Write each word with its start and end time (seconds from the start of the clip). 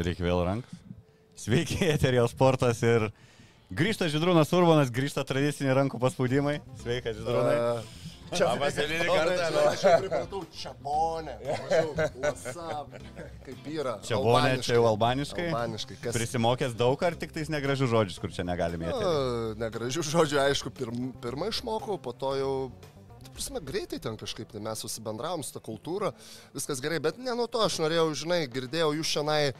Reikia 0.00 0.24
vėl 0.24 0.44
rankas. 0.46 0.84
Sveiki, 1.40 1.80
eterio 1.94 2.26
sportas 2.30 2.80
ir 2.84 3.10
grįžta 3.72 4.08
Židrūnas 4.12 4.52
Urbanas, 4.56 4.92
grįžta 4.92 5.24
tradiciniai 5.28 5.76
rankų 5.82 6.00
paspaudimai. 6.00 6.60
Sveika, 6.80 7.12
Židrūnai. 7.16 7.56
Čia 8.30 8.52
Vaselinį 8.60 9.06
kartelę. 9.08 9.62
Aš 9.72 9.80
jau 9.82 9.94
pripratau 10.04 10.40
čiabonę. 10.54 11.32
WhatsApp. 12.22 12.92
Kaip 13.46 13.66
yra. 13.72 13.96
Čia 14.06 14.20
vonė, 14.22 14.52
čia 14.62 14.76
jau 14.76 14.84
albaniškai. 14.92 15.48
Albaniškai. 15.50 15.98
Kas 16.04 16.14
Prisimokęs 16.14 16.76
daug 16.78 17.02
ar 17.06 17.18
tik 17.18 17.34
tais 17.34 17.50
negražių 17.50 17.90
žodžius, 17.90 18.20
kur 18.22 18.30
čia 18.34 18.46
negalime 18.46 18.86
mėtyti? 18.86 19.58
Negražių 19.64 20.06
žodžių, 20.12 20.40
aišku, 20.44 20.72
pirm, 20.78 21.10
pirmą 21.24 21.50
išmokau, 21.50 21.98
po 21.98 22.14
to 22.14 22.32
jau, 22.38 22.54
prasme, 23.34 23.64
greitai 23.66 23.98
ten 24.02 24.18
kažkaip, 24.20 24.54
tai 24.54 24.62
mes 24.62 24.86
susibendravom 24.86 25.42
su 25.42 25.56
ta 25.56 25.62
kultūra, 25.64 26.14
viskas 26.54 26.82
gerai, 26.84 27.02
bet 27.02 27.18
ne 27.18 27.34
nuo 27.34 27.50
to 27.50 27.66
aš 27.66 27.82
norėjau, 27.82 28.12
žinai, 28.22 28.44
girdėjau 28.52 28.94
jūs 29.00 29.16
šiandien 29.16 29.58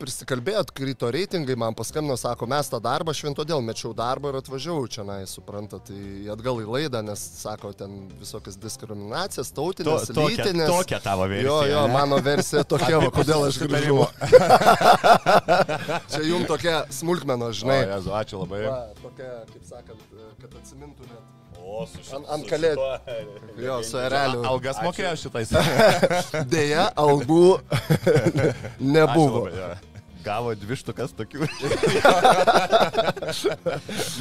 prisikalbėjot, 0.00 0.72
krito 0.74 1.08
reitingai, 1.14 1.54
man 1.56 1.74
paskambino, 1.78 2.16
sako, 2.18 2.48
mes 2.50 2.68
tą 2.68 2.80
darbą, 2.82 3.12
aš 3.14 3.20
vien 3.24 3.36
todėl 3.38 3.62
mečiau 3.64 3.92
darbą 3.96 4.32
ir 4.32 4.38
atvažiavau 4.40 4.88
čia, 4.90 5.04
na, 5.06 5.20
suprantat, 5.30 5.86
tai 5.88 6.26
atgal 6.34 6.58
į 6.60 6.66
laidą, 6.66 7.00
nes, 7.06 7.22
sako, 7.40 7.70
ten 7.78 7.94
visokias 8.20 8.58
diskriminacijas, 8.60 9.52
To, 9.54 9.68
tautinės, 9.70 10.08
tokia, 10.10 10.44
lytinės. 10.48 10.72
tokia 10.72 11.00
tavo 11.04 11.28
versija. 11.30 11.46
Jo, 11.46 11.58
jo, 11.70 11.84
ne? 11.86 11.94
mano 11.94 12.18
versija 12.26 12.64
tokia, 12.74 12.98
va, 13.04 13.12
kodėl 13.14 13.46
aš 13.48 13.60
grįžau. 13.62 14.00
Čia 16.12 16.24
jums 16.26 16.50
tokia 16.50 16.82
smulkmena, 16.92 17.52
O, 17.52 17.56
žinai. 17.56 17.80
Jezu, 17.94 18.12
ačiū 18.18 18.42
labai. 18.42 18.64
Va, 18.66 18.82
tokia, 19.00 19.30
kaip 19.52 19.70
sakant, 19.70 20.04
kad 20.42 20.58
atsimintumėt. 20.60 21.22
O, 21.64 21.86
su 21.88 22.02
Ant- 22.14 22.28
ant 22.36 22.44
kalėdų. 22.50 22.84
Jo, 23.64 23.78
su 23.88 23.96
ereliu. 23.98 24.44
Algas 24.46 24.78
mokėjo 24.84 25.14
šitais. 25.24 25.50
Deja, 26.52 26.90
algų 27.00 27.58
nebuvo. 28.94 29.48
Gavo 30.24 30.54
dvi 30.56 30.76
štukas 30.80 31.12
tokių. 31.16 31.44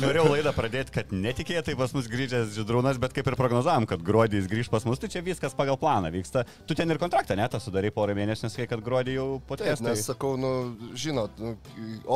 Norėjau 0.03 0.25
laidą 0.33 0.51
pradėti, 0.55 0.91
kad 0.97 1.13
netikėtai 1.15 1.75
pas 1.79 1.93
mus 1.95 2.09
grįžęs 2.11 2.51
Židrūnas, 2.57 2.99
bet 2.99 3.15
kaip 3.15 3.29
ir 3.31 3.37
prognozavom, 3.39 3.85
kad 3.87 4.03
gruodį 4.03 4.41
jis 4.41 4.49
grįž 4.51 4.71
pas 4.73 4.83
mus, 4.87 4.99
tai 4.99 5.07
čia 5.13 5.23
viskas 5.23 5.55
pagal 5.55 5.77
planą 5.79 6.11
vyksta. 6.13 6.43
Tu 6.67 6.75
ten 6.75 6.91
ir 6.91 6.99
kontraktą 7.01 7.37
netą 7.39 7.61
sudarai 7.63 7.91
porą 7.95 8.15
mėnesių, 8.19 8.49
nes 8.49 8.59
kai 8.59 8.67
kad 8.71 8.83
gruodį 8.83 9.15
jau 9.15 9.29
Taip, 9.39 9.47
potės. 9.53 9.83
nes 9.85 10.03
sakau, 10.09 10.35
nu, 10.39 10.51
žinot, 10.91 11.39
nu, 11.39 11.55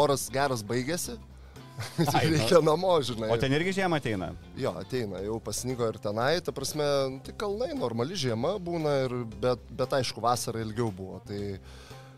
oras 0.03 0.27
geras 0.35 0.63
baigėsi. 0.67 1.15
Ai, 2.13 2.25
nu. 2.29 2.37
Reikia 2.37 2.61
namo, 2.65 2.93
žinai. 3.01 3.29
O 3.33 3.37
ten 3.39 3.53
irgi 3.53 3.75
žiemą 3.79 3.99
ateina. 4.01 4.31
Jo, 4.57 4.73
ateina, 4.81 5.21
jau 5.25 5.37
pasnigo 5.43 5.87
ir 5.89 5.99
tenai, 6.01 6.37
ta 6.45 6.53
prasme, 6.55 6.87
nu, 7.13 7.19
tai 7.25 7.35
kalnai, 7.37 7.73
normali 7.77 8.17
žiema 8.17 8.55
būna, 8.61 8.95
ir, 9.05 9.19
bet, 9.43 9.67
bet 9.77 9.97
aišku, 9.99 10.23
vasara 10.23 10.63
ilgiau 10.65 10.89
buvo. 10.93 11.21
Tai 11.27 11.41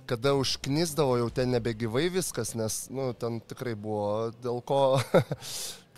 kada 0.09 0.33
užknisdavo, 0.39 1.19
jau 1.21 1.27
ten 1.33 1.51
nebegyvai 1.53 2.07
viskas, 2.13 2.55
nes, 2.57 2.85
nu, 2.93 3.11
ten 3.19 3.41
tikrai 3.51 3.75
buvo 3.77 4.31
dėl 4.41 4.63
ko. 4.65 4.81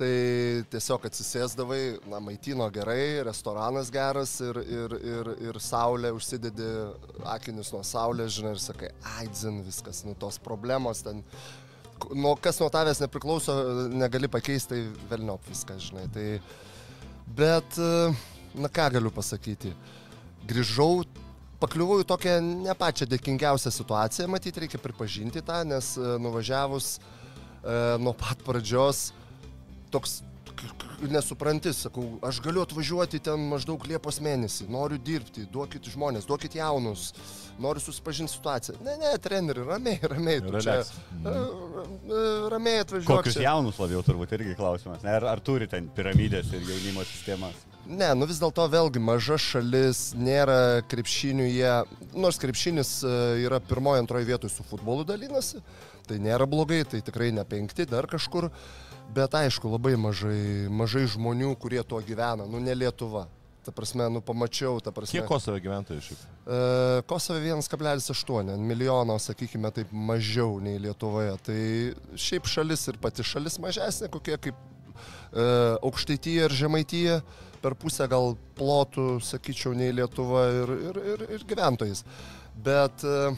tai 0.01 0.63
tiesiog 0.73 1.03
atsisėsdavai, 1.05 1.81
na, 2.09 2.17
maitino 2.23 2.65
gerai, 2.73 3.21
restoranas 3.27 3.91
geras 3.93 4.33
ir, 4.41 4.57
ir, 4.65 4.95
ir, 4.97 5.29
ir 5.51 5.59
saulė, 5.61 6.09
užsidedi 6.17 6.69
akinius 7.29 7.69
nuo 7.75 7.83
saulės, 7.85 8.33
žinai, 8.39 8.55
ir 8.55 8.63
sakai, 8.63 8.89
ai, 9.17 9.27
dzin 9.29 9.61
viskas, 9.67 10.01
nu, 10.07 10.15
tos 10.17 10.39
problemos 10.41 11.03
ten 11.05 11.21
nuo 12.15 12.35
kas 12.41 12.59
nuo 12.61 12.69
tavęs 12.73 13.01
nepriklauso, 13.03 13.55
negali 13.93 14.29
pakeisti, 14.31 14.69
tai 14.73 15.07
velniop 15.11 15.45
viską, 15.49 15.77
žinai. 15.81 16.05
Tai, 16.13 16.27
bet, 17.37 17.79
na 18.57 18.71
ką 18.71 18.87
galiu 18.97 19.11
pasakyti, 19.13 19.73
grįžau, 20.49 21.03
pakliuvau 21.61 22.01
į 22.01 22.07
tokią 22.09 22.39
ne 22.41 22.75
pačią 22.77 23.07
dėkingiausią 23.11 23.71
situaciją, 23.73 24.29
matyti 24.31 24.63
reikia 24.63 24.81
pripažinti 24.81 25.43
tą, 25.45 25.61
nes 25.67 25.93
nuvažiavus 26.21 26.95
e, 26.97 27.01
nuo 28.01 28.15
pat 28.17 28.41
pradžios 28.45 29.11
toks 29.93 30.21
nesupranti, 31.11 31.73
sakau, 31.73 32.03
aš 32.25 32.41
galiu 32.43 32.61
atvažiuoti 32.65 33.19
ten 33.23 33.47
maždaug 33.51 33.83
Liepos 33.89 34.19
mėnesį, 34.23 34.67
noriu 34.71 34.99
dirbti, 35.01 35.47
duokit 35.51 35.89
žmonės, 35.93 36.27
duokit 36.29 36.55
jaunus, 36.59 37.11
noriu 37.61 37.83
susipažinti 37.83 38.33
situaciją. 38.35 38.77
Ne, 38.85 38.97
ne, 39.01 39.15
treneri, 39.23 39.65
ramiai, 39.65 39.99
ramiai, 40.13 40.43
tu 40.45 40.53
čia. 40.59 40.77
Relax. 40.77 40.93
e, 41.17 41.33
e, 41.33 42.23
Ramiai 42.53 42.85
atvažiuok. 42.85 43.11
Kokius 43.17 43.39
čia. 43.39 43.47
jaunus 43.49 43.81
labiau 43.81 44.05
turbūt 44.05 44.37
irgi 44.37 44.55
klausimas. 44.59 45.03
Ne, 45.05 45.17
ar, 45.21 45.27
ar 45.33 45.43
turi 45.43 45.69
ten 45.71 45.89
piramidės 45.95 46.53
ir 46.53 46.65
jaunimo 46.69 47.05
sistemas? 47.07 47.70
Ne, 47.91 48.07
nu 48.15 48.27
vis 48.29 48.39
dėlto 48.39 48.63
vėlgi 48.71 49.01
maža 49.03 49.35
šalis, 49.41 50.13
nėra 50.15 50.79
krepšinių, 50.87 51.47
jie, 51.51 51.71
nors 52.15 52.39
krepšinis 52.39 52.91
e, 53.03 53.15
yra 53.43 53.59
pirmoje, 53.59 53.99
antroje 54.05 54.29
vietoje 54.29 54.53
su 54.53 54.63
futbolu 54.63 55.03
dalinasi, 55.07 55.59
tai 56.07 56.21
nėra 56.23 56.47
blogai, 56.47 56.85
tai 56.87 57.01
tikrai 57.03 57.33
ne 57.35 57.43
penkti, 57.47 57.83
dar 57.89 58.07
kažkur, 58.07 58.47
bet 59.11 59.35
aišku, 59.35 59.73
labai 59.73 59.97
mažai, 59.99 60.69
mažai 60.71 61.03
žmonių, 61.11 61.51
kurie 61.59 61.83
tuo 61.83 61.99
gyvena, 62.05 62.47
nu 62.47 62.63
ne 62.63 62.77
Lietuva. 62.79 63.27
Ta 63.61 63.69
prasme, 63.75 64.07
nu 64.09 64.23
pamačiau, 64.25 64.79
ta 64.81 64.89
prasme. 64.95 65.19
Kiek 65.19 65.27
Kosovo 65.29 65.59
gyventojų 65.61 66.01
šiaip? 66.01 66.23
E, 66.23 66.61
Kosove 67.11 67.43
1,8 67.43 68.55
milijono, 68.57 69.19
sakykime, 69.21 69.69
taip 69.75 69.91
mažiau 69.93 70.55
nei 70.63 70.79
Lietuvoje. 70.81 71.35
Tai 71.45 71.61
šiaip 72.15 72.49
šalis 72.49 72.87
ir 72.89 72.97
pati 73.03 73.27
šalis 73.27 73.59
mažesnė, 73.61 74.09
kokie 74.15 74.39
kaip 74.47 74.57
e, 74.57 75.45
Aukštaityje 75.77 76.47
ir 76.47 76.61
Žemaityje, 76.63 77.21
per 77.61 77.75
pusę 77.79 78.07
gal 78.11 78.35
plotų, 78.57 79.19
sakyčiau, 79.23 79.73
nei 79.77 79.93
Lietuva 79.95 80.45
ir, 80.51 80.71
ir, 80.89 81.01
ir, 81.13 81.25
ir 81.37 81.45
gyventojais. 81.47 82.03
Bet, 82.65 83.03
e, 83.05 83.31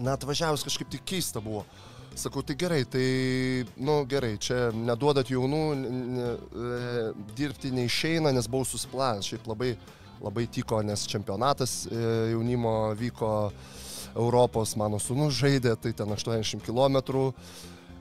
na, 0.00 0.14
atvažiavus 0.16 0.64
kažkaip 0.66 0.90
tik 0.92 1.06
keista 1.08 1.42
buvo. 1.44 1.64
Sakau, 2.18 2.42
tai 2.42 2.56
gerai, 2.58 2.82
tai, 2.90 3.04
nu 3.80 4.00
gerai, 4.10 4.34
čia 4.42 4.68
neduodat 4.74 5.30
jaunų, 5.30 5.62
n- 5.76 5.90
n- 5.90 6.24
e, 6.26 7.02
dirbti 7.38 7.70
neišeina, 7.74 8.32
nes 8.34 8.48
buvau 8.50 8.66
susiplanęs. 8.66 9.28
Šiaip 9.30 9.46
labai, 9.48 9.74
labai 10.20 10.46
tiko, 10.52 10.82
nes 10.84 11.06
čempionatas 11.08 11.84
e, 11.86 12.00
jaunimo 12.34 12.92
vyko 12.98 13.32
Europos, 14.18 14.74
mano 14.76 14.98
sunus 14.98 15.38
žaidė, 15.38 15.76
tai 15.78 15.92
ten 15.94 16.10
80 16.10 16.66
km. 16.66 17.30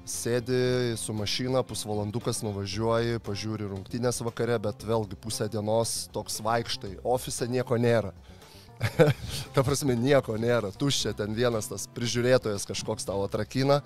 Sėdi 0.09 0.97
su 0.97 1.13
mašina, 1.13 1.61
pusvalandukas 1.61 2.39
nuvažiuoji, 2.41 3.19
pažiūri 3.21 3.67
rungtynės 3.69 4.23
vakare, 4.25 4.55
bet 4.63 4.81
vėlgi 4.87 5.17
pusę 5.21 5.45
dienos 5.53 6.07
toks 6.15 6.39
vaikštai. 6.41 6.95
Ofise 7.05 7.45
nieko 7.45 7.77
nėra. 7.77 8.09
Ta 9.53 9.61
prasme, 9.61 9.93
nieko 9.93 10.33
nėra. 10.41 10.71
Tuščia 10.73 11.13
ten 11.19 11.37
vienas 11.37 11.69
tas 11.69 11.85
prižiūrėtojas 11.93 12.65
kažkoks 12.71 13.05
tavo 13.05 13.27
atrakina. 13.29 13.83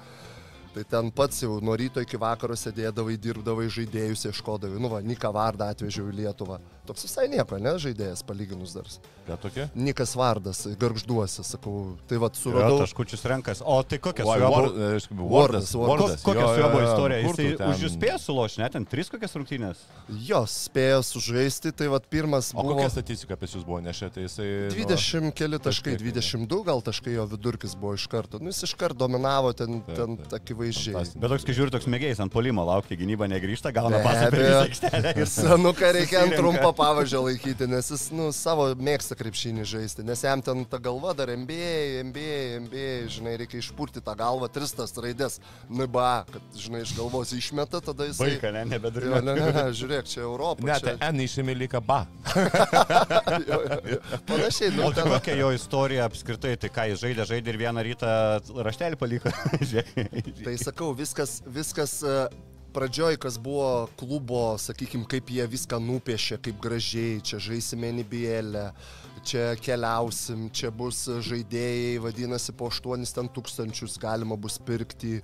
Tai 0.73 0.83
ten 0.89 1.11
pats 1.13 1.43
jau 1.43 1.59
nuo 1.61 1.75
ryto 1.77 2.01
iki 2.01 2.17
vakaro 2.17 2.55
sėdėdavai, 2.57 3.13
dirbdavai 3.21 3.67
žaidėjus, 3.69 4.25
ieškodavai. 4.31 4.79
Nu, 4.81 4.89
va, 4.89 5.03
Nika 5.05 5.29
Vardą 5.29 5.67
atvežiau 5.69 6.07
į 6.09 6.15
Lietuvą. 6.23 6.57
Toks 6.87 7.05
visai 7.05 7.27
nieko, 7.31 7.59
ne, 7.61 7.75
žaidėjas 7.79 8.25
palyginus 8.25 8.73
dar. 8.75 8.87
Ką 9.23 9.37
tokie? 9.39 9.67
Nikas 9.77 10.17
Vardas, 10.19 10.65
garžduosi, 10.81 11.45
sakau. 11.47 11.93
Tai 12.09 12.17
va, 12.19 12.27
Jo, 12.33 12.39
suradau. 12.41 12.79
taškučius 12.81 13.21
renkas. 13.31 13.61
O 13.63 13.77
tai 13.87 13.99
kokia 14.03 14.25
su 14.25 14.33
juo 14.41 14.49
buvo? 14.49 14.71
e, 14.73 14.97
Wardas. 15.31 15.69
Wardas. 15.71 15.75
Wardas. 15.77 16.25
Kokia 16.25 16.41
Jo, 16.41 16.49
su 16.49 16.57
juo 16.59 16.65
jo, 16.65 16.71
buvo 16.73 16.81
jo, 16.81 16.89
istorija? 16.89 17.19
Jisai 17.23 17.45
ten? 17.61 17.69
už 17.71 17.85
jūs 17.85 17.95
spėjo 17.95 18.17
sulošti, 18.25 18.61
net 18.65 18.75
ten 18.75 18.87
tris 18.89 19.13
kokias 19.13 19.37
rungtynės. 19.37 19.85
Jos 20.27 20.57
spėjo 20.65 20.99
sužaisti, 21.07 21.71
tai 21.71 21.87
va 21.93 22.01
pirmas 22.03 22.51
O 22.51 22.65
buvo 22.65 22.75
kokia 22.81 22.89
statistika 22.97 23.37
apie 23.37 23.47
jūs 23.47 23.63
buvo 23.63 23.79
nešė? 23.85 24.09
Tai 24.17 24.25
jisai... 24.25 24.49
nu, 24.73 24.75
20 24.75 25.31
keli 25.39 25.61
taškai, 25.69 25.95
kažkiek, 25.95 26.19
22 26.19 26.59
gal 26.67 26.83
taškai 26.83 27.15
jo 27.15 27.29
vidurkis 27.31 27.77
buvo 27.79 27.93
iš 27.95 28.09
karto. 28.11 28.43
Nu, 28.43 28.51
jis 28.51 28.65
iš 28.67 28.75
karto 28.75 28.99
dominavo, 29.05 29.53
ten, 29.55 29.79
ten 29.95 30.19
akivaizdžiai 30.35 30.62
akivaizdžiai. 30.63 31.19
Bet 31.19 31.31
toks, 31.31 31.45
kai 31.47 31.55
žiūri, 31.57 31.71
toks 31.73 31.87
mėgėjas 31.91 32.21
ant 32.23 32.33
polimo 32.33 32.63
laukia, 32.67 32.95
gynyba 32.99 33.27
negrįžta, 33.31 33.71
gauna. 33.75 33.99
Ir 35.13 35.29
senuką 35.29 35.91
reikia 35.95 36.23
ant 36.23 36.35
trumpo 36.37 36.71
pavažio 36.77 37.23
laikyti, 37.27 37.67
nes 37.69 37.89
jis, 37.91 38.07
nu, 38.15 38.29
savo 38.35 38.69
mėgsta 38.77 39.17
krepšinį 39.19 39.67
žaisti, 39.67 40.05
nes 40.07 40.23
jam 40.23 40.41
ten 40.45 40.63
ta 40.69 40.79
galva 40.83 41.13
dar 41.17 41.31
MBA, 41.35 42.03
MBA, 42.09 42.39
MBA, 42.65 42.89
žinai, 43.13 43.35
reikia 43.43 43.59
išpurti 43.61 44.03
tą 44.03 44.15
galvą, 44.19 44.49
tristas 44.53 44.95
raidės, 44.97 45.39
NBA, 45.71 46.13
kad, 46.31 46.47
žinai, 46.59 46.83
iš 46.85 46.95
galvos 46.97 47.33
išmeta, 47.35 47.81
tada 47.83 48.07
jis... 48.09 48.21
Vaiką, 48.21 48.53
ne, 48.55 48.63
Jo, 48.63 48.71
nebedurina. 48.77 49.21
ne, 49.21 49.35
ne, 49.37 49.49
ne, 49.53 49.65
žiūrėk, 49.75 50.07
čia 50.09 50.23
Europa. 50.23 50.63
Ne, 50.65 50.77
čia, 50.79 50.95
tai 50.95 51.11
N 51.11 51.23
išėmė 51.25 51.55
lyga 51.57 51.81
ba. 51.83 52.03
jo, 53.49 53.59
jo, 53.59 53.79
jo. 53.93 53.99
Panašiai, 54.29 54.71
nu, 54.75 54.87
O 54.87 54.91
tai 54.93 55.03
ten, 55.03 55.11
kokia 55.13 55.35
jo 55.41 55.51
istorija 55.55 56.07
apskritai, 56.09 56.55
tai 56.59 56.71
ką 56.73 56.87
jis 56.91 57.03
žaidė, 57.03 57.27
žaidė 57.29 57.53
ir 57.53 57.59
vieną 57.61 57.83
rytą 57.89 58.13
raštelį 58.67 58.99
paliko. 59.01 59.33
Žiūrėk. 59.69 60.43
Tai 60.53 60.59
sakau, 60.61 60.91
viskas, 60.93 61.39
viskas 61.49 61.95
e, 62.05 62.09
pradžioj, 62.75 63.15
kas 63.17 63.39
buvo 63.41 63.87
klubo, 63.97 64.53
sakykime, 64.61 65.07
kaip 65.09 65.31
jie 65.33 65.47
viską 65.49 65.79
nupiešė, 65.81 66.37
kaip 66.45 66.59
gražiai, 66.61 67.15
čia 67.25 67.39
žaisime 67.41 67.89
NBL, 67.89 68.59
čia 69.25 69.47
keliausim, 69.57 70.43
čia 70.53 70.69
bus 70.69 71.07
žaidėjai, 71.25 71.95
vadinasi, 72.05 72.53
po 72.53 72.69
8 72.69 73.01
ten 73.15 73.31
tūkstančius 73.33 73.97
galima 73.97 74.37
bus 74.37 74.59
pirkti, 74.61 75.23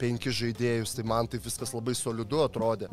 penki 0.00 0.32
žaidėjus, 0.32 0.96
tai 0.96 1.04
man 1.12 1.28
tai 1.28 1.42
viskas 1.44 1.76
labai 1.76 1.92
solidu 1.92 2.40
atrodė. 2.46 2.88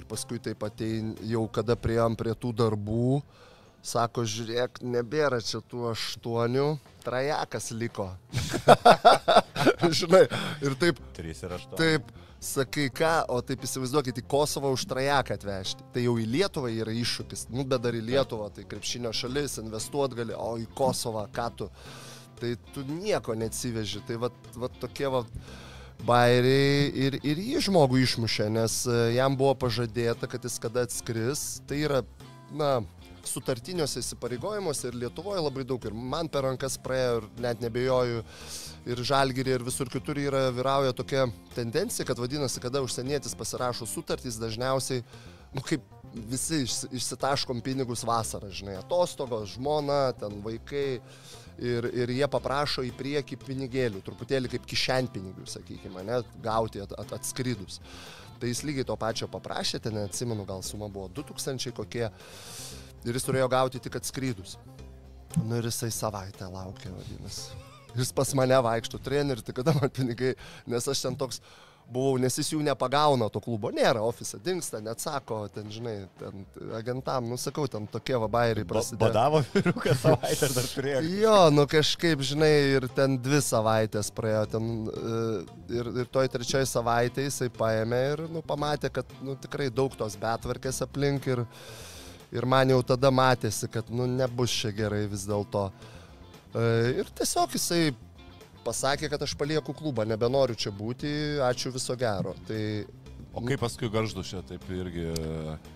Ir 0.00 0.08
paskui 0.08 0.40
taip 0.40 0.64
atein, 0.64 1.12
jau 1.28 1.44
kada 1.52 1.76
prieėm 1.76 2.16
prie 2.16 2.32
tų 2.32 2.56
darbų, 2.56 3.20
sako, 3.84 4.24
žiūrėk, 4.28 4.82
nebėra 4.82 5.40
čia 5.44 5.60
tų 5.64 5.90
aštuonių, 5.92 6.68
trajakas 7.04 7.70
liko. 7.76 8.10
Žinai, 10.00 10.24
ir 10.64 10.74
taip, 10.80 10.98
3 11.16 11.44
ir 11.46 11.54
8. 11.58 11.76
taip, 11.78 12.10
sakai 12.40 12.88
ką, 12.94 13.12
o 13.34 13.40
taip 13.42 13.64
įsivaizduokit, 13.66 14.20
į 14.20 14.26
Kosovą 14.30 14.70
už 14.74 14.86
trajaką 14.90 15.38
atvežti. 15.38 15.86
Tai 15.94 16.04
jau 16.04 16.16
į 16.20 16.26
Lietuvą 16.34 16.70
yra 16.74 16.94
iššūkis, 16.94 17.48
nu 17.54 17.64
bet 17.68 17.82
dar 17.84 17.96
į 17.98 18.04
Lietuvą, 18.10 18.50
tai 18.54 18.66
krepšinio 18.68 19.12
šalis, 19.16 19.58
investuot 19.62 20.14
gali, 20.18 20.36
o 20.36 20.52
į 20.60 20.68
Kosovą 20.78 21.26
ką 21.34 21.48
tu. 21.58 21.70
Tai 22.38 22.52
tu 22.74 22.84
nieko 22.86 23.34
neatsiveži. 23.34 24.04
Tai 24.06 24.20
va, 24.22 24.30
va 24.54 24.70
tokie 24.78 25.08
va 25.10 25.24
bairiai 26.06 26.90
ir, 26.94 27.18
ir 27.26 27.40
jį 27.42 27.64
žmogų 27.66 27.98
išmušė, 28.04 28.46
nes 28.54 28.84
e, 28.86 28.98
jam 29.16 29.34
buvo 29.38 29.56
pažadėta, 29.66 30.28
kad 30.30 30.44
jis 30.46 30.60
kada 30.62 30.84
atskris. 30.86 31.42
Tai 31.66 31.80
yra, 31.88 32.04
na, 32.54 32.76
sutartiniuose 33.38 34.02
įsipareigojimuose 34.02 34.90
ir 34.90 34.98
Lietuvoje 35.04 35.42
labai 35.42 35.64
daug 35.68 35.84
ir 35.86 35.94
man 35.94 36.28
per 36.30 36.44
rankas 36.48 36.78
praėjo 36.82 37.20
ir 37.22 37.28
net 37.44 37.62
nebejoju 37.62 38.24
ir 38.88 39.02
žalgyrį 39.10 39.54
ir 39.56 39.66
visur 39.66 39.90
kitur 39.92 40.18
yra 40.20 40.48
vyrauja 40.54 40.94
tokia 40.96 41.26
tendencija, 41.54 42.06
kad 42.08 42.18
vadinasi, 42.18 42.62
kada 42.62 42.82
užsienietis 42.84 43.36
pasirašo 43.38 43.86
sutartys, 43.88 44.40
dažniausiai, 44.40 45.04
nu 45.54 45.64
kaip 45.64 45.84
visi 46.28 46.62
išsi- 46.64 46.88
išsitaškom 46.96 47.60
pinigus 47.64 48.04
vasarą, 48.06 48.50
žinai, 48.50 48.78
atostogos, 48.80 49.54
žmona, 49.54 50.12
ten 50.18 50.40
vaikai 50.44 51.00
ir, 51.58 51.90
ir 51.92 52.14
jie 52.16 52.28
paprašo 52.30 52.84
į 52.86 52.94
priekį 52.96 53.38
pinigėlių, 53.44 54.02
truputėlį 54.06 54.54
kaip 54.54 54.66
kišenpinigių, 54.68 55.46
sakykime, 55.48 56.04
net 56.08 56.38
gauti 56.42 56.82
at, 56.84 56.94
at, 56.98 57.12
atskridus. 57.20 57.80
Tai 58.38 58.50
jis 58.50 58.62
lygiai 58.62 58.86
to 58.86 58.94
pačio 58.96 59.26
paprašė, 59.30 59.80
ten 59.82 59.98
neatsimenu, 59.98 60.46
gal 60.46 60.62
suma 60.62 60.88
buvo 60.88 61.08
2000 61.10 61.74
kokie 61.74 62.06
ir 63.08 63.18
jis 63.18 63.28
turėjo 63.28 63.48
gauti 63.52 63.80
tik 63.82 63.98
atskridus. 64.00 64.56
Nu 65.44 65.58
ir 65.60 65.68
jisai 65.68 65.90
savaitę 65.94 66.48
laukė, 66.50 66.92
vadinasi. 66.94 67.64
Jis 67.96 68.12
pas 68.14 68.30
mane 68.36 68.58
vaikšto, 68.64 69.00
treneri, 69.02 69.42
tai 69.44 69.54
kada 69.56 69.74
man 69.76 69.90
pinigai, 69.92 70.34
nes 70.68 70.86
aš 70.92 71.06
ten 71.06 71.16
toks 71.18 71.40
buvau, 71.88 72.18
nes 72.20 72.34
jis 72.36 72.50
jų 72.52 72.60
nepagauna 72.66 73.30
to 73.32 73.40
klubo, 73.42 73.70
nėra, 73.72 74.02
ofise 74.04 74.38
dinksta, 74.44 74.80
neatsako, 74.84 75.40
ten, 75.54 75.70
žinai, 75.72 75.94
ten 76.20 76.44
agentam, 76.76 77.30
nu 77.30 77.38
sakau, 77.40 77.64
ten 77.70 77.88
tokie 77.90 78.16
vabairiai 78.20 78.68
prasidėjo. 78.68 79.00
Badavo 79.06 79.40
vyruką 79.54 79.96
savaitę 79.96 80.50
dar 80.52 80.68
turėjo. 80.74 81.02
Jo, 81.24 81.36
nu 81.54 81.64
kažkaip, 81.70 82.20
žinai, 82.24 82.52
ir 82.76 82.88
ten 82.94 83.16
dvi 83.24 83.40
savaitės 83.44 84.12
praėjo, 84.14 84.44
ten 84.52 84.68
e, 84.92 85.18
ir, 85.80 85.92
ir 86.04 86.10
toj 86.12 86.28
trečioj 86.36 86.66
savaitė 86.68 87.24
jisai 87.26 87.48
paėmė 87.56 88.02
ir, 88.12 88.24
nu, 88.36 88.44
pamatė, 88.44 88.92
kad, 89.00 89.16
nu, 89.24 89.38
tikrai 89.40 89.70
daug 89.72 89.96
tos 89.96 90.18
betvarkės 90.20 90.84
aplink 90.84 91.30
ir, 91.32 91.46
ir 92.34 92.46
man 92.48 92.74
jau 92.74 92.82
tada 92.94 93.10
matėsi, 93.14 93.68
kad, 93.72 93.88
nu, 93.90 94.06
nebus 94.10 94.52
čia 94.52 94.72
gerai 94.74 95.06
vis 95.10 95.24
dėlto. 95.28 95.68
E, 96.52 96.68
ir 97.02 97.10
tiesiog 97.18 97.56
jisai 97.56 97.90
pasakė, 98.66 99.08
kad 99.12 99.22
aš 99.24 99.34
palieku 99.38 99.74
klubą, 99.76 100.04
nebenoriu 100.08 100.56
čia 100.58 100.72
būti, 100.74 101.10
ačiū 101.44 101.72
viso 101.74 101.96
gero. 101.98 102.34
Tai 102.48 102.62
O 103.36 103.42
kaip 103.44 103.60
paskui 103.60 103.90
garždu 103.92 104.24
čia, 104.26 104.40
taip 104.42 104.64
irgi 104.72 105.10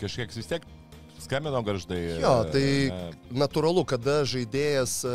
kažkiek 0.00 0.32
vis 0.34 0.48
tiek 0.50 0.64
skambino 1.22 1.60
garždai. 1.62 2.00
Jo, 2.18 2.32
tai 2.50 2.64
ne, 2.90 3.02
natūralu, 3.44 3.84
kada 3.86 4.22
žaidėjas 4.26 4.96
e, 5.06 5.12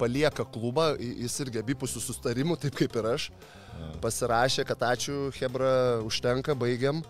palieka 0.00 0.46
klubą, 0.48 0.94
jis 0.96 1.36
irgi 1.44 1.60
abipusių 1.60 2.00
sustarimų, 2.00 2.56
taip 2.62 2.78
kaip 2.78 2.96
ir 3.00 3.10
aš, 3.10 3.28
pasirašė, 4.00 4.64
kad 4.68 4.86
ačiū, 4.94 5.28
Hebra, 5.36 5.74
užtenka, 6.06 6.56
baigiam 6.56 7.02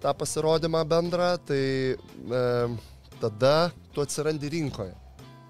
tą 0.00 0.12
pasirodymą 0.16 0.84
bendrą, 0.88 1.32
tai 1.48 1.64
e, 1.96 2.44
tada 3.20 3.70
tu 3.94 4.02
atsirandi 4.02 4.50
rinkoje. 4.56 4.94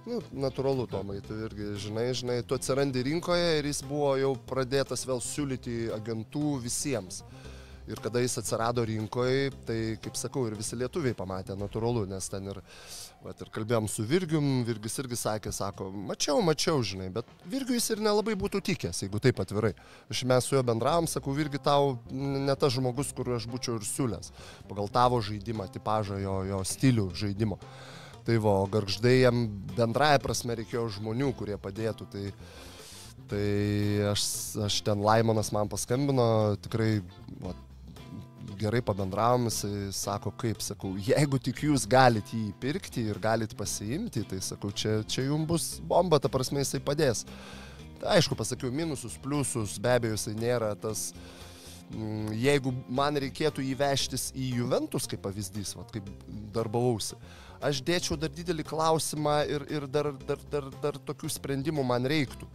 Nu, 0.08 0.18
natūralu, 0.42 0.86
Tomai, 0.90 1.18
tu 1.22 1.36
irgi 1.44 1.74
žinai, 1.84 2.08
žinai, 2.16 2.38
tu 2.42 2.56
atsirandi 2.56 3.02
rinkoje 3.04 3.58
ir 3.58 3.68
jis 3.68 3.82
buvo 3.86 4.14
jau 4.18 4.32
pradėtas 4.48 5.04
vėl 5.06 5.20
siūlyti 5.22 5.90
agentų 5.94 6.56
visiems. 6.64 7.20
Ir 7.90 8.00
kada 8.02 8.22
jis 8.22 8.38
atsirado 8.40 8.84
rinkoje, 8.86 9.50
tai, 9.68 9.78
kaip 10.02 10.16
sakau, 10.18 10.46
ir 10.48 10.56
visi 10.58 10.78
lietuviai 10.78 11.16
pamatė, 11.16 11.56
natūralu, 11.58 12.06
nes 12.08 12.28
ten 12.32 12.48
ir, 12.52 12.60
vat, 13.24 13.40
ir 13.42 13.50
kalbėjom 13.52 13.86
su 13.90 14.04
Virgium, 14.08 14.48
Virgis 14.66 14.96
irgi 15.02 15.18
sakė, 15.20 15.52
sako, 15.52 15.90
mačiau, 16.08 16.40
mačiau, 16.44 16.80
žinai, 16.86 17.10
bet 17.12 17.28
Virgiu 17.50 17.76
jis 17.76 17.90
ir 17.94 18.02
nelabai 18.04 18.36
būtų 18.38 18.62
tikęs, 18.70 19.02
jeigu 19.04 19.20
taip 19.22 19.42
atvirai. 19.42 19.72
Aš 20.12 20.24
mes 20.28 20.48
su 20.48 20.56
juo 20.56 20.64
bendravom, 20.66 21.08
sakau, 21.10 21.34
Virgi 21.36 21.60
tau 21.62 21.98
ne 22.10 22.56
tas 22.56 22.74
žmogus, 22.76 23.12
kur 23.16 23.32
aš 23.36 23.48
būčiau 23.50 23.78
ir 23.78 23.86
siūlęs, 23.86 24.32
pagal 24.70 24.90
tavo 24.92 25.20
žaidimą, 25.24 25.68
tipažą, 25.74 26.20
jo, 26.22 26.36
jo 26.48 26.62
stilių 26.72 27.08
žaidimo. 27.22 27.60
Tai 28.24 28.36
va, 28.44 28.56
garždai 28.72 29.16
jam 29.22 29.46
bendraja 29.76 30.20
prasme 30.22 30.56
reikėjo 30.58 30.88
žmonių, 30.98 31.32
kurie 31.38 31.56
padėtų. 31.60 32.06
Tai, 32.12 32.24
tai 33.32 33.46
aš, 34.10 34.26
aš 34.68 34.80
ten 34.86 35.00
Laimonas 35.04 35.52
man 35.56 35.70
paskambino, 35.72 36.56
tikrai 36.64 37.00
va, 37.40 37.54
gerai 38.58 38.80
pabendravom, 38.82 39.48
jisai 39.48 39.90
sako, 39.94 40.32
kaip 40.40 40.62
sakau, 40.64 40.92
jeigu 41.00 41.38
tik 41.42 41.62
jūs 41.66 41.86
galite 41.90 42.36
jį 42.36 42.52
pirkti 42.62 43.04
ir 43.10 43.20
galite 43.22 43.56
pasiimti, 43.58 44.24
tai 44.28 44.40
sakau, 44.44 44.72
čia, 44.72 45.00
čia 45.08 45.26
jums 45.26 45.48
bus 45.48 45.66
bomba, 45.86 46.20
ta 46.20 46.30
prasme 46.32 46.62
jisai 46.64 46.80
padės. 46.84 47.24
Tai 48.00 48.16
aišku, 48.16 48.36
pasakiau 48.38 48.72
minusus, 48.72 49.18
pliusus, 49.20 49.76
be 49.82 49.92
abejo, 49.92 50.16
jisai 50.16 50.34
nėra 50.38 50.72
tas, 50.80 51.10
mm, 51.92 52.32
jeigu 52.40 52.72
man 52.88 53.20
reikėtų 53.20 53.64
įvežtis 53.74 54.30
į 54.32 54.54
Juventus 54.62 55.08
kaip 55.10 55.22
pavyzdys, 55.26 55.74
vat, 55.78 55.92
kaip 55.94 56.08
darbavausi, 56.54 57.18
aš 57.60 57.82
dėčiau 57.84 58.16
dar 58.20 58.32
didelį 58.32 58.64
klausimą 58.66 59.42
ir, 59.50 59.66
ir 59.68 59.86
dar, 59.86 60.12
dar, 60.26 60.40
dar, 60.52 60.70
dar 60.82 61.00
tokių 61.10 61.30
sprendimų 61.36 61.84
man 61.86 62.08
reiktų. 62.08 62.48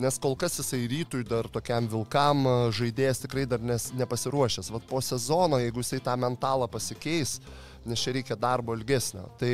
Nes 0.00 0.16
kol 0.16 0.32
kas 0.40 0.54
jisai 0.56 0.86
rytui 0.88 1.20
dar 1.28 1.44
tokiam 1.52 1.84
vilkam 1.90 2.46
žaidėjas 2.72 3.20
tikrai 3.26 3.44
dar 3.44 3.60
nes, 3.60 3.90
nepasiruošęs. 3.92 4.70
Vat 4.72 4.86
po 4.88 5.02
sezono, 5.04 5.58
jeigu 5.60 5.84
jisai 5.84 6.00
tą 6.00 6.14
mentalą 6.16 6.68
pasikeis, 6.72 7.36
nes 7.88 8.02
čia 8.02 8.14
reikia 8.16 8.36
darbo 8.38 8.76
ilgesnio, 8.76 9.26
tai 9.40 9.52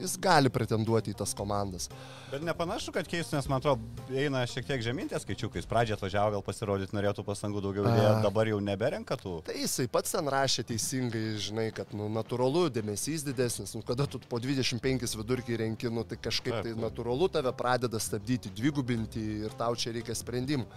jis 0.00 0.16
gali 0.22 0.52
pretenduoti 0.52 1.12
į 1.14 1.18
tas 1.20 1.34
komandas. 1.36 1.90
Bet 2.30 2.44
nepanašu, 2.46 2.92
kad 2.94 3.08
keistų, 3.10 3.34
nes 3.36 3.48
man 3.50 3.58
atrodo, 3.58 3.82
eina 4.14 4.44
šiek 4.46 4.68
tiek 4.68 4.82
žemintės 4.84 5.24
skaičiukais. 5.24 5.66
Pradžioje 5.66 5.96
atvažiavo, 5.98 6.36
gal 6.36 6.44
pasirodyti 6.46 6.94
norėtų 6.94 7.24
pastangų 7.26 7.62
daugiau, 7.64 7.88
A. 7.90 8.20
dabar 8.22 8.46
jau 8.46 8.60
neberenka 8.62 9.16
tų. 9.18 9.40
Tai 9.48 9.56
jisai 9.58 9.88
pats 9.90 10.14
ten 10.14 10.30
rašė 10.30 10.64
teisingai, 10.68 11.24
žinai, 11.42 11.66
kad 11.74 11.90
nu, 11.96 12.06
natūralu, 12.14 12.68
dėmesys 12.70 13.26
didesnis, 13.26 13.74
nu, 13.74 13.82
kada 13.86 14.06
tu 14.06 14.22
po 14.30 14.38
25 14.38 15.18
vidurkį 15.18 15.58
renki, 15.64 15.90
nu, 15.90 16.06
tai 16.06 16.20
kažkaip 16.22 16.60
Taip, 16.60 16.70
tai 16.70 16.76
natūralu 16.78 17.26
tave 17.34 17.50
pradeda 17.58 17.98
stabdyti, 17.98 18.54
dvigubinti 18.54 19.26
ir 19.48 19.58
tau 19.58 19.74
čia 19.74 19.96
reikia 19.98 20.14
sprendimų. 20.14 20.68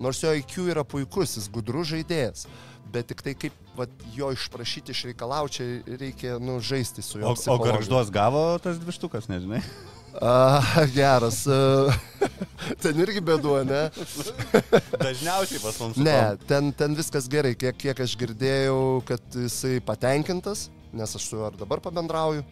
Nors 0.00 0.22
jo 0.24 0.32
IQ 0.32 0.70
yra 0.72 0.86
puikus, 0.88 1.36
jis 1.36 1.50
gudrus 1.52 1.92
žaidėjas, 1.92 2.46
bet 2.92 3.08
tik 3.10 3.22
tai 3.24 3.34
kaip 3.38 3.56
vat, 3.76 3.90
jo 4.14 4.30
išprašyti, 4.34 4.92
išreikalauti, 4.92 5.56
čia 5.56 5.96
reikia 6.00 6.36
nu, 6.42 6.58
žaisti 6.60 7.02
su 7.04 7.20
juo. 7.20 7.32
O, 7.32 7.54
o 7.54 7.58
garžduos 7.62 8.12
gavo 8.12 8.44
tas 8.62 8.80
dvištukas, 8.82 9.28
nežinai. 9.32 9.62
A, 10.20 10.60
geras. 10.92 11.42
ten 12.84 12.98
irgi 13.00 13.22
bėduo, 13.24 13.62
ne? 13.64 13.86
Dažniausiai 15.06 15.62
pas 15.62 15.78
mums. 15.80 16.00
Ne, 16.00 16.18
ten, 16.48 16.68
ten 16.76 16.96
viskas 16.98 17.30
gerai, 17.32 17.54
kiek, 17.56 17.78
kiek 17.80 18.02
aš 18.04 18.16
girdėjau, 18.20 18.80
kad 19.08 19.38
jisai 19.38 19.78
patenkintas, 19.84 20.66
nes 20.92 21.16
aš 21.16 21.30
su 21.30 21.40
juo 21.40 21.48
ir 21.48 21.56
dabar 21.60 21.80
pabendrauju. 21.84 22.44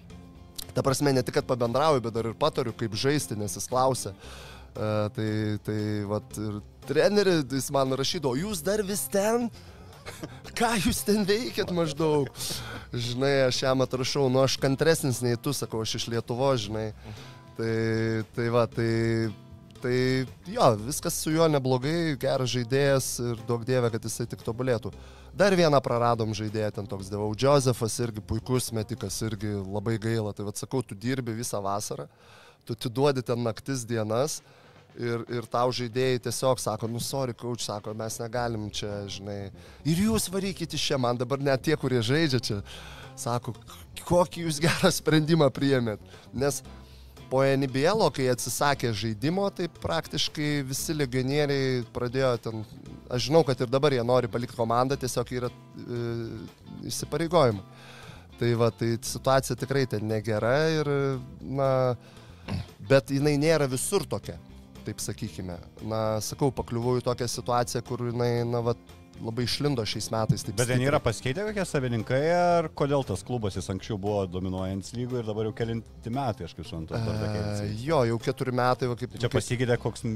Ta 0.72 0.84
prasme, 0.86 1.12
ne 1.12 1.24
tik, 1.26 1.36
kad 1.40 1.48
pabendrauju, 1.48 2.00
bet 2.04 2.16
dar 2.16 2.30
ir 2.30 2.38
patariu, 2.38 2.72
kaip 2.76 2.94
žaisti, 2.96 3.36
nes 3.36 3.58
jis 3.58 3.68
klausia. 3.68 4.14
tai, 4.72 5.58
tai, 5.66 5.80
vat, 6.08 6.36
ir 6.38 6.60
treneri, 6.86 7.40
tai 7.44 7.58
jis 7.58 7.68
man 7.74 7.92
rašydavo, 7.98 8.38
jūs 8.38 8.62
dar 8.64 8.84
vis 8.86 9.02
ten? 9.12 9.50
Ką 10.58 10.72
jūs 10.80 11.02
ten 11.06 11.24
veikėt 11.28 11.70
maždaug? 11.74 12.30
Žinai, 12.90 13.46
aš 13.48 13.62
jam 13.62 13.84
atrašau, 13.84 14.26
nu 14.32 14.42
aš 14.42 14.56
kantresnis 14.60 15.22
nei 15.24 15.38
tu, 15.40 15.54
sakau, 15.56 15.84
aš 15.84 15.98
iš 16.00 16.08
Lietuvo, 16.12 16.50
žinai. 16.58 16.90
Tai, 17.56 17.76
tai 18.34 18.48
va, 18.52 18.64
tai, 18.70 18.90
tai 19.82 19.96
jo, 20.48 20.68
viskas 20.86 21.16
su 21.22 21.32
juo 21.34 21.46
neblogai, 21.50 22.16
geras 22.20 22.52
žaidėjas 22.54 23.08
ir 23.24 23.42
daug 23.48 23.64
dievė, 23.68 23.92
kad 23.94 24.06
jisai 24.08 24.28
tik 24.30 24.44
tobulėtų. 24.46 24.92
Dar 25.36 25.54
vieną 25.54 25.78
praradom 25.84 26.32
žaidėją, 26.34 26.72
ten 26.74 26.88
toks 26.90 27.10
dievau. 27.12 27.30
Josefas 27.38 27.98
irgi 28.02 28.22
puikus 28.24 28.72
metikas, 28.74 29.20
irgi 29.26 29.52
labai 29.60 29.96
gaila. 30.02 30.34
Tai 30.34 30.48
vad 30.48 30.58
sakau, 30.58 30.82
tu 30.82 30.98
dirbi 30.98 31.36
visą 31.36 31.60
vasarą, 31.62 32.08
tu 32.66 32.74
atiduodi 32.74 33.22
ten 33.22 33.44
naktis 33.46 33.86
dienas 33.86 34.40
ir, 35.00 35.24
ir 35.40 35.46
tau 35.50 35.72
žaidėjai 35.74 36.20
tiesiog 36.26 36.60
sako, 36.60 36.88
nu, 36.90 37.00
sorry, 37.02 37.34
coach, 37.36 37.64
sako, 37.66 37.94
mes 37.96 38.18
negalim 38.20 38.68
čia, 38.74 38.92
žinai. 39.10 39.38
Ir 39.88 40.04
jūs 40.06 40.28
varykite 40.32 40.78
čia, 40.80 40.98
man 41.00 41.18
dabar 41.20 41.40
net 41.42 41.64
tie, 41.66 41.76
kurie 41.80 42.02
žaidžia 42.04 42.42
čia, 42.44 42.60
sako, 43.18 43.54
kokį 44.08 44.46
jūs 44.46 44.60
gerą 44.62 44.92
sprendimą 44.94 45.50
priėmėt. 45.54 46.04
Nes 46.36 46.62
po 47.30 47.44
NBL, 47.46 48.08
kai 48.14 48.26
atsisakė 48.32 48.90
žaidimo, 48.96 49.46
tai 49.54 49.68
praktiškai 49.80 50.50
visi 50.66 50.96
legionieriai 50.96 51.84
pradėjo 51.94 52.32
ten, 52.42 52.64
aš 53.10 53.28
žinau, 53.28 53.44
kad 53.46 53.60
ir 53.62 53.70
dabar 53.70 53.94
jie 53.94 54.02
nori 54.06 54.30
palikti 54.30 54.58
komandą, 54.58 54.98
tiesiog 54.98 55.30
yra 55.38 55.50
e, 55.50 56.02
įsipareigojimai. 56.90 57.64
Tai 58.40 58.50
va, 58.56 58.70
tai 58.72 58.94
situacija 59.04 59.56
tikrai 59.60 59.84
ten 59.90 60.06
negera 60.08 60.54
ir, 60.72 60.88
na, 61.44 61.70
bet 62.88 63.12
jinai 63.12 63.34
nėra 63.38 63.68
visur 63.70 64.06
tokia, 64.08 64.38
taip 64.86 65.02
sakykime. 65.02 65.58
Na, 65.90 66.00
sakau, 66.24 66.50
pakliuvau 66.54 66.98
į 67.00 67.04
tokią 67.06 67.28
situaciją, 67.30 67.84
kur 67.86 68.02
jinai, 68.10 68.32
na, 68.48 68.62
va, 68.64 68.74
labai 69.20 69.44
išlindo 69.44 69.84
šiais 69.88 70.08
metais. 70.12 70.44
Bet 70.48 70.70
ten 70.70 70.82
yra 70.84 71.00
pasikeitę 71.02 71.44
kokie 71.48 71.64
savininkai, 71.68 72.20
ar 72.34 72.70
kodėl 72.76 73.04
tas 73.08 73.24
klubas 73.26 73.58
jis 73.58 73.68
anksčiau 73.72 73.98
buvo 74.00 74.24
dominuojantis 74.30 74.94
lygų 74.96 75.20
ir 75.20 75.28
dabar 75.28 75.50
jau 75.50 75.56
kelinti 75.60 76.12
metai, 76.14 76.48
aš 76.48 76.56
kaip 76.56 76.68
suprantu, 76.68 76.96
E, 77.66 77.74
jo, 77.84 78.02
jau 78.08 78.20
keturi 78.22 78.54
metai, 78.56 78.88
va, 78.90 78.96
kaip 79.00 79.12
Tai 79.16 79.24
čia 79.24 79.32
pasikeitė 79.32 79.76
koks 79.82 80.06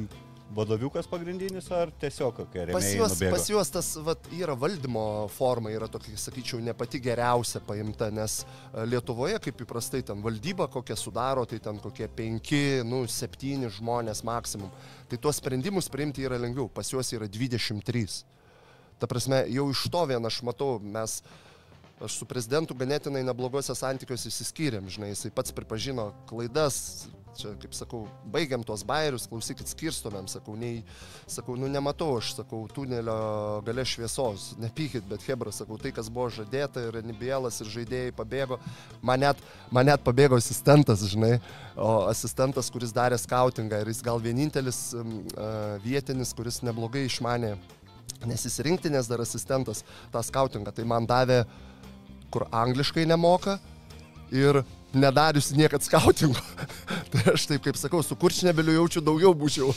vadoviukas 0.54 1.08
pagrindinis, 1.10 1.66
ar 1.74 1.90
tiesiog 2.00 2.36
kokia 2.38 2.66
Pas 2.70 2.84
rėmėjai 2.84 2.98
juos, 2.98 3.14
pas 3.34 3.48
juos 3.50 3.70
tas 3.74 3.88
vat, 4.06 4.28
yra 4.34 4.54
valdymo 4.58 5.04
forma, 5.34 5.72
yra 5.74 5.88
tokia, 5.90 6.16
sakyčiau, 6.20 6.60
ne 6.64 6.74
pati 6.76 7.00
geriausia 7.02 7.62
paimta, 7.66 8.10
nes 8.14 8.40
e, 8.44 8.84
Lietuvoje, 8.88 9.40
kaip 9.44 9.64
įprastai, 9.66 10.04
ten 10.06 10.22
valdyba 10.24 10.68
kokią 10.72 10.96
sudaro, 10.98 11.46
tai 11.50 11.60
ten 11.64 11.80
kokie 11.82 12.08
penki, 12.08 12.62
nu, 12.86 13.02
septyni 13.10 13.70
žmonės 13.78 14.22
maksimum. 14.26 14.70
Tai 15.10 15.20
tuos 15.20 15.40
sprendimus 15.42 15.90
priimti 15.92 16.26
yra 16.26 16.38
lengviau, 16.40 16.68
pas 16.72 16.90
juos 16.90 17.10
yra 17.16 17.28
23. 17.30 18.22
Ta 19.02 19.10
prasme, 19.10 19.42
jau 19.52 19.66
iš 19.72 19.88
to 19.90 20.04
vien 20.08 20.30
aš 20.30 20.40
matau, 20.46 20.78
mes, 20.78 21.18
aš 22.04 22.20
su 22.20 22.28
prezidentu 22.30 22.76
ganėtinai 22.78 23.24
neblogose 23.26 23.74
santykiuose 23.76 24.30
įsiskyrėm, 24.30 24.88
žinai, 24.92 25.12
jisai 25.12 25.34
pats 25.34 25.54
pripažino 25.54 26.12
klaidas, 26.30 27.08
čia, 27.38 27.52
kaip 27.60 27.74
sakau, 27.76 28.04
baigiam 28.32 28.64
tuos 28.66 28.84
bairius, 28.86 29.26
klausykit, 29.30 29.68
skirstomėm, 29.70 30.28
sakau, 30.30 30.54
nei, 30.58 30.82
sakau, 31.30 31.56
nu 31.60 31.68
nematau, 31.70 32.16
aš 32.20 32.34
sakau, 32.38 32.62
tunelio 32.72 33.16
gale 33.66 33.84
šviesos, 33.88 34.52
nepykit, 34.62 35.06
bet 35.10 35.26
Hebra, 35.28 35.52
sakau, 35.54 35.78
tai, 35.80 35.92
kas 35.96 36.10
buvo 36.12 36.30
žadėta 36.34 36.86
ir 36.88 37.00
Nibielas 37.06 37.60
ir 37.62 37.70
žaidėjai 37.74 38.16
pabėgo, 38.16 38.58
man 39.02 39.24
net, 39.26 39.44
man 39.74 39.90
net 39.90 40.04
pabėgo 40.06 40.40
asistentas, 40.40 41.04
žinai, 41.12 41.38
o 41.76 42.06
asistentas, 42.08 42.70
kuris 42.72 42.94
darė 42.94 43.18
skautingą 43.20 43.82
ir 43.82 43.92
jis 43.92 44.02
gal 44.04 44.22
vienintelis 44.22 44.80
uh, 44.96 45.78
vietinis, 45.84 46.34
kuris 46.36 46.62
neblogai 46.66 47.06
išmanė 47.08 47.56
nes 48.28 48.44
jis 48.46 48.60
rinktinės 48.64 49.08
dar 49.10 49.22
asistentas 49.24 49.82
tą 50.12 50.22
skautingą, 50.24 50.72
tai 50.72 50.86
man 50.88 51.06
davė, 51.08 51.42
kur 52.32 52.46
angliškai 52.52 53.04
nemoka 53.06 53.58
ir 54.34 54.62
nedarius 54.98 55.50
niekad 55.56 55.82
skautingo. 55.84 56.40
tai 57.12 57.22
aš 57.34 57.46
taip 57.50 57.62
kaip 57.66 57.76
sakau, 57.80 58.02
su 58.06 58.16
kurčnebeliu 58.18 58.74
jaučiu 58.78 59.02
daugiau 59.04 59.32
būčiau 59.38 59.70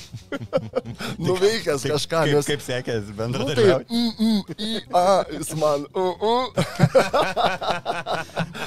nuveikęs 1.27 1.81
Kaip- 1.85 1.93
kažką, 1.95 2.21
kaip, 2.27 2.35
nes... 2.35 2.45
kaip 2.51 2.61
sekės 2.65 3.03
Nu, 3.07 3.13
tai, 3.13 3.17
bendradarbiauti? 3.21 3.85
mm, 3.89 4.11
mm, 4.19 4.41
i, 4.57 4.81
a, 4.93 5.05
jis 5.37 5.51
man, 5.59 5.85
uh, 5.93 6.13
uh. 6.21 6.45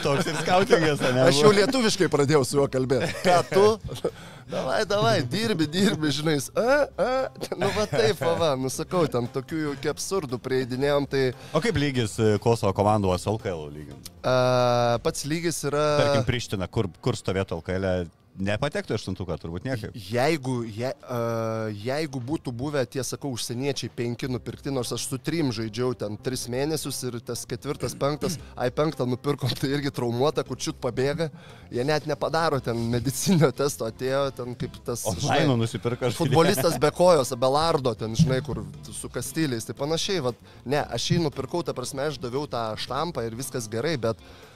Toks 0.04 0.26
ir 0.30 0.36
skautingas, 0.42 1.00
ne? 1.04 1.26
Aš 1.28 1.40
jau 1.44 1.52
lietuviškai 1.54 2.08
pradėjau 2.12 2.42
su 2.46 2.60
juo 2.60 2.66
kalbėti. 2.72 3.10
Ką 3.24 3.38
tu? 3.52 3.66
Davai, 4.50 4.80
davai, 4.88 5.22
dirbi, 5.22 5.66
dirbi, 5.70 6.10
žinai. 6.10 6.36
A, 6.58 6.62
a, 6.98 7.10
nu 7.54 7.68
va 7.76 7.84
taip, 7.86 8.18
va, 8.40 8.48
nusakau, 8.58 9.04
ten 9.10 9.28
tokių 9.30 9.60
jau 9.62 9.74
iki 9.76 9.90
absurdų 9.92 10.40
prieidinėjom, 10.42 11.06
tai 11.10 11.22
O 11.54 11.62
kaip 11.62 11.78
lygis 11.78 12.16
e, 12.18 12.32
Kosovo 12.42 12.72
komandos 12.74 13.28
LKL 13.30 13.68
lygint? 13.70 14.10
a, 14.26 14.98
pats 15.04 15.22
lygis 15.30 15.62
yra... 15.70 15.84
Tarkim, 16.02 16.26
Priština, 16.26 16.66
kur, 16.66 16.90
kur 17.04 17.18
stovėtų 17.18 17.60
LKL, 17.60 18.10
nepatektų 18.44 18.96
aštuntuką, 18.96 19.36
turbūt 19.40 19.66
niekaip. 19.68 19.96
Jeigu, 20.10 20.56
je, 20.64 20.90
uh, 21.04 21.70
jeigu 21.76 22.20
būtų 22.24 22.52
buvę, 22.56 22.82
tie 22.90 23.04
sakau, 23.06 23.32
užsieniečiai 23.36 23.92
penki 23.94 24.30
nupirkti, 24.30 24.72
nors 24.74 24.92
aš 24.96 25.06
su 25.10 25.18
trim 25.22 25.52
žaidžiau 25.54 25.94
ten 25.98 26.18
tris 26.20 26.46
mėnesius 26.50 27.00
ir 27.08 27.18
tas 27.24 27.44
ketvirtas, 27.48 27.94
penktas, 27.98 28.38
ai 28.56 28.70
penktą 28.74 29.06
nupirkom, 29.08 29.52
tai 29.60 29.72
irgi 29.76 29.92
traumuota, 29.94 30.44
kur 30.46 30.58
čiut 30.60 30.80
pabėga, 30.82 31.30
jie 31.70 31.86
net 31.86 32.08
nepadaro 32.10 32.60
ten 32.64 32.80
medicinio 32.92 33.52
testo, 33.56 33.88
atėjo 33.90 34.26
ten 34.40 34.58
kaip 34.58 34.80
tas... 34.86 35.06
Online 35.10 35.56
nusipirka 35.60 36.10
aš. 36.10 36.18
Futbolistas 36.20 36.78
be 36.80 36.92
kojos, 36.94 37.34
Belardo, 37.40 37.94
ten, 37.98 38.16
žinai, 38.18 38.40
kur 38.46 38.64
su 38.90 39.10
kastyliais, 39.12 39.68
tai 39.68 39.76
panašiai, 39.78 40.24
vat, 40.30 40.46
ne, 40.64 40.82
aš 40.82 41.12
jį 41.14 41.24
nupirkau, 41.26 41.64
ta 41.66 41.76
prasme, 41.76 42.08
aš 42.10 42.20
daviau 42.22 42.48
tą 42.50 42.70
štampą 42.80 43.24
ir 43.26 43.36
viskas 43.38 43.68
gerai, 43.70 43.96
bet 44.00 44.18
uh, 44.20 44.49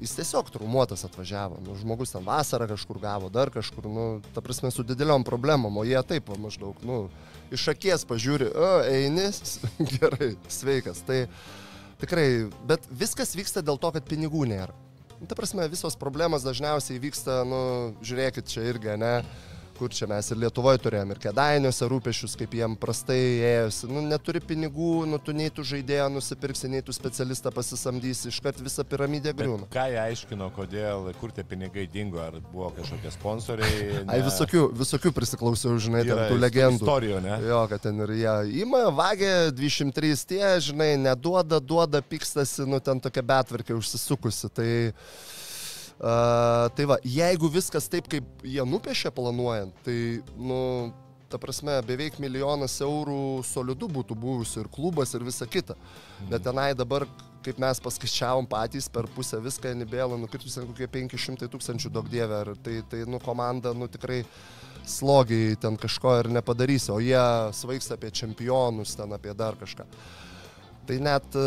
jis 0.00 0.14
tiesiog 0.16 0.48
trumuotas 0.50 1.04
atvažiavo, 1.04 1.58
nu, 1.66 1.74
žmogus 1.76 2.14
ten 2.14 2.24
vasarą 2.24 2.68
kažkur 2.70 2.98
gavo, 3.02 3.28
dar 3.28 3.50
kažkur, 3.52 3.88
nu, 3.92 4.06
ta 4.32 4.40
prasme, 4.40 4.70
su 4.72 4.84
dideliom 4.86 5.24
problemom, 5.24 5.76
o 5.76 5.84
jie 5.84 6.00
taip, 6.08 6.30
maždaug, 6.40 6.78
nu, 6.86 7.08
iš 7.52 7.66
akies 7.74 8.06
pažiūri, 8.08 8.48
o, 8.48 8.70
eini, 8.88 9.28
gerai, 9.98 10.32
sveikas, 10.48 11.04
tai 11.04 11.26
tikrai, 12.00 12.48
bet 12.68 12.88
viskas 12.88 13.36
vyksta 13.36 13.60
dėl 13.64 13.80
to, 13.80 13.92
kad 13.92 14.08
pinigų 14.08 14.46
nėra. 14.48 14.72
Nu, 15.20 15.28
Ta 15.28 15.36
prasme, 15.36 15.68
visos 15.72 15.96
problemos 15.96 16.44
dažniausiai 16.44 17.02
vyksta, 17.02 17.42
nu, 17.48 17.60
žiūrėkit 18.04 18.48
čia 18.48 18.64
irgi, 18.72 18.96
ne, 19.00 19.18
kur 19.76 19.92
čia 19.94 20.08
mes 20.10 20.30
ir 20.30 20.38
Lietuvoje 20.42 20.80
turėjom, 20.84 21.12
ir 21.14 21.20
kedainiuose 21.22 21.88
rūpešius, 21.90 22.36
kaip 22.38 22.54
jiem 22.58 22.76
prastai 22.80 23.18
ėjosi, 23.48 23.88
nu, 23.90 24.02
neturi 24.08 24.42
pinigų, 24.44 24.92
nu, 25.10 25.18
tu 25.22 25.34
nei 25.36 25.52
tu 25.54 25.64
žaidėją 25.66 26.08
nusipirksi, 26.14 26.70
nei 26.72 26.84
tu 26.84 26.94
specialistą 26.94 27.52
pasisamdysi, 27.54 28.30
iškart 28.32 28.62
visa 28.64 28.84
piramidė 28.88 29.34
griūna. 29.36 29.68
Ką 29.74 29.86
jie 29.92 30.00
aiškino, 30.04 30.48
kodėl, 30.56 31.10
kur 31.20 31.34
tie 31.34 31.44
pinigai 31.48 31.86
dingo, 31.90 32.22
ar 32.22 32.38
buvo 32.52 32.70
kažkokie 32.78 33.12
sponsoriai? 33.14 34.02
Ai, 34.06 34.20
visokių, 34.24 34.66
visokių 34.80 35.14
prisiklausiau, 35.16 35.76
žinai, 35.82 36.04
ten 36.06 36.14
Yra 36.14 36.28
tų 36.32 36.40
legendų. 36.40 36.82
Istorijų, 36.82 37.22
ne? 37.24 37.38
Jo, 37.48 37.62
kad 37.70 37.84
ten 37.84 38.04
ir 38.06 38.14
jie 38.18 38.36
ima, 38.64 38.86
vagė 38.94 39.32
203 39.54 40.26
tie, 40.30 40.44
žinai, 40.70 40.94
neduoda, 41.00 41.60
duoda, 41.60 42.02
pykstasi, 42.04 42.66
nu 42.68 42.80
ten 42.84 43.02
tokia 43.02 43.24
betvarkė 43.34 43.76
užsisukusi. 43.78 44.50
Tai, 44.54 44.68
uh, 46.00 46.66
tai 46.76 46.88
va, 46.90 46.98
jeigu 47.02 47.50
viskas 47.52 47.88
taip, 47.90 48.08
kaip 48.10 48.44
jie 48.46 48.64
nupiešė 48.66 49.12
planuojant, 49.14 49.76
tai, 49.86 49.98
nu, 50.38 50.60
ta 51.34 51.40
prasme, 51.42 51.74
beveik 51.86 52.20
milijonas 52.22 52.76
eurų 52.84 53.42
solidų 53.48 53.90
būtų 53.98 54.16
buvusi 54.18 54.60
ir 54.62 54.68
klubas 54.72 55.14
ir 55.16 55.24
visa 55.26 55.48
kita. 55.50 55.74
Bet 56.30 56.44
tenai 56.46 56.72
dabar, 56.78 57.08
kaip 57.44 57.58
mes 57.60 57.80
paskaičiavom 57.82 58.46
patys, 58.48 58.86
per 58.92 59.08
pusę 59.16 59.40
viską 59.42 59.74
Nibėlą 59.80 60.18
nukritus 60.20 60.60
kokie 60.60 60.86
500 60.88 61.50
tūkstančių 61.50 61.90
daug 61.92 62.06
dievė. 62.12 62.44
Ir 62.44 62.60
tai, 62.64 62.76
tai, 62.90 63.02
nu, 63.10 63.18
komanda, 63.22 63.74
nu, 63.74 63.90
tikrai 63.90 64.22
slogiai 64.86 65.56
ten 65.60 65.78
kažko 65.80 66.18
ir 66.20 66.30
nepadarysi, 66.36 66.92
o 66.92 67.00
jie 67.02 67.24
svaigsta 67.56 67.98
apie 67.98 68.12
čempionus, 68.14 68.94
ten 68.98 69.12
apie 69.16 69.34
dar 69.36 69.58
kažką. 69.60 69.86
Tai 70.84 70.98
net 71.00 71.36
e, 71.40 71.44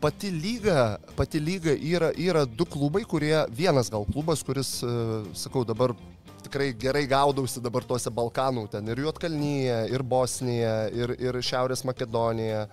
pati 0.00 0.30
lyga, 0.30 0.98
pati 1.16 1.40
lyga 1.40 1.74
yra, 1.76 2.10
yra 2.16 2.44
du 2.44 2.64
klubai, 2.64 3.04
kurie, 3.04 3.36
vienas 3.52 3.90
gal 3.92 4.06
klubas, 4.08 4.42
kuris, 4.46 4.78
e, 4.82 4.94
sakau, 5.36 5.64
dabar 5.68 5.94
tikrai 6.40 6.72
gerai 6.72 7.04
gaudausi 7.08 7.60
dabar 7.60 7.84
tuose 7.84 8.10
Balkanų, 8.10 8.64
ten 8.72 8.88
ir 8.88 9.02
Juotkalnyje, 9.04 9.76
ir 9.92 10.02
Bosnija, 10.02 10.74
ir, 10.96 11.14
ir 11.20 11.40
Šiaurės 11.44 11.84
Makedonija. 11.84 12.64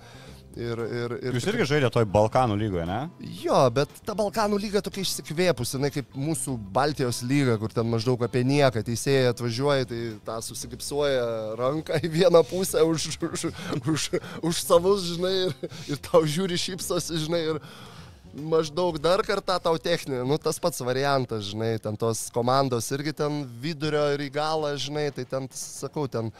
Ir, 0.58 0.80
ir, 0.82 1.14
ir 1.22 1.36
Jūs 1.38 1.46
irgi 1.52 1.66
žaidėte 1.70 2.00
toj 2.00 2.06
Balkanų 2.10 2.56
lygoje, 2.58 2.86
ne? 2.90 3.00
Jo, 3.44 3.60
bet 3.74 3.92
ta 4.06 4.16
Balkanų 4.18 4.58
lyga 4.62 4.82
tokia 4.82 5.04
išsikvėpusi, 5.04 5.76
jinai 5.78 5.92
kaip 5.94 6.16
mūsų 6.18 6.56
Baltijos 6.74 7.20
lyga, 7.30 7.60
kur 7.62 7.74
ten 7.74 7.86
maždaug 7.92 8.24
apie 8.26 8.42
nieką 8.48 8.82
teisėjai 8.88 9.34
atvažiuoja, 9.36 9.86
tai 9.92 10.00
tą 10.26 10.38
susigipsuoja 10.48 11.28
ranką 11.60 12.00
į 12.02 12.10
vieną 12.16 12.42
pusę 12.50 12.82
už, 12.88 13.06
už, 13.14 13.46
už, 13.94 14.08
už 14.50 14.64
savus, 14.64 15.06
žinai, 15.12 15.36
ir, 15.46 15.78
ir 15.94 16.02
tau 16.10 16.24
žiūri 16.26 16.58
šypsosi, 16.64 17.22
žinai, 17.28 17.44
ir 17.54 17.62
maždaug 18.38 18.98
dar 19.02 19.22
kartą 19.26 19.60
tau 19.62 19.78
techninė, 19.82 20.24
nu 20.26 20.40
tas 20.42 20.58
pats 20.62 20.82
variantas, 20.86 21.52
žinai, 21.52 21.76
ten 21.82 21.98
tos 21.98 22.28
komandos 22.34 22.90
irgi 22.98 23.14
ten 23.22 23.44
vidurio 23.62 24.08
ir 24.16 24.26
į 24.26 24.32
galą, 24.34 24.74
žinai, 24.82 25.12
tai 25.14 25.26
ten, 25.30 25.46
sakau, 25.54 26.08
ten 26.10 26.34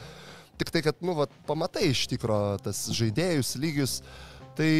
tik 0.58 0.72
tai, 0.74 0.82
kad, 0.86 0.98
nu, 1.04 1.14
va, 1.18 1.28
pamatai 1.48 1.90
iš 1.92 2.06
tikro 2.10 2.40
tas 2.62 2.86
žaidėjus, 2.98 3.54
lygius, 3.62 4.00
tai 4.58 4.72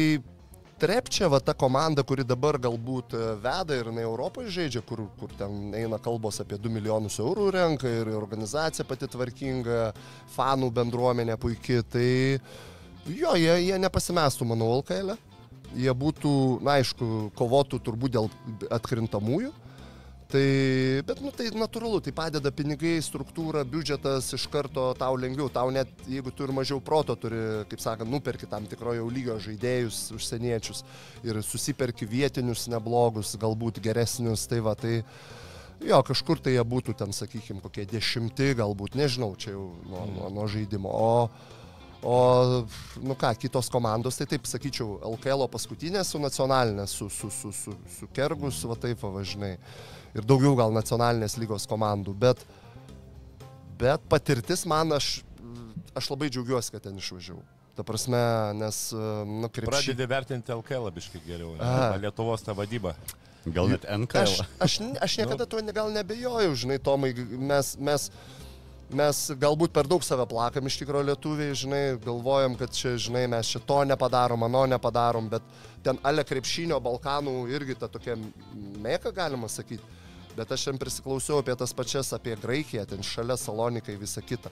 Trepčia, 0.79 1.27
va 1.27 1.41
ta 1.43 1.51
komanda, 1.59 2.05
kuri 2.07 2.23
dabar 2.23 2.55
galbūt 2.55 3.11
e, 3.11 3.21
veda 3.43 3.75
ir 3.75 3.89
jinai 3.89 4.05
Europoje 4.07 4.53
žaidžia, 4.55 4.79
kur, 4.87 5.01
kur 5.19 5.33
ten 5.35 5.73
eina 5.75 5.97
kalbos 5.99 6.39
apie 6.39 6.55
2 6.55 6.71
milijonus 6.71 7.17
eurų 7.19 7.49
renka 7.51 7.91
ir 7.91 8.07
organizacija 8.15 8.85
pati 8.87 9.09
tvarkinga, 9.11 9.89
fanų 10.31 10.69
bendruomenė 10.77 11.35
puikiai, 11.41 11.83
tai 11.83 12.07
jo, 13.11 13.33
jie, 13.35 13.57
jie 13.65 13.81
nepasimestų, 13.83 14.47
manau, 14.47 14.71
LKL. 14.79 15.17
E. 15.17 15.25
Jie 15.83 15.91
būtų, 15.93 16.31
na 16.65 16.79
aišku, 16.79 17.09
kovotų 17.37 17.81
turbūt 17.83 18.15
dėl 18.15 18.31
atkrintamųjų, 18.73 19.51
Tai, 20.29 20.41
bet, 21.09 21.23
nu, 21.25 21.31
tai 21.33 21.47
natūralu, 21.57 22.03
tai 22.05 22.11
padeda 22.13 22.51
pinigai, 22.53 22.99
struktūra, 23.01 23.63
biudžetas 23.65 24.27
iš 24.37 24.43
karto 24.53 24.91
tau 24.93 25.17
lengviau, 25.17 25.47
tau 25.49 25.71
net 25.73 25.89
jeigu 26.05 26.29
tu 26.29 26.45
ir 26.45 26.53
mažiau 26.53 26.77
proto 26.85 27.15
turi, 27.17 27.39
kaip 27.71 27.81
sakant, 27.81 28.11
nuperki 28.13 28.45
tam 28.45 28.67
tikro 28.69 28.93
jau 28.93 29.07
lygio 29.09 29.39
žaidėjus, 29.41 30.03
užsieniečius 30.13 30.83
ir 31.25 31.41
susiperki 31.41 32.05
vietinius 32.05 32.67
neblogus, 32.69 33.33
galbūt 33.41 33.81
geresnius, 33.81 34.45
tai 34.45 34.61
va, 34.61 34.77
tai 34.77 34.99
jo, 35.81 36.03
kažkur 36.11 36.45
tai 36.45 36.59
jie 36.59 36.69
būtų 36.77 36.99
ten, 37.01 37.09
sakykime, 37.09 37.65
kokie 37.65 37.89
dešimti, 37.89 38.53
galbūt, 38.61 39.01
nežinau, 39.01 39.33
čia 39.33 39.55
jau 39.55 39.71
nuo, 39.89 40.05
nuo, 40.13 40.33
nuo 40.37 40.51
žaidimo. 40.51 40.93
O, 40.93 41.55
O, 41.99 42.63
nu 43.03 43.11
ką, 43.19 43.33
kitos 43.35 43.67
komandos, 43.67 44.15
tai 44.15 44.23
taip 44.31 44.45
sakyčiau, 44.47 45.01
LKL 45.17 45.49
paskutinė 45.51 45.99
su 46.07 46.21
nacionalinė, 46.23 46.85
su, 46.87 47.09
su, 47.11 47.27
su, 47.27 47.51
su, 47.51 47.73
su 47.91 48.07
Kergus, 48.15 48.61
va 48.63 48.77
taip 48.79 49.03
važinai 49.03 49.57
ir 50.17 50.25
daugiau 50.25 50.55
gal 50.57 50.73
nacionalinės 50.73 51.37
lygos 51.39 51.67
komandų, 51.69 52.15
bet, 52.17 52.41
bet 53.79 54.03
patirtis 54.11 54.65
man 54.69 54.95
aš, 54.97 55.19
aš 55.97 56.11
labai 56.13 56.31
džiaugiuosi, 56.33 56.73
kad 56.75 56.87
ten 56.87 56.99
išvažiavau. 57.01 57.45
Ta 57.77 57.85
prasme, 57.87 58.19
nes, 58.59 58.77
nu, 58.91 59.47
krepšį... 59.47 59.71
Pradedi 59.71 60.07
vertinti 60.11 60.51
LKL 60.51 60.89
labiškai 60.89 61.21
geriau, 61.23 61.53
ne? 61.55 62.01
Lietuvos 62.03 62.43
tą 62.43 62.55
vadybą. 62.57 62.91
Gal 63.47 63.71
net 63.71 63.85
NKL. 63.87 64.25
Aš, 64.25 64.41
aš, 64.59 64.75
aš 64.99 65.15
niekada 65.21 65.47
tuo 65.47 65.61
gal 65.71 65.93
nebejojau, 65.95 66.57
žinai, 66.59 66.75
Tomai, 66.83 67.13
mes, 67.39 67.69
mes, 67.79 68.09
mes 68.91 69.21
galbūt 69.39 69.71
per 69.71 69.87
daug 69.87 70.03
save 70.03 70.25
plakam 70.27 70.67
iš 70.67 70.81
tikrųjų 70.81 71.07
lietuviai, 71.07 71.55
žinai, 71.55 71.81
galvojam, 72.03 72.57
kad 72.59 72.75
čia, 72.75 72.97
žinai, 72.99 73.23
mes 73.31 73.53
čia 73.53 73.63
to 73.63 73.79
nepadarom, 73.87 74.43
mano 74.43 74.65
nepadarom, 74.73 75.31
bet 75.31 75.47
ten 75.85 76.01
ale 76.03 76.27
krepšinio 76.27 76.81
Balkanų 76.83 77.37
irgi 77.55 77.79
ta 77.79 77.87
tokia 77.87 78.19
mėka, 78.83 79.15
galima 79.15 79.47
sakyti 79.47 79.98
bet 80.39 80.53
aš 80.55 80.69
ten 80.69 80.79
prisiklausiau 80.79 81.41
apie 81.41 81.55
tas 81.59 81.75
pačias, 81.75 82.13
apie 82.15 82.37
Graikiją, 82.39 82.85
ten 82.87 83.03
šalia 83.03 83.35
Salonikai, 83.39 83.97
visą 83.99 84.23
kitą. 84.23 84.51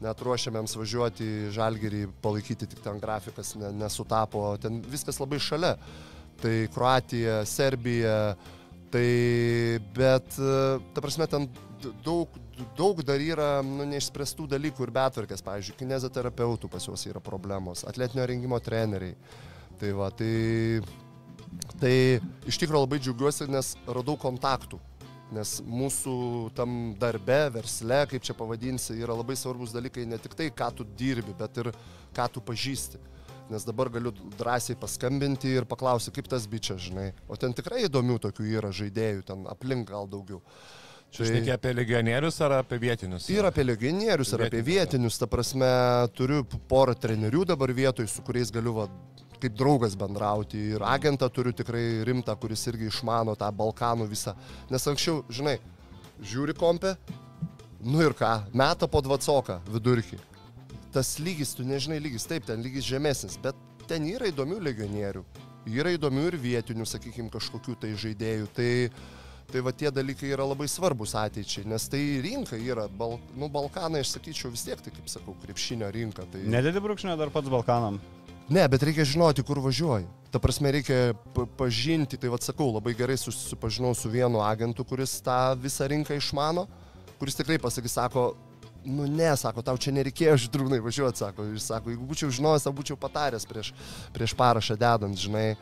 Net 0.00 0.22
ruošiamėms 0.24 0.76
važiuoti 0.80 1.26
į 1.26 1.48
Žalgirį, 1.52 2.06
palaikyti 2.24 2.68
tik 2.70 2.80
ten 2.84 3.02
grafikas 3.02 3.52
ne, 3.60 3.72
nesutapo, 3.82 4.46
ten 4.62 4.78
viskas 4.88 5.20
labai 5.20 5.40
šalia. 5.42 5.74
Tai 6.40 6.54
Kroatija, 6.72 7.42
Serbija, 7.44 8.14
tai 8.94 9.10
bet, 9.96 10.38
ta 10.38 11.04
prasme, 11.04 11.28
ten 11.28 11.50
daug, 12.04 12.40
daug 12.78 13.02
dar 13.04 13.20
yra 13.20 13.50
nu, 13.66 13.84
neišspręstų 13.90 14.48
dalykų 14.54 14.86
ir 14.86 14.94
betvarkės, 14.96 15.44
pavyzdžiui, 15.44 15.76
kinezoterapeutų 15.82 16.70
pas 16.72 16.88
juos 16.88 17.04
yra 17.10 17.20
problemos, 17.24 17.84
atletinio 17.88 18.24
rengimo 18.30 18.60
treneriai. 18.62 19.18
Tai 19.80 19.92
va, 19.96 20.10
tai, 20.12 20.80
tai 21.80 21.94
iš 22.48 22.60
tikrųjų 22.60 22.86
labai 22.86 23.00
džiaugiuosi, 23.04 23.50
nes 23.52 23.74
radau 23.88 24.16
kontaktų 24.20 24.80
Nes 25.34 25.60
mūsų 25.62 26.12
tam 26.58 26.76
darbe, 26.98 27.38
versle, 27.54 28.02
kaip 28.10 28.24
čia 28.26 28.34
pavadinsi, 28.34 28.96
yra 28.98 29.14
labai 29.14 29.36
svarbus 29.38 29.70
dalykai 29.74 30.02
ne 30.10 30.18
tik 30.18 30.34
tai, 30.38 30.48
ką 30.50 30.72
tu 30.74 30.86
dirbi, 30.98 31.34
bet 31.38 31.60
ir 31.62 31.70
ką 32.16 32.26
tu 32.34 32.42
pažįsti. 32.42 32.98
Nes 33.50 33.66
dabar 33.66 33.90
galiu 33.90 34.12
drąsiai 34.38 34.78
paskambinti 34.78 35.50
ir 35.58 35.66
paklausti, 35.70 36.12
kaip 36.14 36.28
tas 36.30 36.46
bičias, 36.50 36.82
žinai. 36.86 37.08
O 37.30 37.38
ten 37.38 37.54
tikrai 37.54 37.84
įdomių 37.86 38.18
tokių 38.26 38.46
yra 38.58 38.70
žaidėjų, 38.74 39.24
ten 39.26 39.46
aplink 39.50 39.90
gal 39.90 40.10
daugiau. 40.10 40.42
Čia 41.10 41.24
tai... 41.24 41.30
šnekė 41.32 41.54
apie 41.56 41.72
legionierius 41.74 42.38
ar 42.46 42.56
apie 42.60 42.78
vietinius? 42.82 43.26
Ir 43.34 43.46
apie 43.46 43.64
legionierius, 43.66 44.34
ir 44.36 44.44
apie 44.46 44.62
vietinius. 44.66 45.18
Ta 45.18 45.26
prasme, 45.30 45.70
turiu 46.14 46.44
porą 46.70 46.94
trenerių 46.94 47.48
dabar 47.50 47.74
vietoj, 47.74 48.06
su 48.10 48.22
kuriais 48.26 48.52
galiu 48.54 48.76
va, 48.78 48.86
kaip 49.42 49.56
draugas 49.58 49.96
bendrauti. 49.98 50.60
Ir 50.76 50.84
agentą 50.86 51.28
turiu 51.32 51.52
tikrai 51.56 52.04
rimtą, 52.08 52.36
kuris 52.40 52.66
irgi 52.70 52.90
išmano 52.90 53.36
tą 53.38 53.50
Balkanų 53.56 54.08
visą. 54.10 54.36
Nes 54.70 54.86
anksčiau, 54.90 55.24
žinai, 55.32 55.58
žiūri 56.20 56.54
kompę, 56.58 56.96
nu 57.80 58.02
ir 58.04 58.16
ką, 58.16 58.32
meta 58.52 58.88
po 58.90 59.00
dvacoką 59.04 59.60
vidurkį. 59.70 60.20
Tas 60.94 61.18
lygis, 61.22 61.54
tu 61.54 61.64
nežinai 61.64 62.00
lygis, 62.02 62.26
taip, 62.26 62.44
ten 62.48 62.62
lygis 62.64 62.88
žemesnis, 62.88 63.38
bet 63.42 63.58
ten 63.90 64.08
yra 64.10 64.28
įdomių 64.30 64.58
legionierių. 64.66 65.24
Yra 65.70 65.92
įdomių 65.94 66.26
ir 66.30 66.36
vietinių, 66.40 66.86
sakykime, 66.88 67.30
kažkokių 67.32 67.76
tai 67.82 67.92
žaidėjų. 68.00 68.48
Tai, 68.56 68.70
tai 69.50 69.62
va 69.66 69.72
tie 69.76 69.90
dalykai 69.94 70.30
yra 70.32 70.46
labai 70.48 70.66
svarbus 70.70 71.14
ateičiai, 71.18 71.66
nes 71.70 71.86
tai 71.90 72.00
rinka 72.24 72.58
yra, 72.58 72.88
bal, 72.88 73.18
nu, 73.38 73.50
Balkanai, 73.52 74.02
aš 74.04 74.16
sakyčiau, 74.16 74.52
vis 74.54 74.64
tiek 74.66 74.82
tai, 74.82 74.94
kaip 74.94 75.10
sakau, 75.12 75.36
krepšinio 75.44 75.90
rinka. 75.94 76.26
Tai... 76.32 76.42
Nedėdi 76.56 76.82
brūkšnio 76.82 77.16
dar 77.20 77.32
pats 77.34 77.52
Balkanam? 77.52 78.00
Ne, 78.50 78.64
bet 78.66 78.82
reikia 78.82 79.04
žinoti, 79.06 79.44
kur 79.46 79.60
važiuoji. 79.62 80.08
Ta 80.34 80.40
prasme, 80.42 80.72
reikia 80.74 81.12
pažinti, 81.58 82.18
tai 82.18 82.32
vad 82.32 82.42
sakau, 82.42 82.72
labai 82.74 82.96
gerai 82.98 83.14
susipažinau 83.18 83.94
su 83.94 84.10
vienu 84.10 84.42
agentu, 84.42 84.82
kuris 84.86 85.20
tą 85.22 85.54
visą 85.62 85.86
rinką 85.90 86.16
išmano, 86.18 86.64
kuris 87.20 87.38
tikrai 87.38 87.60
pasakys, 87.62 87.94
sako, 87.94 88.32
nu 88.82 89.06
ne, 89.06 89.30
sako, 89.38 89.62
tau 89.62 89.78
čia 89.78 89.94
nereikėjo 89.94 90.34
žydrūnai 90.46 90.80
važiuoti, 90.82 91.22
sako, 91.22 91.46
jis 91.52 91.68
sako, 91.70 91.94
jeigu 91.94 92.08
būčiau 92.10 92.34
žinojęs, 92.40 92.66
tau 92.66 92.74
būčiau 92.74 92.98
pataręs 92.98 93.46
prieš, 93.46 93.70
prieš 94.14 94.34
parašą 94.38 94.78
dedant, 94.82 95.18
žinai. 95.18 95.54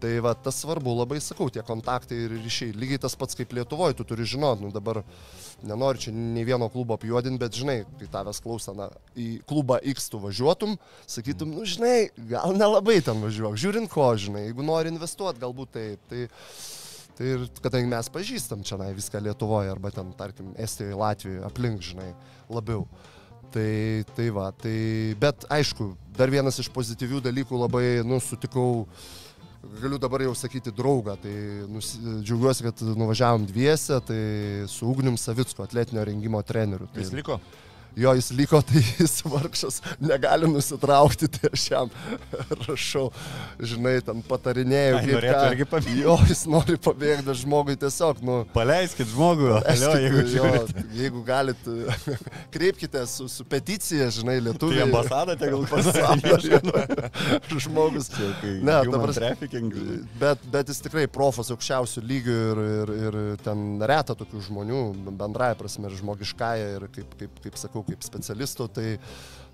Tai 0.00 0.10
va, 0.24 0.32
tas 0.32 0.56
svarbu, 0.62 0.94
labai 0.96 1.18
sakau, 1.20 1.50
tie 1.52 1.60
kontaktai 1.66 2.22
ir 2.24 2.32
ryšiai. 2.40 2.72
Lygiai 2.72 3.00
tas 3.02 3.12
pats 3.20 3.36
kaip 3.36 3.50
Lietuvoje, 3.52 3.98
tu 3.98 4.06
turi 4.08 4.24
žinot, 4.24 4.62
nu 4.64 4.70
dabar 4.72 5.02
nenoriu 5.66 6.00
čia 6.06 6.14
nei 6.14 6.46
vieno 6.48 6.70
klubo 6.72 6.96
apjuodinti, 6.96 7.40
bet 7.42 7.58
žinai, 7.60 7.76
kai 8.00 8.08
tavęs 8.14 8.40
klausa, 8.40 8.72
na, 8.76 8.88
į 9.12 9.42
klubą 9.50 9.76
X 9.92 10.08
tu 10.08 10.22
važiuotum, 10.22 10.78
sakytum, 11.04 11.52
nu 11.52 11.68
žinai, 11.68 12.08
gal 12.32 12.56
nelabai 12.56 12.96
ten 13.04 13.20
važiuok, 13.20 13.60
žiūrint 13.60 13.92
ko, 13.92 14.08
žinai, 14.16 14.46
jeigu 14.48 14.64
nori 14.64 14.94
investuoti, 14.94 15.42
galbūt 15.44 15.76
taip. 15.76 16.08
Tai, 16.08 16.24
tai 17.20 17.32
ir 17.36 17.46
kadangi 17.60 17.92
mes 17.92 18.12
pažįstam 18.16 18.64
čia 18.64 18.80
na, 18.80 18.88
viską 18.96 19.20
Lietuvoje 19.28 19.76
arba 19.76 19.92
ten, 19.92 20.16
tarkim, 20.16 20.54
Estijoje, 20.56 20.96
Latvijoje, 20.96 21.44
aplink, 21.44 21.84
žinai, 21.92 22.14
labiau. 22.48 22.88
Tai, 23.52 23.70
tai 24.16 24.32
va, 24.32 24.48
tai, 24.56 24.78
bet 25.20 25.44
aišku, 25.52 25.92
dar 26.16 26.32
vienas 26.32 26.56
iš 26.62 26.70
pozityvių 26.72 27.20
dalykų 27.26 27.66
labai, 27.66 27.88
nu, 28.06 28.22
sutikau 28.22 28.68
uh, 28.84 29.10
galiu 29.80 29.98
dabar 30.00 30.22
jau 30.24 30.34
sakyti 30.34 30.72
draugą, 30.72 31.16
tai 31.20 31.32
nus, 31.68 31.92
džiaugiuosi, 32.00 32.64
kad 32.64 32.82
nuvažiavom 32.96 33.46
dviese, 33.48 34.00
tai 34.06 34.20
su 34.70 34.88
Ugnium 34.88 35.18
Savicko 35.20 35.64
atletinio 35.66 36.04
rengimo 36.04 36.42
treneriu. 36.42 36.88
Tai, 36.94 37.04
Jis 37.04 37.12
liko? 37.16 37.40
Jo 37.96 38.14
jis 38.18 38.30
liko, 38.36 38.60
tai 38.66 38.82
jis 39.00 39.20
vargšas 39.24 39.80
negali 40.02 40.50
nusitraukti, 40.50 41.28
tai 41.36 41.52
aš 41.52 41.66
jam 41.70 41.92
rašau, 42.66 43.08
žinai, 43.58 43.98
ten 44.06 44.22
patarinėjau, 44.26 45.00
Ai, 45.00 45.16
ką. 45.24 45.42
irgi 45.50 45.68
pabėgti. 45.70 45.96
Jo, 46.04 46.16
jis 46.28 46.44
nori 46.50 46.78
pabėgti, 46.80 47.36
žmogui 47.42 47.76
tiesiog, 47.80 48.22
nu... 48.26 48.40
Paleiskit 48.54 49.10
žmogų, 49.12 49.52
alio, 49.60 49.92
jeigu 50.04 50.24
žiūrit. 50.34 50.74
Jeigu 50.96 51.24
galit, 51.26 51.70
kreipkite 52.54 53.04
su, 53.10 53.28
su 53.30 53.46
peticija, 53.48 54.10
žinai, 54.14 54.38
lietuvių. 54.48 54.76
Tai 54.78 54.86
ambasadą 54.86 55.36
tegul 55.40 55.66
pasakė. 55.70 56.38
Žmogus. 57.60 58.10
Ne, 58.64 58.76
ta 58.86 59.00
prasme. 59.02 59.32
Bet, 60.20 60.44
bet 60.52 60.70
jis 60.70 60.80
tikrai 60.84 61.06
profas 61.10 61.50
aukščiausių 61.52 62.02
lygių 62.06 62.36
ir, 62.50 62.60
ir, 62.64 62.92
ir 63.00 63.18
ten 63.44 63.82
reta 63.90 64.16
tokių 64.18 64.42
žmonių, 64.48 64.82
bendraja 65.20 65.58
prasme, 65.58 65.90
ir 65.90 65.98
žmogiškąją, 66.00 66.68
ir 66.78 66.86
kaip, 66.94 67.16
kaip, 67.20 67.40
kaip 67.44 67.58
sakau, 67.60 67.79
kaip 67.86 68.04
specialistų, 68.06 68.66
tai, 68.76 68.86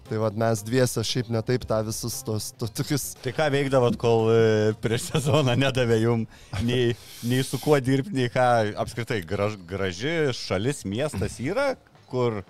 tai 0.09 0.21
vad 0.23 0.39
mes 0.39 0.63
dviese 0.67 1.05
šiaip 1.07 1.31
netaip 1.35 1.67
tą 1.69 1.81
visus 1.87 2.19
tos, 2.27 2.51
tos 2.59 2.75
tokius. 2.77 3.07
Tai 3.23 3.35
ką 3.37 3.49
veikdavot, 3.55 3.99
kol 4.01 4.31
e, 4.33 4.41
prieš 4.83 5.11
sezoną 5.13 5.57
nedavė 5.59 6.01
jum 6.03 6.27
nei, 6.67 6.95
nei 7.27 7.47
su 7.47 7.61
kuo 7.63 7.79
dirbti, 7.83 8.15
nei 8.17 8.33
ką 8.33 8.49
apskritai 8.83 9.23
graž, 9.27 9.59
graži 9.69 10.19
šalis, 10.37 10.85
miestas 10.89 11.41
yra, 11.43 11.75
kur 12.11 12.43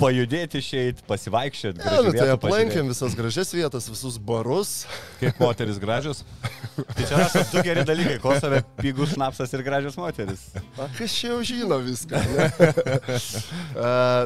pajudėti 0.00 0.56
išeit, 0.62 0.96
pasivaikščioti. 1.08 1.78
Ne, 1.84 1.96
nu, 2.06 2.10
tai 2.16 2.28
aplankėm 2.34 2.84
visas 2.90 3.12
gražias 3.18 3.48
vietas, 3.54 3.84
visus 3.92 4.14
barus. 4.16 4.70
Kaip 5.20 5.34
moteris 5.42 5.78
gražios. 5.82 6.18
Tai 6.80 7.04
čia 7.04 7.16
rašo 7.20 7.40
du 7.52 7.58
geri 7.66 7.82
dalykai- 7.86 8.18
Kosove, 8.24 8.58
pigus 8.80 9.08
šnapsas 9.14 9.50
ir 9.56 9.60
gražios 9.66 9.96
moteris. 10.00 10.42
A, 10.80 10.82
kas 10.96 11.10
čia 11.20 11.26
jau 11.34 11.40
žino 11.44 11.76
viską. 11.84 12.16
Uh, 12.20 12.24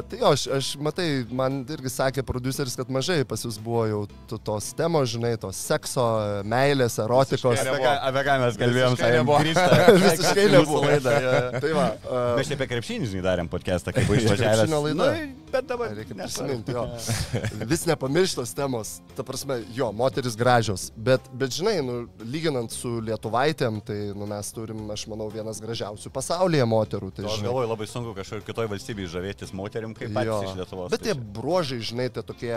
tai 0.09 0.17
jo, 0.21 0.27
aš, 0.31 0.41
aš, 0.57 0.65
matai, 0.81 1.07
man 1.35 1.51
irgi 1.75 1.89
sakė 1.91 2.21
produceris, 2.27 2.75
kad 2.79 2.87
mažai 2.93 3.19
pas 3.27 3.43
jūs 3.45 3.57
buvo 3.61 3.83
jau 3.89 4.01
to- 4.31 4.39
tos 4.45 4.65
temos, 4.77 5.05
žinai, 5.11 5.33
tos 5.41 5.57
sekso, 5.59 6.05
meilės, 6.47 6.95
erotikos. 7.03 7.59
Apie 7.65 8.23
ką, 8.27 8.33
mes 8.45 8.55
kalbėjom, 8.61 8.93
sakėm, 8.99 9.15
nebuvo. 9.21 9.39
Visiškai 10.05 10.45
nebuvo. 10.53 10.79
laida. 10.85 11.13
Tai 11.59 11.71
va. 11.75 11.87
Uh, 12.05 12.37
Mes 12.39 12.45
čia 12.49 12.55
apie 12.59 12.67
krepšinį, 12.71 13.05
žinai, 13.11 13.23
darėm 13.25 13.47
podcastą, 13.51 13.89
kaip 13.95 14.05
išvažiavęs. 14.07 14.65
krepšinio 14.65 14.79
laida. 14.85 15.05
Nu, 15.15 15.19
bet 15.55 15.67
dabar 15.71 15.93
Reikia 15.95 16.17
prisiminti, 16.19 16.75
jo. 16.75 16.83
Vis 17.71 17.85
nepamirštos 17.89 18.51
temos. 18.57 18.97
Ta 19.17 19.23
prasme, 19.27 19.61
jo, 19.75 19.87
moteris 19.95 20.35
gražios. 20.37 20.89
Bet, 20.95 21.25
bet 21.33 21.55
žinai, 21.55 21.77
nu, 21.85 21.95
lyginant 22.27 22.71
su 22.75 22.97
lietuvaitėm, 23.07 23.79
tai 23.87 23.97
nu, 24.15 24.27
mes 24.29 24.51
turim, 24.55 24.83
aš 24.93 25.07
manau, 25.11 25.29
vienas 25.33 25.61
gražiausių 25.63 26.11
pasaulyje 26.15 26.67
moterų. 26.69 27.11
Tai, 27.15 27.25
Nu, 27.25 27.31
Aš 27.31 27.39
žinai, 27.39 27.49
galvoju, 27.49 27.71
labai 27.71 27.87
sunku 27.89 28.13
kažkur 28.19 28.43
kitoj 28.45 28.67
valstybėje 28.75 29.13
žavėtis 29.15 29.53
moterim, 29.55 29.95
kaip 29.97 30.11
Jo. 30.11 30.15
patys 30.19 30.51
iš 30.51 30.57
Lietuvos. 30.59 30.91
Bet 30.93 31.01
tai 31.01 31.13
tie 31.13 31.17
bruožai, 31.39 31.79
žinai, 31.89 32.09
tai 32.13 32.21
tokie 32.27 32.53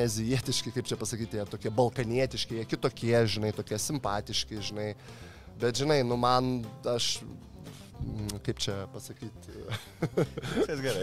nezijietiški, 0.00 0.72
kaip 0.74 0.88
čia 0.90 0.98
pasakyti, 1.00 1.38
jie 1.40 1.46
tokie 1.50 1.70
balkanietiški, 1.74 2.58
jie 2.60 2.66
kitokie, 2.70 3.14
žinai, 3.36 3.52
tokie 3.56 3.78
simpatiški, 3.80 4.60
žinai. 4.70 4.90
Bet, 5.60 5.76
žinai, 5.76 6.00
nu 6.08 6.16
man, 6.16 6.62
aš, 6.88 7.18
kaip 8.44 8.58
čia 8.62 8.74
pasakyti, 8.94 9.52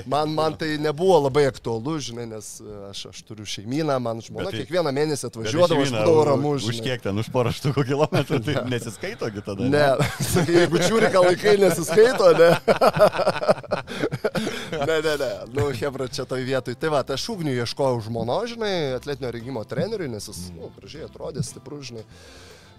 man, 0.10 0.32
man 0.34 0.56
tai 0.58 0.78
nebuvo 0.82 1.20
labai 1.28 1.46
aktualu, 1.52 1.98
žinai, 2.02 2.26
nes 2.32 2.50
aš, 2.90 3.04
aš 3.12 3.22
turiu 3.28 3.46
šeimyną, 3.48 3.98
man 4.02 4.22
žmona 4.26 4.48
Bet 4.48 4.56
tai- 4.56 4.64
kiekvieną 4.66 4.94
mėnesį 4.96 5.30
atvažiuodavo, 5.30 5.86
aš 5.86 5.94
būdavau 5.94 6.24
ramus. 6.32 6.66
Už 6.68 6.82
kiek 6.86 7.04
ten, 7.06 7.18
už 7.22 7.30
porą 7.34 7.54
štukų 7.56 7.86
kilometrų, 7.92 8.40
tai 8.48 8.56
nesiskaito 8.74 9.30
gi 9.34 9.46
tada. 9.46 9.70
Ne, 9.70 9.86
sakai, 10.18 10.58
jeigu 10.64 10.82
čiūrika 10.82 11.24
laikai 11.28 11.56
nesiskaito, 11.62 12.32
ne. 12.42 12.52
ne, 14.90 14.98
ne, 15.06 15.14
ne. 15.22 15.32
Nu, 15.54 15.70
Hebra, 15.78 16.10
čia 16.12 16.26
toj 16.30 16.44
vietoj. 16.48 16.76
Tai 16.80 16.94
va, 16.94 17.04
tai 17.08 17.18
aš 17.20 17.30
ugnių 17.36 17.54
ieškojau 17.62 18.02
žmono, 18.10 18.40
žinai, 18.50 18.74
atletinio 18.98 19.32
rengimo 19.36 19.64
treneriui, 19.68 20.10
nes 20.12 20.30
jis, 20.32 20.48
nu, 20.56 20.72
gražiai 20.80 21.08
atrodė, 21.08 21.46
stiprus, 21.46 21.92
žinai. 21.92 22.06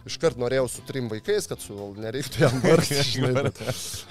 Iškart 0.08 0.38
norėjau 0.40 0.66
su 0.72 0.82
trim 0.88 1.08
vaikais, 1.12 1.46
kad 1.50 1.60
su 1.62 1.76
nereiktų 2.00 2.42
jam 2.46 2.58
vargti. 2.64 2.98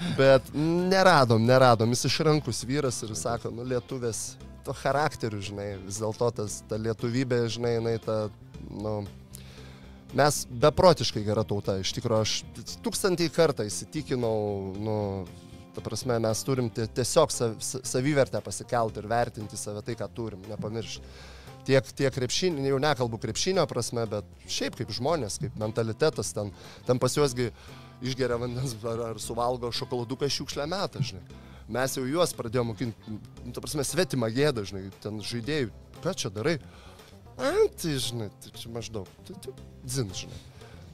Bet, 0.20 0.48
neradom, 0.56 1.44
neradom. 1.48 1.90
Jis 1.94 2.06
išrankus 2.10 2.62
vyras 2.68 3.02
ir 3.06 3.14
sako, 3.18 3.50
nu, 3.54 3.66
lietuvės, 3.68 4.36
to 4.66 4.74
charakteriu, 4.78 5.40
žinai, 5.42 5.72
vis 5.84 5.98
dėlto 6.02 6.30
tas, 6.40 6.60
ta 6.70 6.78
lietuvybė, 6.80 7.44
žinai, 7.52 7.76
jinai 7.80 7.96
ta, 8.04 8.20
nu, 8.70 9.00
Mes 10.16 10.38
beprotiškai 10.48 11.20
gera 11.20 11.42
tauta, 11.44 11.74
iš 11.82 11.90
tikrųjų 11.98 12.24
aš 12.24 12.30
tūkstantį 12.80 13.26
kartą 13.28 13.66
įsitikinau, 13.68 14.38
nu, 14.80 14.94
ta 15.76 15.82
prasme, 15.84 16.16
mes 16.24 16.40
turim 16.48 16.70
tie- 16.72 16.86
tiesiog 16.88 17.28
sav- 17.34 17.58
sa- 17.60 17.82
savivertę 17.84 18.40
pasikelti 18.40 19.02
ir 19.02 19.06
vertinti 19.10 19.58
save 19.60 19.82
tai, 19.84 19.92
ką 20.00 20.08
turim, 20.16 20.40
nepamiršti. 20.48 21.04
Tiek, 21.68 21.90
tiek 21.92 22.14
krepšinio, 22.14 22.64
jau 22.64 22.78
nekalbu 22.80 23.20
krepšinio 23.20 23.66
prasme, 23.68 24.06
bet 24.08 24.48
šiaip 24.48 24.78
kaip 24.78 24.92
žmonės, 24.96 25.36
kaip 25.42 25.58
mentalitetas, 25.60 26.32
ten, 26.32 26.54
ten 26.88 27.00
pas 27.02 27.12
juosgi 27.12 27.50
išgeria 28.00 28.38
vandens 28.40 28.72
ar, 28.88 29.02
ar 29.10 29.20
suvalgo 29.20 29.68
šokoladuką 29.74 30.30
šiukšlę 30.32 30.64
metą, 30.70 31.04
žinai. 31.04 31.44
Mes 31.68 31.98
jau 31.98 32.06
juos 32.08 32.32
pradėjome 32.32 32.72
mokinti, 32.72 33.16
nu, 33.44 33.52
ta 33.52 33.60
prasme, 33.60 33.84
svetimą 33.84 34.30
gėdą, 34.32 34.64
žinai, 34.70 34.86
ten 35.04 35.20
žaidėjų, 35.20 35.68
ką 36.00 36.14
čia 36.16 36.32
darai? 36.32 36.56
A, 37.36 37.52
tai 37.76 37.98
žinai, 38.00 38.30
tai 38.40 38.54
čia 38.56 38.72
maždaug, 38.72 39.10
tai, 39.28 39.36
tai 39.44 39.52
dzin, 39.84 40.08
žinai. 40.16 40.40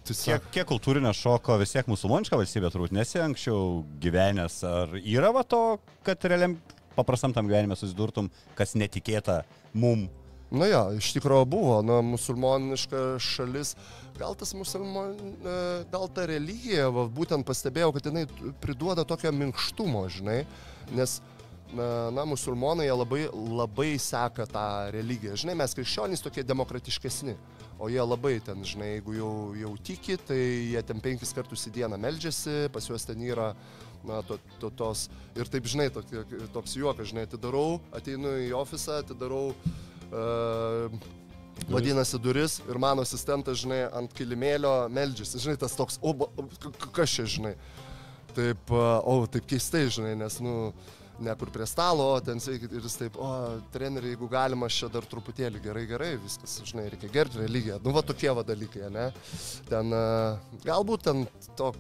Tai 0.05 0.17
Kiek, 0.19 0.49
kiek 0.53 0.67
kultūrinio 0.69 1.15
šoko 1.17 1.55
vis 1.63 1.71
tiek 1.73 1.87
musulmoniška 1.89 2.37
valstybė 2.37 2.69
turbūt 2.75 2.93
nesi 2.93 3.23
anksčiau 3.25 3.79
gyvenęs, 4.03 4.59
ar 4.69 4.99
yra 5.01 5.31
va 5.33 5.47
to, 5.49 5.79
kad 6.05 6.27
realiam 6.29 6.59
paprastam 6.97 7.33
tam 7.33 7.49
gyvenime 7.49 7.79
susidurtum, 7.79 8.29
kas 8.59 8.77
netikėta 8.77 9.41
mum. 9.73 10.05
Nu 10.53 10.69
jo, 10.69 10.83
iš 10.99 11.13
tikrųjų 11.17 11.47
buvo, 11.51 11.77
nu, 11.87 12.01
musulmoniška 12.15 13.05
šalis, 13.23 13.75
gal 14.19 14.37
tas 14.39 14.55
musulmon, 14.57 15.15
e, 15.17 15.59
gal 15.93 16.09
ta 16.13 16.27
religija, 16.31 16.91
va, 16.95 17.07
būtent 17.11 17.47
pastebėjau, 17.47 17.93
kad 17.97 18.11
jinai 18.11 18.27
priduoda 18.63 19.07
tokio 19.09 19.33
minkštumo, 19.35 20.05
žinai, 20.13 20.43
nes 20.95 21.21
na, 21.75 22.11
na, 22.11 22.25
musulmonai 22.25 22.87
labai, 22.93 23.27
labai 23.33 23.95
seka 23.99 24.47
tą 24.51 24.67
religiją. 24.95 25.37
Žinai, 25.43 25.57
mes 25.59 25.75
krikščionys 25.77 26.23
tokie 26.23 26.45
demokratiškesni, 26.47 27.35
o 27.79 27.89
jie 27.91 28.03
labai 28.05 28.37
ten, 28.45 28.63
žinai, 28.67 28.95
jeigu 28.97 29.17
jau, 29.19 29.33
jau 29.59 29.73
tiki, 29.87 30.19
tai 30.29 30.39
jie 30.75 30.83
ten 30.87 31.03
penkis 31.03 31.35
kartus 31.35 31.67
į 31.69 31.75
dieną 31.81 31.99
meldžiasi, 32.01 32.69
pas 32.75 32.87
juos 32.89 33.07
ten 33.09 33.23
yra, 33.27 33.53
na, 34.07 34.21
to, 34.29 34.39
to, 34.63 34.71
tos, 34.71 35.09
ir 35.35 35.51
taip, 35.51 35.67
žinai, 35.71 35.89
tokie, 35.95 36.23
toks 36.55 36.77
juokas, 36.79 37.11
žinai, 37.11 37.27
atidarau, 37.29 37.81
ateinu 37.97 38.37
į 38.45 38.53
ofisą, 38.61 39.01
atidarau, 39.03 39.49
uh, 40.11 41.13
vadinasi 41.69 42.19
duris 42.19 42.59
ir 42.69 42.79
mano 42.79 43.05
asistentas, 43.07 43.61
žinai, 43.63 43.85
ant 43.95 44.13
kilimėlio 44.17 44.75
meldžiasi, 44.93 45.41
žinai, 45.45 45.57
tas 45.61 45.77
toks, 45.79 46.01
o, 46.03 46.15
kas 46.93 47.15
čia, 47.15 47.29
žinai. 47.37 47.55
Taip, 48.35 48.71
o, 48.75 49.23
taip 49.31 49.47
keistai, 49.47 49.87
žinai, 49.95 50.15
nes, 50.19 50.41
nu, 50.43 50.73
ne 51.23 51.35
kur 51.39 51.51
prie 51.55 51.67
stalo, 51.71 52.09
o 52.17 52.23
ten 52.25 52.43
sveikit 52.43 52.73
ir 52.75 52.83
jis 52.83 52.99
taip, 52.99 53.19
o, 53.23 53.31
treneri, 53.75 54.13
jeigu 54.15 54.29
galima, 54.31 54.67
aš 54.67 54.81
čia 54.83 54.91
dar 54.97 55.07
truputėlį 55.11 55.63
gerai, 55.63 55.85
gerai, 55.91 56.13
viskas, 56.23 56.59
žinai, 56.67 56.89
reikia 56.93 57.13
gerbti 57.15 57.43
religiją. 57.45 57.79
Nu, 57.85 57.95
va 57.95 58.03
tokie 58.07 58.33
va 58.35 58.43
dalykai, 58.47 58.89
ne? 58.95 59.11
Ten, 59.71 59.95
galbūt 60.67 61.07
ten 61.07 61.27
to, 61.55 61.71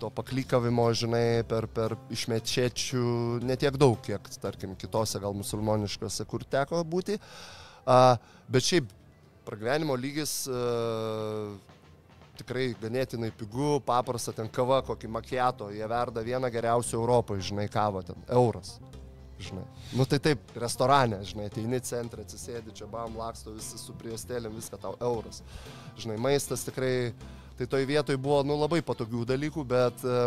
to 0.00 0.10
paklykavimo, 0.14 0.86
žinai, 0.96 1.42
per, 1.48 1.68
per 1.72 1.94
išmečiečių 2.14 3.04
netiek 3.46 3.76
daug, 3.80 3.98
kiek, 4.04 4.28
tarkim, 4.42 4.76
kitose 4.78 5.20
gal 5.22 5.36
musulmoniškose, 5.36 6.26
kur 6.28 6.44
teko 6.48 6.82
būti. 6.88 7.18
A, 7.88 8.16
bet 8.50 8.66
šiaip 8.68 8.90
pragyvenimo 9.48 9.96
lygis 9.98 10.42
a, 10.50 10.62
tikrai 12.38 12.68
ganėtinai 12.78 13.30
pigu, 13.34 13.78
paprasta, 13.86 14.34
ten 14.36 14.50
kava, 14.52 14.80
kokį 14.86 15.10
makiato, 15.10 15.72
jie 15.74 15.86
verda 15.90 16.22
vieną 16.24 16.50
geriausių 16.54 17.00
Europoje, 17.00 17.48
žinai, 17.50 17.66
kavą 17.72 18.04
ten, 18.06 18.28
euras. 18.34 18.76
Žinai. 19.38 19.64
Nu 19.94 20.02
tai 20.10 20.18
taip, 20.22 20.40
restorane, 20.58 21.20
žinai, 21.26 21.46
ateini 21.46 21.78
centrą, 21.86 22.24
atsisėdi, 22.26 22.74
čia 22.74 22.88
bam, 22.90 23.14
laksto 23.18 23.52
visi 23.54 23.78
su 23.78 23.94
priestėlėm, 24.00 24.56
viską 24.58 24.80
tau 24.82 24.96
euras. 24.98 25.44
Žinai, 25.98 26.16
maistas 26.22 26.66
tikrai, 26.66 27.12
tai 27.58 27.66
toj 27.66 27.86
vietoj 27.88 28.18
buvo, 28.20 28.42
nu, 28.46 28.56
labai 28.60 28.80
patogių 28.86 29.24
dalykų, 29.28 29.64
bet, 29.66 30.04
e, 30.06 30.18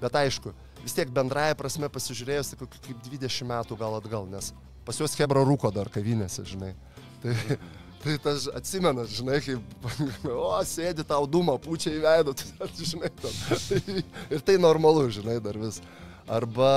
bet 0.00 0.16
aišku, 0.22 0.54
vis 0.80 0.96
tiek 0.96 1.10
bendraja 1.12 1.56
prasme 1.58 1.90
pasižiūrėjus, 1.92 2.52
tai 2.52 2.60
kokį 2.62 2.80
kaip 2.86 3.02
20 3.10 3.50
metų 3.50 3.78
gal 3.80 3.98
atgal, 3.98 4.28
nes 4.30 4.54
pas 4.88 4.96
juos 4.96 5.16
Hebra 5.20 5.44
rūko 5.44 5.70
dar 5.74 5.90
kavinėse, 5.92 6.46
žinai. 6.48 6.72
Tai, 7.20 7.34
tai 8.02 8.16
tas 8.24 8.46
atsimenas, 8.56 9.12
žinai, 9.18 9.42
kaip, 9.44 9.88
o, 10.32 10.54
sėdi 10.68 11.04
tau 11.08 11.28
dūmą, 11.28 11.58
pučia 11.64 11.92
į 11.92 12.00
veidą, 12.06 12.36
tai, 12.38 12.70
žinai, 12.80 13.12
ten. 13.20 13.82
ir 14.34 14.44
tai 14.46 14.56
normalu, 14.60 15.08
žinai, 15.12 15.36
dar 15.44 15.58
vis. 15.60 15.82
Arba 16.28 16.72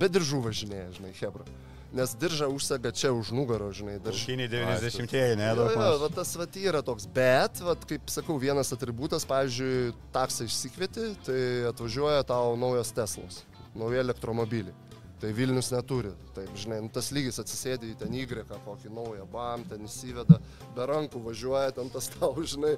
be 0.00 0.08
diržų 0.08 0.42
važinėja, 0.46 0.92
žinai, 0.96 1.16
Hebra. 1.18 1.44
Nes 1.88 2.12
diržą 2.20 2.50
užsega 2.52 2.92
čia 2.92 3.14
už 3.16 3.30
nugaro, 3.32 3.70
žinai, 3.72 3.96
diržą. 4.04 4.26
Šiniai 4.26 4.50
90-ieji, 4.52 5.38
ne, 5.40 5.46
Jo, 5.48 5.54
daug 5.56 5.70
jo, 5.72 5.78
maž. 5.80 6.00
va, 6.02 6.10
tas 6.18 6.34
vat 6.36 6.58
yra 6.60 6.82
toks, 6.84 7.06
bet, 7.08 7.62
vat, 7.64 7.86
kaip 7.88 8.12
sakau, 8.12 8.36
vienas 8.36 8.74
atributas, 8.76 9.24
pavyzdžiui, 9.28 9.94
taksą 10.12 10.44
išsikvieti, 10.44 11.06
tai 11.24 11.40
atvažiuoja 11.70 12.26
tau 12.28 12.58
naujos 12.60 12.92
Teslos, 12.92 13.40
nauji 13.72 14.04
elektromobiliai. 14.04 14.76
Tai 15.18 15.32
Vilnius 15.34 15.72
neturi. 15.74 16.12
Taip, 16.36 16.52
žinai, 16.54 16.78
nu, 16.84 16.92
tas 16.94 17.08
lygis 17.10 17.40
atsisėdi 17.42 17.90
į 17.90 17.96
ten 17.98 18.12
Y, 18.14 18.26
kokį 18.28 18.92
naują, 18.94 19.24
bam, 19.32 19.64
ten 19.66 19.82
įsiveda, 19.88 20.38
be 20.76 20.86
rankų 20.86 21.24
važiuoja, 21.24 21.72
ten 21.74 21.90
tas 21.90 22.06
tau, 22.12 22.36
žinai, 22.38 22.76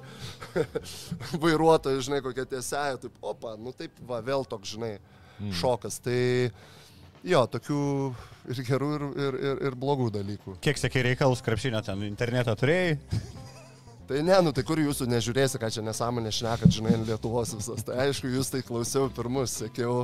vairuotojas, 1.43 2.07
žinai, 2.07 2.23
kokia 2.25 2.47
tiesia, 2.49 2.97
taip, 2.97 3.19
opa, 3.21 3.53
nu 3.61 3.75
taip, 3.77 3.93
va, 4.09 4.23
vėl 4.25 4.47
toks, 4.49 4.73
žinai, 4.73 4.95
mm. 5.37 5.53
šokas. 5.59 5.99
Tai 6.01 6.17
jo, 7.27 7.43
tokių 7.53 7.83
ir 8.51 8.63
gerų, 8.67 8.89
ir, 8.95 9.05
ir, 9.11 9.39
ir, 9.51 9.61
ir 9.69 9.77
blogų 9.79 10.09
dalykų. 10.15 10.57
Kiek 10.63 10.79
sėkiai 10.81 11.11
reikalus 11.11 11.43
krepšinio 11.45 11.81
ten 11.85 12.03
internetą 12.07 12.55
turėjai? 12.59 12.97
Tai 14.11 14.19
ne, 14.27 14.35
nu 14.43 14.51
tai 14.51 14.65
kur 14.67 14.75
jūsų 14.81 15.05
nežiūrėsi, 15.07 15.55
ką 15.61 15.69
čia 15.71 15.81
nesąmonė 15.85 16.33
šnekat, 16.35 16.73
žinai, 16.75 16.97
Lietuvos 17.07 17.53
visas. 17.55 17.85
Tai 17.87 17.95
aišku, 18.03 18.27
jūs 18.33 18.49
tai 18.51 18.59
klausiau 18.67 19.07
pirmus, 19.15 19.53
sekiau 19.61 20.01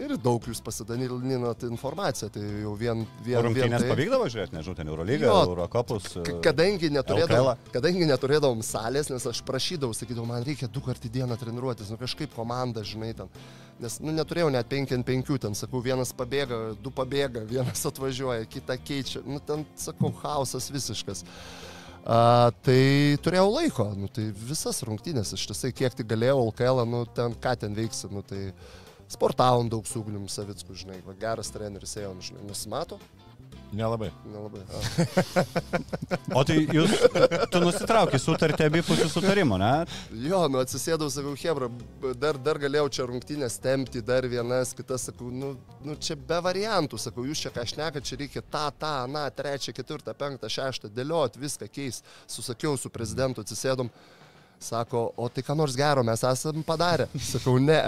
ir 0.00 0.14
daug 0.20 0.44
jūs 0.48 0.62
pasidalinot 0.64 1.66
informaciją. 1.68 2.30
Tai 2.34 2.44
jau 2.62 2.74
vien, 2.78 3.02
vien, 3.24 3.40
Rungtynės 3.46 3.84
tai. 3.84 3.90
pavykdavo 3.92 4.28
žiūrėti, 4.32 4.56
nežinau, 4.56 4.76
ten 4.78 4.92
Eurolygą, 4.92 5.26
Jo. 5.28 5.40
Eurokopus. 5.50 6.08
Kadangi 6.44 6.92
neturėdavom, 6.94 7.66
kadangi 7.74 8.08
neturėdavom 8.08 8.62
salės, 8.66 9.10
nes 9.12 9.28
aš 9.32 9.42
prašydavau, 9.48 9.96
sakydavau, 9.96 10.28
man 10.30 10.46
reikia 10.46 10.70
du 10.72 10.84
kartų 10.84 11.10
į 11.10 11.16
dieną 11.18 11.38
treniruotis, 11.40 11.92
nu 11.92 12.00
kažkaip 12.00 12.32
komanda, 12.36 12.86
žinai, 12.86 13.12
ten 13.18 13.30
Nes, 13.82 13.96
nu, 13.98 14.12
neturėjau 14.14 14.50
net 14.52 14.68
5 14.70 14.92
ant 14.94 15.06
5, 15.08 15.32
ten, 15.42 15.56
sakau, 15.58 15.80
vienas 15.82 16.12
pabėga, 16.14 16.58
du 16.82 16.92
pabėga, 16.94 17.42
vienas 17.52 17.82
atvažiuoja, 17.88 18.46
kitą 18.50 18.76
keičia. 18.78 19.24
Nu, 19.26 19.40
ten, 19.42 19.66
sakau, 19.80 20.12
chaosas 20.22 20.68
visiškas. 20.72 21.24
A, 22.02 22.50
tai 22.66 23.16
turėjau 23.22 23.48
laiko, 23.50 23.88
nu, 23.98 24.10
tai 24.10 24.28
visas 24.34 24.82
rungtynės, 24.86 25.34
iš 25.36 25.48
tiesai, 25.50 25.72
kiek 25.74 25.94
tik 25.98 26.08
galėjau, 26.10 26.48
LKL, 26.50 26.82
nu, 26.90 27.04
ten 27.14 27.34
ką 27.42 27.56
ten 27.62 27.76
veiksi, 27.78 28.10
nu, 28.10 28.24
tai 28.26 28.50
sportavom 29.12 29.68
daug 29.72 29.86
su 29.88 30.00
Ugnium 30.02 30.28
Savicku, 30.32 30.76
žinai, 30.78 31.02
va, 31.06 31.16
geras 31.20 31.52
treneris 31.54 31.98
ėjo, 32.00 32.14
nu, 32.16 32.24
žinai, 32.24 32.46
nusimato, 32.48 33.00
Nelabai. 33.72 34.10
nelabai. 34.32 34.60
A. 34.68 35.44
O 36.36 36.42
tai 36.44 36.58
jūs, 36.76 36.92
tu 37.52 37.60
nusitraukai 37.62 38.18
sutartį 38.20 38.66
abipusių 38.68 39.06
sutarimų, 39.08 39.56
ne? 39.60 39.70
Jo, 40.26 40.42
nu 40.52 40.60
atsisėdau, 40.60 41.08
sakau, 41.12 41.32
Hebra, 41.40 41.70
dar, 42.20 42.36
dar 42.36 42.60
galėjau 42.60 42.90
čia 42.92 43.06
rungtynės 43.08 43.56
tempti, 43.64 44.02
dar 44.04 44.28
vienas, 44.28 44.74
kitas, 44.76 45.06
sakau, 45.08 45.30
nu, 45.32 45.54
nu 45.88 45.96
čia 45.96 46.18
be 46.20 46.40
variantų, 46.44 47.00
sakau, 47.00 47.24
jūs 47.28 47.46
čia 47.46 47.52
ką 47.54 47.64
šneka, 47.72 48.04
čia 48.04 48.20
reikia 48.20 48.44
tą, 48.44 48.66
tą, 48.76 48.94
na, 49.08 49.24
trečią, 49.32 49.72
ketvirtą, 49.76 50.12
penktą, 50.20 50.52
šeštą, 50.52 50.92
dėliot, 50.92 51.40
viską 51.40 51.70
keis. 51.72 52.02
Susakiau 52.28 52.76
su 52.76 52.92
prezidentu, 52.92 53.40
atsisėdom. 53.40 53.88
Sako, 54.62 55.08
o 55.18 55.26
tai 55.28 55.42
ką 55.42 55.56
nors 55.58 55.74
gero 55.74 56.04
mes 56.06 56.22
esam 56.22 56.62
padarę. 56.66 57.08
Sakau, 57.18 57.56
ne. 57.58 57.80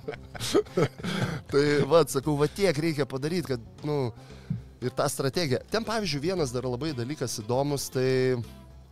tai 1.50 1.64
va, 1.88 2.04
sakau, 2.04 2.36
va 2.36 2.48
tiek 2.52 2.76
reikia 2.84 3.08
padaryti, 3.08 3.54
kad, 3.54 3.86
nu, 3.88 4.12
ir 4.84 4.92
tą 4.96 5.08
strategiją. 5.08 5.62
Ten, 5.72 5.86
pavyzdžiui, 5.88 6.22
vienas 6.28 6.52
dar 6.52 6.68
labai 6.68 6.92
dalykas 6.96 7.38
įdomus, 7.42 7.88
tai 7.94 8.36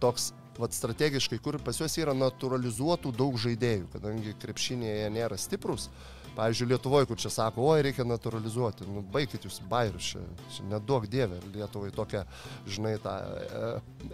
toks, 0.01 0.31
va, 0.59 0.71
strategiškai, 0.73 1.41
kur 1.45 1.61
pas 1.65 1.77
juos 1.81 1.97
yra 2.01 2.17
naturalizuotų 2.17 3.13
daug 3.17 3.37
žaidėjų, 3.41 3.89
kadangi 3.93 4.37
krepšinėje 4.41 5.03
jie 5.03 5.11
nėra 5.19 5.39
stiprus. 5.41 5.89
Pavyzdžiui, 6.39 6.69
Lietuvoje, 6.71 7.07
kur 7.11 7.19
čia 7.19 7.33
sako, 7.35 7.65
oi, 7.73 7.83
reikia 7.83 8.05
naturalizuoti. 8.07 8.87
Nu, 8.87 9.01
baikit 9.15 9.43
jūs 9.43 9.57
bairius, 9.67 10.13
čia, 10.13 10.21
čia 10.55 10.67
nedaug 10.71 11.09
dievė. 11.11 11.41
Lietuvai 11.51 11.91
tokia, 11.95 12.23
žinai, 12.71 12.93
tą 13.03 13.15
e, 13.19 13.71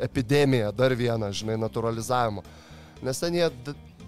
epidemiją, 0.06 0.70
dar 0.72 0.94
vieną, 0.96 1.28
žinai, 1.37 1.58
naturalizavimo. 1.60 2.44
Nes 3.04 3.20
ten 3.20 3.37
jie 3.37 3.50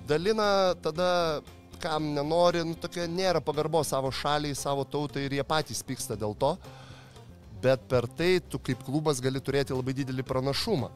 dalina 0.09 0.49
tada, 0.81 1.43
kam 1.83 2.09
nenori, 2.17 2.65
nu, 2.65 2.79
tokia 2.81 3.05
nėra 3.05 3.45
pagarbos 3.45 3.93
savo 3.93 4.09
šaliai, 4.09 4.57
savo 4.57 4.89
tautai 4.89 5.27
ir 5.27 5.37
jie 5.37 5.45
patys 5.45 5.85
pyksta 5.85 6.17
dėl 6.17 6.33
to. 6.41 6.55
Bet 7.61 7.85
per 7.91 8.09
tai 8.09 8.39
tu 8.41 8.57
kaip 8.57 8.81
klubas 8.87 9.21
gali 9.21 9.45
turėti 9.45 9.77
labai 9.77 9.93
didelį 10.01 10.25
pranašumą. 10.25 10.89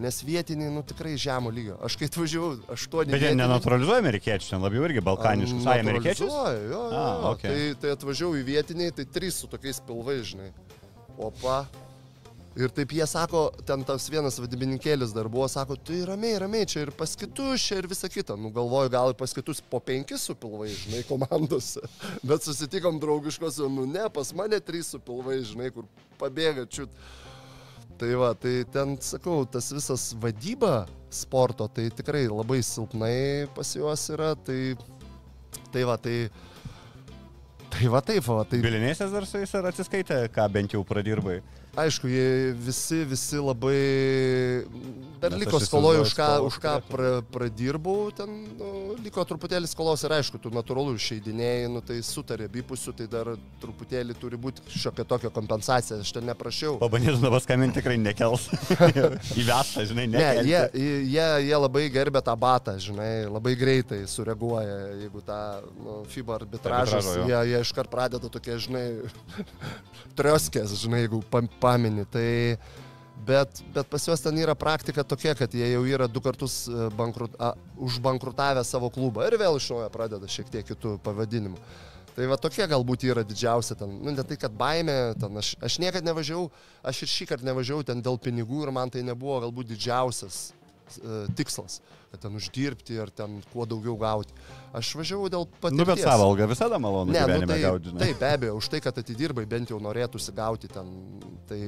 Nes 0.00 0.22
vietiniai, 0.24 0.70
nu 0.72 0.82
tikrai 0.86 1.16
žemo 1.20 1.50
lygio. 1.52 1.74
Aš 1.84 1.96
kai 2.00 2.06
atvažiavau, 2.08 2.54
aštuoni. 2.72 3.12
Bet 3.12 3.24
jie 3.26 3.34
nenaturalizuoja 3.36 4.00
amerikiečių, 4.00 4.48
ten 4.54 4.62
labiau 4.64 4.86
irgi 4.86 5.02
balkaniškus. 5.04 5.66
Ai? 5.68 5.82
Naturalizuoja, 5.84 6.56
Jo, 6.70 6.70
jo, 6.70 7.02
A, 7.02 7.04
okei. 7.34 7.50
tai, 7.50 7.68
tai 7.82 7.92
atvažiavau 7.98 8.38
į 8.40 8.46
vietiniai, 8.48 8.94
tai 8.96 9.04
trys 9.04 9.42
su 9.42 9.50
tokiais 9.50 9.82
pilvais, 9.84 10.24
žinai. 10.32 10.52
Opa. 11.20 11.64
Ir 12.58 12.72
taip 12.74 12.90
jie 12.90 13.04
sako, 13.06 13.44
ten 13.62 13.84
tas 13.86 14.08
vienas 14.10 14.34
vadybininkėlis 14.42 15.12
dar 15.14 15.28
buvo, 15.30 15.46
sako, 15.48 15.76
tai 15.86 16.00
ramiai, 16.08 16.34
ramiai, 16.42 16.66
čia 16.66 16.80
ir 16.82 16.90
pas 16.90 17.12
kitus, 17.16 17.62
čia 17.62 17.78
ir 17.78 17.86
visa 17.86 18.08
kita. 18.10 18.34
Nu, 18.40 18.50
galvoju, 18.50 18.90
gal 18.90 19.12
ir 19.12 19.16
pas 19.20 19.30
kitus 19.36 19.60
po 19.62 19.78
penkis 19.78 20.24
su 20.26 20.34
pilvai, 20.34 20.66
žinai, 20.74 21.04
komandose. 21.06 21.84
Bet 22.26 22.42
susitikom 22.42 22.98
draugiškos, 23.00 23.60
nu 23.70 23.86
ne, 23.86 24.08
pas 24.10 24.32
mane 24.34 24.58
trys 24.60 24.90
su 24.96 24.98
pilvai, 24.98 25.38
žinai, 25.46 25.70
kur 25.76 25.86
pabėga 26.18 26.66
čiut. 26.66 26.90
Tai 28.00 28.14
va, 28.16 28.30
tai 28.32 28.62
ten, 28.72 28.94
sakau, 29.04 29.42
tas 29.44 29.66
visas 29.76 30.06
vadyba 30.16 30.86
sporto, 31.12 31.66
tai 31.68 31.90
tikrai 31.92 32.22
labai 32.30 32.62
silpnai 32.64 33.44
pas 33.52 33.74
juos 33.76 34.06
yra, 34.14 34.30
tai, 34.40 34.72
tai 35.68 35.82
va, 35.84 35.98
tai, 36.00 36.14
tai 37.68 37.90
va 37.92 38.00
taip, 38.00 38.24
va, 38.24 38.46
tai 38.48 38.62
Bilinėsės 38.64 39.12
dar 39.12 39.28
su 39.28 39.42
jais 39.42 39.52
ar 39.58 39.68
atsiskaitė, 39.68 40.22
ką 40.32 40.48
bent 40.54 40.72
jau 40.72 40.80
pradirbai? 40.88 41.42
Aišku, 41.76 42.08
jie 42.10 42.52
visi, 42.58 43.04
visi 43.06 43.38
labai, 43.38 44.66
dar 45.22 45.30
Nes 45.34 45.40
liko 45.44 45.60
skoloje, 45.62 46.00
už 46.02 46.12
ką, 46.16 46.28
už 46.48 46.56
ką 46.62 46.72
pra, 46.88 47.10
pradirbau, 47.30 48.08
ten 48.14 48.28
nu, 48.58 48.96
liko 49.04 49.22
truputėlį 49.28 49.68
skolos 49.70 50.02
ir 50.06 50.14
aišku, 50.16 50.40
tu 50.42 50.50
natūralu 50.54 50.96
išeidinėjai, 50.98 51.68
nu, 51.70 51.82
tai 51.84 52.00
sutarė 52.04 52.48
abipusių, 52.50 52.94
tai 52.98 53.06
dar 53.12 53.30
truputėlį 53.62 54.16
turi 54.18 54.38
būti 54.40 54.64
šiokia 54.72 55.04
tokia 55.08 55.30
kompensacija, 55.34 56.00
aš 56.02 56.12
ten 56.16 56.26
neprašiau. 56.30 56.78
Pabandytum 56.82 57.22
dabar 57.26 57.42
skambinti 57.44 57.78
tikrai 57.80 57.98
nekels. 58.00 58.48
Įvesta, 59.40 59.84
žinai, 59.86 60.08
Ne, 60.10 60.18
nekelti. 60.18 60.50
jie, 60.50 60.90
jie, 61.14 61.28
jie 61.46 61.56
labai 61.60 61.84
gerbė 61.92 62.24
tą 62.26 62.34
batą, 62.40 62.74
žinai, 62.82 63.28
labai 63.30 63.54
greitai 63.60 64.02
sureaguoja, 64.10 64.78
jeigu 65.04 65.22
tą 65.26 65.40
nu, 65.84 66.00
FIBA 66.10 66.40
arbitražas, 66.40 67.06
Arbitražo, 67.06 67.28
jie, 67.30 67.40
jie 67.54 67.62
iškart 67.66 67.90
pradeda 67.92 68.32
tokie, 68.32 68.56
žinai, 68.66 68.84
trioskės, 70.18 70.74
žinai, 70.80 71.04
jeigu 71.04 71.22
pam- 71.30 71.48
pamini. 71.60 72.06
Tai, 72.10 72.28
bet, 73.26 73.62
bet 73.74 73.90
pas 73.90 74.06
juos 74.08 74.24
ten 74.24 74.40
yra 74.40 74.56
praktika 74.58 75.04
tokia, 75.04 75.34
kad 75.38 75.54
jie 75.54 75.68
jau 75.72 75.84
yra 75.88 76.08
du 76.08 76.22
kartus 76.24 76.64
e, 76.68 76.88
bankrut, 76.96 77.36
a, 77.38 77.52
užbankrutavę 77.80 78.64
savo 78.64 78.90
klubą 78.92 79.28
ir 79.28 79.38
vėl 79.40 79.60
iš 79.60 79.70
naujo 79.74 79.88
pradeda 79.92 80.30
šiek 80.30 80.50
tiek 80.52 80.68
kitų 80.72 80.98
pavadinimų. 81.04 81.60
Tai 82.10 82.26
va 82.26 82.36
tokie 82.40 82.66
galbūt 82.68 83.04
yra 83.06 83.22
didžiausia 83.24 83.76
ten, 83.78 83.92
nu 84.02 84.12
ne 84.12 84.24
tai, 84.26 84.36
kad 84.40 84.52
baime, 84.52 84.96
ten 85.20 85.40
aš, 85.40 85.52
aš 85.62 85.78
niekada 85.80 86.10
nevažiavau, 86.10 86.48
aš 86.82 87.04
ir 87.04 87.12
šį 87.12 87.28
kartą 87.30 87.46
nevažiavau 87.46 87.86
ten 87.86 88.02
dėl 88.02 88.18
pinigų 88.20 88.64
ir 88.66 88.72
man 88.74 88.90
tai 88.90 89.04
nebuvo 89.06 89.38
galbūt 89.46 89.70
didžiausias 89.70 90.48
tikslas, 91.38 91.80
kad 92.10 92.22
ten 92.24 92.34
uždirbti 92.38 92.98
ar 93.02 93.10
ten 93.14 93.38
kuo 93.52 93.66
daugiau 93.68 93.96
gauti. 94.00 94.34
Aš 94.76 94.92
važiavau 94.98 95.28
dėl 95.32 95.46
patirties. 95.50 95.78
Nu, 95.78 95.86
bet 95.88 96.02
savo 96.02 96.28
algą 96.30 96.46
visada 96.50 96.78
malonu 96.82 97.14
Ne, 97.14 97.22
nu, 97.26 97.48
tai, 97.50 97.58
gauti, 97.62 97.92
taip, 98.00 98.20
be 98.20 98.30
abejo, 98.36 98.56
už 98.60 98.70
tai, 98.72 98.80
kad 98.84 99.00
atidirbai, 99.02 99.44
bent 99.50 99.72
jau 99.72 99.80
norėtųsi 99.82 100.34
gauti 100.36 100.70
ten, 100.70 100.90
tai 101.50 101.60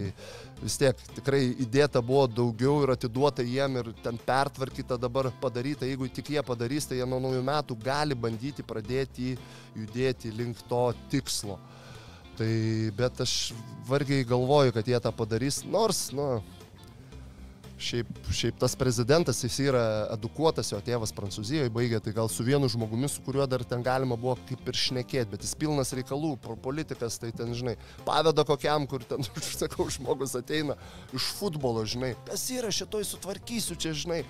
vis 0.62 0.78
tiek 0.80 1.04
tikrai 1.18 1.42
įdėta 1.66 2.02
buvo 2.04 2.28
daugiau 2.30 2.82
ir 2.84 2.94
atiduota 2.94 3.46
jiem 3.46 3.80
ir 3.82 3.92
ten 4.04 4.18
pertvarkyta 4.22 4.98
dabar 5.00 5.32
padaryta, 5.42 5.88
jeigu 5.88 6.10
tik 6.10 6.32
jie 6.36 6.46
padarys, 6.46 6.88
tai 6.90 7.00
jie 7.00 7.08
nuo 7.08 7.20
naujų 7.22 7.44
metų 7.46 7.78
gali 7.82 8.18
bandyti 8.18 8.66
pradėti 8.66 9.36
judėti 9.76 10.34
link 10.34 10.62
to 10.70 10.88
tikslo. 11.12 11.58
Tai, 12.38 12.48
bet 12.96 13.20
aš 13.20 13.52
vargiai 13.86 14.24
galvoju, 14.24 14.72
kad 14.72 14.86
jie 14.88 14.98
tą 15.04 15.12
padarys, 15.14 15.60
nors, 15.68 16.06
nu, 16.16 16.38
Šiaip, 17.82 18.10
šiaip 18.30 18.58
tas 18.62 18.76
prezidentas, 18.78 19.40
jis 19.42 19.56
yra 19.64 19.82
edukuotas, 20.14 20.68
jo 20.70 20.78
tėvas 20.84 21.10
Prancūzijoje 21.16 21.72
baigė, 21.74 21.98
tai 22.04 22.12
gal 22.14 22.28
su 22.30 22.44
vienu 22.46 22.68
žmogumi, 22.70 23.08
su 23.10 23.24
kuriuo 23.26 23.46
dar 23.50 23.64
ten 23.66 23.82
galima 23.82 24.14
buvo 24.20 24.36
kaip 24.46 24.68
ir 24.70 24.78
šnekėti, 24.78 25.30
bet 25.32 25.42
jis 25.42 25.56
pilnas 25.58 25.90
reikalų, 25.98 26.36
politikas, 26.62 27.18
tai 27.18 27.32
ten, 27.34 27.50
žinai, 27.58 27.74
paveda 28.06 28.44
kokiam, 28.46 28.86
kur 28.90 29.02
ten, 29.08 29.26
sakau, 29.62 29.88
žmogus 29.90 30.36
ateina 30.38 30.78
iš 31.10 31.32
futbolo, 31.40 31.82
žinai, 31.88 32.12
kas 32.28 32.46
yra 32.54 32.70
šitoj 32.70 33.08
sutvarkysiu 33.08 33.78
čia, 33.82 33.96
žinai, 34.04 34.22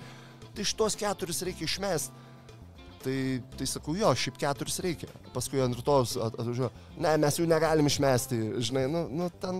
tai 0.57 0.65
šitos 0.65 0.97
keturis 0.97 1.45
reikia 1.45 1.69
išmesti. 1.69 2.29
Tai, 3.03 3.15
tai 3.59 3.65
sakau, 3.67 3.97
jo, 3.99 4.07
šiaip 4.15 4.37
keturis 4.39 4.77
reikia. 4.79 5.09
Paskui 5.35 5.59
ant 5.59 5.75
rytojus 5.75 6.13
at- 6.15 6.37
atvažiuoju, 6.39 6.69
ne, 7.03 7.17
mes 7.19 7.35
jų 7.35 7.47
negalim 7.51 7.89
išmesti, 7.89 8.37
žinai, 8.63 8.85
nu, 8.87 9.01
nu 9.11 9.27
ten, 9.43 9.59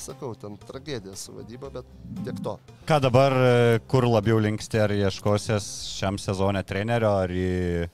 sakau, 0.00 0.32
ten 0.38 0.56
tragedija 0.68 1.16
su 1.16 1.34
vadyba, 1.36 1.70
bet 1.74 1.88
tiek 2.24 2.40
to. 2.44 2.56
Ką 2.88 3.00
dabar, 3.04 3.34
e, 3.34 3.78
kur 3.90 4.06
labiau 4.08 4.38
linksti, 4.42 4.80
ar 4.80 4.94
ieškosies 4.94 5.68
šiam 5.98 6.18
sezone 6.22 6.62
trenerio, 6.66 7.12
ar 7.24 7.32
į 7.34 7.88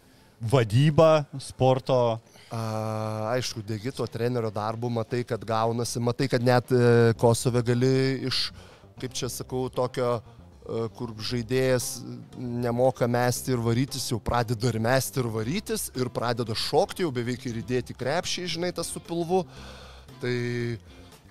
vadybą 0.45 1.25
sporto? 1.43 1.99
A, 2.55 2.63
aišku, 3.35 3.65
degi 3.67 3.93
tuo 3.95 4.07
trenerio 4.07 4.53
darbu, 4.55 4.91
matai, 4.93 5.25
kad 5.27 5.43
gaunasi, 5.45 6.03
matai, 6.03 6.29
kad 6.31 6.45
net 6.45 6.71
e, 6.71 7.13
Kosove 7.19 7.65
gali 7.67 7.95
iš, 8.29 8.47
kaip 9.01 9.17
čia 9.17 9.31
sakau, 9.33 9.67
tokio, 9.75 10.19
e, 10.21 10.85
kur 10.95 11.15
žaidėjas 11.19 11.89
nemoka 12.39 13.09
mesti 13.11 13.57
ir 13.57 13.63
varytis, 13.65 14.11
jau 14.13 14.21
pradeda 14.23 14.71
ir 14.71 14.79
mesti 14.83 15.23
ir 15.23 15.31
varytis, 15.35 15.89
ir 15.99 16.13
pradeda 16.15 16.55
šokti, 16.55 17.07
jau 17.07 17.15
beveik 17.15 17.49
ir 17.51 17.63
įdėti 17.65 17.97
krepšį, 17.99 18.47
žinai, 18.57 18.75
tas 18.77 18.93
su 18.93 19.03
pilvu. 19.03 19.43
Tai 20.23 20.37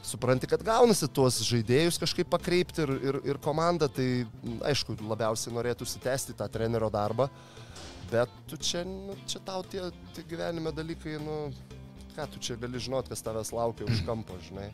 supranti, 0.04 0.48
kad 0.50 0.64
gaunasi 0.66 1.08
tuos 1.12 1.40
žaidėjus 1.48 2.00
kažkaip 2.02 2.30
pakreipti 2.32 2.84
ir, 2.84 2.94
ir, 3.10 3.20
ir 3.34 3.40
komandą, 3.44 3.88
tai 3.92 4.26
aišku, 4.68 4.98
labiausiai 5.10 5.56
norėtųsi 5.56 6.02
tęsti 6.04 6.36
tą 6.40 6.48
trenerio 6.52 6.90
darbą. 6.94 7.30
Bet 8.12 8.32
tu 8.50 8.60
čia, 8.62 8.84
nu, 8.86 9.16
čia 9.30 9.40
tau 9.46 9.64
tie, 9.66 9.88
tie 10.14 10.26
gyvenime 10.30 10.74
dalykai, 10.76 11.16
nu, 11.24 11.38
ką 12.14 12.28
tu 12.34 12.42
čia 12.44 12.60
gali 12.62 12.82
žinot, 12.82 13.08
kas 13.10 13.24
tavęs 13.26 13.54
laukia 13.56 13.88
už 13.90 14.04
kampo, 14.06 14.38
žinai. 14.50 14.70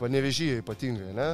Panevežyje 0.00 0.62
ypatingai, 0.62 1.12
ne? 1.16 1.30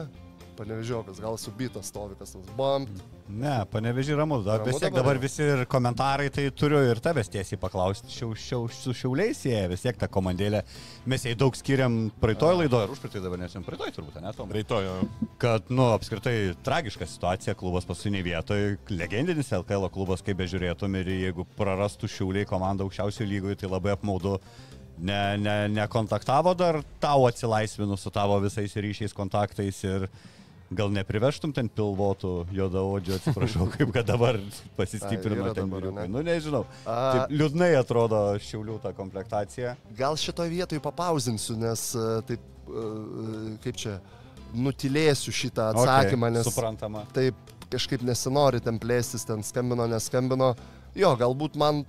Panevežiokas, 0.58 1.20
gal 1.22 1.38
subytas 1.40 1.92
stovi 1.92 2.18
kas 2.18 2.36
nors. 2.36 2.50
Bam, 2.58 2.88
Ne, 3.28 3.64
paneveži 3.72 4.14
ramu. 4.14 4.42
Da, 4.44 4.58
Ramu 4.58 4.68
vis 4.68 4.82
tiek 4.82 4.92
dabar 4.92 5.14
dabar 5.14 5.20
visi 5.22 5.42
ir 5.42 5.62
komentarai, 5.70 6.26
tai 6.32 6.50
turiu 6.52 6.82
ir 6.84 6.98
tavęs 7.00 7.30
tiesiai 7.32 7.58
paklausti. 7.60 8.10
Šiau, 8.12 8.34
šiau, 8.36 8.66
su 8.68 8.92
šiauliais 8.92 9.40
jie 9.48 9.62
vis 9.70 9.84
tiek 9.84 9.96
tą 9.96 10.08
komandėlę. 10.12 10.60
Mes 11.08 11.24
jai 11.24 11.32
daug 11.38 11.56
skiriam 11.56 12.10
praeitoj 12.20 12.58
laidoje 12.58 12.88
ir 12.88 12.92
užpraeitoj 12.92 13.24
dabar 13.24 13.40
nesim 13.40 13.64
praeitoj 13.64 13.94
turbūt, 13.96 14.18
ne, 14.20 14.32
Tom? 14.36 14.52
Reitojo. 14.52 14.98
Kad, 15.40 15.72
nu, 15.72 15.86
apskritai 15.94 16.36
tragiška 16.66 17.08
situacija, 17.08 17.56
klubas 17.56 17.88
pasuniai 17.88 18.26
vietoje, 18.26 18.76
legendinis 18.92 19.54
LKL 19.56 19.88
klubas, 19.94 20.24
kaip 20.24 20.42
bežiūrėtum 20.42 21.00
ir 21.00 21.12
jeigu 21.14 21.48
prarastų 21.56 22.10
šiauliai 22.12 22.48
komandą 22.50 22.84
aukščiausio 22.84 23.28
lygoje, 23.30 23.62
tai 23.62 23.72
labai 23.72 23.96
apmaudu. 23.96 24.36
Ne, 24.94 25.34
ne, 25.42 25.56
nekontaktavo 25.74 26.52
dar 26.54 26.78
tau 27.02 27.24
atsilaisvinus 27.26 28.04
su 28.04 28.12
tavo 28.14 28.36
visais 28.44 28.76
ryšiais, 28.78 29.16
kontaktais 29.16 29.80
ir 29.88 30.04
gal 30.72 30.88
neprivežtum 30.90 31.53
ten 31.53 31.68
pilvotų 31.68 32.46
juodaodžio, 32.55 33.18
atsiprašau, 33.20 33.66
kaip 33.77 33.92
kad 33.94 34.07
dabar 34.09 34.38
pasistiprino 34.79 35.53
ten 35.55 35.68
dabar, 35.68 35.83
vyriukai. 35.83 36.07
ne? 36.09 36.12
Nu, 36.14 36.22
nežinau. 36.24 36.64
A- 36.87 36.96
Taip 37.27 37.35
liūdnai 37.37 37.72
atrodo 37.79 38.22
šiaulių 38.42 38.79
ta 38.83 38.92
komplektacija. 38.96 39.77
gal 39.98 40.16
šitoje 40.16 40.50
vietoje 40.50 40.81
papauzinsiu, 40.83 41.57
nes 41.61 41.94
e, 41.94 42.07
taip, 42.31 42.40
e, 42.68 43.57
kaip 43.64 43.77
čia, 43.77 43.98
nutilėsiu 44.55 45.33
šitą 45.35 45.72
atsakymą, 45.74 46.29
okay, 46.31 46.37
nes 46.38 46.46
Suprantama. 46.48 47.05
taip 47.14 47.35
kažkaip 47.72 48.05
nesinori 48.07 48.61
ten 48.62 48.79
plėstis, 48.79 49.24
ten 49.27 49.42
skambino, 49.42 49.87
neskambino. 49.90 50.53
Jo, 50.94 51.16
galbūt 51.18 51.57
man 51.59 51.83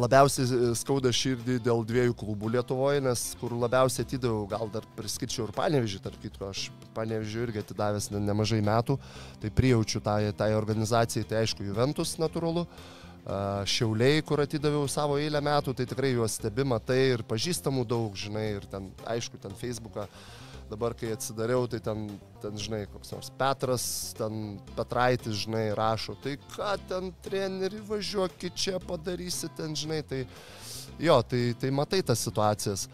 labiausiai 0.00 0.46
e, 0.46 0.72
skauda 0.78 1.12
širdį 1.14 1.58
dėl 1.64 1.84
dviejų 1.86 2.16
klubų 2.18 2.52
Lietuvoje, 2.56 3.02
nes 3.04 3.22
kur 3.40 3.54
labiausiai 3.58 4.06
atidaviau, 4.06 4.48
gal 4.50 4.72
dar 4.72 4.86
priskirčiau 4.98 5.46
ir 5.48 5.54
Panevežį, 5.56 6.02
tarp 6.04 6.18
kitko, 6.22 6.50
aš 6.50 6.66
Panevežį 6.96 7.46
irgi 7.46 7.62
atidavęs 7.64 8.10
ne, 8.14 8.22
nemažai 8.24 8.60
metų, 8.64 8.98
tai 9.42 9.52
prijaučiu 9.54 10.02
tai, 10.04 10.20
tai 10.36 10.52
organizacijai, 10.58 11.26
tai 11.28 11.44
aišku, 11.44 11.66
Juventus 11.66 12.16
natūralu. 12.22 12.66
A, 12.66 13.03
Šiauliai, 13.24 14.20
kur 14.26 14.42
atidaviau 14.42 14.84
savo 14.90 15.16
eilę 15.16 15.40
metų, 15.40 15.72
tai 15.72 15.86
tikrai 15.88 16.10
juos 16.12 16.34
stebi, 16.36 16.66
matai 16.68 16.98
ir 17.14 17.22
pažįstamų 17.24 17.86
daug, 17.88 18.18
žinai, 18.20 18.50
ir 18.58 18.66
ten, 18.68 18.90
aišku, 19.08 19.40
ten 19.40 19.54
Facebooką 19.56 20.04
dabar, 20.68 20.92
kai 20.96 21.14
atsidariau, 21.14 21.64
tai 21.68 21.80
ten, 21.84 22.04
ten, 22.42 22.58
žinai, 22.60 22.82
koks 22.92 23.14
nors 23.14 23.30
Petras, 23.38 23.86
ten 24.18 24.58
Petraitis, 24.76 25.44
žinai, 25.46 25.70
rašo, 25.76 26.18
tai 26.20 26.36
ką 26.52 26.74
ten 26.90 27.10
treneri 27.24 27.80
važiuokit 27.88 28.60
čia 28.60 28.76
padarysi, 28.84 29.48
ten, 29.56 29.72
žinai, 29.72 30.02
tai 30.04 30.24
jo, 31.00 31.16
tai, 31.24 31.42
tai 31.60 31.72
matai 31.72 32.02
tas 32.04 32.20
situacijas. 32.28 32.88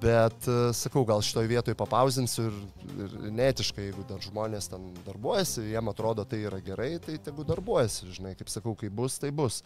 Bet, 0.00 0.44
e, 0.44 0.72
sakau, 0.76 1.06
gal 1.08 1.22
šitoje 1.24 1.48
vietoje 1.48 1.76
papauzinsiu 1.78 2.50
ir, 2.50 2.56
ir 3.00 3.14
netiškai, 3.32 3.86
jeigu 3.88 4.04
dar 4.08 4.20
žmonės 4.20 4.68
ten 4.68 4.90
darbuojasi, 5.06 5.70
jiem 5.70 5.88
atrodo 5.88 6.26
tai 6.28 6.42
yra 6.44 6.60
gerai, 6.64 6.96
tai 7.00 7.16
tegu 7.22 7.46
darbuojasi, 7.48 8.10
žinai, 8.18 8.34
kaip 8.36 8.52
sakau, 8.52 8.74
kai 8.76 8.90
bus, 8.92 9.16
tai 9.22 9.32
bus. 9.32 9.62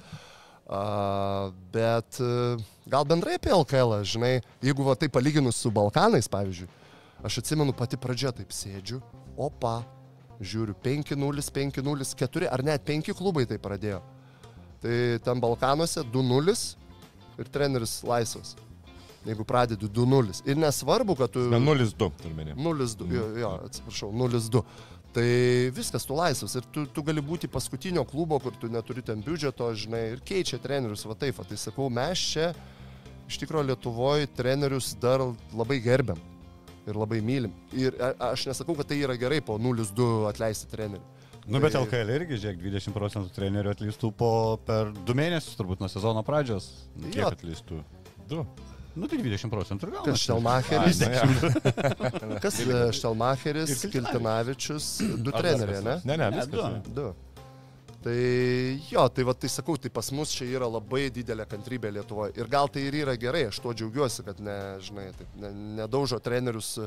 A, 0.71 1.51
bet 1.75 2.21
e, 2.23 2.31
gal 2.93 3.09
bendrai 3.11 3.41
apie 3.41 3.51
LKL, 3.57 3.97
žinai, 4.07 4.37
jeigu 4.63 4.87
va 4.87 4.95
tai 4.95 5.11
palyginus 5.11 5.59
su 5.59 5.75
Balkanais, 5.75 6.31
pavyzdžiui, 6.31 6.71
aš 7.27 7.43
atsimenu 7.43 7.75
pati 7.75 7.99
pradžia, 7.99 8.31
taip 8.31 8.55
sėdžiu, 8.55 9.03
opa, 9.35 9.81
žiūriu, 10.39 10.79
5-0, 10.79 11.51
5-0, 11.59 12.11
4 12.23 12.55
ar 12.55 12.65
net 12.71 12.87
5 12.87 13.13
klubai 13.19 13.49
tai 13.51 13.59
pradėjo. 13.59 14.01
Tai 14.81 14.97
ten 15.27 15.43
Balkanuose 15.43 16.07
2-0 16.07 16.59
ir 17.43 17.51
treneris 17.53 17.99
laisvas. 18.07 18.55
Jeigu 19.29 19.45
pradedi 19.45 19.85
2-0. 19.93 20.39
Ir 20.49 20.57
nesvarbu, 20.57 21.15
kad 21.19 21.33
tu... 21.35 21.43
0-2 21.53 22.09
turmenė. 22.23 22.55
0-2, 22.57 23.11
jo, 23.13 23.27
jo, 23.43 23.51
atsiprašau, 23.67 24.09
0-2. 24.17 24.63
Tai 25.13 25.25
viskas, 25.75 26.07
tu 26.07 26.15
laisvas 26.15 26.55
ir 26.57 26.67
tu, 26.73 26.87
tu 26.87 27.03
gali 27.05 27.21
būti 27.21 27.49
paskutinio 27.51 28.05
klubo, 28.09 28.39
kur 28.41 28.55
tu 28.57 28.71
neturi 28.71 29.03
ten 29.03 29.21
biudžeto, 29.27 29.67
žinai, 29.75 30.05
ir 30.15 30.21
keičia 30.25 30.61
trenerius, 30.63 31.03
va 31.11 31.17
taip, 31.19 31.37
va. 31.41 31.45
tai 31.51 31.59
sakau, 31.59 31.89
mes 31.93 32.23
čia 32.31 32.53
iš 33.31 33.41
tikrųjų 33.43 33.67
Lietuvoje 33.73 34.31
trenerius 34.39 34.93
dar 35.03 35.23
labai 35.53 35.81
gerbiam 35.83 36.19
ir 36.89 36.97
labai 36.97 37.19
mylim. 37.27 37.53
Ir 37.77 37.99
aš 38.23 38.47
nesakau, 38.53 38.79
kad 38.79 38.89
tai 38.91 39.03
yra 39.03 39.19
gerai 39.21 39.43
po 39.45 39.59
0-2 39.61 40.07
atleisti 40.31 40.71
trenerių. 40.73 41.03
Nu, 41.51 41.59
bet 41.59 41.75
Tai- 41.75 41.83
LKL 41.83 42.11
irgi, 42.15 42.39
žiūrėk, 42.45 42.63
20 42.71 42.95
procentų 42.95 43.35
trenerių 43.35 43.75
atleistų 43.75 44.13
po 44.15 44.31
per 44.67 44.93
2 44.95 45.17
mėnesius, 45.19 45.59
turbūt 45.59 45.83
nuo 45.83 45.91
sezono 45.91 46.23
pradžios. 46.27 46.71
Kiek 47.11 47.25
Jo, 47.25 47.31
atleistų? 47.35 47.83
2. 48.31 48.45
Nu, 48.99 49.07
tai 49.07 49.21
20 49.23 49.51
procentų 49.53 49.87
ir 49.87 49.93
gal. 49.95 50.05
kas 50.09 50.23
Štelmacheris, 50.25 51.01
kas 52.45 52.61
e, 52.65 52.79
Štelmacheris, 52.97 53.75
Kiltinavičius, 53.93 54.89
du 55.23 55.35
treneriai, 55.35 55.83
ne? 55.87 55.99
Ne, 56.05 56.17
ne, 56.17 56.31
Ne, 56.31 56.41
viskas. 56.41 56.81
du. 56.89 56.95
Du. 57.01 57.09
Tai 58.01 58.17
jo, 58.89 59.03
tai 59.13 59.25
va, 59.29 59.35
tai 59.37 59.51
sakau, 59.53 59.77
tai 59.77 59.91
pas 59.93 60.09
mus 60.17 60.31
čia 60.33 60.47
yra 60.49 60.69
labai 60.73 61.11
didelė 61.13 61.45
kantrybė 61.51 61.91
Lietuvoje. 61.99 62.33
Ir 62.41 62.49
gal 62.49 62.71
tai 62.73 62.87
ir 62.89 62.97
yra 63.03 63.13
gerai, 63.21 63.43
aš 63.51 63.59
tuo 63.61 63.75
džiaugiuosi, 63.77 64.25
kad 64.25 64.41
ne, 64.41 64.55
žinai, 64.87 65.11
taip, 65.19 65.35
ne, 65.43 65.51
nedaužo 65.83 66.19
trenerius. 66.25 66.79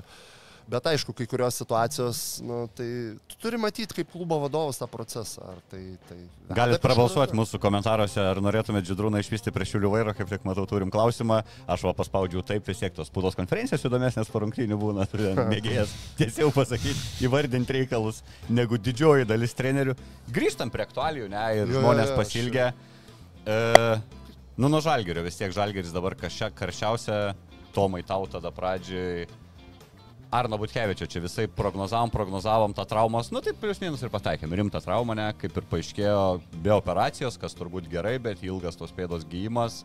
Bet 0.67 0.85
aišku, 0.87 1.11
kai 1.15 1.25
kurios 1.27 1.57
situacijos, 1.59 2.19
nu, 2.47 2.63
tai 2.71 2.87
tu 3.27 3.37
turi 3.41 3.57
matyti 3.59 3.97
kaip 3.97 4.07
klubo 4.13 4.37
vadovas 4.45 4.79
tą 4.79 4.87
procesą. 4.87 5.43
Ar 5.51 5.59
tai, 5.71 5.81
tai 6.07 6.17
Galit 6.55 6.81
prabalsuoti 6.83 7.35
mūsų 7.35 7.59
komentaruose, 7.63 8.21
ar 8.23 8.39
norėtumėte 8.43 8.87
Džidrūną 8.87 9.19
išvysti 9.19 9.51
prie 9.55 9.67
šiulių 9.67 9.91
vairo, 9.91 10.15
kaip 10.15 10.31
tik 10.31 10.47
matau, 10.47 10.63
turim 10.69 10.93
klausimą. 10.93 11.41
Aš 11.67 11.83
va 11.89 11.93
paspaudžiau 11.99 12.45
taip, 12.47 12.63
vis 12.69 12.79
tiek 12.79 12.95
tos 12.95 13.11
spaudos 13.11 13.35
konferencijos 13.39 13.83
įdomesnės 13.89 14.31
po 14.31 14.43
rungtynių 14.45 14.79
būna, 14.79 15.07
mėgėjas 15.53 15.93
tiesiog 16.21 16.55
pasakyti, 16.55 17.27
įvardinti 17.27 17.79
reikalus, 17.81 18.23
negu 18.47 18.79
didžioji 18.79 19.27
dalis 19.27 19.55
trenerių. 19.59 19.97
Grįžtam 20.31 20.71
prie 20.71 20.87
aktualijų, 20.87 21.27
ne, 21.33 21.45
ir 21.59 21.67
Jo, 21.67 21.83
žmonės 21.83 22.15
pasilgia. 22.15 22.71
E, 23.43 23.61
nu, 24.55 24.71
nuo 24.71 24.79
žalgerio, 24.83 25.27
vis 25.27 25.41
tiek 25.41 25.51
žalgeris 25.51 25.91
dabar 25.91 26.15
karščiausia, 26.15 27.33
Tomai 27.73 28.03
tau 28.05 28.27
tada 28.29 28.51
pradžiai. 28.53 29.25
Arno 30.33 30.57
Butkevičio 30.57 31.05
čia 31.05 31.21
visai 31.21 31.43
prognozavom, 31.45 32.09
prognozavom 32.09 32.71
tą 32.73 32.87
traumos, 32.89 33.27
nu 33.29 33.37
taip 33.45 33.59
plius 33.61 33.77
minus 33.83 34.01
ir 34.01 34.09
pataikėm. 34.09 34.55
Rimtą 34.57 34.79
traumą, 34.81 35.13
ne, 35.13 35.27
kaip 35.37 35.59
ir 35.59 35.67
paaiškėjo, 35.69 36.23
be 36.63 36.71
operacijos, 36.73 37.37
kas 37.37 37.53
turbūt 37.53 37.85
gerai, 37.91 38.15
bet 38.17 38.41
ilgas 38.41 38.79
tos 38.79 38.89
pėdos 38.97 39.27
gyjimas. 39.29 39.83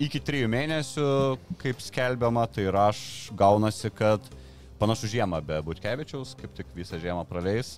Iki 0.00 0.22
trijų 0.24 0.48
mėnesių, 0.54 1.08
kaip 1.60 1.84
skelbiama, 1.84 2.46
tai 2.48 2.64
ir 2.70 2.78
aš 2.80 3.02
gaunasi, 3.36 3.90
kad 3.92 4.24
panašu 4.80 5.10
žiemą 5.12 5.42
be 5.44 5.60
Butkevičiaus, 5.66 6.32
kaip 6.40 6.56
tik 6.56 6.72
visą 6.72 6.96
žiemą 7.02 7.26
praleis. 7.28 7.76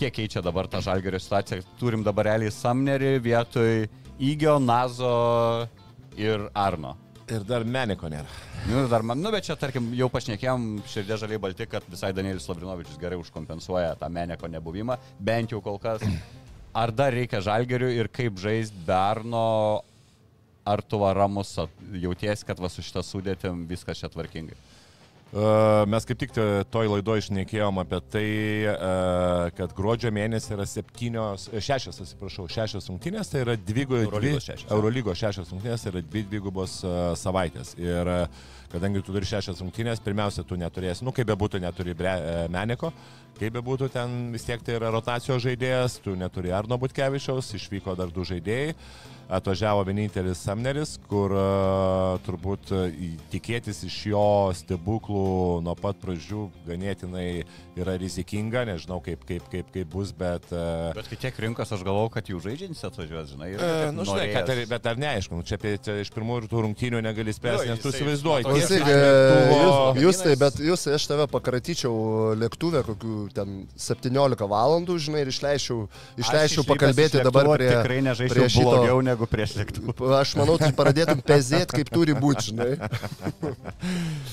Kiek 0.00 0.16
keičia 0.16 0.42
dabar 0.42 0.66
tą 0.66 0.82
žalgerio 0.82 1.22
situaciją? 1.22 1.62
Turim 1.78 2.02
dabar 2.02 2.32
realiai 2.32 2.50
Samnerį 2.50 3.14
vietoj 3.22 3.86
Įgio, 4.18 4.58
Nazo 4.58 5.14
ir 6.18 6.48
Arno. 6.58 6.96
Ir 7.30 7.44
dar 7.46 7.62
Meniko 7.62 8.08
nėra. 8.10 8.26
Nu, 8.66 8.82
dar 8.90 9.04
man, 9.06 9.20
nu, 9.22 9.30
bet 9.30 9.44
čia, 9.46 9.54
tarkim, 9.58 9.92
jau 9.94 10.08
pašnekėjom 10.10 10.64
širdė 10.90 11.18
žaliai 11.22 11.38
balti, 11.42 11.66
kad 11.70 11.84
visai 11.90 12.10
Danielis 12.16 12.48
Lavrinovičius 12.50 12.98
gerai 12.98 13.18
užkompensuoja 13.20 13.92
tą 14.00 14.08
meneko 14.10 14.50
nebuvimą, 14.50 14.96
bent 15.22 15.54
jau 15.54 15.60
kol 15.62 15.78
kas. 15.82 16.02
Ar 16.74 16.90
dar 16.94 17.14
reikia 17.14 17.40
žalgerių 17.42 17.92
ir 18.00 18.10
kaip 18.14 18.38
žaisti 18.42 18.82
Berno, 18.86 19.44
ar 20.66 20.82
tu 20.82 20.98
va 21.02 21.12
ramus 21.14 21.54
at- 21.62 21.80
jauties, 22.02 22.42
kad 22.46 22.58
va 22.62 22.68
su 22.70 22.82
šitą 22.82 23.02
sudėtim 23.06 23.62
viskas 23.70 24.02
čia 24.02 24.10
tvarkingai? 24.10 24.58
Uh, 25.30 25.84
Mes 25.86 26.02
kaip 26.02 26.18
tik 26.18 26.32
toj 26.74 26.88
laidoje 26.90 27.22
išnekėjom 27.22 27.76
apie 27.84 28.00
tai, 28.10 28.30
uh, 28.66 29.44
kad 29.54 29.70
gruodžio 29.78 30.10
mėnesį 30.10 30.56
yra 30.56 30.64
septynios, 30.66 31.44
e, 31.54 31.60
šešios, 31.62 32.00
atsiprašau, 32.02 32.48
šešios 32.50 32.90
rungtynės, 32.90 33.30
tai 33.30 33.44
yra 33.44 33.54
dvi, 33.54 33.84
dvi 33.86 34.00
Eurolygos 34.08 34.48
šešios. 34.48 34.72
Eurolygos 34.74 35.20
šešios 35.22 35.52
rungtynės, 35.54 35.84
tai 35.84 35.92
yra 35.92 36.02
dvi 36.02 36.24
dvigubos 36.32 36.74
savaitės. 37.22 37.76
Ir 37.78 38.10
kadangi 38.74 39.04
tu 39.06 39.14
turi 39.14 39.30
šešias 39.30 39.62
rungtynės, 39.62 40.02
pirmiausia, 40.02 40.42
tu 40.42 40.58
neturėsi, 40.58 41.06
nu 41.06 41.14
kaip 41.14 41.30
bebūtų, 41.30 41.62
neturi 41.62 41.94
bre, 41.94 42.16
Meniko, 42.50 42.90
kaip 43.38 43.54
bebūtų, 43.56 43.90
ten 43.94 44.18
vis 44.34 44.44
tiek 44.48 44.60
tai 44.64 44.76
yra 44.80 44.90
rotacijos 44.94 45.44
žaidėjas, 45.46 46.00
tu 46.04 46.16
neturi 46.18 46.52
Arno 46.56 46.80
Butkevičiaus, 46.80 47.54
išvyko 47.60 47.96
dar 47.98 48.12
du 48.12 48.26
žaidėjai. 48.26 48.74
Atvažiavo 49.30 49.84
vienintelis 49.86 50.40
Samneris, 50.42 50.96
kur 51.06 51.30
uh, 51.30 52.16
turbūt 52.26 52.72
uh, 52.74 52.88
tikėtis 53.30 53.84
iš 53.86 53.98
jo 54.10 54.22
stebuklų 54.58 55.60
nuo 55.62 55.76
pat 55.78 56.00
pradžių 56.02 56.48
ganėtinai 56.66 57.44
yra 57.78 57.94
rizikinga, 58.02 58.64
nežinau 58.66 58.98
kaip, 59.04 59.22
kaip, 59.28 59.46
kaip, 59.52 59.68
kaip 59.70 59.92
bus, 59.92 60.10
bet... 60.10 60.48
Uh, 60.50 60.90
Bet 60.98 61.06
kai 61.12 61.20
tiek 61.28 61.38
rinkos, 61.46 61.70
aš 61.76 61.84
galvau, 61.86 62.08
kad 62.10 62.26
jų 62.26 62.40
žaidžiantis 62.42 62.82
atvažiuos, 62.90 63.30
žinai. 63.36 63.52
ir 63.54 63.62
E, 63.62 63.68
kad 63.84 63.94
nu, 64.00 64.08
žinai, 64.10 64.26
kad, 64.34 64.50
ar- 64.50 64.64
bet 64.74 64.90
ar 64.90 64.98
neaišku, 65.04 65.38
nu, 65.38 65.46
čia, 65.46 65.60
apie, 65.62 65.76
čia 65.78 66.00
iš 66.02 66.10
pirmųjų 66.16 66.42
ir 66.42 66.50
tų 66.50 66.64
rungtynių 66.66 67.04
negali 67.06 67.36
spręsti, 67.36 67.70
nes 67.70 67.84
tu 67.86 67.94
įsivaizduoji, 67.94 68.50
e, 68.50 68.90
jūs, 69.54 70.02
jūs 70.08 70.24
tai, 70.26 70.34
bet 70.42 70.58
jūs, 70.58 70.88
aš 70.98 71.06
tave 71.12 71.30
pakratyčiau 71.30 72.34
lėktuvę 72.42 72.82
kokių 72.90 73.19
ten 73.34 73.66
17 73.76 74.46
valandų, 74.50 74.96
žinai, 75.04 75.22
ir 75.24 75.30
išleičiau, 75.32 75.84
išleičiau 76.20 76.64
pakalbėti 76.68 77.22
dabar 77.26 77.50
prie... 77.54 77.68
Tikrai 77.74 78.00
nežaidžiau 78.06 78.36
prie 78.38 78.48
šito- 78.54 78.64
blogiau 78.68 79.02
negu 79.04 79.28
prieš 79.30 79.56
lėktuvą. 79.60 79.94
Aš 80.22 80.34
manau, 80.40 80.56
tu 80.60 80.70
pradėtum 80.78 81.22
pezėti, 81.26 81.80
kaip 81.80 81.92
turi 81.94 82.16
būti, 82.18 82.50
žinai. 82.50 82.72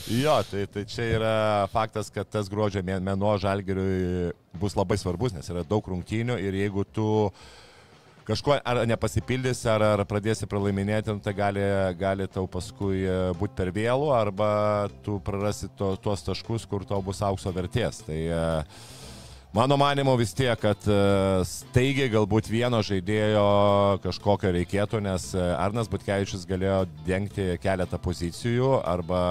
Jo, 0.08 0.40
tai, 0.48 0.66
tai 0.72 0.84
čia 0.90 1.06
yra 1.18 1.36
faktas, 1.72 2.10
kad 2.14 2.28
tas 2.32 2.50
gruodžio 2.52 2.82
mė- 2.86 3.00
mėnuo 3.04 3.36
žalgeriui 3.42 4.32
bus 4.58 4.76
labai 4.78 4.98
svarbus, 5.00 5.36
nes 5.36 5.48
yra 5.52 5.64
daug 5.68 5.86
rungtynių 5.88 6.38
ir 6.42 6.58
jeigu 6.64 6.86
tu 6.96 7.08
kažkuo 8.28 8.58
ar 8.60 8.82
nepasipildys, 8.90 9.64
ar, 9.72 9.84
ar 9.96 10.04
pradėsi 10.08 10.48
pralaiminėti, 10.50 11.14
nu, 11.16 11.24
tai 11.24 11.34
gali, 11.38 11.64
gali 12.00 12.28
tau 12.32 12.48
paskui 12.52 13.06
e, 13.06 13.16
būti 13.40 13.56
per 13.58 13.72
vėlų, 13.76 14.12
arba 14.16 14.50
tu 15.06 15.22
prarasi 15.24 15.72
to, 15.80 15.94
tuos 16.04 16.26
taškus, 16.28 16.68
kur 16.68 16.86
tau 16.88 17.00
bus 17.04 17.24
aukso 17.24 17.54
vertės. 17.56 18.02
Tai 18.08 18.18
e, 18.18 18.42
mano 19.56 19.78
manimo 19.80 20.18
vis 20.20 20.36
tiek, 20.36 20.60
kad 20.60 20.90
e, 20.92 21.00
staigiai 21.48 22.12
galbūt 22.18 22.52
vieno 22.52 22.84
žaidėjo 22.84 23.48
kažkokio 24.04 24.52
reikėtų, 24.60 25.02
nes 25.08 25.32
Arnas 25.38 25.88
Butkevičius 25.92 26.46
galėjo 26.50 26.84
dengti 27.08 27.54
keletą 27.64 28.02
pozicijų, 28.02 28.76
arba 28.84 29.22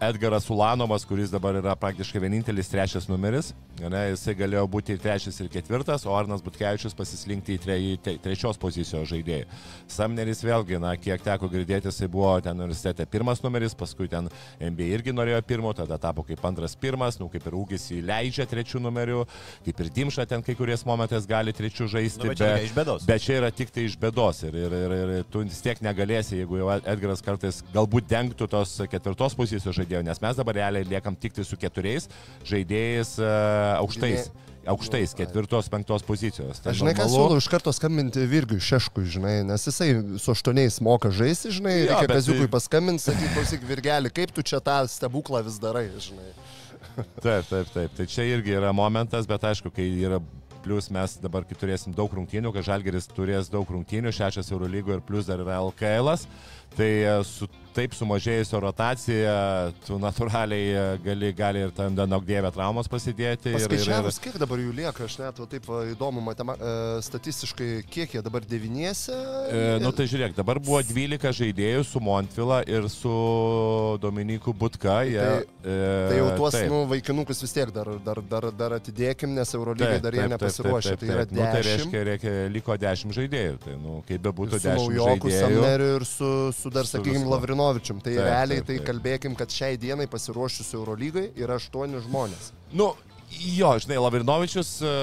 Edgaras 0.00 0.50
Ulanovas, 0.50 1.04
kuris 1.04 1.28
dabar 1.28 1.58
yra 1.60 1.74
praktiškai 1.76 2.22
vienintelis 2.22 2.70
trečias 2.72 3.04
numeris, 3.08 3.50
ne, 3.80 4.00
jisai 4.10 4.32
galėjo 4.38 4.62
būti 4.72 4.94
trečias 4.96 5.36
ir 5.42 5.50
ketvirtas, 5.52 6.06
o 6.08 6.14
Arnas 6.16 6.40
Butkevičius 6.40 6.96
pasislinkti 6.96 7.58
į, 7.58 7.60
tre, 7.60 7.76
į 7.76 7.90
te, 8.00 8.14
trečios 8.24 8.56
pozicijos 8.60 9.10
žaidėjų. 9.10 9.44
Samneris 9.92 10.40
vėlgi, 10.40 10.78
na, 10.80 10.94
kiek 10.96 11.20
teko 11.24 11.50
girdėti, 11.52 11.90
jisai 11.92 12.08
buvo 12.08 12.32
ten 12.40 12.56
universitete 12.56 13.04
pirmas 13.12 13.42
numeris, 13.44 13.76
paskui 13.76 14.08
ten 14.08 14.30
MBA 14.56 14.88
irgi 14.96 15.12
norėjo 15.12 15.42
pirmo, 15.44 15.74
tada 15.76 16.00
tapo 16.00 16.24
kaip 16.24 16.48
antras 16.48 16.78
pirmas, 16.80 17.20
nu, 17.20 17.28
kaip 17.32 17.44
ir 17.50 17.58
ūgis 17.60 17.90
įleidžia 17.98 18.48
trečių 18.48 18.80
numerių, 18.86 19.26
kaip 19.68 19.84
ir 19.84 19.92
Dimša 20.00 20.24
ten 20.32 20.44
kai 20.46 20.56
kuriais 20.56 20.86
momentais 20.88 21.28
gali 21.28 21.52
trečių 21.52 21.90
žaisti. 21.92 22.24
Nu, 22.24 22.32
bet 22.32 22.40
čia 22.40 22.50
iš 22.64 22.74
bėdos. 22.76 23.04
Bet 23.08 23.26
čia 23.26 23.36
yra 23.42 23.52
tik 23.52 23.72
tai 23.76 23.84
iš 23.90 23.98
bėdos 24.00 24.44
ir, 24.48 24.56
ir, 24.64 24.78
ir, 24.80 24.96
ir 25.20 25.28
tu 25.28 25.44
vis 25.44 25.60
tiek 25.60 25.84
negalėsi, 25.84 26.40
jeigu 26.40 26.62
jau 26.62 26.72
Edgaras 26.80 27.20
kartais 27.24 27.60
galbūt 27.74 28.08
dengtų 28.08 28.48
tos 28.48 28.78
ketvirtos 28.88 29.36
pozicijos 29.36 29.76
žaidėjų, 29.76 29.89
nes 30.06 30.20
mes 30.22 30.38
dabar 30.38 30.54
realiai 30.60 30.86
liekam 30.86 31.16
tik 31.18 31.34
tai 31.34 31.42
su 31.44 31.58
keturiais 31.58 32.06
žaidėjais 32.46 33.16
uh, 33.18 33.80
aukštais. 33.82 34.30
Aukštais, 34.70 35.14
ketvirtos, 35.16 35.70
penktos 35.72 36.02
pozicijos. 36.04 36.58
Tai 36.60 36.74
žinai, 36.76 36.92
ką 36.92 37.06
normalu. 37.06 37.14
siūlau 37.32 37.38
iš 37.40 37.46
karto 37.48 37.72
skambinti 37.72 38.20
Virgiui 38.28 38.60
Šeškui, 38.60 39.06
žinai, 39.08 39.38
nes 39.48 39.64
jisai 39.64 39.86
su 40.20 40.34
aštuoniais 40.34 40.76
moka 40.84 41.08
žaisti, 41.08 41.48
žinai, 41.56 41.72
Jo, 41.78 41.86
reikia 41.94 42.10
bet 42.10 42.18
Kaziukui 42.18 42.44
tai- 42.44 42.52
paskambinti, 42.58 43.02
sakyti, 43.06 43.30
klausyk, 43.38 43.64
Virgelį, 43.70 44.12
kaip 44.12 44.34
tu 44.36 44.44
čia 44.44 44.60
tą 44.60 44.76
stebuklą 44.92 45.40
vis 45.48 45.56
darai, 45.64 45.86
žinai. 45.96 46.28
Taip, 47.24 47.48
taip, 47.48 47.72
taip. 47.72 47.96
Tai 47.96 48.06
čia 48.12 48.28
irgi 48.34 48.52
yra 48.60 48.74
momentas, 48.76 49.24
bet 49.26 49.48
aišku, 49.48 49.72
kai 49.72 49.88
yra 50.04 50.20
plus 50.60 50.90
mes 50.92 51.16
dabar, 51.24 51.46
kai 51.48 51.56
turėsim 51.56 51.94
daug 51.96 52.12
rungtynių, 52.12 52.52
kad 52.52 52.66
Žalgeris 52.68 53.08
turės 53.16 53.48
daug 53.48 53.64
rungtynių, 53.64 54.12
šešias 54.12 54.52
Eurolygo 54.52 54.92
ir 54.92 55.00
plus 55.00 55.24
dar 55.24 55.40
yra 55.40 55.56
LKL, 55.64 56.12
tai 56.76 56.90
e, 57.08 57.14
su 57.24 57.48
taip 57.74 57.94
sumažėjusio 57.94 58.60
rotacija, 58.62 59.34
tu 59.86 59.98
natūraliai 60.02 60.70
e, 60.74 60.84
gali, 61.04 61.30
gali 61.36 61.62
ir 61.66 61.70
tam 61.76 61.94
danogdėvę 61.98 62.50
traumos 62.54 62.88
pasidėti. 62.90 63.52
ir- 63.52 63.56
ir- 63.56 63.60
ir- 63.60 63.68
Paskaičiavus, 63.70 64.18
kiek 64.22 64.38
dabar 64.42 64.58
jų 64.58 64.72
lieka, 64.74 65.04
aš 65.06 65.18
net 65.22 65.38
va, 65.38 65.46
taip 65.46 65.66
va, 65.70 65.82
įdomu 65.92 66.20
matema, 66.24 66.56
e, 66.58 67.02
statistiškai, 67.06 67.70
kiek 67.90 68.14
jie 68.16 68.22
dabar 68.22 68.40
devyniese. 68.46 69.14
E, 69.50 69.78
nu 69.82 69.92
tai 69.92 70.06
žiūrėk, 70.10 70.34
dabar 70.36 70.58
buvo 70.58 70.80
12 70.82 71.32
žaidėjų 71.40 71.84
su 71.86 72.00
Montvila 72.00 72.62
ir 72.66 72.88
su 72.92 73.14
Dominiku 74.02 74.52
Butka. 74.54 75.00
Jie, 75.06 75.20
Tai- 75.20 75.44
e, 75.64 76.08
Tai 76.10 76.16
jau 76.18 76.30
tuos 76.36 76.52
taip. 76.54 76.68
nu, 76.70 76.84
vaikinukus 76.90 77.40
vis 77.42 77.52
tiek 77.52 77.70
dar, 77.72 77.86
dar, 78.04 78.20
dar, 78.22 78.50
dar 78.52 78.70
atidėkim, 78.78 79.34
nes 79.34 79.52
Eurolygai 79.54 79.98
Taip, 79.98 80.02
dar 80.02 80.12
jie 80.12 80.20
taip, 80.20 80.30
taip, 80.30 80.40
nepasiruošė. 80.40 80.88
taip, 80.96 80.98
Tai 81.00 81.06
taip, 81.06 81.16
yra 81.16 81.24
taip. 81.26 81.32
Nu, 81.32 81.40
tai 81.40 81.62
10. 81.62 81.70
reiškia, 81.70 82.04
reikia, 82.10 82.32
liko 82.52 82.76
10 82.76 83.12
žaidėjų. 83.16 83.58
Tai, 83.64 83.74
nu, 83.82 84.02
kaip 84.08 84.22
be 84.22 84.30
būtų 84.40 84.58
su 84.60 84.68
10 84.68 84.76
naujoku 84.80 85.30
žaidėjų. 85.30 85.60
Samneriu 85.60 85.90
ir 86.00 86.04
su, 86.04 86.30
su 86.52 86.70
dar, 86.70 86.84
Su 86.84 86.96
sakykime, 86.98 87.18
viskuo. 87.20 87.30
Lavrinovičium. 87.60 88.00
Tai 88.02 88.12
Taip, 88.14 88.24
realiai 88.24 88.60
taip, 88.62 88.66
tai 88.66 88.76
taip. 88.78 88.86
kalbėkim, 88.88 89.36
kad 89.38 89.52
šiai 89.54 89.78
dienai 89.80 90.06
pasiruošusiu 90.10 90.80
Eurolygai 90.80 91.30
yra 91.36 91.58
8 91.60 92.00
žmonės. 92.06 92.50
Nu, 92.72 92.94
jo, 93.30 93.70
žinai, 93.84 94.00
Lavrinovičius, 94.00 94.80
e, 94.82 94.96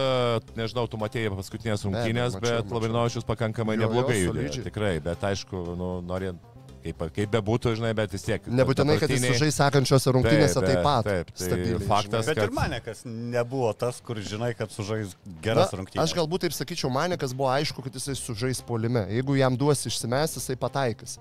nežinau, 0.58 0.88
tu 0.90 0.98
matėjai 0.98 1.32
paskutinės 1.38 1.86
rungtynės, 1.88 2.36
mačiau, 2.38 2.42
bet 2.42 2.66
mačiau. 2.66 2.78
Lavrinovičius 2.80 3.28
pakankamai 3.28 3.78
Jo, 3.78 3.82
jo, 3.82 3.88
neblogai 3.88 4.22
judėjo. 4.26 4.68
Tikrai, 4.70 5.00
bet 5.04 5.24
aišku, 5.24 5.64
nu, 5.78 5.90
norint, 6.02 6.40
kaip, 6.88 7.02
kaip 7.16 7.32
be 7.34 7.42
būtų, 7.44 7.76
žinai, 7.80 7.94
bet 7.98 8.14
vis 8.16 8.24
tiek. 8.24 8.46
Nebūtinai, 8.48 8.98
kad 9.02 9.12
jis 9.12 9.26
sužais 9.28 9.58
sekančiose 9.60 10.14
rungtynėse 10.16 10.62
taip 10.64 10.84
pat. 10.86 11.08
Taip, 11.08 11.32
tai 11.36 11.48
stabiliai, 11.50 11.82
faktas, 11.88 12.24
žinai. 12.24 12.28
Bet 12.30 12.38
ir 12.38 12.44
kad- 12.48 12.56
mane, 12.56 12.80
kas 12.86 13.04
nebuvo 13.06 13.74
tas, 13.78 14.00
kur 14.00 14.16
žinai, 14.16 14.54
kad 14.56 14.72
sužais 14.72 15.16
geras 15.44 15.74
Na, 15.74 15.82
rungtynės. 15.82 16.04
Aš 16.06 16.16
galbūt 16.16 16.46
taip 16.48 16.56
sakyčiau, 16.56 16.92
mane, 16.94 17.18
kas 17.20 17.34
buvo 17.36 17.50
aišku, 17.52 17.84
kad 17.84 17.92
jisai 17.94 18.16
sužais 18.16 18.62
polime. 18.64 19.04
Jeigu 19.12 19.36
jam 19.38 19.58
duos 19.60 19.84
išsimesti, 19.84 20.40
jisai 20.40 20.56
pataikys. 20.56 21.18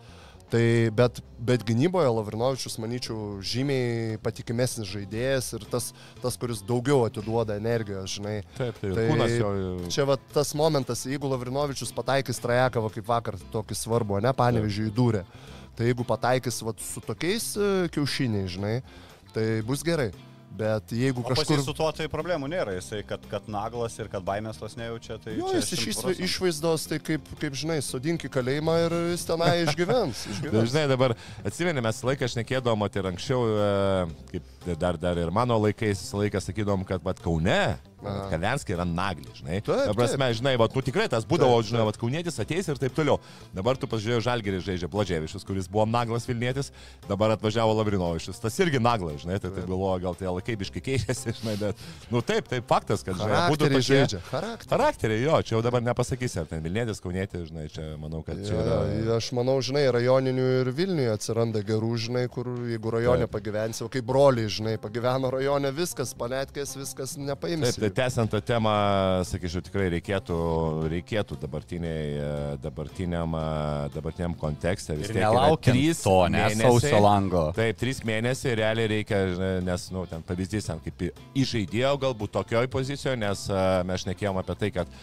Tai, 0.46 0.90
bet, 0.94 1.18
bet 1.42 1.64
gynyboje 1.66 2.06
Lavrinovičius, 2.06 2.76
manyčiau, 2.78 3.40
žymiai 3.42 4.14
patikimesnis 4.22 4.86
žaidėjas 4.86 5.48
ir 5.58 5.64
tas, 5.72 5.88
tas 6.22 6.38
kuris 6.38 6.60
daugiau 6.62 7.00
atiduoda 7.08 7.56
energijos, 7.58 8.14
žinai. 8.14 8.36
Taip, 8.54 8.78
tai, 8.78 8.92
Tai 8.94 9.06
kūnas 9.10 9.34
jo. 9.34 9.50
Čia 9.90 10.06
va 10.06 10.18
tas 10.36 10.54
momentas, 10.58 11.02
jeigu 11.10 11.32
Lavrinovičius 11.32 11.90
pataikys 11.96 12.38
Trajakavą 12.44 12.92
kaip 12.94 13.10
vakar 13.10 13.40
tokį 13.50 13.78
svarbų, 13.80 14.20
ne, 14.22 14.30
panevežiui 14.38 14.86
įdūrė. 14.92 15.24
Tai 15.76 15.90
jeigu 15.90 16.06
pataikys 16.06 16.62
va, 16.62 16.76
su 16.78 17.02
tokiais 17.04 17.50
e, 17.58 17.72
kiaušiniais, 17.92 18.54
žinai, 18.54 18.76
tai 19.34 19.48
bus 19.66 19.82
gerai. 19.84 20.12
Bet 20.56 20.92
jeigu 20.96 21.20
O 21.20 21.28
kažkur... 21.28 21.60
su 21.60 21.74
tuo 21.76 21.90
tai 21.92 22.06
problemų 22.08 22.48
nėra, 22.48 22.72
jisai, 22.78 23.02
kad, 23.04 23.20
kad 23.28 23.44
naglas 23.52 23.92
ir 24.00 24.08
kad 24.12 24.24
baimės 24.24 24.56
tos 24.56 24.76
nejaučia, 24.78 25.18
tai... 25.20 25.34
Jo, 25.36 25.50
jis 25.52 25.72
iš 25.76 25.82
100 25.82 25.90
išva- 25.92 26.04
procentų. 26.06 26.28
išvaizdos, 26.30 26.86
tai 26.88 26.98
kaip, 27.10 27.28
kaip 27.42 27.58
žinai, 27.60 27.76
sodink 27.84 28.24
į 28.24 28.30
kalėjimą 28.38 28.76
ir 28.86 28.96
jis 29.12 29.26
tenai 29.28 29.50
išgyvens. 29.66 30.22
Tai, 30.24 30.32
išgyvens. 30.38 30.70
žinai, 30.72 30.86
dabar 30.94 31.14
atsimeni, 31.44 31.84
mes 31.84 32.00
laiką 32.08 32.30
šnekėdom, 32.32 32.80
mat 32.80 32.96
ir 32.96 33.10
anksčiau, 33.12 33.42
e, 33.52 33.68
kaip 34.32 34.52
dar, 34.80 34.96
dar 34.98 35.20
ir 35.20 35.30
mano 35.34 35.60
laikais, 35.66 36.00
visą 36.06 36.22
laiką 36.24 36.40
sakydom, 36.48 36.86
kad 36.88 37.04
vat 37.04 37.20
Kaune, 37.22 37.60
Aha. 38.06 38.26
Kalenskį 38.32 38.76
yra 38.76 38.86
nagli, 38.88 39.26
žinai. 39.36 39.60
Taip, 39.66 39.82
Ta 39.90 39.94
prasme, 39.96 40.28
žinai, 40.38 40.54
vat, 40.60 40.74
nu 40.76 40.82
tikrai 40.86 41.08
tas 41.12 41.26
būdavo, 41.28 41.58
Taip, 41.60 41.70
žinai, 41.70 41.84
vat 41.88 41.98
Kaunietis 42.00 42.38
ateis 42.42 42.68
ir 42.70 42.80
taip 42.80 42.94
toliau. 42.96 43.18
Dabar 43.56 43.78
tu 43.80 43.88
pažiūrėjai 43.90 44.24
Žalgerį 44.26 44.60
žaidžia 44.66 44.90
Blaževičius, 44.92 45.46
kuris 45.46 45.68
buvo 45.70 45.86
naglas 45.90 46.26
Vilnietis, 46.28 46.72
dabar 47.08 47.34
atvažiavo 47.36 47.74
Lavrinovičius, 47.80 48.40
tas 48.42 48.58
irgi 48.62 48.80
naglas, 48.82 49.22
žinai, 49.24 49.40
tai, 49.42 49.50
tai 49.54 49.64
galvoju, 49.66 50.02
gal 50.04 50.18
tie 50.18 50.28
laikai 50.30 50.56
biškai 50.62 50.82
keičiasi, 50.88 51.34
žinai, 51.40 51.56
bet, 51.60 51.86
nu 52.12 52.22
taip, 52.24 52.48
taip, 52.50 52.66
faktas, 52.70 53.04
kad, 53.06 53.18
žinai, 53.18 53.42
būtų 53.52 53.70
tokie... 53.70 53.82
žaidžia. 53.90 54.22
Charakteriai. 54.30 54.70
Charakteriai, 54.72 55.22
jo, 55.26 55.40
čia 55.46 55.56
jau 55.56 55.62
dabar 55.66 55.84
nepasakysi, 55.86 56.40
ar 56.42 56.50
ten 56.50 56.62
Vilnietis, 56.64 57.00
Kaunietis, 57.04 57.48
žinai, 57.50 57.66
čia 57.72 57.88
manau, 58.00 58.22
kad 58.26 58.38
čia 58.42 58.54
Ja, 58.56 58.62
yra... 58.62 58.78
ja, 59.06 59.16
aš 59.20 59.30
manau, 59.36 59.56
žinai, 59.64 59.84
rajoninių 59.96 60.46
ir 60.60 60.70
Vilniuje 60.76 61.12
atsiranda 61.12 61.62
gerų, 61.66 61.92
žinai, 62.06 62.24
kur 62.32 62.48
jeigu 62.70 62.92
rajone 62.94 63.26
Taip. 63.26 63.34
pagyvensi, 63.36 63.84
o 63.84 63.90
kaip 63.92 64.06
broliai, 64.08 64.50
žinai, 64.52 64.76
pagyveno 64.82 65.30
rajone, 65.34 65.72
viskas, 65.76 66.14
panetkės, 66.18 66.76
viskas 66.78 67.16
nepaimsi. 67.20 67.76
Taip, 67.76 67.82
tai 67.84 67.90
tęsiant 67.96 68.30
tą 68.30 68.40
temą, 68.44 68.72
sakyčiau, 69.28 69.62
tikrai 69.64 69.88
reikėtų, 69.96 70.36
reikėtų 70.92 71.38
dabartiniam, 71.42 73.36
dabartiniam 73.94 74.36
kontekste. 74.38 74.96
vis 74.98 75.10
tiek 75.10 75.22
nelaukiant 75.24 76.02
to, 76.02 76.16
ne, 76.28 76.44
mėnesiai. 76.44 76.66
sausio 76.68 77.02
lango. 77.02 77.44
Taip, 77.56 77.78
trys 77.80 78.02
mėnesiai 78.06 78.56
realiai 78.60 78.90
reikia, 78.96 79.22
nes, 79.66 79.88
nu, 79.94 80.06
ten 80.10 80.24
pavyzdys, 80.26 80.68
ten 80.70 80.82
kaip 80.84 81.06
įžaidėjo 81.36 81.94
galbūt 82.06 82.36
tokioj 82.36 82.68
pozicijoje, 82.72 83.16
nes 83.24 83.46
mes 83.88 84.04
šnekėjom 84.04 84.42
apie 84.42 84.58
tai, 84.60 84.72
kad 84.80 84.98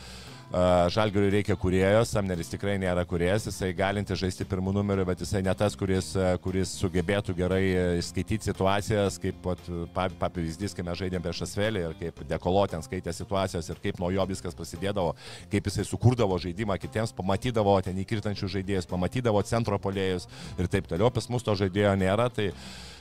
Žalgiriui 0.53 1.31
reikia 1.33 1.55
kurėjo, 1.57 2.03
Samneris 2.05 2.51
tikrai 2.51 2.75
nėra 2.77 3.01
kuriejas, 3.09 3.47
jisai 3.49 3.71
galinti 3.73 4.13
žaisti 4.13 4.45
pirmų 4.45 4.75
numerių, 4.75 5.07
bet 5.09 5.23
jisai 5.23 5.41
ne 5.41 5.53
tas, 5.57 5.73
kuris, 5.73 6.11
kuris 6.45 6.75
sugebėtų 6.77 7.33
gerai 7.39 7.63
uh, 7.71 7.95
skaityti 8.05 8.51
situacijas, 8.51 9.17
kaip 9.23 9.39
pat, 9.41 9.65
pa, 9.95 10.05
pa, 10.13 10.29
pavyzdys, 10.29 10.77
kai 10.77 10.85
mes 10.85 11.01
žaidėm 11.01 11.25
prieš 11.25 11.41
Asvelį 11.47 11.83
ir 11.87 11.97
kaip 12.03 12.21
Dekolo 12.29 12.67
ten 12.69 12.85
skaitė 12.85 13.15
situacijas 13.17 13.71
ir 13.73 13.81
kaip 13.81 13.97
nuo 14.03 14.11
jo 14.13 14.29
viskas 14.29 14.53
prasidėdavo, 14.59 15.17
kaip 15.49 15.71
jisai 15.71 15.87
sukurdavo 15.89 16.37
žaidimą 16.45 16.77
kitiems, 16.85 17.17
pamatydavo 17.17 17.79
ten 17.81 17.97
įkirtančių 18.05 18.53
žaidėjus, 18.59 18.89
pamatydavo 18.93 19.41
centro 19.49 19.81
polėjus 19.81 20.29
ir 20.59 20.69
taip 20.69 20.85
toliau, 20.91 21.09
pas 21.09 21.33
mus 21.33 21.45
to 21.45 21.57
žaidėjo 21.65 21.97
nėra. 21.97 22.29
Tai, 22.33 22.51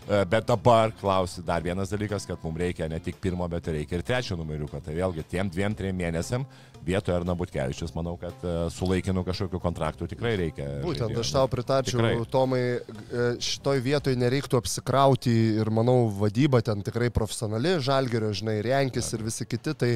E, 0.08 0.24
Bet 0.24 0.46
dabar 0.46 0.90
klausi 1.00 1.42
dar 1.46 1.62
vienas 1.62 1.90
dalykas, 1.92 2.26
kad 2.26 2.42
mums 2.42 2.58
reikia 2.58 2.88
ne 2.90 2.98
tik 2.98 3.20
pirmo, 3.22 3.46
bet 3.48 3.68
ir 3.68 3.78
reikia 3.78 4.00
ir 4.00 4.06
trečio 4.06 4.36
numeriuko. 4.38 4.80
Tai 4.82 4.94
vėlgi 4.96 5.24
tiem 5.30 5.50
dviem, 5.50 5.76
trim 5.78 5.96
mėnesiam 5.96 6.46
vietoje 6.84 7.16
Arna 7.16 7.34
Butkevičius, 7.38 7.94
manau, 7.94 8.16
kad 8.20 8.44
e, 8.44 8.54
su 8.70 8.86
laikinu 8.88 9.24
kažkokiu 9.26 9.60
kontraktu 9.62 10.08
tikrai 10.10 10.34
reikia. 10.40 10.66
Būtent 10.82 11.08
žaidėjo. 11.08 11.24
aš 11.24 11.32
tau 11.36 11.50
pritarčiau, 11.52 12.00
Tikrai. 12.00 12.26
Tomai, 12.32 12.62
e, 12.80 13.28
šitoj 13.42 13.82
vietoj 13.84 14.18
nereiktų 14.18 14.58
apsikrauti 14.60 15.34
ir 15.62 15.70
manau 15.74 16.08
vadyba 16.18 16.62
ten 16.64 16.82
tikrai 16.86 17.12
profesionali, 17.14 17.78
žalgerio, 17.82 18.32
žinai, 18.36 18.58
renkis 18.66 19.12
ir 19.14 19.24
visi 19.26 19.46
kiti, 19.48 19.76
tai 19.78 19.92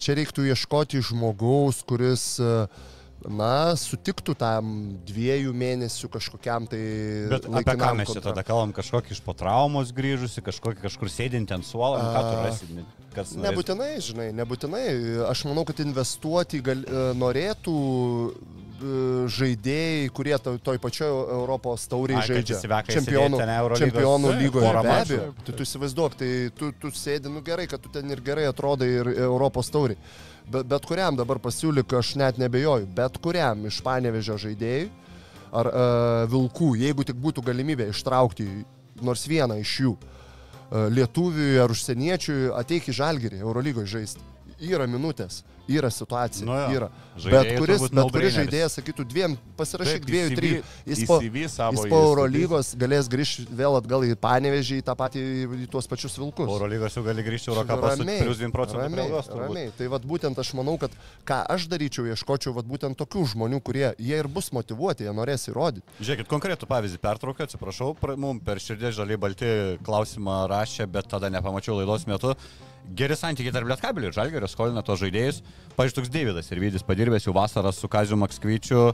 čia 0.00 0.16
reiktų 0.18 0.46
ieškoti 0.52 1.02
žmogaus, 1.10 1.82
kuris 1.88 2.32
e, 2.40 2.54
na, 3.28 3.74
sutiktų 3.76 4.34
tam 4.38 4.70
dviejų 5.08 5.52
mėnesių 5.56 6.08
kažkokiam 6.12 6.68
tai... 6.70 6.80
Bet 7.32 7.48
apie 7.50 7.76
ką 7.80 7.90
mes 7.98 8.12
čia 8.14 8.22
tada 8.24 8.44
kalbam, 8.46 8.72
kažkokį 8.76 9.16
iš 9.16 9.20
po 9.24 9.34
traumos 9.36 9.92
grįžusi, 9.96 10.44
kažkokį 10.46 10.86
kažkur 10.86 11.12
sėdinti 11.12 11.56
ant 11.56 11.66
suolo, 11.66 12.00
nu, 12.00 12.14
ką 12.14 12.22
tu 12.24 12.38
rasi, 12.46 12.70
ne- 12.78 12.86
kas 13.14 13.34
norės? 13.34 13.50
Nebūtinai, 13.50 13.90
žinai, 14.04 14.28
nebūtinai. 14.38 14.86
Aš 15.28 15.44
manau, 15.50 15.66
kad 15.68 15.82
investuoti 15.84 16.62
gal, 16.64 16.80
e, 16.86 17.04
norėtų 17.20 17.76
e, 18.30 18.94
žaidėjai, 19.36 20.08
kurie 20.16 20.36
to, 20.40 20.56
toj 20.70 20.80
pačioj 20.82 21.10
Europos 21.40 21.84
tauriai 21.90 22.24
žaidžia. 22.24 22.62
Čempionų, 22.88 23.42
čempionų 23.82 24.34
lygoje. 24.38 24.72
Be 24.80 24.96
abejo. 24.96 25.28
Tai 25.44 25.58
tu 25.58 25.68
įsivaizduok, 25.68 26.18
tai 26.22 26.32
tu, 26.56 26.72
tu 26.80 26.94
sėdi, 26.96 27.32
nu 27.32 27.44
gerai, 27.44 27.68
kad 27.70 27.82
tu 27.82 27.92
ten 27.92 28.08
ir 28.14 28.24
gerai 28.24 28.48
atrodai 28.50 28.90
ir 29.00 29.14
Europos 29.28 29.72
tauriai. 29.74 30.00
Bet, 30.48 30.66
bet 30.70 30.86
kuriam 30.88 31.18
dabar 31.18 31.38
pasiūlyk, 31.42 31.92
aš 31.98 32.14
net 32.20 32.38
nebejoju, 32.40 32.88
bet 32.96 33.18
kuriam 33.22 33.66
iš 33.68 33.80
panevežio 33.86 34.38
žaidėjų 34.40 34.88
ar 35.50 35.66
uh, 35.66 35.82
vilkų, 36.30 36.74
jeigu 36.78 37.04
tik 37.06 37.18
būtų 37.18 37.42
galimybė 37.46 37.88
ištraukti 37.90 38.46
nors 39.02 39.26
vieną 39.26 39.58
iš 39.60 39.76
jų, 39.84 39.94
uh, 39.96 40.86
lietuviui 40.94 41.58
ar 41.62 41.74
užsieniečiui, 41.74 42.52
ateik 42.54 42.90
į 42.90 42.96
žalgerį 43.00 43.42
Eurolygoje 43.42 43.90
žaisti. 43.96 44.26
Yra 44.60 44.86
minutės, 44.90 45.42
yra 45.70 45.90
situacija, 45.94 46.46
Nu 46.48 46.56
jo. 46.58 46.66
yra. 46.76 46.88
Žaidėjai 47.20 47.42
Bet 47.50 47.58
kuris, 47.60 47.82
bet 47.92 48.12
kuris 48.14 48.32
žaidėjas 48.36 48.74
sakytų 48.78 49.04
dviem, 49.10 49.34
pasirašyk 49.58 50.04
dviejų, 50.08 50.30
trijų. 50.38 50.60
Jis 50.88 51.00
po, 51.08 51.16
jis 51.20 51.56
po. 51.90 51.98
Eurolygos 52.00 52.70
galės 52.80 53.10
grįžti 53.12 53.44
vėl 53.58 53.76
atgal 53.76 54.06
į 54.08 54.14
Panevežį, 54.22 54.78
į 54.80 54.84
tą 54.86 54.94
patį, 54.96 55.24
į 55.64 55.68
tuos 55.72 55.88
pačius 55.90 56.16
vilkus. 56.16 56.48
Eurolygos 56.48 56.96
jau 56.96 57.02
gali 57.04 57.24
grįžti 57.26 57.50
Eurocapą 57.52 57.92
su 57.98 58.06
plus 58.06 58.40
2 58.40 58.50
procentų 58.54 58.80
ramiai, 58.86 59.10
turbūt. 59.10 59.42
ramiai. 59.42 59.74
Tai 59.76 59.90
vad 59.92 60.06
būtent 60.08 60.40
aš 60.40 60.54
manau, 60.56 60.78
kad 60.80 60.94
ką 61.28 61.42
aš 61.56 61.68
daryčiau, 61.74 62.06
ieškočiau 62.14 62.54
vad 62.56 62.70
būtent 62.70 62.96
tokių 63.02 63.26
žmonių, 63.34 63.60
kurie 63.60 63.90
jie 63.98 64.16
ir 64.22 64.28
bus 64.28 64.48
motivuoti, 64.56 65.04
jie 65.04 65.12
norės 65.12 65.44
įrodyti. 65.52 65.84
Žiūrėkit, 66.00 66.30
konkretų 66.30 66.70
pavyzdį 66.70 67.02
pertrauką, 67.04 67.44
atsiprašau, 67.50 67.92
pra- 68.00 68.16
mum 68.16 68.40
per 68.40 68.62
širdį 68.62 68.94
žaliai 68.96 69.20
balti 69.20 69.52
klausimą 69.84 70.46
rašė, 70.48 70.88
bet 70.88 71.10
tada 71.10 71.28
nepamačiau 71.28 71.76
laidos 71.82 72.06
metu. 72.08 72.32
Geri 72.96 73.16
santykiai 73.16 73.54
tarp 73.54 73.68
Lietkabilių 73.70 74.10
ir 74.10 74.16
Žalgerio 74.16 74.48
skolina 74.50 74.82
tos 74.86 75.00
žaidėjus. 75.02 75.40
Pavyzdžiui, 75.76 75.96
toks 76.00 76.12
Davidas 76.12 76.50
ir 76.50 76.60
Vydis 76.62 76.86
padirbęs 76.86 77.28
jau 77.28 77.34
vasarą 77.36 77.72
su 77.74 77.88
Kaziu 77.90 78.18
Makskvyčiu. 78.18 78.90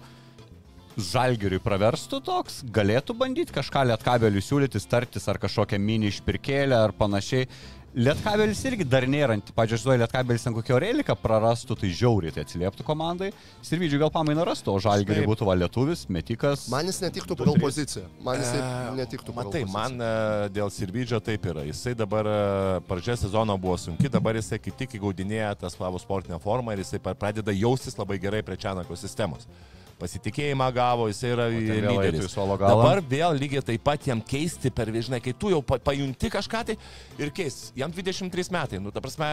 Žalgiriui 0.97 1.61
praverstų 1.61 2.23
toks, 2.25 2.63
galėtų 2.73 3.17
bandyti 3.21 3.53
kažką 3.53 3.83
Lietkabeliui 3.91 4.41
siūlyti, 4.41 4.81
startis 4.81 5.29
ar 5.29 5.37
kažkokią 5.43 5.81
mini 5.81 6.09
išpirkėlę 6.09 6.79
ar 6.87 6.95
panašiai. 6.97 7.49
Lietkabelis 7.97 8.59
irgi 8.69 8.85
dar 8.85 9.07
nėra, 9.09 9.39
pažiūrėjau, 9.57 9.87
žinai, 9.87 9.95
Lietkabelis 10.03 10.43
ten 10.45 10.53
kokio 10.53 10.77
reiliką 10.83 11.15
prarastų, 11.17 11.79
tai 11.81 11.89
žiauriai 11.97 12.35
tai 12.35 12.43
atsilieptų 12.45 12.85
komandai. 12.85 13.31
Sirvidžiui 13.65 14.03
gal 14.03 14.11
pamainą 14.13 14.45
rastų, 14.45 14.75
o 14.77 14.83
Žalgiriui 14.85 15.23
Taip. 15.23 15.31
būtų 15.31 15.47
va 15.49 15.55
lietuvis, 15.57 16.03
metikas. 16.13 16.67
Man 16.69 16.91
jis 16.91 17.01
netiktų 17.01 17.39
pagal 17.41 17.57
poziciją. 17.63 18.05
Man 18.27 18.43
jis 18.43 18.51
netiktų 18.99 19.33
pagal 19.33 19.49
Matai, 19.49 19.63
poziciją. 19.65 19.73
man 19.73 20.05
e, 20.05 20.11
dėl 20.59 20.73
Sirvidžio 20.77 21.23
taip 21.25 21.49
yra. 21.49 21.65
Jisai 21.65 21.95
dabar 21.97 22.29
e, 22.29 22.37
pradžia 22.85 23.17
sezono 23.23 23.57
buvo 23.57 23.79
sunki, 23.81 24.13
dabar 24.13 24.37
jisai 24.37 24.61
kaip 24.61 24.77
tik 24.77 24.99
įgaudinėja 25.01 25.55
tą 25.63 25.73
savo 25.73 25.97
sportinę 26.03 26.37
formą 26.45 26.77
ir 26.77 26.85
jisai 26.85 27.01
pradeda 27.07 27.57
jaustis 27.57 27.97
labai 27.97 28.21
gerai 28.21 28.45
prie 28.45 28.61
Čianako 28.61 29.01
sistemos. 29.01 29.49
Pasitikėjimą 29.97 30.67
gavo, 30.77 31.07
jisai 31.09 31.31
yra 31.33 31.47
lyderis. 31.89 32.27
Dabar 32.69 33.01
vėl 33.01 33.39
lygiai 33.41 33.63
taip 33.65 33.83
pat 33.87 34.05
jam 34.05 34.21
keisti 34.21 34.69
per 34.71 34.91
žinai, 34.93 35.23
kai 35.25 35.33
tu 35.33 35.49
jau 35.55 35.63
pa- 35.65 35.79
pajunti 35.81 36.29
kažką 36.35 36.61
tai 36.69 36.77
ir 37.19 37.31
keis. 37.33 37.73
Jam 37.75 37.91
23 37.91 38.51
metai, 38.53 38.79
nu 38.79 38.93
ta 38.93 39.01
prasme, 39.01 39.31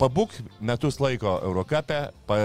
pabūk 0.00 0.30
metus 0.64 0.96
laiko 1.04 1.34
Eurocapė, 1.44 2.00
pa, 2.26 2.38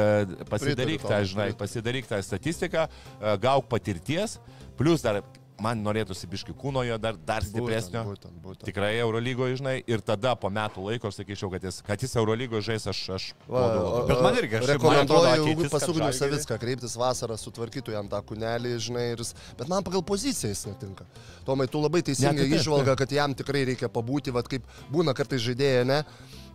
pasidaryk 0.51 1.05
tą, 1.07 1.21
žinai, 1.23 1.53
pasidaryk 1.55 2.05
tą 2.11 2.19
statistiką, 2.21 2.89
e, 3.21 3.37
gauk 3.37 3.69
patirties, 3.71 4.39
plus 4.75 5.01
dar 5.01 5.21
man 5.61 5.83
norėtųsi 5.85 6.27
biški 6.27 6.53
kūno 6.57 6.81
jo 6.87 6.97
dar, 6.97 7.15
dar 7.15 7.43
stipresnio. 7.45 8.01
Būtent, 8.07 8.35
būtent. 8.41 8.65
Tikrai 8.67 8.95
Eurolygoje, 8.99 9.59
žinai, 9.61 9.75
ir 9.87 10.01
tada 10.01 10.33
po 10.35 10.49
metų 10.49 10.81
laiko 10.87 11.07
aš 11.11 11.19
sakyčiau, 11.21 11.51
kad 11.53 11.63
jis, 11.63 11.81
kad 11.85 12.01
jis 12.01 12.15
Eurolygoje 12.19 12.65
žais, 12.71 12.87
aš, 12.89 13.01
aš 13.15 13.27
Va, 13.47 13.61
o- 13.61 13.83
labai. 13.83 14.07
Bet 14.09 14.21
man 14.25 14.39
irgi, 14.41 14.57
aš- 14.59 14.67
Rekomenduoju 14.73 15.31
ateitis, 15.33 15.69
pas 15.71 15.81
kad 15.85 15.89
Ugnių 15.93 16.09
Žalgirį- 16.09 16.19
Savicką 16.19 16.59
kreiptis 16.59 16.97
vasarą, 16.97 17.37
sutvarkytų 17.37 17.91
jam 17.95 18.09
tą 18.09 18.21
kūnelį, 18.23 18.73
žinai, 18.81 19.05
ir 19.13 19.23
bet 19.57 19.67
man 19.69 19.83
pagal 19.83 20.01
poziciją 20.03 20.49
jis 20.49 20.65
netinka. 20.65 21.05
Tomai, 21.45 21.67
tu 21.69 21.79
labai 21.79 22.01
teisingai 22.01 22.49
taip, 22.49 22.59
išvalga, 22.59 22.95
kad 22.97 23.09
jam 23.11 23.33
tikrai 23.35 23.65
reikia 23.65 23.87
pabūti, 23.89 24.31
vad 24.33 24.47
kaip 24.47 24.63
būna 24.91 25.13
kartais 25.13 25.41
žaidėjai, 25.41 25.85
ne? 25.85 26.03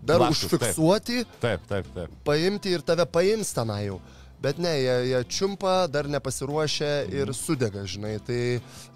Dar 0.02 0.20
taip. 0.20 0.30
užfiksuoti, 0.30 1.24
Taip, 1.40 1.60
taip, 1.66 1.86
taip. 1.94 2.10
paimti 2.24 2.70
ir 2.70 2.80
tave 2.86 3.04
paims 3.06 3.52
tenai 3.52 3.86
jau. 3.88 4.00
Bet 4.42 4.58
ne, 4.62 4.70
jie, 4.78 4.94
jie 5.10 5.20
čiumpa, 5.34 5.88
dar 5.90 6.06
nepasiruošę 6.06 6.90
ir 7.10 7.32
sudega, 7.34 7.82
žinai. 7.90 8.14
Tai 8.22 8.40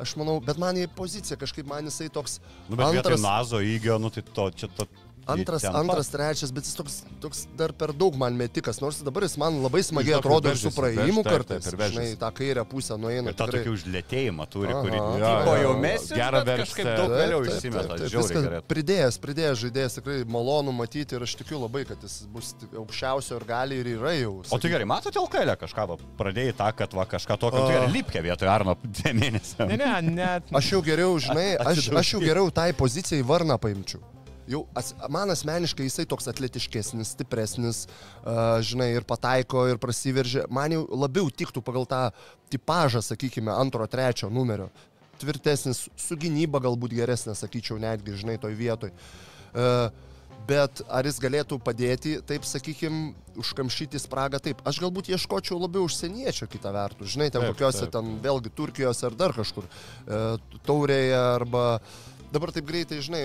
aš 0.03 0.15
manau, 0.21 0.37
bet 0.45 0.61
man 0.63 0.79
į 0.79 0.87
poziciją 0.95 1.39
kažkaip 1.41 1.67
man 1.67 1.89
jisai 1.91 2.07
toks 2.15 2.39
Nu, 2.69 2.77
bet 2.77 2.93
vietoj 2.95 3.01
antras, 3.01 3.25
nazo 3.25 3.59
įgio, 3.59 3.99
nu 3.99 4.11
tai 4.15 4.23
to 4.23 4.47
čia 4.55 4.71
to. 4.77 4.87
Antras, 5.27 5.65
antras, 5.65 6.11
trečias, 6.13 6.53
bet 6.55 6.67
jis 6.67 6.77
toks, 6.79 6.99
toks 7.23 7.45
dar 7.59 7.73
per 7.77 7.93
daug 7.97 8.17
man 8.19 8.37
metikas. 8.39 8.81
Nors 8.83 9.01
dabar 9.05 9.27
jis 9.27 9.37
man 9.41 9.61
labai 9.63 9.83
smagiai 9.87 10.19
atrodo 10.19 10.53
ir 10.53 10.59
su 10.61 10.73
praėjimu 10.75 11.25
kartais. 11.27 11.69
Žinai, 11.73 12.09
tą 12.21 12.31
kairę 12.37 12.65
pusę 12.69 12.99
nueina. 13.01 13.31
Ir 13.31 13.39
tą 13.39 13.47
tikrai. 13.49 13.63
tokį 13.63 13.75
užlėtėjimą 13.77 14.49
turi, 14.53 14.75
kurį 14.77 15.03
Jo, 15.03 15.31
tipo 15.39 15.55
jo, 15.55 15.57
jau 15.63 15.73
jo. 15.73 15.79
mesi, 15.83 16.15
Gerą 16.17 16.43
kažkaip 16.47 16.89
daug 16.99 17.15
vėliau 17.17 17.41
išsimeta. 17.49 18.61
Pridėjęs, 18.71 19.19
pridėjęs 19.23 19.61
žaidėjas 19.63 19.99
tikrai 19.99 20.19
malonu 20.29 20.75
matyti 20.77 21.17
ir 21.19 21.27
aš 21.27 21.35
tikiu 21.41 21.61
labai, 21.63 21.85
kad 21.89 22.03
jis 22.05 22.23
bus 22.33 22.53
aukščiausio 22.71 23.39
ir 23.41 23.47
gali 23.49 23.81
ir 23.83 23.93
yra 23.97 24.15
jau. 24.17 24.39
O 24.51 24.61
tai 24.63 24.73
gerai, 24.73 24.89
matote 24.89 25.21
LKL 25.23 25.55
kažką, 25.61 25.87
va, 25.93 25.99
pradėjai 26.21 26.57
tą, 26.63 26.71
kad 26.79 26.97
va, 26.97 27.07
kažką 27.11 27.39
tokio, 27.43 27.67
tai 27.67 27.77
gerai, 27.77 27.93
lipkė 27.99 28.25
vietoj 28.25 28.53
Arno 28.53 28.77
dviem 28.99 29.23
mėnesiam. 29.27 29.69
Ne, 29.71 29.79
ne, 29.83 29.93
net. 30.23 30.51
Aš 30.63 30.73
jau 30.77 30.83
geriau, 30.87 31.19
žinai, 31.23 31.53
aš, 31.61 31.91
aš 32.03 32.17
jau 32.17 32.23
geriau 32.25 32.51
tai 32.55 32.71
pozicijai 32.77 33.25
varną 33.27 33.59
paimčiau. 33.63 34.03
Jau 34.51 34.65
as, 34.79 34.93
man 35.13 35.31
asmeniškai 35.31 35.87
jisai 35.87 36.07
toks 36.11 36.27
atletiškesnis, 36.33 37.13
stipresnis, 37.15 37.85
uh, 37.87 38.59
žinai, 38.65 38.91
ir 38.97 39.07
pataiko, 39.07 39.67
ir 39.71 39.79
prasiveržia. 39.83 40.47
Man 40.51 40.75
jau 40.75 40.87
labiau 41.05 41.31
tiktų 41.31 41.63
pagal 41.63 41.87
tą 41.91 42.03
tipažą, 42.53 43.05
sakykime, 43.07 43.53
antro, 43.55 43.87
trečio 43.91 44.31
numerio. 44.33 44.71
Tvirtesnis, 45.23 45.85
su 45.95 46.19
gynyba 46.19 46.59
galbūt 46.65 46.97
geresnė, 46.99 47.37
sakyčiau, 47.39 47.79
netgi, 47.83 48.17
žinai, 48.19 48.41
toj 48.43 48.57
vietoj. 48.59 48.91
Uh, 49.53 50.11
Bet 50.43 50.81
ar 50.91 51.07
jis 51.07 51.21
galėtų 51.23 51.59
padėti, 51.63 52.17
taip 52.27 52.47
sakykim, 52.49 53.13
užkamšyti 53.39 54.01
spragą, 54.03 54.41
taip. 54.43 54.63
Aš 54.67 54.81
galbūt 54.83 55.13
ieškočiau 55.13 55.61
labiau 55.61 55.87
užsieniečio 55.87 56.49
kitą 56.51 56.73
vertus. 56.75 57.13
Žinai, 57.15 57.29
ten 57.31 57.45
Taip, 57.45 57.53
kokiuose 57.55 57.85
taip. 57.85 57.93
ten 57.95 58.17
vėlgi 58.25 58.51
Turkijos 58.59 59.05
ar 59.07 59.15
dar 59.15 59.35
kažkur. 59.37 59.69
E, 59.69 60.21
taurėje 60.67 61.21
arba 61.21 61.65
dabar 62.35 62.51
taip 62.55 62.67
greitai, 62.67 62.99
žinai, 63.07 63.23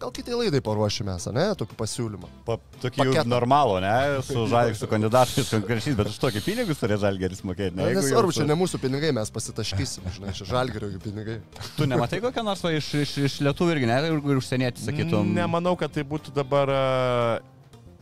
gal 0.00 0.12
kitai 0.14 0.36
laidai 0.38 0.60
paruošime, 0.64 1.16
ne, 1.36 1.44
tokį 1.60 1.76
pasiūlymą. 1.78 2.30
Pa, 2.46 2.56
tokį 2.82 3.06
jau 3.10 3.24
normalų, 3.28 3.76
ne, 3.84 3.92
su, 4.24 4.46
žal, 4.50 4.72
su 4.78 4.88
kandidatais 4.90 5.50
konkrečiais, 5.52 5.96
bet 5.98 6.10
už 6.12 6.18
tokį 6.22 6.42
pinigus 6.46 6.80
turės 6.80 7.02
žalgeris 7.04 7.44
mokėti. 7.46 7.76
Ne, 7.76 7.90
nesvarbu, 7.98 8.32
jau 8.32 8.40
čia 8.40 8.48
ne 8.48 8.56
mūsų 8.60 8.80
pinigai, 8.82 9.12
mes 9.16 9.32
pasitaškysim, 9.34 10.08
žinai, 10.16 10.34
čia 10.36 10.48
žalgerio 10.48 10.90
pinigai. 11.04 11.40
Tu 11.76 11.88
nematai 11.88 12.20
kokią 12.24 12.44
nors 12.44 12.64
va, 12.64 12.72
iš, 12.76 12.90
iš, 13.04 13.14
iš 13.28 13.38
lietuvių 13.44 13.76
irgi, 13.76 13.90
ne, 13.90 14.00
ir, 14.08 14.40
užsienietį 14.40 14.88
sakytum. 14.88 15.34
Nemanau, 15.36 15.76
kad 15.80 15.92
tai 15.94 16.04
būtų 16.08 16.34
dabar 16.36 16.72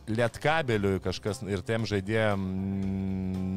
lietkabeliui 0.09 0.99
kažkas 1.03 1.41
ir 1.45 1.61
tiem 1.65 1.83
žaidėjim 1.89 2.45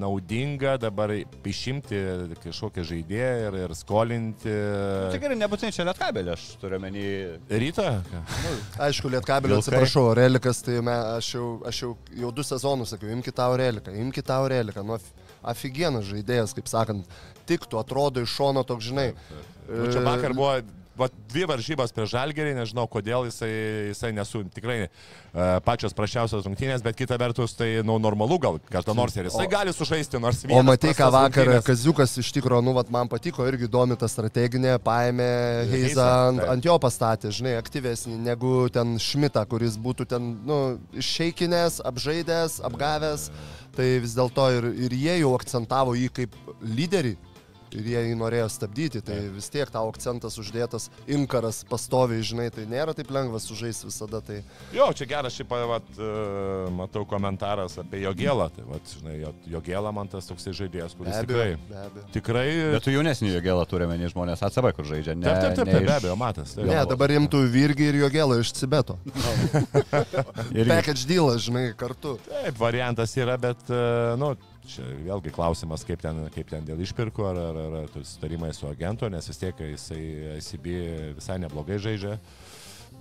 naudinga 0.03 0.75
dabar 0.83 1.13
išimti 1.49 1.99
kažkokią 2.43 2.85
žaidėją 2.89 3.31
ir, 3.49 3.57
ir 3.67 3.75
skolinti. 3.79 4.53
Tai 5.15 5.21
gerai, 5.23 5.39
nebūtinai 5.41 5.73
čia 5.77 5.87
lietkabelė, 5.89 6.35
aš 6.37 6.47
turiu 6.63 6.81
menį. 6.83 7.05
Ryto? 7.63 7.87
Aišku, 8.83 9.11
Lietkabelio 9.15 9.57
Vilkai. 9.59 9.65
atsiprašau, 9.71 10.05
Relikas, 10.19 10.63
tai 10.67 10.81
me, 10.85 10.95
aš, 11.17 11.33
jau, 11.37 11.47
aš 11.69 11.83
jau, 11.85 11.93
jau 12.25 12.33
du 12.35 12.45
sezonus 12.47 12.93
sakiau, 12.95 13.13
imkite 13.15 13.37
tą 13.39 13.49
Reliką, 13.61 13.95
imkite 14.05 14.27
tą 14.29 14.41
Reliką. 14.53 14.85
Nu, 14.87 14.99
af- 14.99 15.13
afigienas 15.55 16.07
žaidėjas, 16.11 16.53
kaip 16.59 16.69
sakant, 16.71 17.09
tik 17.49 17.65
tu 17.71 17.81
atrodo 17.81 18.23
iš 18.27 18.35
šono 18.39 18.63
toks, 18.67 18.91
žinai. 18.91 19.11
Nu, 19.71 19.89
čia 19.95 20.03
vakar 20.05 20.35
buvo 20.37 20.57
va, 20.99 21.09
dvi 21.33 21.45
varžybos 21.49 21.93
prie 21.95 22.07
žalgerį, 22.11 22.55
nežinau 22.59 22.85
kodėl 22.91 23.27
jisai, 23.29 23.49
jisai 23.93 24.11
nesu 24.17 24.43
tikrai 24.53 24.77
e, 24.85 24.91
pačios 25.65 25.95
prašiausios 25.97 26.45
rungtynės, 26.47 26.83
bet 26.85 26.97
kita 26.99 27.17
vertus 27.21 27.55
tai 27.59 27.71
nu, 27.87 27.97
normalu 28.03 28.39
gal, 28.43 28.59
kada 28.71 28.95
nors 28.97 29.17
ir 29.17 29.29
jisai 29.31 29.47
O- 29.47 29.53
gali 29.53 29.73
sužaisti 29.73 30.21
nors 30.21 30.43
O 30.45 30.51
vieną. 30.51 30.63
matai, 30.69 30.93
ką 30.99 31.09
vakar 31.15 31.53
Kaziukas 31.67 32.17
iš 32.21 32.33
tikrųjų, 32.37 32.65
nu, 32.69 32.75
vat, 32.77 32.91
man 32.93 33.09
patiko, 33.13 33.47
irgi 33.49 33.69
įdomi 33.71 33.97
ta 34.01 34.09
strateginė, 34.11 34.77
paėmė 34.85 35.31
Heizą 35.73 36.09
ant, 36.29 36.45
ant 36.57 36.65
jo 36.69 36.77
pastatė, 36.83 37.33
žinai, 37.33 37.57
aktyvesnį 37.61 38.19
negu 38.27 38.69
ten 38.73 38.99
Šmitą, 39.01 39.47
kuris 39.49 39.79
būtų 39.81 40.07
ten, 40.13 40.33
nu, 40.47 40.61
iššeikinęs, 41.01 41.81
apžaidęs, 41.89 42.61
apgavęs. 42.69 43.31
Tai 43.73 43.87
vis 44.05 44.13
dėlto 44.13 44.51
ir, 44.53 44.67
ir 44.85 44.93
jie 44.93 45.15
jau 45.23 45.31
akcentavo 45.39 45.95
jį 45.97 46.11
kaip 46.13 46.35
lyderį. 46.61 47.15
Ir 47.79 47.87
jie 47.93 48.03
jį 48.11 48.17
norėjo 48.21 48.49
stabdyti, 48.53 49.01
tai 49.05 49.19
vis 49.35 49.49
tiek 49.53 49.71
tau 49.73 49.89
akcentas 49.91 50.37
uždėtas, 50.41 50.89
inkaras 51.11 51.63
pastoviai, 51.71 52.23
žinai, 52.27 52.49
tai 52.55 52.65
nėra 52.71 52.95
taip 52.97 53.11
lengva 53.15 53.41
sužaisti 53.43 53.89
visada. 53.89 54.21
Tai... 54.25 54.41
Jo, 54.77 54.91
čia 54.97 55.07
geras 55.11 55.37
šiaip, 55.39 55.53
vat, 55.71 55.89
e, 55.97 56.11
matau 56.77 57.05
komentaras 57.09 57.79
apie 57.83 58.03
jo 58.05 58.13
gėlą. 58.19 58.49
Tai, 58.57 58.67
vat, 58.71 58.95
žinai, 58.99 59.17
jo, 59.23 59.33
jo 59.55 59.63
gėlą 59.67 59.93
man 59.97 60.11
tas 60.13 60.29
toksai 60.31 60.55
žaidėjas, 60.61 60.97
kuris 60.99 61.13
Be 61.13 61.21
abejo, 61.23 61.33
tikrai, 61.33 61.57
be 61.71 61.81
abejo. 61.87 62.07
tikrai... 62.19 62.47
Bet 62.77 62.87
tu 62.87 62.95
jaunesnį 62.95 63.33
jo 63.35 63.43
gėlą 63.49 63.67
turime, 63.71 63.99
nei 64.01 64.13
žmonės 64.13 64.45
ACB, 64.49 64.71
kur 64.77 64.89
žaidžia. 64.93 65.17
Ne, 65.19 65.27
Taip, 65.29 65.43
taip, 65.43 65.57
taip, 65.57 65.67
ne 65.67 65.73
taip, 65.73 65.83
be 65.83 65.91
iš- 65.91 65.99
abejo, 66.01 66.17
matas. 66.21 66.55
Taip. 66.59 66.69
Ne, 66.71 66.81
dabar 66.93 67.17
imtų 67.19 67.43
Virgį 67.53 67.89
ir 67.93 68.01
Jogelą 68.05 68.41
iš 68.45 68.53
Cibeto. 68.61 68.99
Irgi- 70.53 70.69
Package 70.69 71.07
dealas, 71.09 71.43
žinai, 71.47 71.69
kartu. 71.79 72.17
Taip, 72.29 72.57
variantas 72.61 73.15
yra, 73.19 73.37
bet, 73.41 73.63
e, 73.71 73.83
nu, 74.21 74.33
čia 74.69 74.85
vėlgi 75.07 75.33
klausimas, 75.35 75.85
kaip 75.87 76.03
ten, 76.03 76.25
kaip 76.35 76.51
ten 76.53 76.67
dėl 76.67 76.81
išpirkų, 76.85 77.27
ar, 77.29 77.41
ar, 77.51 77.77
ar, 77.83 77.97
sutarimai 78.07 78.53
su 78.57 78.69
agentu, 78.71 79.09
nes 79.13 79.29
vis 79.29 79.41
tiek 79.41 79.63
jisai 79.73 80.03
ICB 80.39 80.69
visai 81.19 81.39
neblogai 81.43 81.81
žaidžia. 81.83 82.19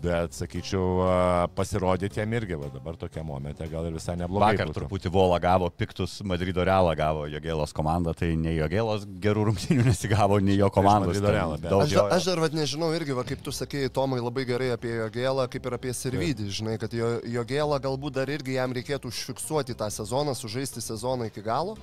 Bet, 0.02 0.34
sakyčiau, 0.34 0.86
a, 1.06 1.16
pasirodyti 1.54 2.18
jam 2.18 2.32
irgi, 2.34 2.56
va, 2.58 2.72
dabar 2.74 2.96
tokia 2.98 3.22
momente 3.26 3.66
gal 3.70 3.86
ir 3.86 3.94
visai 3.94 4.16
neblogai. 4.18 4.56
Vakar 4.56 4.72
būtų. 4.72 4.80
truputį 4.80 5.12
Vola 5.14 5.38
gavo, 5.44 5.68
piktus 5.70 6.16
Madrido 6.26 6.64
Realą 6.66 6.96
gavo 6.98 7.28
Jogėlos 7.30 7.74
komanda, 7.78 8.16
tai 8.18 8.32
nei 8.40 8.56
Jogėlos 8.58 9.06
gerų 9.22 9.44
rungtynių 9.52 9.86
nesigavo, 9.92 10.40
nei 10.42 10.58
jo 10.58 10.72
komandos. 10.74 11.20
Ten 11.20 11.30
Realą, 11.36 11.60
Aš, 11.84 11.94
jo- 11.94 12.08
aš 12.18 12.30
dar 12.32 12.42
vad 12.42 12.56
nežinau 12.58 12.90
irgi, 12.98 13.14
va, 13.14 13.26
kaip 13.30 13.44
tu 13.46 13.54
sakėjai, 13.54 13.92
Tomai 13.94 14.18
labai 14.24 14.48
gerai 14.50 14.72
apie 14.74 14.96
Jogelą, 14.98 15.46
kaip 15.54 15.70
ir 15.70 15.78
apie 15.78 15.94
Sirvidį, 15.94 16.50
žinai, 16.50 16.80
kad 16.82 16.94
jo, 16.98 17.12
Jogelą 17.38 17.78
galbūt 17.84 18.18
dar 18.18 18.32
irgi 18.34 18.58
jam 18.58 18.74
reikėtų 18.74 19.12
užfiksuoti 19.14 19.78
tą 19.78 19.92
sezoną, 19.94 20.34
sužaisti 20.38 20.82
sezoną 20.82 21.30
iki 21.30 21.46
galo, 21.46 21.78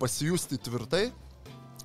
pasijusti 0.00 0.58
tvirtai, 0.60 1.10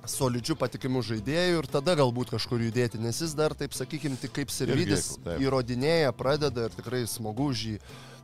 solidžių 0.08 0.56
patikimų 0.58 1.02
žaidėjų 1.06 1.60
ir 1.60 1.68
tada 1.70 1.94
galbūt 1.98 2.32
kažkur 2.34 2.62
judėti, 2.64 3.00
nes 3.02 3.20
jis 3.22 3.34
dar, 3.36 3.54
taip 3.58 3.76
sakykime, 3.76 4.18
tik 4.20 4.34
kaip 4.38 4.52
Sirvidis 4.52 5.14
įrodinėja, 5.38 6.14
pradeda 6.16 6.68
ir 6.68 6.76
tikrai 6.76 7.04
smagu 7.10 7.50
už 7.52 7.64
jį. 7.72 7.76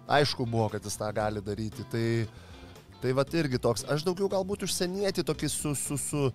Aišku 0.05 0.45
buvo, 0.45 0.69
kad 0.73 0.85
jis 0.85 0.99
tą 1.01 1.09
gali 1.17 1.41
daryti. 1.45 1.85
Tai, 1.93 2.07
tai 3.01 3.15
va 3.17 3.25
irgi 3.33 3.61
toks, 3.61 3.87
aš 3.89 4.05
daugiau 4.05 4.29
galbūt 4.33 4.67
užsienieti 4.67 5.25
tokį 5.25 5.49
su, 5.53 5.73
su, 5.79 6.01
su 6.01 6.27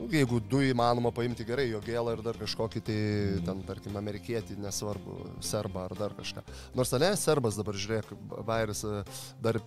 Nu, 0.00 0.06
jeigu 0.08 0.38
du 0.40 0.62
įmanoma 0.64 1.10
paimti 1.12 1.44
gerai, 1.44 1.66
jo 1.68 1.80
gėlą 1.84 2.14
ir 2.16 2.22
dar 2.24 2.38
kažkokį 2.40 2.80
tai, 2.86 2.96
ten, 3.44 3.60
tarkim, 3.68 3.98
amerikietį, 4.00 4.56
nesvarbu, 4.64 5.16
serbą 5.44 5.84
ar 5.90 5.94
dar 5.98 6.14
kažką. 6.16 6.44
Nors 6.78 6.94
ne, 6.96 7.10
serbas 7.20 7.58
dabar, 7.60 7.76
žiūrėk, 7.76 8.14
Vairis 8.48 8.80
e, 8.88 9.02
dar 9.44 9.60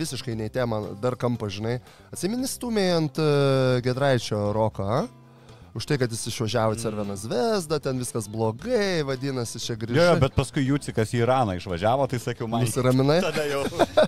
visiškai 0.00 0.34
nei 0.38 0.50
tema, 0.50 0.82
dar 1.02 1.14
kampą, 1.20 1.46
žinai. 1.54 1.78
Atsimini 2.10 2.50
stumėjai 2.50 2.98
ant 2.98 3.22
uh, 3.22 3.78
Gedraičio 3.86 4.48
roką, 4.56 4.90
a? 4.90 5.19
Už 5.70 5.86
tai, 5.86 6.00
kad 6.02 6.10
jis 6.10 6.24
išvažiavo 6.26 6.74
į 6.74 6.80
Cerveną 6.82 7.14
Zvezdą, 7.14 7.78
ten 7.82 8.00
viskas 8.02 8.26
blogai, 8.30 9.04
vadinasi, 9.06 9.60
čia 9.62 9.76
grįžo. 9.78 10.00
Jo, 10.00 10.16
bet 10.18 10.34
paskui 10.34 10.64
Jūcikas 10.66 11.12
į 11.14 11.20
Iraną 11.22 11.54
išvažiavo, 11.60 12.08
tai 12.10 12.18
sakiau, 12.18 12.48
man. 12.50 12.64
Nusiraminai? 12.66 13.20
Tada 13.28 13.44
jau. 13.46 13.60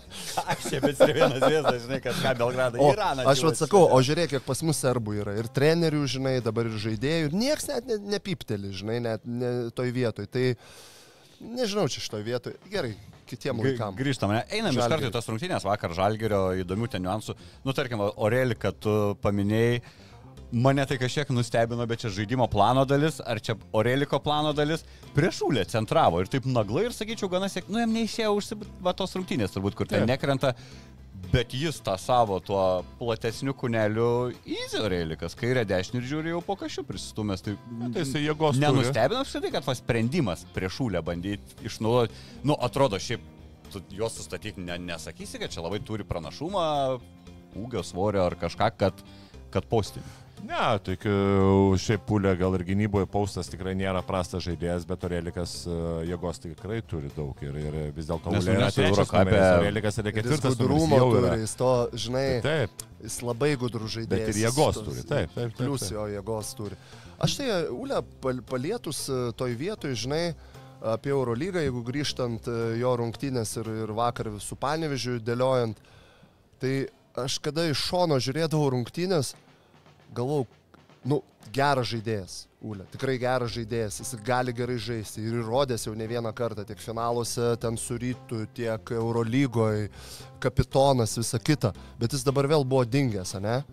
Aš 0.50 0.66
čia 0.66 0.80
bet 0.82 1.04
vienas 1.06 1.38
vėzdas, 1.38 1.78
žinai, 1.84 2.00
kažką 2.02 2.34
Belgradą 2.40 2.80
į 2.80 2.82
O, 2.82 2.90
Iraną. 2.96 3.28
aš 3.30 3.44
vad 3.46 3.60
sakau, 3.60 3.84
o 3.94 4.00
žiūrėk, 4.02 4.34
kiek 4.34 4.46
pas 4.48 4.64
mus 4.66 4.82
serbų 4.82 5.14
yra. 5.22 5.36
Ir 5.38 5.46
trenerių, 5.54 6.02
žinai, 6.16 6.34
dabar 6.42 6.66
ir 6.66 6.74
žaidėjų. 6.82 7.30
Ir 7.30 7.38
nieks 7.44 7.70
net 7.70 7.86
ne, 7.86 8.00
nepipteli, 8.16 8.74
žinai, 8.74 8.98
net 9.06 9.22
ne, 9.28 9.54
toj 9.76 9.94
vietoj. 9.94 10.26
Tai 10.34 10.44
nežinau, 11.62 11.86
čia 11.86 12.02
šitoj 12.02 12.26
vietoj. 12.26 12.58
Gerai, 12.74 12.96
kitiem 13.30 13.62
laikam. 13.62 13.94
Grįžtame, 13.98 14.40
ne? 14.40 14.44
einam 14.58 14.74
iš 14.74 14.82
karto 14.90 15.08
į 15.08 15.14
tas 15.14 15.30
rungtynės 15.30 15.66
vakar 15.66 15.94
Žalgerio, 15.96 16.44
įdomių 16.62 16.90
ten 16.90 17.06
niuansų. 17.06 17.36
Nu, 17.62 17.74
tarkim, 17.76 18.02
Orelį, 18.02 18.58
kad 18.66 18.78
tu 18.82 18.96
paminėjai, 19.22 19.82
mane 20.53 20.84
tai 20.86 20.98
kažkiek 21.00 21.30
nustebino, 21.32 21.86
bet 21.88 22.05
čia 22.05 22.12
žaidimo 22.12 22.46
plano 22.50 22.84
dalis, 22.88 23.20
ar 23.24 23.40
čia 23.40 23.57
Oreliko 23.76 24.20
plano 24.22 24.53
dalis, 24.57 24.84
priešulė 25.16 25.64
centravo 25.70 26.20
ir 26.22 26.30
taip 26.30 26.46
naglai 26.48 26.86
ir 26.88 26.96
sakyčiau, 26.96 27.30
gana 27.32 27.48
sėk, 27.53 27.70
nu 27.72 27.80
jam 27.80 27.92
neišėjo 27.96 28.32
užsibat 28.36 28.98
tos 29.00 29.16
rungtynės, 29.16 29.55
turbūt, 29.55 29.78
kur 29.78 29.88
ten 29.88 30.05
Taip. 30.05 30.12
nekrenta. 30.14 30.55
Bet 31.32 31.55
jis 31.57 31.78
tą 31.80 31.94
savo 31.96 32.36
tuo 32.44 32.82
platesniu 32.98 33.55
kuneliu 33.57 34.32
įzio 34.44 34.82
reilikas, 34.90 35.36
kairė 35.38 35.62
dešinė 35.64 36.03
ir 36.03 36.09
žiūri 36.11 36.32
jau 36.34 36.42
po 36.44 36.59
kažkaip 36.61 36.88
pristumęs. 36.90 37.44
Tai, 37.46 37.55
Tai 37.94 38.03
jisai 38.03 38.24
jėgos. 38.26 38.59
Nenustebino 38.61 39.22
apskritai, 39.22 39.53
kad 39.55 39.64
tas 39.64 39.80
sprendimas 39.80 40.42
prieš 40.53 40.80
šūlę 40.80 41.00
bandyti 41.07 41.68
išnaudoti. 41.70 42.18
Nu, 42.44 42.59
atrodo, 42.61 43.00
šiaip 43.00 43.24
tu 43.72 43.80
juos 43.96 44.18
sustatyti 44.18 44.61
ne, 44.61 44.76
nesakysi, 44.90 45.40
kad 45.40 45.55
čia 45.55 45.64
labai 45.64 45.80
turi 45.86 46.05
pranašumą, 46.05 46.66
ūgio 47.62 47.84
svorio 47.86 48.26
ar 48.26 48.36
kažką, 48.42 48.68
kad, 48.82 49.00
kad 49.55 49.70
postinį. 49.70 50.21
Ne, 50.43 50.59
tai 50.82 50.97
kai 50.99 51.12
šiaip 51.78 52.03
pulė 52.09 52.32
gal 52.40 52.57
ir 52.59 52.64
gynyboje 52.66 53.07
paustas 53.11 53.47
tikrai 53.51 53.76
nėra 53.78 54.01
prastas 54.03 54.43
žaidėjas, 54.43 54.82
bet 54.90 55.05
Orelikas 55.07 55.53
e, 55.70 55.74
jėgos 56.09 56.40
tikrai 56.43 56.80
turi 56.82 57.12
daug 57.14 57.38
ir, 57.47 57.59
ir 57.62 57.76
vis 57.95 58.09
dėlto 58.09 58.32
Ulė 58.34 58.57
yra 58.57 58.70
trečias 58.74 59.12
Orelikas 59.14 60.01
yra 60.03 60.12
ketvirtas 60.16 60.57
gudrumo 60.59 60.99
turi, 61.12 61.30
jis 61.45 61.55
to, 61.61 61.70
žinai, 62.07 62.24
Taip, 62.43 62.82
jis 63.05 63.18
labai 63.22 63.53
gudrų 63.61 63.90
žaidėjas. 63.95 64.24
Bet 64.26 64.32
ir 64.34 64.40
jėgos 64.43 64.80
tos- 64.80 64.88
turi, 64.88 65.05
taip, 65.07 65.30
taip, 65.36 65.36
taip, 65.36 65.55
Plius 65.61 65.86
taip. 65.86 65.95
jo 65.95 66.09
jėgos 66.16 66.51
turi. 66.59 66.80
Aš 67.22 67.36
tai, 67.38 67.47
Ule, 67.70 68.01
pal- 68.24 68.43
palietus 68.51 69.05
e, 69.14 69.20
toj 69.38 69.55
vietoj, 69.62 69.95
žinai, 69.95 70.24
apie 70.97 71.14
Eurolygą, 71.14 71.62
jeigu 71.62 71.84
grįžtant 71.86 72.51
e, 72.51 72.59
jo 72.82 72.97
rungtynės 72.99 73.55
ir, 73.62 73.70
ir 73.84 73.95
vakar 73.95 74.32
su 74.43 74.59
Panevežiu 74.59 75.20
dėliojant, 75.22 75.78
tai 76.59 76.74
aš 77.22 77.38
kada 77.47 77.68
iš 77.70 77.86
šono 77.93 78.18
žiūrėdavau 78.18 78.72
rungtynės, 78.74 79.36
galvau, 80.14 80.46
nu, 81.04 81.22
geras 81.52 81.90
žaidėjas, 81.92 82.40
Ule, 82.62 82.84
tikrai 82.92 83.16
geras 83.18 83.50
žaidėjas, 83.56 83.96
jis 83.98 84.12
gali 84.22 84.52
gerai 84.54 84.76
žaisti 84.78 85.18
ir 85.18 85.40
įrodęs 85.40 85.88
jau 85.88 85.96
ne 85.98 86.06
vieną 86.06 86.30
kartą, 86.38 86.62
tiek 86.62 86.78
finaluose, 86.78 87.56
ten 87.58 87.74
su 87.74 87.96
rytu, 87.98 88.44
tiek 88.54 88.92
Eurolygoje, 88.94 89.88
kapitonas, 90.42 91.16
visa 91.18 91.40
kita, 91.42 91.72
bet 91.98 92.14
jis 92.14 92.22
dabar 92.22 92.46
vėl 92.52 92.62
buvo 92.62 92.84
dingęs, 92.86 93.34
ne? 93.42 93.64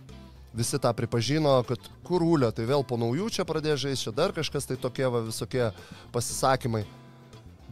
Visi 0.57 0.79
tą 0.81 0.89
pripažino, 0.97 1.59
kad 1.69 1.85
kur 2.07 2.25
Ule, 2.25 2.49
tai 2.49 2.65
vėl 2.65 2.81
po 2.81 2.97
naujų 2.97 3.29
čia 3.35 3.45
pradėjo 3.45 3.77
žaisti, 3.85 4.07
čia 4.07 4.15
dar 4.17 4.33
kažkas, 4.33 4.65
tai 4.65 4.79
tokie 4.81 5.05
va, 5.05 5.21
visokie 5.27 5.67
pasisakymai. 6.15 6.81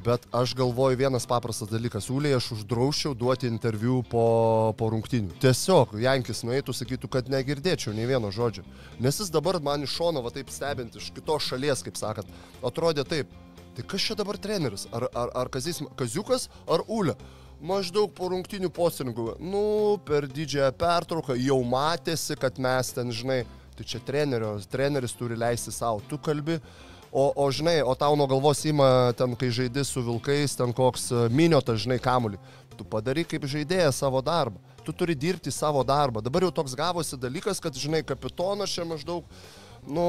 Bet 0.06 0.28
aš 0.32 0.54
galvoju 0.56 0.98
vienas 0.98 1.26
paprastas 1.28 1.72
dalykas. 1.72 2.08
Ūlė 2.14 2.36
aš 2.38 2.52
uždrauščiau 2.56 3.16
duoti 3.18 3.50
interviu 3.50 4.04
po, 4.06 4.28
po 4.78 4.92
rungtinių. 4.94 5.34
Tiesiog 5.42 5.96
Jankis 6.04 6.44
nueitų, 6.46 6.76
sakytų, 6.78 7.10
kad 7.12 7.32
negirdėčiau 7.34 7.96
nei 7.98 8.06
vieno 8.10 8.30
žodžio. 8.32 8.64
Nes 9.04 9.18
jis 9.20 9.34
dabar 9.34 9.58
man 9.64 9.84
iš 9.88 9.98
šono, 9.98 10.22
va 10.24 10.32
taip 10.36 10.54
stebint, 10.54 10.96
iš 10.96 11.10
kitos 11.16 11.50
šalies, 11.50 11.82
kaip 11.86 11.98
sakant, 12.00 12.30
atrodė 12.66 13.08
taip. 13.10 13.34
Tai 13.78 13.86
kas 13.90 14.06
čia 14.06 14.16
dabar 14.18 14.38
treneris? 14.42 14.88
Ar, 14.96 15.10
ar, 15.14 15.34
ar 15.38 15.52
Kazis, 15.54 15.84
Kaziukas, 15.98 16.48
ar 16.70 16.86
Ūlė? 16.86 17.18
Maždaug 17.58 18.12
po 18.14 18.30
rungtinių 18.30 18.70
posirinkų. 18.74 19.32
Nu, 19.42 19.62
per 20.06 20.26
didžiąją 20.30 20.72
pertrauką 20.78 21.36
jau 21.42 21.58
matėsi, 21.66 22.38
kad 22.38 22.62
mes 22.62 22.94
ten, 22.94 23.10
žinai, 23.10 23.44
tai 23.78 23.86
čia 23.86 24.02
trenerio, 24.06 24.56
treneris 24.70 25.14
turi 25.18 25.38
leisti 25.38 25.74
savo. 25.74 26.02
Tu 26.10 26.18
kalbi, 26.22 26.58
O, 27.12 27.32
o 27.36 27.52
žinai, 27.52 27.82
o 27.82 27.96
tau 27.96 28.16
nuo 28.20 28.28
galvos 28.28 28.66
ima 28.68 29.14
ten, 29.18 29.36
kai 29.40 29.50
žaidži 29.54 29.86
su 29.88 30.04
vilkais, 30.04 30.58
ten 30.60 30.74
koks 30.76 31.10
e, 31.12 31.28
miniotas, 31.32 31.80
žinai, 31.86 32.00
kamulį. 32.04 32.40
Tu 32.78 32.86
padary 32.86 33.24
kaip 33.26 33.48
žaidėjas 33.50 34.04
savo 34.04 34.22
darbą. 34.22 34.60
Tu 34.86 34.94
turi 34.94 35.16
dirbti 35.18 35.52
savo 35.52 35.82
darbą. 35.88 36.22
Dabar 36.24 36.46
jau 36.46 36.52
toks 36.60 36.76
gavosi 36.78 37.18
dalykas, 37.20 37.62
kad, 37.64 37.76
žinai, 37.76 38.04
kapitonas 38.06 38.72
čia 38.76 38.86
maždaug, 38.88 39.26
nu, 39.88 40.08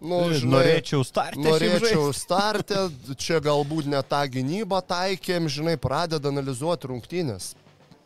nu 0.00 0.22
žinai, 0.32 0.54
Norėčiau 0.54 1.04
startą. 1.06 1.42
Norėčiau 1.44 2.08
startę, 2.16 2.86
čia 3.18 3.42
galbūt 3.44 3.90
ne 3.90 4.00
tą 4.06 4.22
gynybą 4.38 4.80
taikėm, 4.88 5.50
žinai, 5.50 5.76
pradeda 5.82 6.30
analizuoti 6.30 6.90
rungtynės. 6.94 7.52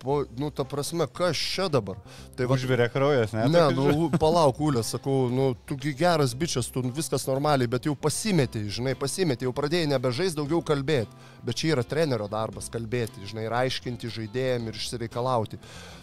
Po, 0.03 0.25
nu, 0.39 0.51
ta 0.51 0.65
prasme, 0.67 1.07
kas 1.07 1.39
čia 1.39 1.69
dabar? 1.71 2.01
Tai 2.35 2.49
va, 2.51 2.57
Užvirė 2.59 2.89
kraujas, 2.91 3.31
ne? 3.37 3.45
Ne, 3.53 3.61
nu, 3.77 4.09
palauk, 4.19 4.59
Ulė, 4.59 4.83
sakau, 4.83 5.29
nu, 5.31 5.53
tugi 5.69 5.93
geras 5.95 6.35
bičias, 6.35 6.67
tu 6.75 6.83
viskas 6.83 7.29
normaliai, 7.29 7.71
bet 7.71 7.87
jau 7.87 7.95
pasimetė, 7.95 8.65
žinai, 8.67 8.97
pasimetė, 8.99 9.47
jau 9.47 9.55
pradėjai 9.55 9.93
nebežais 9.93 10.35
daugiau 10.35 10.59
kalbėti. 10.67 11.15
Bet 11.47 11.61
čia 11.61 11.77
yra 11.77 11.87
trenerio 11.87 12.27
darbas 12.31 12.67
kalbėti, 12.73 13.23
žinai, 13.31 13.47
ir 13.47 13.55
aiškinti 13.61 14.11
žaidėjim 14.11 14.67
ir 14.67 14.81
išsireikalauti. 14.81 15.63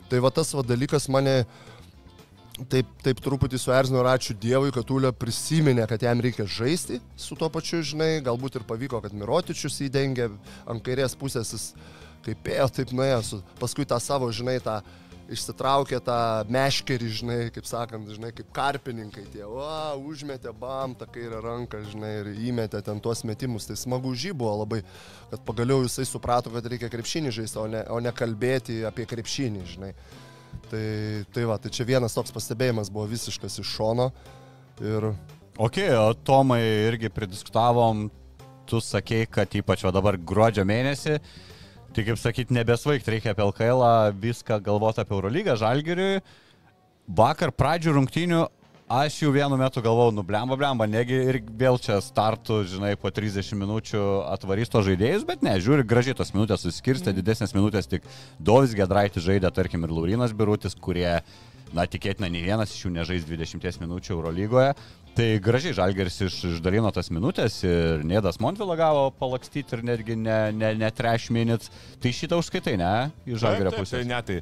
Tai 0.09 0.23
va 0.23 0.31
tas 0.31 0.55
va 0.55 0.63
dalykas 0.63 1.11
mane 1.11 1.41
taip, 2.71 2.87
taip 3.03 3.19
truputį 3.23 3.59
suerzino 3.59 3.99
ir 3.99 4.13
ačiū 4.15 4.35
Dievui, 4.39 4.71
kad 4.75 4.89
Ulė 4.95 5.11
prisiminė, 5.15 5.85
kad 5.91 6.07
jam 6.07 6.23
reikia 6.23 6.47
žaisti 6.47 6.99
su 7.19 7.35
tuo 7.39 7.51
pačiu, 7.51 7.83
žinai, 7.83 8.17
galbūt 8.23 8.59
ir 8.59 8.67
pavyko, 8.67 9.03
kad 9.03 9.15
Mirotičius 9.15 9.79
įdengė 9.87 10.31
ant 10.71 10.83
kairės 10.87 11.19
pusės, 11.19 11.51
jis 11.55 11.73
kaip 12.25 12.49
ėjo, 12.55 12.69
taip 12.79 12.95
nuėjo, 12.95 13.43
paskui 13.59 13.85
tą 13.87 13.99
savo, 14.03 14.29
žinai, 14.35 14.57
tą 14.63 14.79
išsitraukė 15.29 15.99
tą 16.01 16.17
meškerį, 16.49 17.09
žinai, 17.19 17.37
kaip 17.53 17.67
sakant, 17.69 18.09
žinai, 18.09 18.31
kaip 18.33 18.49
karpininkai 18.55 19.27
tie, 19.29 19.43
o, 19.45 19.67
užmetė 20.09 20.53
bam 20.57 20.95
tą 20.97 21.05
kairę 21.13 21.41
ranką, 21.45 21.83
žinai, 21.91 22.11
ir 22.23 22.31
įmetė 22.49 22.81
ten 22.85 23.01
tuos 23.03 23.21
metimus. 23.27 23.67
Tai 23.69 23.77
smagu 23.77 24.15
žy 24.17 24.33
buvo 24.33 24.55
labai, 24.63 24.81
kad 25.29 25.43
pagaliau 25.45 25.85
jisai 25.85 26.07
suprato, 26.09 26.49
kad 26.53 26.65
reikia 26.73 26.89
krepšinį 26.89 27.35
žaisti, 27.41 27.59
o 27.61 27.67
ne, 27.69 27.83
o 27.93 27.99
ne 28.01 28.13
kalbėti 28.15 28.81
apie 28.89 29.05
krepšinį, 29.09 29.65
žinai. 29.75 29.93
Tai, 30.69 30.85
tai 31.33 31.43
va, 31.45 31.59
tai 31.61 31.69
čia 31.73 31.85
vienas 31.85 32.17
toks 32.17 32.33
pastebėjimas 32.33 32.89
buvo 32.93 33.05
visiškas 33.09 33.61
iš 33.61 33.75
šono. 33.77 34.09
Ir 34.81 35.11
Ok, 35.59 35.75
o 35.91 36.13
Tomai 36.15 36.61
irgi 36.87 37.09
pridiskutavom, 37.11 38.05
tu 38.63 38.79
sakei, 38.79 39.25
kad 39.27 39.51
ypač 39.59 39.81
va 39.83 39.91
dabar 39.91 40.15
gruodžio 40.15 40.63
mėnesį, 40.63 41.17
tai 41.95 42.05
kaip 42.07 42.19
sakyti, 42.21 42.55
nebesvaigti 42.55 43.15
reikia 43.15 43.33
apie 43.33 43.45
LKL, 43.47 43.83
viską 44.21 44.59
galvoti 44.65 45.03
apie 45.03 45.15
Eurolygą, 45.17 45.57
Žalgiriui. 45.59 46.21
Vakar 47.19 47.51
pradžių 47.55 47.95
rungtynių 47.97 48.45
aš 48.89 49.19
jau 49.21 49.29
vienu 49.33 49.57
metu 49.57 49.81
galvojau, 49.85 50.13
nublemba, 50.17 50.57
blemba, 50.57 50.87
negi 50.89 51.17
ir 51.31 51.37
vėl 51.57 51.77
čia 51.81 51.99
startų, 52.01 52.63
žinai, 52.71 52.95
po 52.97 53.11
30 53.13 53.53
minučių 53.61 54.01
atvarys 54.33 54.71
to 54.73 54.81
žaidėjus, 54.85 55.27
bet 55.29 55.45
ne, 55.45 55.53
žiūri, 55.61 55.85
gražiai 55.85 56.17
tos 56.17 56.33
minutės 56.33 56.65
suskirstė, 56.65 57.13
didesnės 57.13 57.53
minutės 57.53 57.89
tik 57.89 58.07
Dovis 58.41 58.73
Gedraitis 58.77 59.25
žaidė, 59.25 59.53
tarkim, 59.53 59.85
ir 59.85 59.93
Laurinas 59.93 60.33
Birutis, 60.33 60.73
kurie, 60.73 61.19
na, 61.69 61.85
tikėtina, 61.85 62.31
nei 62.33 62.41
vienas 62.45 62.73
iš 62.73 62.87
jų 62.87 62.95
nežais 62.97 63.29
20 63.29 63.85
minučių 63.85 64.15
Eurolygoje. 64.17 64.73
Tai 65.17 65.27
gražiai 65.43 65.75
Žalgeris 65.75 66.19
iš, 66.23 66.35
išdalino 66.53 66.91
tas 66.95 67.09
minutės 67.11 67.59
ir 67.65 68.03
Nėdas 68.07 68.39
Montvila 68.43 68.77
gavo 68.79 69.07
palakstyti 69.19 69.75
ir 69.75 69.85
netgi 69.87 70.17
ne, 70.19 70.39
ne, 70.55 70.73
ne 70.79 70.89
trash 70.95 71.31
minutes. 71.33 71.71
Tai 71.99 72.13
šitą 72.15 72.39
užskaitai, 72.39 72.77
ne? 72.79 72.93
Iš 73.27 73.41
Žalgerio 73.43 73.73
pusės. 73.75 73.97
Tai 73.97 74.03
ne, 74.07 74.19
tai, 74.25 74.39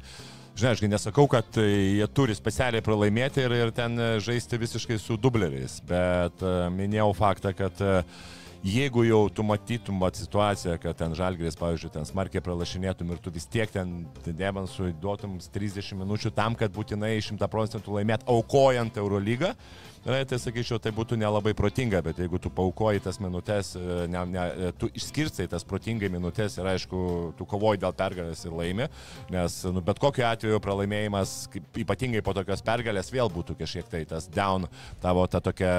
žinai, 0.58 0.74
aš 0.76 0.84
nesakau, 0.92 1.26
kad 1.30 1.60
e, 1.60 1.66
jie 1.98 2.08
turi 2.14 2.36
specialiai 2.38 2.84
pralaimėti 2.84 3.42
ir, 3.46 3.56
ir 3.64 3.74
ten 3.74 3.98
e, 3.98 4.10
žaisti 4.22 4.60
visiškai 4.60 4.98
su 5.02 5.18
dubleriais, 5.20 5.80
bet 5.88 6.44
e, 6.44 6.56
minėjau 6.74 7.10
faktą, 7.16 7.54
kad 7.56 7.82
jeigu 8.64 9.04
jau 9.06 9.20
tu 9.30 9.42
matytum 9.46 10.02
situaciją, 10.14 10.78
kad 10.82 10.96
ten 10.98 11.14
žalgeris, 11.14 11.56
pavyzdžiui, 11.58 11.92
ten 11.94 12.06
smarkiai 12.08 12.42
pralašinėtum 12.42 13.12
ir 13.12 13.20
tu 13.22 13.30
vis 13.30 13.46
tiek 13.46 13.70
ten 13.70 14.06
Devansui 14.26 14.92
duotum 15.00 15.38
30 15.38 15.94
minučių 16.00 16.34
tam, 16.34 16.58
kad 16.58 16.74
būtinai 16.74 17.16
100 17.22 17.50
procentų 17.50 17.98
laimėt, 17.98 18.26
aukojant 18.26 18.98
Eurolygą, 18.98 19.54
Na, 20.08 20.22
tai 20.24 20.38
sakyčiau, 20.40 20.78
tai 20.80 20.88
būtų 20.96 21.18
nelabai 21.20 21.52
protinga, 21.52 21.98
bet 22.00 22.16
jeigu 22.22 22.38
tu 22.40 22.48
paukoji 22.48 23.02
tas 23.04 23.18
minutės, 23.20 23.74
e, 23.76 24.06
ne, 24.08 24.22
ne, 24.32 24.44
e, 24.48 24.68
tu 24.80 24.88
išskirstai 24.96 25.44
tas 25.52 25.66
protingai 25.68 26.08
minutės 26.08 26.54
ir 26.56 26.68
aišku, 26.70 27.00
tu 27.36 27.44
kovoji 27.48 27.82
dėl 27.82 27.92
pergalės 27.92 28.46
ir 28.46 28.54
laimi, 28.56 28.86
nes 29.28 29.56
nu, 29.68 29.82
bet 29.84 29.98
kokiu 30.00 30.24
atveju 30.30 30.62
pralaimėjimas, 30.64 31.34
ypatingai 31.84 32.22
po 32.24 32.32
tokios 32.38 32.64
pergalės, 32.64 33.12
vėl 33.12 33.28
būtų 33.34 33.58
kažkiek 33.58 33.90
tai 33.92 34.00
tas 34.08 34.30
down, 34.32 34.64
tavo 35.02 35.26
ta 35.28 35.42
tokia 35.44 35.72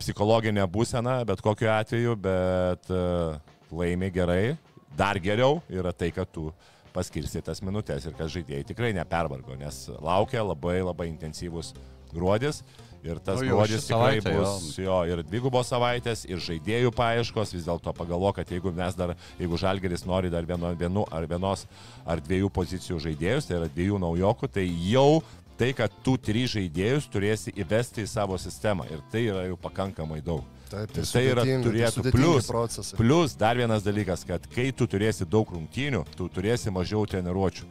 psichologinė 0.00 0.64
būsena, 0.74 1.20
bet 1.28 1.42
kokiu 1.44 1.70
atveju, 1.76 2.16
bet 2.24 2.90
uh, 2.90 3.36
laimi 3.70 4.08
gerai, 4.16 4.56
dar 4.98 5.20
geriau 5.22 5.60
yra 5.70 5.92
tai, 5.94 6.08
kad 6.16 6.32
tu 6.34 6.48
paskirsti 6.94 7.44
tas 7.46 7.62
minutės 7.62 8.08
ir 8.08 8.18
kad 8.18 8.34
žaidėjai 8.34 8.66
tikrai 8.72 8.90
nepervargo, 8.98 9.54
nes 9.62 9.84
laukia 10.02 10.42
labai 10.42 10.80
labai 10.82 11.06
intensyvus 11.12 11.70
gruodis 12.10 12.64
ir 13.04 13.20
tas 13.20 13.40
Nu, 13.40 13.50
gruodis 13.52 13.84
tikrai 13.86 14.18
savaitė, 14.18 14.32
bus 14.40 14.78
jo, 14.80 14.96
ir 15.10 15.22
dvigubos 15.28 15.68
savaitės, 15.70 16.24
ir 16.24 16.40
žaidėjų 16.40 16.90
paieškos, 16.96 17.52
vis 17.54 17.68
dėlto 17.68 17.92
pagalvo, 17.96 18.32
kad 18.36 18.48
jeigu 18.50 18.72
mes 18.74 18.96
dar, 18.96 19.14
jeigu 19.38 19.60
Žalgeris 19.60 20.06
nori 20.08 20.32
dar 20.32 20.48
vieno, 20.48 20.72
vienu 20.80 21.04
ar 21.12 21.28
vienos 21.30 21.66
ar 22.08 22.22
dviejų 22.24 22.50
pozicijų 22.56 22.98
žaidėjus, 23.04 23.48
tai 23.50 23.60
yra 23.60 23.68
dviejų 23.74 24.00
naujokų, 24.02 24.50
tai 24.56 24.64
jau 24.88 25.22
tai, 25.60 25.70
kad 25.76 25.92
tu 26.02 26.16
trys 26.18 26.56
žaidėjus 26.56 27.06
turėsi 27.12 27.52
įvesti 27.62 28.02
į 28.02 28.10
savo 28.10 28.38
sistemą 28.40 28.88
ir 28.90 29.04
tai 29.12 29.26
yra 29.28 29.44
jau 29.46 29.60
pakankamai 29.60 30.18
daug. 30.24 30.42
Taip, 30.72 30.90
Ir 30.96 31.04
tai 31.06 31.20
yra 31.28 31.42
tai 31.44 31.58
turėtų 31.62 32.00
sudėtingi 32.00 32.16
plius. 32.16 32.46
procesai. 32.50 32.96
Plus 32.98 33.36
dar 33.38 33.54
vienas 33.60 33.84
dalykas, 33.84 34.24
kad 34.26 34.48
kai 34.50 34.72
tu 34.74 34.88
turėsi 34.90 35.26
daug 35.28 35.46
rungtynių, 35.54 36.00
tu 36.16 36.26
turėsi 36.32 36.72
mažiau 36.74 37.04
treniruočių. 37.06 37.68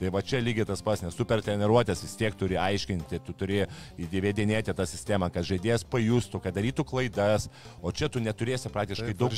Tai 0.00 0.08
va 0.14 0.22
čia 0.24 0.38
lygiai 0.40 0.64
tas 0.64 0.80
pats, 0.80 1.02
nes 1.04 1.16
tu 1.16 1.26
per 1.28 1.42
treniruotės 1.44 2.00
vis 2.00 2.14
tiek 2.16 2.36
turi 2.40 2.56
aiškinti, 2.56 3.18
tu 3.26 3.34
turi 3.36 3.58
įvedinėti 4.00 4.72
tą 4.76 4.86
sistemą, 4.88 5.28
kad 5.34 5.44
žaidėjas 5.44 5.84
pajustų, 5.92 6.40
kad 6.40 6.56
darytų 6.56 6.86
klaidas, 6.88 7.50
o 7.84 7.92
čia 7.92 8.08
tu 8.08 8.22
neturėsi 8.24 8.72
praktiškai 8.72 9.10
Taip, 9.12 9.18
daug 9.20 9.36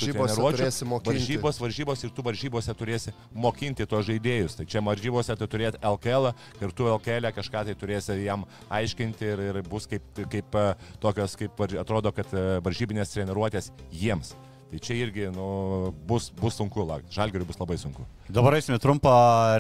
mokinti. 0.87 1.19
Varžybos, 1.19 1.59
varžybos 1.65 2.07
ir 2.07 2.15
tu 2.15 2.27
varžybose 2.29 2.77
turėsi 2.79 3.17
mokinti 3.35 3.89
to 3.91 4.05
žaidėjus. 4.07 4.61
Tai 4.61 4.69
čia 4.71 4.85
varžybose 4.87 5.37
tu 5.41 5.51
turėti 5.51 5.83
LKL 5.83 6.31
ir 6.63 6.77
tu 6.79 6.87
LKL 6.93 7.33
kažką 7.35 7.67
tai 7.67 7.75
turėsi 7.83 8.21
jam 8.23 8.47
aiškinti 8.71 9.35
ir, 9.35 9.45
ir 9.51 9.61
bus 9.67 9.91
kaip, 9.91 10.07
kaip 10.31 10.63
e, 10.63 10.65
tokios, 11.03 11.35
kaip 11.43 11.67
atrodo, 11.67 12.15
kad 12.15 12.31
e, 12.31 12.47
varžybinės 12.63 13.17
treniruotės 13.17 13.73
jiems. 13.91 14.37
Tai 14.73 14.79
čia 14.81 14.95
irgi 14.97 15.27
nu, 15.35 15.93
bus, 16.09 16.31
bus 16.33 16.57
sunku, 16.57 16.87
žalgeriui 17.13 17.45
bus 17.51 17.59
labai 17.61 17.77
sunku. 17.77 18.07
Dabar 18.33 18.55
eisime 18.57 18.79
trumpą 18.81 19.11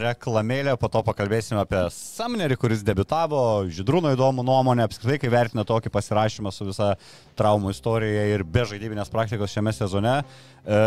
reklamėlę, 0.00 0.72
po 0.80 0.88
to 0.88 1.02
pakalbėsime 1.04 1.58
apie 1.60 1.82
Samnerį, 1.92 2.56
kuris 2.56 2.80
debitavo, 2.86 3.66
Židrūno 3.68 4.14
įdomų 4.14 4.44
nuomonę, 4.48 4.86
apskritai, 4.88 5.18
kai 5.20 5.28
vertina 5.34 5.64
tokį 5.68 5.90
pasirašymą 5.92 6.52
su 6.56 6.64
visa 6.70 6.94
traumų 7.36 7.74
istorija 7.74 8.22
ir 8.32 8.44
be 8.48 8.64
žaidybinės 8.70 9.12
praktikos 9.12 9.52
šiame 9.52 9.74
sezone. 9.76 10.14
E, 10.62 10.78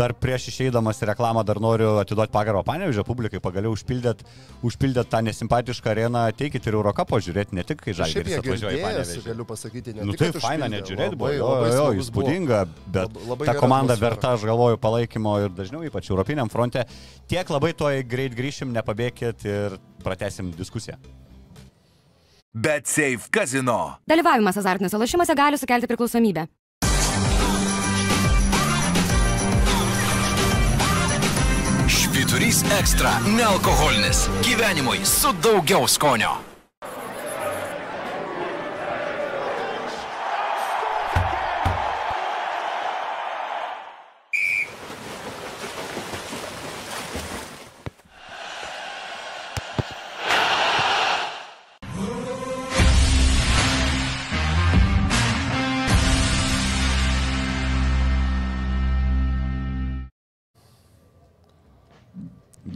dar 0.00 0.14
prieš 0.16 0.48
išeidamas 0.50 0.98
į 1.04 1.10
reklamą 1.12 1.44
dar 1.46 1.60
noriu 1.62 1.92
atiduoti 2.00 2.32
pagarbą 2.34 2.64
Panevižio 2.66 3.04
publikai, 3.06 3.38
pagaliau 3.44 3.76
užpildėt, 3.76 4.24
užpildėt 4.66 5.10
tą 5.12 5.20
nesimpatišką 5.28 5.92
areną, 5.92 6.24
teikit 6.34 6.66
ir 6.66 6.78
Eurocapo 6.80 7.20
žiūrėti, 7.22 7.54
ne 7.60 7.66
tik 7.68 7.84
kai 7.84 7.92
Šiaip 7.94 8.00
Žalgiris 8.10 8.32
jie 8.32 8.40
atvažiuoja 8.42 8.74
į 8.80 8.82
Panevižį. 8.88 9.24
galiu 9.28 9.46
pasakyti, 9.52 9.94
ne 10.00 10.08
Nu 10.08 10.16
tik, 10.16 10.32
tai 10.34 10.40
faina 10.48 10.66
užpildė, 10.66 10.74
net 10.80 10.90
žiūrėti, 10.90 11.20
buvo 11.20 11.30
labai- 11.30 11.38
jo, 11.38 11.52
labai 11.52 11.70
jo, 11.76 11.86
jo, 11.92 12.02
įspūdinga, 12.02 12.60
bet 12.96 13.06
Lab- 13.12 13.22
labai 13.34 13.46
ta 13.52 13.54
komanda 13.60 13.94
atmosfera. 13.94 14.08
verta, 14.16 14.34
aš 14.34 14.48
galvoju, 14.50 14.80
palaikymo 14.88 15.36
ir 15.44 15.50
dažniau, 15.60 15.84
ypač 15.86 16.10
Europiniam 16.10 16.48
fronte. 16.50 16.86
Tiek 17.30 17.46
labai 17.46 17.70
toj 17.78 18.00
greit 18.10 18.34
grįšim, 18.34 18.72
nepabėkit 18.74 19.44
ir 19.46 19.76
pratesim 20.02 20.48
diskusiją. 20.50 20.96
Bet 22.50 22.90
Safe 22.90 23.30
Casino. 23.30 24.00
Dalyvavimas 24.10 24.58
azartiniuose 24.58 24.98
lošimuose 24.98 25.36
gali 25.38 25.60
sukelti 25.60 25.86
priklausomybę. 25.86 26.48
Švyturys 31.86 32.64
ekstra- 32.80 33.14
nealkoholinis. 33.38 34.26
Gyvenimui 34.42 35.04
su 35.06 35.30
daugiau 35.38 35.86
skonio. 35.86 36.49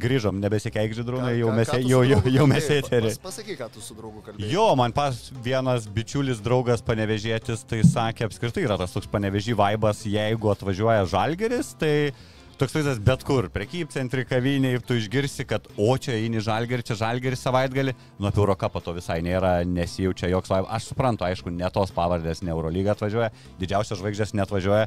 Grįžom, 0.05 0.37
nebesikeik 0.43 0.93
žydrūnai, 0.99 1.33
jau 1.41 1.51
mes, 1.57 1.71
jau, 1.89 2.03
jau, 2.05 2.21
jau 2.37 2.47
mes 2.51 2.69
eterį. 2.79 3.15
Pas- 3.17 3.23
Pasakyk, 3.31 3.57
ką 3.63 3.71
tu 3.73 3.81
su 3.85 3.97
draugu 3.97 4.21
kalbėjai. 4.27 4.51
Jo, 4.53 4.67
man 4.77 4.93
pas 4.97 5.17
vienas 5.45 5.89
bičiulis 5.89 6.43
draugas 6.45 6.85
panevežėtis, 6.85 7.65
tai 7.71 7.81
sakė, 7.89 8.29
apskritai 8.29 8.67
yra 8.69 8.77
tas 8.81 8.93
toks 8.95 9.09
panevežį 9.11 9.57
vaibas, 9.59 10.05
jeigu 10.07 10.53
atvažiuoja 10.53 11.07
žalgeris, 11.11 11.73
tai 11.81 12.13
toks 12.61 12.77
vaizdas 12.77 13.01
bet 13.03 13.25
kur, 13.27 13.49
prekybcentri, 13.51 14.23
kaviniai, 14.31 14.79
tu 14.87 14.95
išgirsi, 14.95 15.43
kad 15.51 15.65
o 15.75 15.89
čia 15.99 16.13
eini 16.21 16.39
žalgerį, 16.45 16.85
čia 16.87 16.95
žalgerį 17.01 17.39
savaitgalį, 17.41 17.97
nuo 18.21 18.29
apie 18.31 18.43
Eurocapą 18.45 18.83
to 18.85 18.95
visai 18.95 19.17
nėra, 19.27 19.57
nesijaučia 19.67 20.31
joks 20.31 20.53
vaibas. 20.53 20.71
Aš 20.77 20.93
suprantu, 20.93 21.27
aišku, 21.27 21.51
ne 21.51 21.67
tos 21.75 21.91
pavardės, 21.97 22.45
ne 22.47 22.55
Eurolyga 22.55 22.95
atvažiuoja, 22.95 23.33
didžiausios 23.59 23.99
žvaigždės 24.05 24.37
netvažiuoja. 24.39 24.87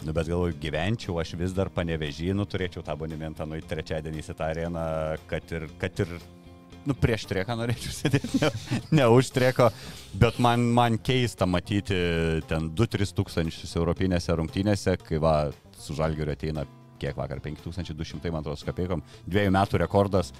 Nu, 0.00 0.14
bet 0.16 0.30
galvoju, 0.30 0.56
gyvenčiau 0.60 1.18
aš 1.20 1.34
vis 1.36 1.52
dar 1.52 1.68
panevežynų, 1.74 2.46
turėčiau 2.48 2.84
tą 2.84 2.94
abonementą 2.96 3.44
nueiti 3.48 3.68
trečiadienį 3.68 4.22
į 4.22 4.36
tą 4.36 4.46
areną, 4.46 4.84
kad 5.28 5.52
ir, 5.52 5.66
kad 5.80 6.00
ir 6.00 6.14
nu, 6.88 6.96
prieš 6.96 7.26
trieką 7.28 7.56
norėčiau 7.60 7.92
sėdėti, 7.98 8.40
ne, 8.40 8.50
ne 8.96 9.08
už 9.12 9.32
trieko, 9.36 9.68
bet 10.22 10.40
man, 10.40 10.64
man 10.76 10.96
keista 10.96 11.48
matyti 11.48 11.98
ten 12.48 12.70
2-3 12.76 13.12
tūkstančius 13.18 13.76
europinėse 13.76 14.36
rungtynėse, 14.40 14.96
kai 15.04 15.20
va, 15.20 15.34
su 15.76 15.96
žalgeriu 15.98 16.32
ateina 16.32 16.64
kiek 17.00 17.16
vakar 17.16 17.40
5200, 17.44 18.32
man 18.32 18.44
atrodo, 18.44 18.64
kapeikom, 18.70 19.04
dviejų 19.28 19.52
metų 19.56 19.84
rekordas, 19.84 20.32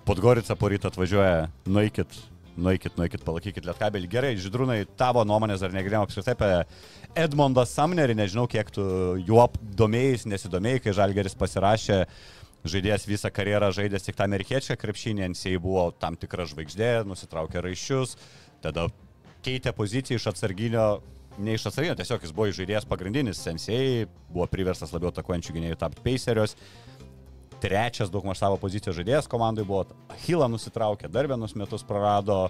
Podgorica 0.00 0.56
poryt 0.56 0.86
atvažiuoja, 0.88 1.50
nueikit, 1.68 2.14
nueikit, 2.58 2.96
nueikit, 2.98 3.22
palaikykit 3.26 3.66
lietkabelį. 3.68 4.10
Gerai, 4.10 4.32
Židrūnai, 4.40 4.82
tavo 4.98 5.22
nuomonės 5.28 5.62
dar 5.62 5.74
negirdėjom 5.74 6.06
apskritai 6.06 6.34
apie 6.34 6.50
Edmondą 7.18 7.64
Samnerį, 7.68 8.16
nežinau, 8.18 8.46
kiek 8.50 8.70
tu 8.74 8.84
juo 9.26 9.46
domėjai, 9.78 10.20
nesidomėjai, 10.34 10.84
kai 10.84 10.96
Žalgeris 10.98 11.38
pasirašė 11.38 12.04
žaidėjas 12.68 13.06
visą 13.08 13.30
karjerą 13.32 13.70
žaidęs 13.72 14.04
tik 14.04 14.18
tą 14.18 14.26
amerikiečią 14.26 14.76
krepšinį, 14.80 15.30
NCA 15.32 15.54
buvo 15.62 15.86
tam 15.96 16.18
tikra 16.20 16.44
žvaigždė, 16.48 16.90
nusitraukė 17.08 17.62
raiščius, 17.64 18.18
tada 18.64 18.88
keitė 19.44 19.72
poziciją 19.76 20.20
iš 20.20 20.28
atsarginio, 20.34 20.86
ne 21.40 21.56
iš 21.56 21.70
atsarginio, 21.70 21.96
tiesiog 21.96 22.26
jis 22.26 22.34
buvo 22.36 22.50
žaidėjas 22.52 22.88
pagrindinis, 22.90 23.40
NCA 23.48 24.06
buvo 24.28 24.48
priverstas 24.52 24.92
labiau 24.92 25.12
atakuojančių 25.14 25.56
gynėjų 25.56 25.80
tapti 25.80 26.04
pacerios. 26.04 26.56
Trečias 27.60 28.10
daug 28.12 28.24
maž 28.26 28.40
savo 28.40 28.58
pozicijos 28.60 28.96
žaidėjas 28.98 29.28
komandai 29.30 29.66
buvo. 29.68 29.86
Hila 30.24 30.48
nusitraukė, 30.50 31.10
dar 31.12 31.28
vienus 31.30 31.56
metus 31.58 31.84
prarado. 31.86 32.46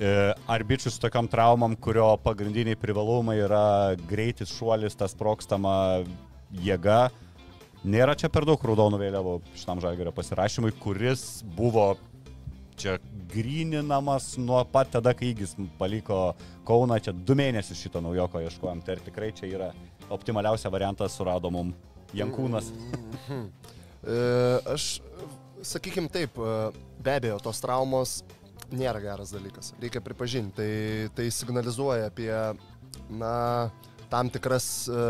E, 0.00 0.32
Arbičius 0.50 0.96
su 0.96 1.02
tokiam 1.02 1.28
traumam, 1.30 1.76
kurio 1.76 2.14
pagrindiniai 2.24 2.78
privalumai 2.80 3.36
yra 3.44 3.66
greitis 4.08 4.50
šuolis, 4.56 4.96
tas 4.98 5.14
prokstama 5.18 5.76
jėga. 6.64 7.08
Nėra 7.84 8.16
čia 8.16 8.30
per 8.32 8.46
daug 8.48 8.62
raudonų 8.64 8.98
vėliavų 9.02 9.36
šitam 9.60 9.82
žalgerio 9.84 10.14
pasirašymui, 10.16 10.72
kuris 10.80 11.44
buvo 11.56 11.92
čia 12.80 12.96
grininamas 13.30 14.36
nuo 14.40 14.64
pat 14.64 14.90
tada, 14.96 15.14
kai 15.14 15.34
jis 15.36 15.54
paliko 15.78 16.34
Kauną, 16.64 16.96
čia 17.04 17.12
du 17.12 17.36
mėnesius 17.36 17.82
šito 17.84 18.00
naujoko 18.00 18.40
ieškojom, 18.40 18.80
tai 18.86 18.96
ar 18.96 19.02
tikrai 19.04 19.30
čia 19.36 19.50
yra 19.50 19.68
optimaliausia 20.14 20.72
variantas 20.72 21.16
surado 21.18 21.50
mum 21.52 21.74
Jankūnas. 22.16 22.72
E, 24.04 24.18
aš, 24.68 24.98
sakykim 25.64 26.08
taip, 26.12 26.36
e, 26.36 26.54
be 27.04 27.16
abejo, 27.18 27.38
tos 27.42 27.60
traumos 27.62 28.18
nėra 28.74 29.00
geras 29.02 29.32
dalykas. 29.32 29.72
Reikia 29.80 30.02
pripažinti. 30.04 30.56
Tai, 30.58 30.70
tai 31.16 31.28
signalizuoja 31.32 32.10
apie, 32.10 32.32
na, 33.08 33.34
tam 34.12 34.30
tikras, 34.32 34.66
e, 34.88 35.06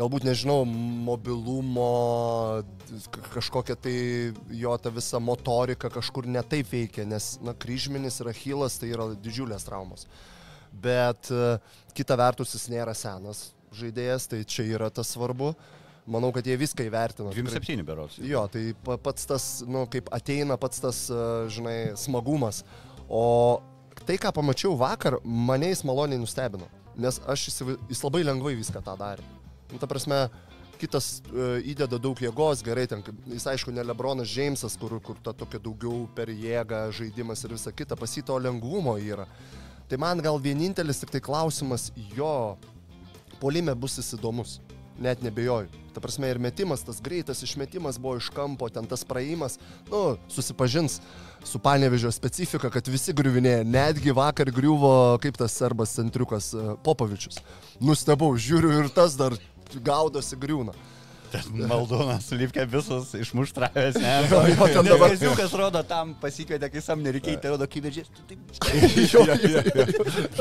galbūt 0.00 0.24
nežinau, 0.28 0.64
mobilumo, 1.08 1.86
kažkokia 3.32 3.76
tai 3.76 3.94
jo 4.56 4.76
ta 4.80 4.92
visa 4.92 5.20
motorika 5.20 5.90
kažkur 5.92 6.28
netaip 6.28 6.68
veikia, 6.72 7.08
nes, 7.08 7.34
na, 7.44 7.56
kryžminis 7.56 8.20
ir 8.20 8.32
achilas 8.32 8.78
tai 8.80 8.92
yra 8.94 9.10
didžiulės 9.16 9.66
traumos. 9.68 10.06
Bet 10.70 11.26
kita 11.98 12.14
vertus 12.14 12.54
jis 12.54 12.68
nėra 12.70 12.94
senas 12.94 13.48
žaidėjas, 13.74 14.28
tai 14.30 14.44
čia 14.46 14.64
yra 14.70 14.90
tas 14.94 15.10
svarbu. 15.14 15.54
Manau, 16.10 16.32
kad 16.34 16.46
jie 16.46 16.56
viską 16.58 16.82
įvertino. 16.88 17.30
Tikrai- 17.30 17.60
27 17.60 17.84
berots. 17.86 18.18
Jo, 18.18 18.48
tai 18.50 18.72
pa- 18.84 18.96
pats 18.98 19.26
tas, 19.30 19.44
nu, 19.66 19.84
kaip 19.86 20.08
ateina 20.10 20.56
pats 20.58 20.80
tas, 20.82 21.04
e, 21.10 21.22
žinai, 21.54 21.94
smagumas. 21.94 22.64
O 23.08 23.60
tai, 24.06 24.16
ką 24.18 24.32
pamačiau 24.34 24.74
vakar, 24.80 25.20
mane 25.24 25.68
jis 25.70 25.84
maloniai 25.86 26.18
nustebino. 26.18 26.66
Nes 26.98 27.20
aš 27.30 27.46
įsivaizduoju, 27.52 27.88
jis 27.92 28.02
labai 28.02 28.22
lengvai 28.26 28.56
viską 28.58 28.82
tą 28.82 28.96
darė. 28.98 29.22
Nu, 29.70 29.78
ta 29.78 29.86
prasme, 29.86 30.28
kitas 30.80 31.20
uh, 31.30 31.60
įdeda 31.62 32.00
daug 32.00 32.18
jėgos, 32.18 32.62
gerai, 32.64 32.86
ten, 32.88 33.04
jis 33.28 33.44
aišku, 33.52 33.70
ne 33.72 33.84
Lebronas 33.84 34.26
Džeimsas, 34.32 34.78
kur, 34.80 34.96
kur 35.04 35.14
ta 35.22 35.32
tokia 35.36 35.60
daugiau 35.62 36.08
per 36.16 36.26
jėgą 36.32 36.90
žaidimas 36.96 37.44
ir 37.44 37.52
visa 37.54 37.70
kita, 37.70 37.94
pasito 38.00 38.34
lengvumo 38.40 38.96
yra. 38.98 39.26
Tai 39.88 39.98
man 40.00 40.18
gal 40.24 40.38
vienintelis 40.40 41.00
tik 41.02 41.10
tai 41.14 41.20
klausimas, 41.20 41.90
jo 42.16 42.56
polime 43.40 43.74
bus 43.76 43.98
jis 44.00 44.14
įdomus. 44.18 44.58
Net 45.00 45.22
nebejoju. 45.24 45.70
Ta 45.94 46.00
prasme 46.00 46.28
ir 46.30 46.38
metimas, 46.38 46.84
tas 46.84 47.00
greitas 47.02 47.40
išmetimas 47.42 47.98
buvo 47.98 48.18
iš 48.20 48.28
kampo, 48.34 48.68
ten 48.68 48.86
tas 48.86 49.02
praėjimas, 49.08 49.56
nu, 49.88 50.18
susipažins 50.28 51.00
su 51.44 51.58
panevežio 51.58 52.12
specifika, 52.12 52.70
kad 52.70 52.88
visi 52.92 53.14
griuvinėja. 53.16 53.64
Netgi 53.64 54.12
vakar 54.14 54.52
griuvo, 54.54 54.92
kaip 55.24 55.40
tas 55.40 55.56
serbas 55.56 55.96
centriukas 55.96 56.52
e, 56.52 56.66
Popovičius. 56.84 57.40
Nustebau, 57.80 58.34
žiūriu 58.36 58.76
ir 58.82 58.90
tas 58.94 59.16
dar 59.18 59.34
gaudosi 59.72 60.38
griūna. 60.38 60.76
Maldonas 61.70 62.30
Lipke 62.34 62.64
visus 62.66 63.12
išmuštravęs. 63.14 63.96
Jo, 64.30 64.40
ten 64.66 64.84
dabar- 64.88 65.16
Ziukas 65.20 65.52
rodo 65.58 65.82
tam 65.86 66.14
pasikvietė, 66.20 66.70
kai 66.72 66.82
sam 66.84 67.02
nereikia, 67.04 67.36
tai 67.42 67.50
rodo 67.54 67.66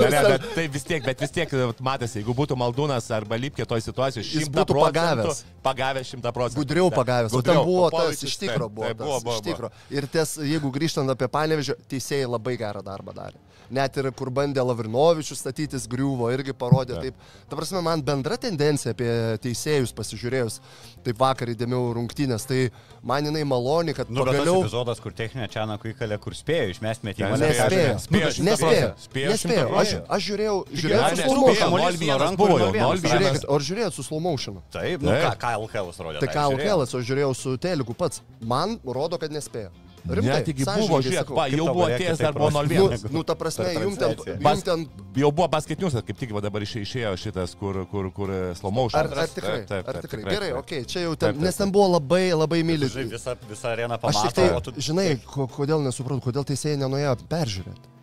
ne, 0.09 0.21
bet 0.29 0.47
tai 0.55 0.67
vis 0.71 0.83
tiek, 0.87 1.03
bet 1.05 1.21
vis 1.23 1.33
tiek 1.35 1.53
matėsi, 1.85 2.19
jeigu 2.21 2.35
būtų 2.37 2.57
Maldūnas 2.59 3.09
arba 3.15 3.37
Lipkė 3.39 3.65
toj 3.69 3.81
situacijoje, 3.85 4.27
Jis 4.39 4.49
būtų 4.53 4.77
pagavęs. 4.79 5.43
Pagavęs 5.65 6.13
šimta 6.13 6.33
procentų. 6.35 6.63
Gudriau 6.63 6.89
pagavęs, 6.93 7.33
o 7.35 7.41
ten 7.45 7.59
buvo 7.65 7.89
tas 7.93 8.23
iš 8.23 8.37
tikro 8.41 8.69
buvo, 8.69 9.19
iš 9.35 9.41
tikro. 9.45 9.71
Ir 9.93 10.07
ties, 10.11 10.37
jeigu 10.41 10.71
grįžtant 10.73 11.09
apie 11.11 11.27
panevežį, 11.31 11.77
teisėjai 11.91 12.29
labai 12.29 12.57
gerą 12.59 12.83
darbą 12.85 13.15
darė. 13.15 13.37
Net 13.69 13.97
ir 14.01 14.09
kur 14.17 14.31
bandė 14.33 14.63
Lavrinovičius 14.65 15.41
statytis 15.43 15.85
griuvo, 15.89 16.29
irgi 16.33 16.55
parodė 16.57 16.95
Taip. 16.97 17.17
taip. 17.19 17.47
Ta 17.49 17.57
prasme, 17.59 17.81
man 17.85 18.01
bendra 18.05 18.37
tendencija 18.41 18.95
apie 18.95 19.09
teisėjus 19.43 19.93
pasižiūrėjus, 19.97 20.59
taip 21.05 21.19
vakar 21.21 21.51
įdėmiau 21.53 21.91
rungtynės, 21.97 22.47
tai 22.49 22.69
man 23.05 23.29
jinai 23.29 23.43
maloni, 23.47 23.93
kad 23.97 24.09
Nu, 24.09 24.23
bet 24.23 24.33
tas 24.33 24.39
pagaliau... 24.41 24.63
epizodas, 24.63 25.01
kur 25.03 25.13
techninė 25.13 25.47
Čianakų 25.53 25.91
įkalė, 25.93 26.17
kur 26.23 26.33
spėjo 26.37 26.71
išmesti 26.73 27.09
metimą. 27.09 27.37
Ne, 27.37 27.51
Nespėjo. 27.53 27.97
Spėjo 28.05 28.31
šimtą 28.37 28.47
Nespėjo. 28.49 28.79
procentų. 28.79 29.05
Spėjo 29.05 29.33
Nespėjo. 29.35 29.67
Aš, 29.81 29.93
aš 30.17 30.27
žiūrėjau, 30.29 30.55
žiūrėjau 30.73 31.09
su 31.09 31.21
slow 31.25 31.41
motion. 31.45 33.05
Žiūrėkit, 33.05 33.45
ar 33.49 33.67
žiūrėjot 33.69 33.99
su 33.99 34.07
slow 34.07 34.23
motionu? 34.23 34.63
Taip, 34.73 35.03
nu 35.05 35.13
ką, 35.13 35.33
ką 35.41 35.53
LKL 35.65 35.93
rodė. 36.07 36.23
Tai 36.23 36.31
ką 36.33 36.47
LKL, 36.55 36.85
aš 36.87 36.97
žiūrėjau 37.11 37.35
su 37.37 37.55
Teliku 37.61 37.95
pats. 37.97 38.23
Man 38.41 38.79
rodo, 38.85 39.19
kad 39.21 39.33
nespėjo. 39.33 39.71
Net 40.05 40.47
iki 40.47 40.63
buvo, 40.65 40.99
žiūrėk, 41.03 41.31
va, 41.35 41.47
jau 41.51 41.65
buvo 41.73 41.85
atėjęs 41.89 42.17
taip 42.17 42.25
dar 42.25 42.33
buvo 42.37 42.49
rodo. 42.49 42.87
0-1. 42.89 43.03
Nu, 43.09 43.19
nu, 43.19 43.23
ta 43.23 43.35
prasme, 43.35 43.65
Per 43.65 43.83
jum 43.83 43.95
ten, 43.99 44.15
jum 44.39 44.61
ten 44.63 44.85
Jau 45.19 45.31
buvo 45.35 45.47
basketinius, 45.51 45.97
kaip 46.05 46.17
tik 46.17 46.31
va 46.31 46.41
dabar 46.41 46.61
išė- 46.63 46.81
išėjo 46.85 47.13
šitas, 47.17 47.55
kur, 47.59 47.85
kur, 47.91 48.11
kur 48.15 48.29
slow 48.55 48.71
motion. 48.71 48.99
Ar, 48.99 49.09
ar 49.11 49.27
tikrai? 49.27 49.65
Taip, 49.65 49.67
taip, 49.67 49.87
ar 49.87 49.93
taip, 49.93 50.03
tikrai? 50.05 50.21
tikrai, 50.23 50.35
Gerai, 50.35 50.49
taip. 50.53 50.59
okei, 50.63 50.79
okay, 50.79 50.85
čia 50.87 50.99
jau 51.03 51.13
Taip, 51.15 51.19
ten, 51.19 51.33
taip, 51.33 51.43
nes 51.43 51.55
ten 51.57 51.71
buvo 51.71 51.87
labai, 51.99 52.31
labai 52.33 52.63
myli. 52.63 52.87
Žinai, 52.87 53.11
visą, 53.11 53.35
visą 53.49 53.67
areną 53.73 53.97
Aš 53.99 54.01
pamato, 54.01 54.29
tik 54.31 54.73
tai, 54.75 54.81
žinai, 54.89 55.07
ko- 55.25 55.47
kodėl 55.51 55.83
nesupratau, 55.83 56.21
kodėl 56.29 56.45
teisėjai 56.47 56.77
nenuėjo 56.85 57.17
peržiūrėti. 57.27 57.98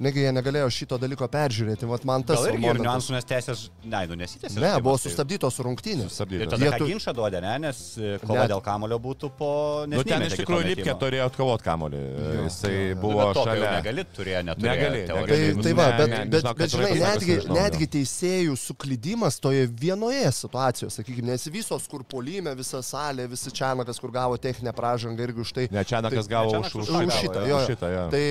Negi 0.00 0.22
jie 0.24 0.30
negalėjo 0.32 0.68
šito 0.72 0.96
dalyko 0.96 1.26
peržiūrėti, 1.28 1.84
vat 1.84 2.04
man 2.08 2.22
tas... 2.24 2.38
Gal 2.40 2.54
irgi 2.54 2.56
ir 2.56 2.78
momentas- 2.78 2.86
niuansų, 2.86 3.12
nes 3.18 3.26
teisės, 3.28 3.64
ne, 3.84 3.98
nu 4.08 4.16
nesitęsė. 4.16 4.54
Ne, 4.56 4.70
buvo 4.80 4.94
žaidimas, 4.96 5.02
tai- 5.02 5.10
sustabdytos 5.10 5.58
rungtynės. 5.66 6.06
Ir 6.06 6.12
Sustabdytas. 6.14 6.52
tada 6.54 6.64
Jie 6.64 6.78
tu- 6.80 6.86
ginčą 6.88 7.12
duodė, 7.18 7.42
ne, 7.44 7.52
nes 7.66 7.80
e, 8.00 8.14
kova 8.22 8.38
Ne. 8.40 8.46
dėl 8.54 8.62
kamulio 8.64 8.96
būtų 9.04 9.28
po... 9.36 9.50
Nu, 9.92 10.00
ten 10.08 10.24
iš 10.24 10.38
tikrųjų 10.40 10.70
Lipkė 10.70 10.94
turėjo 11.02 11.26
atkovoti 11.28 11.66
kamolį. 11.68 12.00
Jisai 12.46 12.94
buvo 13.02 13.26
šalia. 13.36 13.74
Negali, 13.76 14.04
turėjo, 14.16 14.40
neturėjo. 14.48 14.72
Negali, 14.72 15.02
negali. 15.04 15.52
Tai, 15.52 15.62
tai 15.68 15.72
va, 15.76 15.88
Ne, 15.90 15.96
bet, 16.00 16.08
ne, 16.14 16.22
bet, 16.32 16.40
žinok, 16.46 16.56
bet 16.62 16.70
žinai, 16.72 16.88
vaikas 16.94 17.04
netgi, 17.10 17.34
nežinau, 17.36 17.58
netgi 17.60 17.86
teisėjų 17.98 18.56
suklydimas 18.64 19.36
toje 19.44 19.66
vienoje 19.68 20.32
situacijoje, 20.32 20.94
sakykime, 20.96 21.28
nes 21.34 21.44
visos, 21.52 21.84
kur 21.92 22.04
polime, 22.08 22.54
visa 22.56 22.80
salė, 22.80 23.28
visi 23.28 23.52
Čianakas, 23.52 24.00
kur 24.00 24.10
gavo 24.16 24.38
techninę 24.40 24.72
pražangą 24.72 25.28
irgi 25.28 25.44
už 25.44 25.52
tai. 25.52 25.68
Ne, 25.70 25.84
Čianakas 25.84 26.24
Tai- 26.24 26.32
gavo 26.32 26.56
už, 26.56 26.72
šitą, 26.72 27.44
jo, 27.44 27.52
jo. 27.52 27.60
už 27.60 27.60
jo. 27.60 27.60
šitą, 27.68 27.92
jo. 27.98 28.06
Tai, 28.16 28.24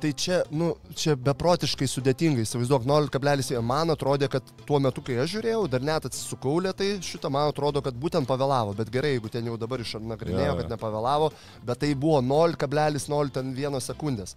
tai 0.00 0.12
čia, 0.12 0.42
nu, 0.54 0.72
čia 0.98 1.14
beprotiškai 1.18 1.86
sudėtingai, 1.90 2.44
įsivaizduok, 2.46 2.84
0,1. 2.88 3.60
Man 3.64 3.92
atrodė, 3.94 4.28
kad 4.32 4.46
tuo 4.68 4.80
metu, 4.82 5.02
kai 5.04 5.16
aš 5.22 5.34
žiūrėjau, 5.36 5.64
dar 5.72 5.84
net 5.84 6.06
atsisukau 6.08 6.58
lietai, 6.64 6.92
šitą 7.04 7.30
man 7.32 7.50
atrodo, 7.50 7.82
kad 7.84 7.96
būtent 7.98 8.28
pavėlavo. 8.28 8.76
Bet 8.78 8.92
gerai, 8.94 9.14
jeigu 9.16 9.32
ten 9.32 9.48
jau 9.50 9.56
dabar 9.60 9.82
išnagrinėjo, 9.84 10.44
Jo, 10.46 10.52
jo. 10.52 10.60
kad 10.62 10.72
nepavėlavo, 10.74 11.32
bet 11.66 11.82
tai 11.82 11.92
buvo 11.94 12.22
0,01 12.22 13.80
sekundės. 13.84 14.36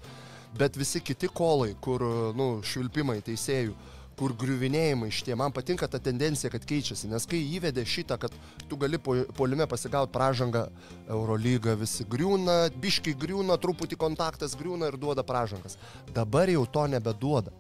Bet 0.58 0.78
visi 0.80 1.02
kiti 1.06 1.30
kolai, 1.30 1.76
kur, 1.82 2.02
nu, 2.34 2.48
švilpimai 2.66 3.20
teisėjų, 3.22 3.76
kur 4.20 4.34
griuvinėjimai 4.36 5.08
šitie, 5.16 5.32
man 5.40 5.54
patinka 5.56 5.88
ta 5.88 6.00
tendencija, 6.04 6.52
kad 6.52 6.66
keičiasi, 6.68 7.08
nes 7.12 7.24
kai 7.30 7.40
įvedė 7.56 7.86
šitą, 7.88 8.18
kad 8.20 8.34
tu 8.68 8.78
gali 8.80 9.00
po- 9.00 9.24
polime 9.38 9.68
pasigauti 9.70 10.12
pražangą, 10.12 10.66
Eurolyga 11.08 11.78
visi 11.80 12.04
griūna, 12.04 12.58
biškai 12.84 13.16
griūna, 13.16 13.56
truputį 13.64 13.96
kontaktas 14.00 14.58
griūna 14.60 14.92
ir 14.92 15.00
duoda 15.00 15.24
pražangas. 15.24 15.78
Dabar 16.14 16.52
jau 16.52 16.66
to 16.68 16.86
nebeduoda. 16.92 17.56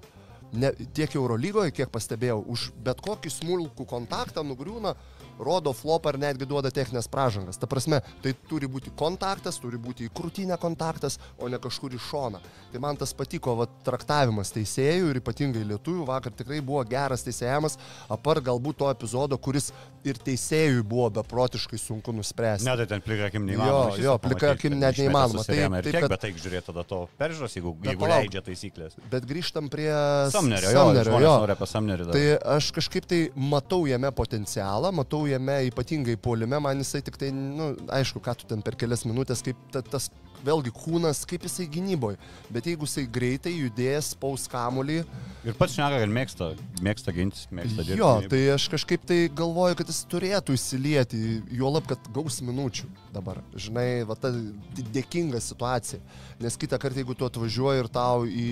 Ne, 0.51 0.71
tiek 0.97 1.13
Eurolygoje, 1.15 1.71
kiek 1.77 1.91
pastebėjau, 1.93 2.41
už 2.49 2.71
bet 2.83 3.01
kokį 3.05 3.29
smulkų 3.29 3.85
kontaktą 3.87 4.41
nugriūna, 4.43 4.95
rodo 5.39 5.71
flopą 5.73 6.11
ar 6.13 6.17
netgi 6.19 6.45
duoda 6.49 6.69
techninės 6.73 7.07
pražangas. 7.11 7.57
Ta 7.59 7.67
prasme, 7.71 8.01
tai 8.23 8.33
turi 8.49 8.67
būti 8.67 8.91
kontaktas, 8.99 9.57
turi 9.63 9.77
būti 9.79 10.09
į 10.09 10.13
krūtinę 10.17 10.57
kontaktas, 10.59 11.17
o 11.39 11.47
ne 11.47 11.57
kažkur 11.63 11.95
į 11.95 12.01
šoną. 12.09 12.41
Tai 12.73 12.81
man 12.83 12.97
tas 12.99 13.13
patiko, 13.17 13.55
va, 13.55 13.65
traktavimas 13.87 14.51
teisėjų 14.55 15.09
ir 15.13 15.21
ypatingai 15.21 15.63
lietuvių 15.71 16.05
vakar 16.09 16.35
tikrai 16.35 16.59
buvo 16.61 16.83
geras 16.89 17.23
teisėjamas, 17.25 17.77
apar 18.11 18.41
galbūt 18.43 18.77
to 18.83 18.89
epizodo, 18.91 19.37
kuris 19.37 19.71
ir 20.07 20.19
teisėjui 20.23 20.83
buvo 20.87 21.09
beprotiškai 21.19 21.79
sunku 21.79 22.13
nuspręsti. 22.15 22.67
Ne, 22.67 22.75
tai 22.79 22.85
ten 22.91 23.01
plika 23.03 23.27
akim 23.31 23.47
Jo, 23.47 23.55
neįmanoma. 23.55 23.89
jo, 23.95 23.97
viso 23.97 24.17
plika 24.27 24.51
akim 24.55 24.77
net 24.79 24.99
neįmanoma. 24.99 25.43
Tai- 25.47 25.55
ir 25.59 25.69
taip, 25.69 25.89
tiek, 25.91 26.07
Bet 26.09 26.21
tai 26.21 26.31
žiūrėti 26.33 26.65
tada 26.71 26.83
to 26.87 26.99
peržiūros, 27.19 27.53
jeigu, 27.55 27.73
jeigu 27.85 27.99
palauk. 28.03 28.23
leidžia 28.25 28.41
taisyklės. 28.43 28.95
Bet 29.11 29.25
grįžtam 29.29 29.69
prie 29.69 29.89
Samnerio, 30.31 30.71
jo, 30.71 30.83
Samnerio, 30.83 31.19
jo. 31.23 31.33
nori 31.43 31.51
apie 31.55 31.67
Samnerį. 31.69 32.07
Tai 32.11 32.55
aš 32.57 32.71
kažkaip 32.75 33.05
tai 33.05 33.19
matau 33.35 33.85
jame 33.87 34.09
potencialą, 34.11 34.91
matau 34.95 35.25
jame 35.31 35.59
ypatingai 35.69 36.17
polime, 36.21 36.59
man 36.63 36.81
jisai 36.83 37.01
tik 37.05 37.19
tai, 37.19 37.31
na, 37.35 37.49
nu, 37.59 37.89
aišku, 37.99 38.21
ką 38.23 38.35
tu 38.39 38.49
ten 38.49 38.63
per 38.65 38.77
kelias 38.79 39.05
minutės, 39.07 39.43
kaip 39.45 39.59
ta, 39.73 39.83
tas, 39.85 40.09
vėlgi 40.45 40.71
kūnas, 40.75 41.25
kaip 41.27 41.43
jisai 41.47 41.67
gynyboje. 41.71 42.19
Bet 42.53 42.69
jeigu 42.69 42.87
jisai 42.87 43.05
greitai 43.11 43.55
judės, 43.57 44.13
spaus 44.15 44.47
kamulį, 44.51 45.03
Ir 45.47 45.55
pats 45.55 45.71
šneka, 45.71 46.01
kad 46.01 46.11
mėgsta, 46.11 46.47
mėgsta 46.83 47.11
gintis, 47.15 47.45
mėgsta 47.55 47.85
dirbti. 47.87 48.01
jo, 48.01 48.09
tai 48.27 48.39
aš 48.51 48.65
kažkaip 48.73 49.05
tai 49.07 49.19
galvoju, 49.31 49.77
kad 49.79 49.87
jis 49.87 50.01
turėtų 50.11 50.55
įsilieti, 50.57 51.19
juolab, 51.55 51.85
kad 51.87 52.09
gaus 52.11 52.41
minučių 52.43 52.89
dabar. 53.15 53.39
Žinai, 53.55 54.03
va 54.09 54.17
ta 54.19 54.33
dėkinga 54.75 55.39
situacija. 55.39 56.01
Nes 56.43 56.59
kitą 56.59 56.75
kartą, 56.75 56.99
jeigu 56.99 57.15
tu 57.15 57.23
atvažiuoji 57.29 57.85
ir 57.85 57.87
tau 57.87 58.27
į, 58.27 58.49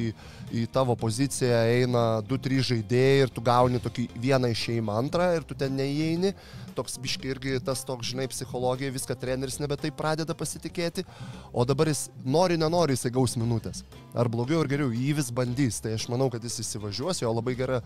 į 0.55 0.63
tavo 0.71 0.95
poziciją 0.95 1.59
eina 1.73 2.05
2-3 2.29 2.63
žaidėjai 2.71 3.25
ir 3.25 3.35
tu 3.35 3.43
gauni 3.43 3.83
tokį 3.83 4.07
vieną 4.23 4.53
išėjimą 4.55 4.95
antrą 5.03 5.27
ir 5.35 5.43
tu 5.43 5.59
ten 5.59 5.75
neįeini, 5.75 6.31
toks 6.77 6.99
biški 7.01 7.31
irgi 7.33 7.57
tas 7.65 7.83
toks, 7.87 8.11
žinai, 8.11 8.27
psichologija, 8.31 8.93
viską 8.95 9.17
treneris 9.19 9.59
nebe 9.61 9.77
taip 9.81 9.97
pradeda 9.99 10.35
pasitikėti, 10.37 11.05
o 11.51 11.65
dabar 11.67 11.91
jis 11.91 12.07
nori, 12.25 12.59
nenori, 12.61 12.97
jisai 12.97 13.13
gaus 13.17 13.35
minutės. 13.39 13.83
Ar 14.17 14.29
blogiau 14.33 14.61
ar 14.63 14.69
geriau, 14.71 14.93
jį 14.93 15.17
vis 15.19 15.33
bandys, 15.35 15.81
tai 15.83 15.95
aš 15.97 16.07
manau, 16.13 16.29
kad 16.33 16.45
jis 16.45 16.61
įsivažiuos, 16.63 17.23
jo 17.23 17.33
labai 17.33 17.57
gera 17.59 17.81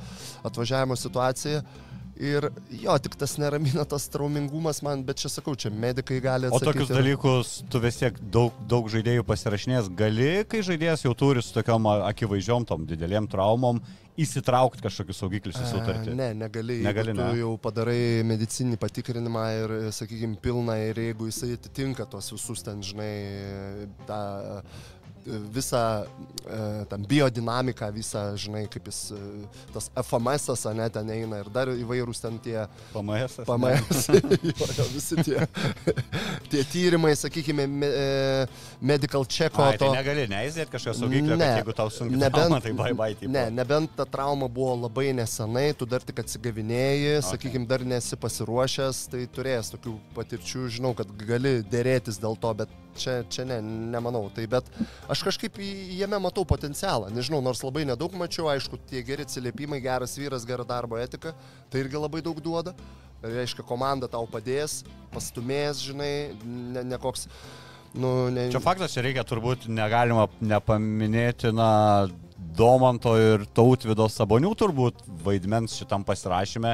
atvažiavimo 0.48 1.00
situacija. 1.00 1.64
Ir 2.22 2.46
jo, 2.78 2.94
tik 3.02 3.16
tas 3.18 3.34
neramina 3.42 3.82
tas 3.90 4.04
traumingumas 4.14 4.84
man, 4.86 5.02
bet 5.08 5.24
čia 5.24 5.32
sakau, 5.34 5.56
čia 5.58 5.72
medikai 5.74 6.20
gali 6.22 6.52
O 6.52 6.60
atsakyti. 6.60 6.84
tokius 6.84 6.92
dalykus 6.94 7.54
tu 7.72 7.82
vis 7.82 7.98
tiek 7.98 8.20
daug, 8.34 8.54
daug 8.70 8.90
žaidėjų 8.94 9.26
pasirašinės 9.26 9.90
gali, 9.98 10.30
kai 10.50 10.62
žaidėjas 10.68 11.08
jau 11.08 11.16
turi 11.18 11.42
su 11.42 11.56
tokiom 11.56 11.90
akivaizdžiom 12.12 12.68
tom 12.70 12.86
didelėm 12.90 13.30
traumom 13.32 13.82
įsitraukti 14.22 14.84
kažkokius 14.84 15.22
saugiklius 15.24 15.60
į 15.62 15.68
sutartį. 15.72 16.14
Ne, 16.18 16.32
negali. 16.38 16.80
Negali, 16.86 17.16
tu 17.16 17.24
ne. 17.24 17.40
jau 17.40 17.56
padarai 17.62 18.22
medicinį 18.28 18.78
patikrinimą 18.82 19.46
ir, 19.64 19.76
sakykime, 19.96 20.38
pilną 20.44 20.76
ir 20.92 21.00
jeigu 21.08 21.30
jisai 21.30 21.56
atitinka 21.58 22.06
tos 22.12 22.32
visus 22.36 22.62
ten, 22.66 22.84
žinai, 22.86 23.12
tą 24.10 24.20
e, 24.42 24.58
visą 25.54 25.82
e, 26.06 26.86
tam 26.90 27.04
biodinamiką, 27.10 27.90
visą, 27.96 28.24
žinai, 28.40 28.66
kaip 28.72 28.88
jis, 28.90 29.00
e, 29.16 29.22
tas 29.74 29.90
FMS, 30.04 30.50
ne, 30.78 30.88
ten 30.94 31.10
eina 31.14 31.42
ir 31.44 31.50
dar 31.54 31.72
įvairūs 31.74 32.22
ten 32.24 32.40
tie 32.44 32.66
PMS. 32.94 33.40
PMS, 33.48 34.08
jo, 34.50 34.70
jo, 34.78 34.88
visi 34.94 35.20
tie, 35.26 35.46
tie 36.52 36.64
tyrimai, 36.72 37.14
sakykime, 37.20 37.68
me, 37.68 37.88
e, 37.88 38.46
medical 38.82 39.26
checko 39.26 39.64
Ai, 39.66 39.78
tai 39.78 39.88
to. 39.88 39.94
negali 39.96 40.28
neįsėti 40.32 40.72
kažkokio 40.74 40.98
saugiklio, 41.02 41.38
Ne, 41.42 41.52
jeigu 41.62 41.76
tau 41.78 41.90
sunku, 41.94 42.18
nebent- 42.20 42.58
tai 42.62 42.74
bye 42.78 42.94
bye. 42.98 43.16
Tipo. 43.16 43.32
Ne, 43.32 43.46
nebent 43.54 43.96
ta 43.98 44.06
trauma 44.06 44.48
buvo 44.52 44.76
labai 44.86 45.12
nesenai, 45.18 45.72
tu 45.78 45.86
dar 45.90 46.04
tik 46.06 46.22
atsigavinėjai. 46.24 47.18
Okay. 47.22 47.28
sakykime, 47.32 47.68
dar 47.70 47.84
nesi 47.88 48.18
pasiruošęs, 48.20 49.06
tai 49.12 49.26
turėjęs 49.36 49.74
tokių 49.76 49.94
patirčių, 50.16 50.68
žinau, 50.78 50.94
kad 50.98 51.10
gali 51.28 51.60
dėrėtis 51.72 52.20
dėl 52.22 52.38
to, 52.42 52.52
bet 52.62 52.72
čia, 53.00 53.22
čia 53.32 53.46
ne, 53.48 53.60
nemanau. 53.94 54.26
Tai 54.36 54.46
bet 54.52 54.68
aš 55.12 55.24
kažkaip 55.28 55.60
jame 55.98 56.20
matau 56.24 56.46
potencialą, 56.48 57.12
nežinau, 57.14 57.42
nors 57.44 57.64
labai 57.66 57.84
nedaug 57.90 58.16
mačiau, 58.20 58.48
aišku, 58.54 58.80
tie 58.90 59.04
geri 59.06 59.26
atsiliepimai, 59.28 59.82
geras 59.84 60.16
vyras, 60.20 60.48
gera 60.48 60.66
darbo 60.68 61.00
etika, 61.02 61.36
tai 61.72 61.84
irgi 61.84 62.00
labai 62.00 62.24
daug 62.26 62.40
duoda. 62.44 62.76
Reiškia, 63.22 63.62
komanda 63.68 64.08
tau 64.10 64.26
padės, 64.26 64.80
pastumės, 65.14 65.84
žinai, 65.86 66.32
ne, 66.42 66.82
ne 66.90 66.98
koks... 67.02 67.28
Nu, 67.92 68.32
ne, 68.32 68.48
Čia 68.50 68.62
faktas, 68.64 68.96
čia 68.96 69.04
reikia 69.04 69.22
turbūt 69.28 69.68
negalima 69.70 70.26
nepaminėti, 70.40 71.52
na, 71.54 71.70
Domanto 72.52 73.14
ir 73.20 73.46
Tautvido 73.56 74.08
Sabonių 74.12 74.52
turbūt 74.58 75.06
vaidmens 75.24 75.78
šitam 75.80 76.04
pasirašyme. 76.08 76.74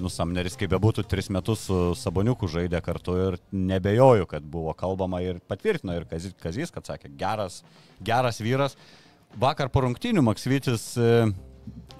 Nusamneris, 0.00 0.56
kaip 0.58 0.72
bebūtų, 0.72 1.04
tris 1.06 1.28
metus 1.30 1.68
su 1.68 1.78
Saboniuku 1.98 2.48
žaidė 2.50 2.80
kartu 2.82 3.14
ir 3.28 3.36
nebejoju, 3.54 4.26
kad 4.30 4.42
buvo 4.42 4.74
kalbama 4.74 5.20
ir 5.22 5.38
patvirtino 5.48 5.94
ir 5.94 6.06
Kazys, 6.42 6.72
kad 6.74 6.86
sakė, 6.88 7.12
geras, 7.18 7.62
geras 8.02 8.42
vyras. 8.42 8.74
Vakar 9.38 9.70
po 9.70 9.84
rungtynių 9.84 10.22
Maksvytis 10.26 10.88
e, 10.98 11.10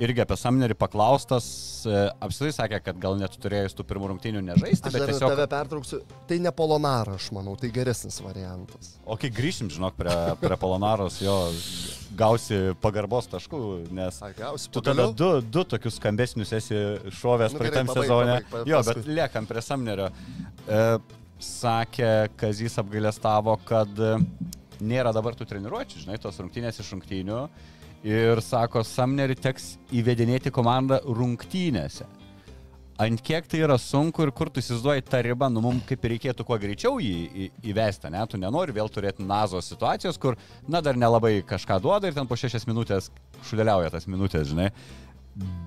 irgi 0.02 0.22
apie 0.24 0.36
Samnerį 0.38 0.74
paklaustas, 0.78 1.46
e, 1.86 1.94
apskritai 2.24 2.54
sakė, 2.56 2.80
kad 2.82 2.98
gal 3.02 3.14
net 3.20 3.36
turėjęs 3.40 3.76
tų 3.78 3.84
pirmų 3.86 4.08
rungtynių 4.12 4.42
nežaisti, 4.42 4.88
Aš 4.88 4.94
bet 4.96 5.04
dar 5.04 5.12
tiesiog... 5.12 5.34
tave 5.34 5.46
pertrauksiu. 5.52 6.00
Tai 6.30 6.38
ne 6.42 6.52
Polonara, 6.56 7.14
aš 7.20 7.28
manau, 7.36 7.54
tai 7.60 7.70
geresnis 7.74 8.18
variantas. 8.24 8.94
O 9.06 9.16
kai 9.20 9.30
grįšim, 9.34 9.70
žinok, 9.74 9.94
prie, 10.00 10.16
prie 10.42 10.58
Polonaros, 10.60 11.20
jo 11.22 11.36
gausi 12.18 12.58
pagarbos 12.82 13.28
taškų, 13.30 13.60
nes 13.94 14.18
Ai, 14.22 14.32
gausi 14.38 14.70
tu 14.74 14.82
tada 14.84 15.08
du, 15.14 15.30
du 15.42 15.64
tokius 15.66 15.98
skambesnius 16.00 16.52
esi 16.58 16.80
šovęs 17.20 17.54
Nu, 17.54 17.62
praeitam 17.62 17.90
sezone. 17.90 18.40
pabaik, 18.40 18.50
pa- 18.50 18.64
jo, 18.70 18.82
bet 18.90 19.06
liekam 19.10 19.46
prie 19.50 19.62
Samnerio. 19.62 20.10
E, 20.66 20.82
sakė, 21.44 22.12
Kazys 22.40 22.78
apgailestavo, 22.80 23.56
kad 23.66 23.90
nėra 24.84 25.12
dabar 25.14 25.36
tų 25.38 25.46
treniruočių, 25.50 26.04
žinai, 26.04 26.18
tos 26.22 26.38
rungtynės 26.42 26.78
iš 26.82 26.92
rungtynių. 26.94 27.40
Ir 28.04 28.40
sako, 28.44 28.82
Samnerį 28.84 29.38
teks 29.40 29.74
įvedinėti 29.96 30.52
komandą 30.52 30.98
rungtynėse. 31.08 32.04
Ant 33.00 33.18
kiek 33.26 33.46
tai 33.50 33.62
yra 33.64 33.74
sunku 33.80 34.22
ir 34.22 34.30
kur 34.30 34.50
tu 34.52 34.60
įsivaizduoji 34.62 35.02
tą 35.08 35.18
ribą, 35.26 35.48
nu 35.50 35.62
mums 35.64 35.82
kaip 35.88 36.04
ir 36.04 36.12
reikėtų 36.12 36.44
kuo 36.46 36.58
greičiau 36.62 37.00
jį 37.02 37.48
įvesti, 37.72 38.10
ne, 38.14 38.20
tu 38.30 38.38
nenori 38.38 38.74
vėl 38.76 38.90
turėti 38.92 39.24
nazo 39.26 39.58
situacijos, 39.64 40.18
kur, 40.20 40.36
na, 40.70 40.78
dar 40.84 41.00
nelabai 41.00 41.40
kažką 41.48 41.80
duoda 41.82 42.06
ir 42.06 42.14
ten 42.14 42.28
po 42.30 42.38
šešias 42.38 42.68
minutės 42.70 43.08
šudeliauja 43.48 43.90
tas 43.96 44.06
minutės, 44.06 44.46
žinai. 44.52 44.68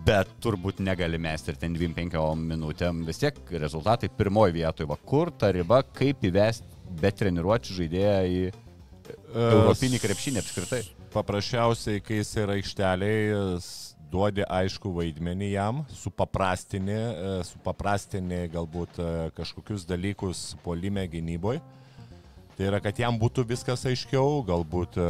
Bet 0.07 0.29
turbūt 0.39 0.79
negali 0.79 1.19
mesti 1.19 1.51
ir 1.51 1.59
ten 1.59 1.75
25 1.75 2.21
minutėm, 2.39 3.01
vis 3.09 3.19
tiek 3.19 3.41
rezultatai 3.51 4.07
pirmoji 4.07 4.61
vietoje, 4.61 4.87
va 4.87 4.95
kur 5.09 5.33
ta 5.35 5.49
riba, 5.51 5.81
kaip 5.97 6.23
įvesti 6.29 6.95
be 7.01 7.11
treniruočių 7.11 7.81
žaidėją 7.81 8.21
į 8.29 8.39
europinį 9.33 9.99
krepšinį 10.05 10.45
apskritai. 10.45 10.85
Paprasčiausiai, 11.13 12.01
kai 12.03 12.19
jis 12.21 12.33
yra 12.41 12.57
aikšteliai, 12.57 13.37
duodi 14.11 14.45
aišku 14.47 14.91
vaidmenį 14.95 15.49
jam, 15.53 15.81
supaprastini, 15.95 16.95
e, 16.95 17.33
supaprastini 17.47 18.45
galbūt 18.53 19.01
e, 19.01 19.09
kažkokius 19.37 19.87
dalykus 19.87 20.53
polime 20.63 21.03
gynyboje. 21.11 21.63
Tai 22.57 22.65
yra, 22.65 22.79
kad 22.81 22.97
jam 22.97 23.19
būtų 23.21 23.43
viskas 23.45 23.83
aiškiau, 23.85 24.39
galbūt 24.47 24.95
e, 24.97 25.07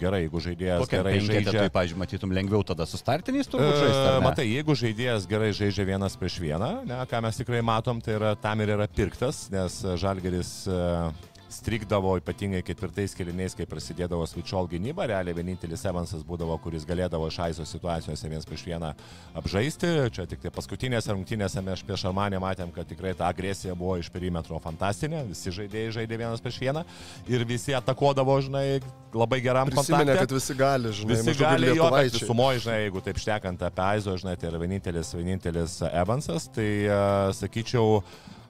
gerai, 0.00 0.24
jeigu 0.24 0.40
žaidėjas 0.42 0.82
Kokia 0.82 0.98
gerai 0.98 1.12
žaidžia. 1.22 1.52
tai, 1.60 1.66
pažiūrėjau, 1.76 2.00
matytum 2.00 2.32
lengviau 2.34 2.64
tada 2.66 2.88
su 2.90 2.98
startiniais 2.98 3.50
turbūt 3.52 3.76
žaisti. 3.84 4.16
Matai, 4.24 4.48
jeigu 4.50 4.74
žaidėjas 4.80 5.28
gerai 5.30 5.52
žaidžia 5.54 5.86
vienas 5.92 6.18
prieš 6.18 6.40
vieną, 6.42 6.72
ne, 6.88 6.98
ką 7.10 7.22
mes 7.22 7.38
tikrai 7.38 7.62
matom, 7.62 8.02
tai 8.02 8.16
yra 8.18 8.32
tam 8.34 8.64
ir 8.64 8.74
yra 8.74 8.88
pirktas, 8.90 9.44
nes 9.54 9.78
Žalgeris 10.02 10.56
strikdavo 11.52 12.14
ypatingai 12.20 12.62
ketvirtais 12.64 13.14
keliniais, 13.16 13.54
kai 13.58 13.66
prasidėdavo 13.68 14.24
switchall 14.28 14.68
gynyba, 14.70 15.06
realiai 15.10 15.36
vienintelis 15.36 15.84
Evansas 15.88 16.24
būdavo, 16.26 16.56
kuris 16.64 16.86
galėdavo 16.88 17.28
iš 17.30 17.38
aiso 17.46 17.66
situacijose 17.68 18.30
vienas 18.30 18.48
prieš 18.48 18.64
vieną 18.70 18.92
apžaisti. 19.38 19.90
Čia 20.14 20.26
tik 20.30 20.42
tai 20.44 20.52
paskutinėse 20.54 21.12
rungtynėse 21.12 21.62
mes 21.64 21.84
prieš 21.86 22.06
Armanę 22.10 22.40
matėm, 22.42 22.72
kad 22.74 22.88
tikrai 22.88 23.14
ta 23.18 23.28
agresija 23.30 23.76
buvo 23.78 23.98
iš 24.00 24.10
perimetro 24.14 24.58
fantastinė, 24.64 25.24
visi 25.28 25.52
žaidėjai 25.54 25.94
žaidė 26.00 26.20
vienas 26.24 26.42
prieš 26.44 26.60
vieną 26.64 26.84
ir 27.30 27.46
visi 27.48 27.76
atakuodavo, 27.76 28.38
žinai, 28.48 28.66
labai 29.14 29.40
geram 29.44 29.70
Prisiminė, 29.70 30.12
kontakte. 30.12 30.26
kad 30.26 30.36
visi 30.38 30.58
gali, 30.58 30.92
žinai, 30.96 31.16
Visi 31.16 31.38
gali 31.38 31.72
jo, 31.76 31.88
bet 31.92 32.16
visumoje, 32.16 32.62
žinai, 32.66 32.78
jeigu 32.86 33.02
taip 33.04 33.20
šnekant 33.22 33.64
apie 33.68 33.84
Aizo, 33.84 34.16
žinai, 34.20 34.36
tai 34.40 34.50
yra 34.50 34.60
vienintelis, 34.62 35.12
vienintelis 35.16 35.80
Evansas, 35.92 36.48
tai 36.54 36.68
uh, 36.88 37.32
sakyčiau, 37.36 38.00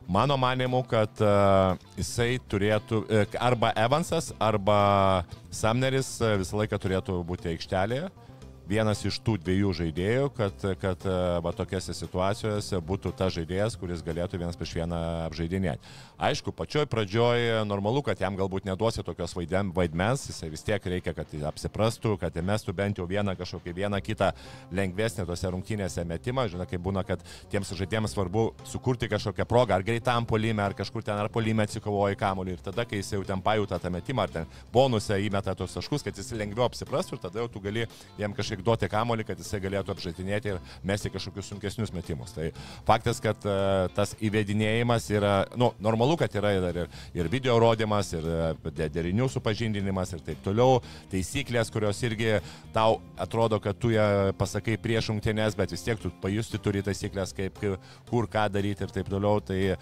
mano 0.09 0.37
manimu, 0.41 0.83
kad 0.89 1.23
uh, 1.23 1.79
jisai 1.99 2.37
turėtų, 2.51 3.03
uh, 3.07 3.39
arba 3.41 3.73
Evansas, 3.79 4.33
arba 4.41 5.25
Samneris 5.51 6.15
uh, 6.21 6.37
visą 6.41 6.61
laiką 6.63 6.81
turėtų 6.83 7.21
būti 7.29 7.53
aikštelėje. 7.55 8.11
Vienas 8.69 9.01
iš 9.03 9.17
tų 9.27 9.35
dviejų 9.43 9.73
žaidėjų, 9.75 10.27
kad, 10.37 10.65
kad 10.79 11.05
e, 11.09 11.15
va, 11.43 11.51
tokiose 11.57 11.95
situacijose 11.97 12.79
būtų 12.87 13.11
tas 13.19 13.35
žaidėjas, 13.35 13.75
kuris 13.81 14.05
galėtų 14.07 14.39
vienas 14.39 14.59
prieš 14.59 14.77
vieną 14.79 15.01
apžaidinėti. 15.27 15.91
Aišku, 16.23 16.53
pačioj 16.55 16.87
pradžioj 16.87 17.65
normalu, 17.67 18.05
kad 18.07 18.21
jam 18.23 18.37
galbūt 18.39 18.69
neduosi 18.69 19.03
tokios 19.03 19.35
vaidmens, 19.35 20.29
jisai 20.29 20.53
vis 20.53 20.63
tiek 20.63 20.85
reikia, 20.87 21.11
kad 21.17 21.35
apsiprastų, 21.51 22.15
kad 22.23 22.37
įmestų 22.39 22.75
bent 22.79 23.01
jau 23.01 23.07
vieną 23.11 23.35
kažkokį 23.41 23.75
vieną 23.81 23.99
kitą 24.07 24.31
lengvesnį 24.71 25.27
tose 25.27 25.51
rungtynėse 25.51 26.07
metimą. 26.07 26.47
Žinai, 26.53 26.69
kaip 26.71 26.85
būna, 26.87 27.03
kad 27.09 27.25
tiems 27.51 27.75
žaidėjams 27.75 28.15
svarbu 28.15 28.47
sukurti 28.71 29.11
kažkokią 29.11 29.49
progą, 29.51 29.75
ar 29.75 29.87
greitam 29.87 30.29
polime, 30.29 30.63
ar 30.63 30.77
kažkur 30.79 31.03
ten, 31.03 31.19
ar 31.19 31.33
polime 31.35 31.67
atsikovoja 31.67 32.15
kamuolį. 32.21 32.55
Ir 32.55 32.63
tada, 32.71 32.87
kai 32.87 33.03
jis 33.03 33.11
jau 33.17 33.25
ten 33.27 33.43
pajuta 33.43 33.83
tą 33.83 33.91
metimą, 33.91 34.29
ar 34.29 34.37
ten 34.39 34.57
bonusą 34.73 35.19
įmeta 35.19 35.57
tos 35.59 35.75
taškus, 35.75 36.07
kad 36.07 36.23
jis 36.23 36.31
lengviau 36.39 36.69
apsiprastų 36.69 37.19
ir 37.19 37.25
tada 37.27 37.43
jau 37.43 37.51
tu 37.51 37.67
gali 37.67 37.89
jam 38.23 38.39
kažkiek 38.53 38.65
duoti 38.65 38.89
kamuolį, 38.91 39.25
kad 39.25 39.39
jisai 39.41 39.61
galėtų 39.63 39.93
apžaidinėti 39.95 40.53
ir 40.53 40.59
mesti 40.85 41.11
kažkokius 41.13 41.49
sunkesnius 41.53 41.93
metimus. 41.93 42.33
Tai 42.37 42.51
faktas, 42.87 43.21
kad 43.23 43.41
uh, 43.47 43.89
tas 43.95 44.15
įvedinėjimas 44.21 45.09
yra, 45.11 45.47
nu, 45.57 45.73
normalu, 45.81 46.17
kad 46.21 46.33
yra 46.37 46.53
ir, 46.59 46.89
ir, 47.15 47.29
video 47.33 47.59
rodymas, 47.63 48.13
ir 48.13 48.27
uh, 48.27 48.83
derinių 48.93 49.29
supažindinimas 49.33 50.13
ir 50.13 50.25
taip 50.27 50.43
toliau. 50.45 50.83
Taisyklės, 51.13 51.73
kurios 51.73 52.03
irgi 52.05 52.41
tau 52.75 53.01
atrodo, 53.17 53.61
kad 53.63 53.79
tu 53.79 53.95
ją 53.95 54.33
pasakai 54.39 54.77
prieš 54.81 55.13
rungtynės, 55.13 55.57
bet 55.57 55.73
vis 55.73 55.85
tiek 55.87 56.01
tu 56.01 56.13
pajusti 56.23 56.61
turi 56.61 56.85
taisyklės, 56.85 57.33
kaip 57.37 57.61
kur 58.11 58.29
ką 58.29 58.49
daryti 58.53 58.85
ir 58.85 58.93
taip 58.93 59.09
toliau. 59.09 59.41
Tai 59.41 59.79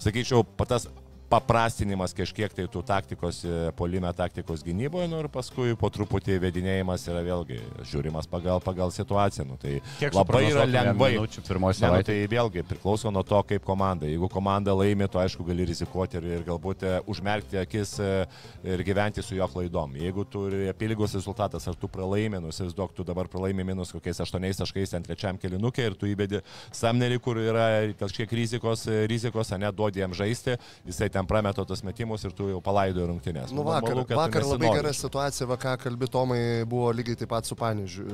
sakyčiau, 0.00 0.44
patas 0.56 0.88
paprastinimas 1.30 2.14
kažkiek 2.16 2.52
tai 2.54 2.66
tų 2.70 2.82
taktikos, 2.86 3.40
e, 3.46 3.70
polime 3.78 4.10
taktikos 4.16 4.64
gynyboje, 4.66 5.06
nu 5.10 5.20
ir 5.22 5.28
paskui 5.32 5.76
po 5.78 5.90
truputį 5.92 6.40
vedinėjimas 6.42 7.06
yra 7.10 7.22
vėlgi 7.24 7.60
žiūrimas 7.90 8.26
pagal, 8.30 8.58
pagal 8.64 8.90
situaciją. 8.94 9.46
Nu, 9.46 9.58
tai 9.60 9.78
Kiek 10.00 10.14
labai 10.16 10.42
yra 10.48 10.66
lengvai. 10.68 11.12
Ne, 11.20 11.90
nu, 11.94 12.02
tai 12.06 12.16
vėlgi 12.30 12.64
priklauso 12.66 13.12
nuo 13.14 13.22
to, 13.26 13.40
kaip 13.46 13.64
komanda. 13.66 14.08
Jeigu 14.10 14.30
komanda 14.32 14.74
laimi, 14.74 15.06
tu 15.10 15.20
aišku 15.22 15.46
gali 15.46 15.68
rizikuoti 15.70 16.18
ir, 16.20 16.28
ir 16.38 16.46
galbūt 16.48 16.84
e, 16.86 16.94
užmerkti 17.10 17.60
akis 17.62 17.94
e, 18.02 18.10
ir 18.74 18.84
gyventi 18.86 19.24
su 19.24 19.38
jo 19.38 19.46
klaidom. 19.50 19.94
Jeigu 20.00 20.26
turi 20.30 20.66
apylygos 20.72 21.14
rezultatas, 21.18 21.68
ar 21.70 21.78
tu 21.78 21.90
pralaimi, 21.90 22.42
nusivaizduok, 22.42 22.94
tu 22.96 23.06
dabar 23.06 23.30
pralaimi 23.30 23.66
minus 23.70 23.94
kokiais 23.94 24.22
aštuoniais 24.26 24.58
taškais 24.60 24.96
ant 24.98 25.06
trečiam 25.06 25.38
kilinukė 25.40 25.90
ir 25.90 25.98
tu 25.98 26.10
įbedi 26.10 26.42
Samnerį, 26.74 27.20
kur 27.22 27.38
yra 27.40 27.68
kažkiek 28.00 28.30
rizikos, 28.34 28.86
rizikos, 29.10 29.54
ne, 29.60 29.70
duodi 29.74 30.02
jam 30.02 30.14
žaisti, 30.16 30.56
jisai 30.88 31.10
ten 31.12 31.19
prameto 31.28 31.64
tos 31.68 31.82
metimus 31.86 32.24
ir 32.24 32.34
tu 32.36 32.48
jau 32.50 32.60
palaidoji 32.64 33.08
rungtynės. 33.10 33.54
Nu, 33.56 33.64
vakar, 33.66 33.96
Normalu, 33.96 34.18
vakar 34.20 34.46
labai 34.46 34.72
gera 34.78 34.92
situacija, 34.96 35.48
ką 35.60 35.76
kalbi 35.84 36.08
Tomai, 36.10 36.40
buvo 36.68 36.90
lygiai 36.96 37.18
taip 37.20 37.32
pat 37.32 37.48
su 37.48 37.56
Panežiu. 37.58 38.06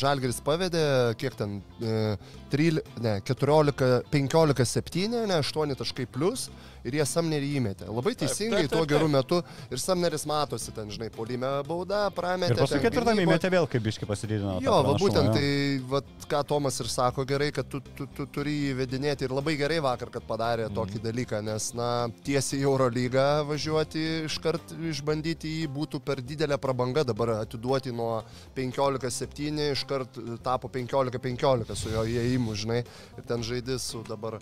Žalgeris 0.00 0.40
pavedė, 0.44 0.84
kiek 1.20 1.36
ten, 1.38 1.58
e, 1.80 2.16
13, 2.54 3.02
ne, 3.04 3.16
14, 3.26 3.90
15, 4.12 4.64
7, 4.74 5.26
ne, 5.30 5.40
8 5.42 5.78
taškai 5.80 6.08
plus 6.10 6.48
ir 6.84 6.98
jie 6.98 7.06
Samnerį 7.08 7.50
įmetė. 7.60 7.88
Labai 7.88 8.12
teisingai, 8.20 8.64
taip, 8.64 8.72
tuo 8.74 8.82
taip, 8.84 8.90
geru 8.94 9.08
taip. 9.08 9.14
metu 9.16 9.40
ir 9.72 9.80
Samneris 9.82 10.26
matosi 10.28 10.72
ten, 10.76 10.90
žinai, 10.92 11.10
polime 11.14 11.50
bauda, 11.68 12.04
prametė. 12.14 12.54
Ir 12.54 12.60
paskui 12.64 12.80
ketvirtame 12.84 13.24
įmetė 13.24 13.50
vėl, 13.54 13.66
kaip 13.72 13.82
biški 13.86 14.08
pasididino. 14.08 14.58
Jo, 14.64 14.78
va 14.86 14.94
būtent 15.00 15.30
jo. 15.30 15.34
tai, 15.38 15.48
va, 15.90 16.02
ką 16.30 16.42
Tomas 16.54 16.78
ir 16.84 16.90
sako 16.92 17.24
gerai, 17.28 17.50
kad 17.56 17.68
tu, 17.72 17.80
tu, 17.96 18.06
tu 18.16 18.26
turi 18.26 18.52
jį 18.68 18.74
vedinėti 18.82 19.24
ir 19.28 19.34
labai 19.34 19.56
gerai 19.60 19.80
vakar, 19.84 20.10
kad 20.14 20.26
padarė 20.28 20.68
Mhm. 20.68 20.74
tokį 20.76 21.00
dalyką, 21.04 21.42
nes, 21.44 21.70
na, 21.74 22.08
tiesiai 22.24 22.60
į 22.60 22.64
Euro 22.68 22.88
lygą 22.92 23.26
važiuoti, 23.48 24.04
iškart 24.28 24.74
išbandyti 24.90 25.50
jį 25.60 25.68
būtų 25.74 26.00
per 26.04 26.20
didelė 26.24 26.58
prabanga, 26.58 27.04
dabar 27.04 27.34
atiduoti 27.40 27.92
nuo 27.92 28.22
15-7, 28.56 29.72
iškart 29.72 30.18
tapo 30.42 30.68
15-15 30.68 31.74
su 31.76 31.90
jo 31.92 32.04
įėjimu, 32.04 32.54
žinai, 32.58 32.82
ir 33.18 33.26
ten 33.28 33.42
žaidži 33.42 33.78
su 33.80 34.02
dabar. 34.08 34.38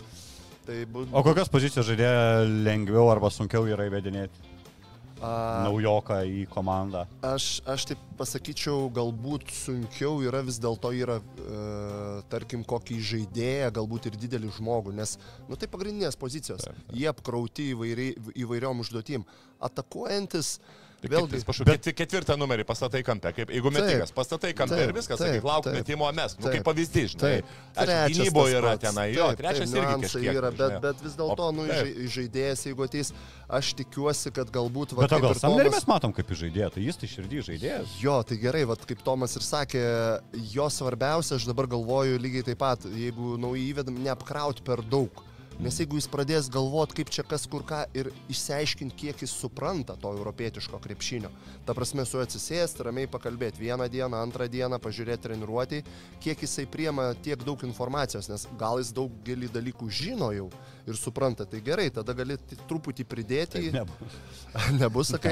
Tai 0.63 0.79
būtų... 0.95 1.11
O 1.11 1.23
kokios 1.25 1.51
pozicijos 1.51 1.87
žaidėja 1.89 2.43
lengviau 2.65 3.09
arba 3.11 3.31
sunkiau 3.33 3.65
yra 3.67 3.89
įvedinėti 3.89 4.51
A, 5.23 5.63
naujoką 5.63 6.19
į 6.27 6.45
komandą? 6.51 7.05
Aš, 7.23 7.61
aš 7.69 7.85
taip 7.91 8.01
pasakyčiau, 8.19 8.89
galbūt 8.95 9.51
sunkiau 9.55 10.17
yra 10.23 10.41
vis 10.43 10.59
dėlto 10.63 10.91
yra, 10.95 11.19
e, 11.19 11.59
tarkim, 12.31 12.65
kokį 12.67 12.99
žaidėją, 13.11 13.69
galbūt 13.79 14.09
ir 14.11 14.19
didelį 14.25 14.51
žmogų, 14.57 14.95
nes, 14.99 15.15
nu 15.47 15.59
tai 15.59 15.71
pagrindinės 15.71 16.19
pozicijos, 16.19 16.67
Taip, 16.67 16.79
taip. 16.79 16.95
jie 16.99 17.07
apkrauti 17.11 17.69
įvairiai, 17.71 18.17
įvairiom 18.43 18.83
užduotim. 18.83 19.23
Atakuojantis, 19.63 20.57
Tai 20.59 20.82
vėlgi, 21.11 21.41
bet... 21.67 21.89
ketvirtą 21.97 22.37
numerį 22.39 22.65
pastatai 22.67 23.03
kampe, 23.05 23.31
kaip 23.35 23.51
jeigu 23.53 23.71
metikas, 23.73 24.13
pastatai 24.15 24.53
kampe 24.57 24.77
Taip, 24.77 24.89
ir 24.89 24.95
viskas, 24.95 25.19
taip, 25.19 25.35
sakyk, 25.35 25.47
lauk 25.47 25.67
taip, 25.67 25.77
metimo 25.77 26.09
mes, 26.15 26.35
nu 26.39 26.51
kaip 26.53 26.65
pavyzdys, 26.67 27.15
žinai. 27.15 27.31
Taip. 27.41 27.53
Tas 27.73 27.91
yra 28.53 28.75
tenai, 28.81 29.07
jo, 29.15 29.29
Taip, 29.31 29.41
trečias 29.41 29.73
taip, 29.73 29.81
irgi 29.81 30.07
kažkiek. 30.07 30.39
yra, 30.41 30.51
bet, 30.55 30.77
bet 30.83 31.03
vis 31.03 31.17
dėlto, 31.19 31.49
nu, 31.57 31.67
žaidėjas, 32.15 32.63
jeigu 32.69 32.85
ateis, 32.87 33.11
aš 33.59 33.73
tikiuosi, 33.81 34.31
kad 34.35 34.53
galbūt... 34.53 34.95
va, 34.97 35.07
Bet 35.07 35.15
gal 35.17 35.33
ir 35.33 35.41
Samnerį 35.41 35.69
Tomas- 35.71 35.81
mes 35.81 35.89
matom 35.89 36.15
kaip 36.15 36.33
žaidėją, 36.43 36.69
tai 36.77 36.85
jis 36.85 37.01
tai 37.01 37.11
širdį 37.11 37.43
žaidėjas. 37.49 37.97
Jo, 38.03 38.19
tai 38.27 38.39
gerai, 38.41 38.63
vat, 38.69 38.85
kaip 38.89 39.03
Tomas 39.05 39.35
ir 39.39 39.45
sakė, 39.45 39.83
jo 40.53 40.69
svarbiausia, 40.73 41.37
aš 41.39 41.49
dabar 41.49 41.69
galvoju 41.71 42.21
lygiai 42.21 42.47
taip 42.51 42.61
pat, 42.63 42.87
jeigu 42.87 43.35
naujai 43.41 43.69
įvedam, 43.73 43.99
neapkrauti 44.05 44.65
per 44.65 44.85
daug. 44.85 45.23
Nes 45.61 45.75
jeigu 45.77 45.99
jis 45.99 46.07
pradės 46.09 46.47
galvoti, 46.51 46.95
kaip 46.97 47.11
čia 47.13 47.23
kas 47.27 47.43
kur 47.49 47.61
ką 47.67 47.83
ir 47.93 48.09
išsiaiškinti, 48.31 48.95
kiek 48.97 49.21
jis 49.21 49.35
supranta 49.37 49.93
to 50.01 50.09
europietiško 50.17 50.79
krepšinio, 50.81 51.29
ta 51.67 51.75
prasme 51.77 52.05
su 52.09 52.17
juo 52.17 52.25
atsisėsti, 52.25 52.81
ramiai 52.87 53.09
pakalbėti 53.11 53.61
vieną 53.61 53.85
dieną, 53.93 54.17
antrą 54.17 54.47
dieną, 54.49 54.79
pažiūrėti 54.81 55.27
treniruotį, 55.27 55.83
kiek 56.25 56.41
jisai 56.47 56.65
priema 56.65 57.11
tiek 57.21 57.45
daug 57.45 57.61
informacijos, 57.67 58.31
nes 58.33 58.47
gal 58.59 58.81
jis 58.81 58.93
daugelį 58.97 59.51
dalykų 59.53 59.91
žino 59.93 60.31
jau 60.33 60.49
ir 60.87 60.97
supranta, 60.99 61.45
tai 61.49 61.61
gerai, 61.63 61.87
tada 61.93 62.13
gali 62.17 62.35
truputį 62.67 63.05
pridėti. 63.07 63.61
Taip 63.69 63.77
nebus. 63.77 64.17
Nebus, 64.81 65.09
sakai? 65.15 65.31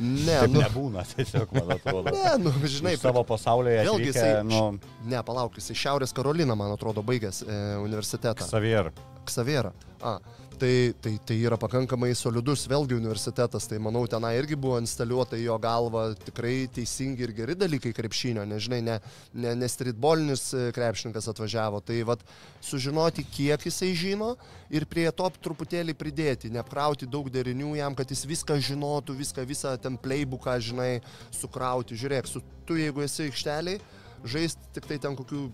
Ne, 0.00 0.38
Taip 0.40 0.50
nu, 0.50 0.62
nebūna, 0.64 1.04
tiesiog, 1.12 1.52
man 1.54 1.74
atrodo. 1.76 2.10
ne, 2.16 2.32
nu, 2.42 2.52
žinai, 2.64 2.96
Iš 2.96 3.04
savo 3.04 3.22
pasaulyje 3.28 3.84
Vėlgi 3.86 4.08
jisai- 4.10 4.40
nu, 4.46 4.62
Ne, 5.10 5.20
palauk, 5.26 5.58
jisai 5.60 5.76
Šiaurės 5.78 6.14
Karolina, 6.16 6.56
man 6.58 6.72
atrodo, 6.74 7.04
baigęs 7.06 7.42
e, 7.44 7.60
universitetą. 7.84 8.48
Xavier. 8.48 8.90
Ksavėra. 9.28 9.70
A, 10.02 10.16
tai, 10.60 10.94
tai, 11.00 11.18
tai 11.24 11.36
yra 11.40 11.56
pakankamai 11.60 12.10
solidus 12.18 12.66
vėlgi 12.68 12.96
universitetas, 12.98 13.64
tai 13.70 13.78
manau 13.80 14.02
tenai 14.10 14.34
irgi 14.36 14.58
buvo 14.60 14.76
instaliuota 14.82 15.38
jo 15.40 15.56
galvą 15.62 16.02
tikrai 16.20 16.66
teisingi 16.76 17.24
ir 17.24 17.32
geri 17.38 17.56
dalykai 17.56 17.94
krepšinio, 17.96 18.44
nežinai, 18.48 18.80
ne, 18.84 18.96
ne, 19.32 19.54
ne 19.56 19.68
streetbolinis 19.72 20.44
e, 20.52 20.66
krepšininkas 20.76 21.30
atvažiavo, 21.32 21.80
tai 21.80 22.02
vad 22.08 22.24
sužinoti, 22.64 23.24
kiek 23.32 23.64
jisai 23.70 23.94
žino 23.96 24.34
ir 24.68 24.84
prie 24.90 25.08
to 25.16 25.30
truputėlį 25.40 25.96
pridėti, 25.96 26.52
neapkrauti 26.52 27.08
daug 27.08 27.32
derinių 27.32 27.72
jam, 27.80 27.96
kad 27.96 28.12
jis 28.12 28.26
viską 28.28 28.60
žinotų, 28.68 29.16
viską, 29.22 29.46
visą 29.48 29.74
ten 29.80 29.96
playbooką, 29.96 30.58
žinai, 30.68 30.92
sukrauti. 31.40 31.96
Žiūrėk, 31.96 32.28
su, 32.28 32.44
tu 32.68 32.76
jeigu 32.76 33.06
esi 33.06 33.30
aikšteliai, 33.30 33.80
žaisti 34.28 34.76
tik 34.76 34.92
tai 34.92 35.00
ten 35.00 35.16
kokių 35.16 35.48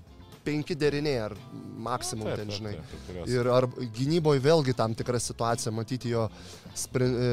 penki 0.46 0.76
deriniai 0.78 1.24
ar 1.26 1.34
maksimum 1.86 2.28
Taip, 2.28 2.38
ten, 2.40 2.48
taip, 2.50 2.58
žinai. 2.58 2.72
taip, 2.76 2.92
taip, 2.92 3.02
turės. 3.08 3.32
Ir 3.34 3.50
ar 3.52 3.66
gynyboje 3.98 4.42
vėlgi 4.44 4.74
tam 4.78 4.94
tikra 4.98 5.20
situacija, 5.22 5.72
matyti 5.74 6.12
jo 6.12 6.26
spri, 6.76 7.08
e, 7.08 7.30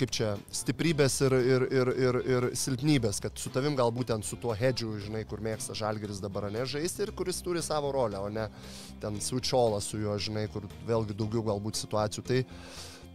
kaip 0.00 0.14
čia, 0.14 0.32
stiprybės 0.62 1.18
ir, 1.26 1.36
ir, 1.38 1.66
ir, 1.80 1.92
ir, 2.06 2.20
ir 2.34 2.48
silpnybės, 2.58 3.20
kad 3.24 3.36
su 3.40 3.52
tavim 3.54 3.76
gal 3.78 3.92
būtent 3.94 4.26
su 4.26 4.38
tuo 4.40 4.56
hedžiu, 4.56 4.94
žinai, 5.02 5.24
kur 5.28 5.42
mėgsta 5.44 5.76
žalgeris 5.78 6.22
dabar 6.22 6.48
ne 6.52 6.64
žaisti 6.68 7.06
ir 7.06 7.14
kuris 7.18 7.42
turi 7.44 7.62
savo 7.64 7.92
rolę, 7.94 8.22
o 8.22 8.32
ne 8.32 8.48
ten 9.02 9.20
switcholas 9.20 9.90
su 9.92 10.00
juo, 10.02 10.16
žinai, 10.20 10.48
kur 10.52 10.66
vėlgi 10.88 11.16
daugiau 11.18 11.44
galbūt 11.52 11.80
situacijų. 11.80 12.26
Tai, 12.28 12.40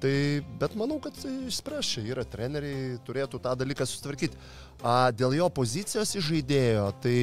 tai, 0.04 0.16
bet 0.62 0.78
manau, 0.80 1.00
kad 1.04 1.18
išspręs 1.28 1.94
čia 1.96 2.08
yra 2.14 2.26
treneriai, 2.28 2.98
turėtų 3.08 3.42
tą 3.44 3.54
dalyką 3.58 3.88
sutvarkyti. 3.90 4.40
A, 4.86 5.10
dėl 5.10 5.34
jo 5.40 5.48
pozicijos 5.54 6.14
įžaidėjo, 6.20 6.90
tai 7.02 7.18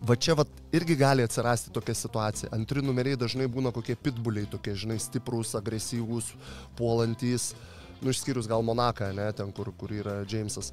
Va 0.00 0.16
čia 0.16 0.34
vat, 0.34 0.48
irgi 0.72 0.96
gali 0.96 1.22
atsirasti 1.22 1.70
tokia 1.74 1.94
situacija. 1.94 2.50
Antri 2.56 2.82
numeriai 2.82 3.18
dažnai 3.20 3.46
būna 3.52 3.72
kokie 3.74 3.94
pitbuliai, 3.98 4.48
tokie, 4.50 4.72
žinai, 4.78 4.96
stiprus, 5.02 5.52
agresyvūs, 5.58 6.32
puolantys, 6.78 7.52
nu 8.00 8.10
išskyrus 8.10 8.48
gal 8.50 8.64
Monaką, 8.66 9.12
ne, 9.14 9.28
ten, 9.36 9.52
kur, 9.52 9.70
kur 9.78 9.92
yra 9.94 10.22
Džeimsas. 10.24 10.72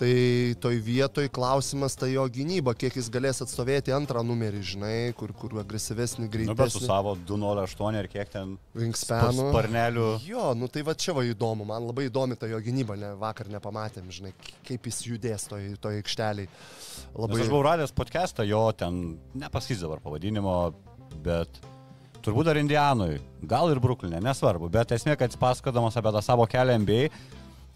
Tai 0.00 0.54
toj 0.56 0.78
vietoj 0.80 1.28
klausimas 1.28 1.92
tai 1.92 2.14
jo 2.14 2.22
gynyba, 2.32 2.72
kiek 2.72 2.94
jis 2.96 3.10
galės 3.12 3.42
atstovėti 3.44 3.92
antrą 3.92 4.22
numerį, 4.24 4.60
žinai, 4.64 4.92
kur, 5.12 5.34
kur 5.36 5.58
agresyvesnį, 5.60 6.28
Nu, 6.48 6.54
bet 6.56 6.72
su 6.72 6.80
savo 6.80 7.12
208 7.28 7.98
ir 8.00 8.06
kiek 8.08 8.30
ten 8.32 8.54
Wingspanu. 8.72 9.50
sparnelių. 9.50 10.06
Jo, 10.24 10.54
nu 10.56 10.70
tai 10.72 10.86
va 10.88 10.94
čia 10.96 11.12
va 11.12 11.20
įdomu, 11.28 11.66
man 11.68 11.84
labai 11.84 12.06
įdomi 12.08 12.38
ta 12.40 12.48
jo 12.48 12.56
gynyba, 12.64 12.96
ne, 12.96 13.10
vakar 13.20 13.50
nepamatėm, 13.52 14.08
žinai, 14.08 14.32
kaip 14.64 14.88
jis 14.88 15.02
judės 15.04 15.44
toj, 15.50 15.74
toj 15.84 16.00
aikšteliai. 16.00 16.48
Labai... 17.12 17.34
Labai 17.34 17.42
Aš 17.44 17.52
buvau 17.52 17.66
radęs 17.68 17.92
podcastą, 17.92 18.46
jo 18.48 18.62
ten, 18.72 19.18
nepasakys 19.36 19.84
dabar 19.84 20.00
pavadinimo, 20.00 20.54
bet 21.20 21.60
turbūt 22.24 22.48
dar 22.48 22.56
Indianui, 22.56 23.18
gal 23.44 23.68
ir 23.68 23.82
Bruklinė, 23.84 24.22
nesvarbu, 24.24 24.72
bet 24.72 24.96
esmė, 24.96 25.18
kad 25.20 25.28
jis 25.28 25.40
pasakodamas 25.44 26.00
apie 26.00 26.14
tą 26.16 26.24
savo 26.24 26.48
kelią 26.48 26.78
NBA, 26.86 27.10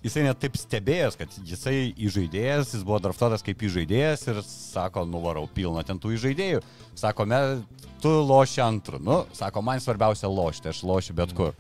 jisai 0.05 0.25
net 0.27 0.41
taip 0.43 0.57
stebėjęs, 0.61 1.19
kad 1.19 1.37
jisai 1.49 1.77
įžaidėjas, 1.97 2.75
jis 2.77 2.87
buvo 2.87 3.01
draftuotas 3.03 3.45
kaip 3.45 3.63
įžaidėjas 3.65 4.27
ir 4.31 4.41
sako, 4.47 5.07
nuvarau 5.09 5.47
pilną 5.51 5.85
ten 5.87 6.01
tų 6.01 6.15
įžaidėjų. 6.19 6.65
Sako, 6.99 7.27
me, 7.31 7.41
tu 8.05 8.13
loši 8.21 8.63
antrų. 8.65 9.01
Nu, 9.03 9.23
sako, 9.37 9.65
man 9.65 9.81
svarbiausia 9.83 10.31
lošti, 10.31 10.71
aš 10.75 10.85
lošiu 10.87 11.17
bet 11.17 11.33
kur. 11.37 11.57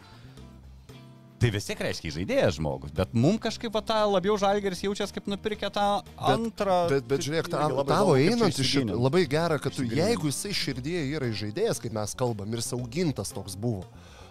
Tai 1.45 1.51
vis 1.53 1.67
tiek 1.69 1.81
reiškia 1.83 2.09
įžaidėjas 2.09 2.55
žmogus, 2.57 2.93
bet 2.95 3.11
mums 3.13 3.43
kažkaip 3.43 3.75
va, 3.75 3.83
tą 3.85 3.99
labiau 4.09 4.37
žalgeris 4.41 4.81
jaučiasi 4.85 5.13
kaip 5.13 5.27
nupirkę 5.29 5.69
tą 5.75 5.89
antrą. 6.17 6.77
Bet, 6.89 7.05
bet 7.11 7.25
žiūrėk, 7.27 7.51
ta, 7.53 7.67
tavo 7.91 8.15
einant 8.17 8.55
iš 8.55 8.71
šito, 8.71 8.97
labai 8.97 9.27
gera, 9.29 9.59
kad 9.61 9.75
tu, 9.77 9.85
jeigu 9.85 10.31
jisai 10.31 10.55
širdėje 10.57 11.03
yra 11.19 11.29
žaidėjas, 11.37 11.83
kaip 11.85 11.97
mes 11.97 12.17
kalbam, 12.17 12.55
ir 12.55 12.65
saugintas 12.65 13.35
toks 13.35 13.59
buvo, 13.61 13.83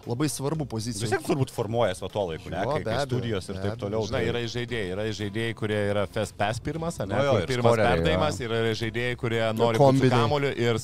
labai 0.08 0.28
svarbu 0.30 0.66
Vis 0.66 0.72
pozicija. 0.74 1.10
tiek 1.14 1.24
turbūt 1.28 1.51
formuojas 1.54 2.01
va 2.04 2.10
tuo 2.12 2.26
laiku, 2.32 2.49
ne, 2.51 2.58
Jo, 2.64 2.74
kai, 2.76 2.84
kai 2.84 3.06
studijos 3.06 3.47
ir 3.49 3.56
be 3.56 3.62
taip 3.70 3.80
toliau. 3.80 4.01
Žinai, 4.08 4.20
tai- 4.20 4.30
yra 4.32 4.41
žaidėjai, 4.56 4.89
yra 4.95 5.04
žaidėjai, 5.20 5.54
kurie 5.56 5.80
yra 5.91 6.08
fest 6.08 6.36
pass 6.38 6.60
pirmas, 6.60 6.99
ne? 6.99 7.16
Jo, 7.16 7.38
ir 7.39 7.47
pirmas 7.47 7.76
perdavimas, 7.78 8.39
jo. 8.39 8.45
ir 8.45 8.51
yra 8.60 8.74
žaidėjai, 8.82 9.16
kurie 9.18 9.41
nori 9.54 9.78
kamoliu 10.10 10.51
ir 10.58 10.80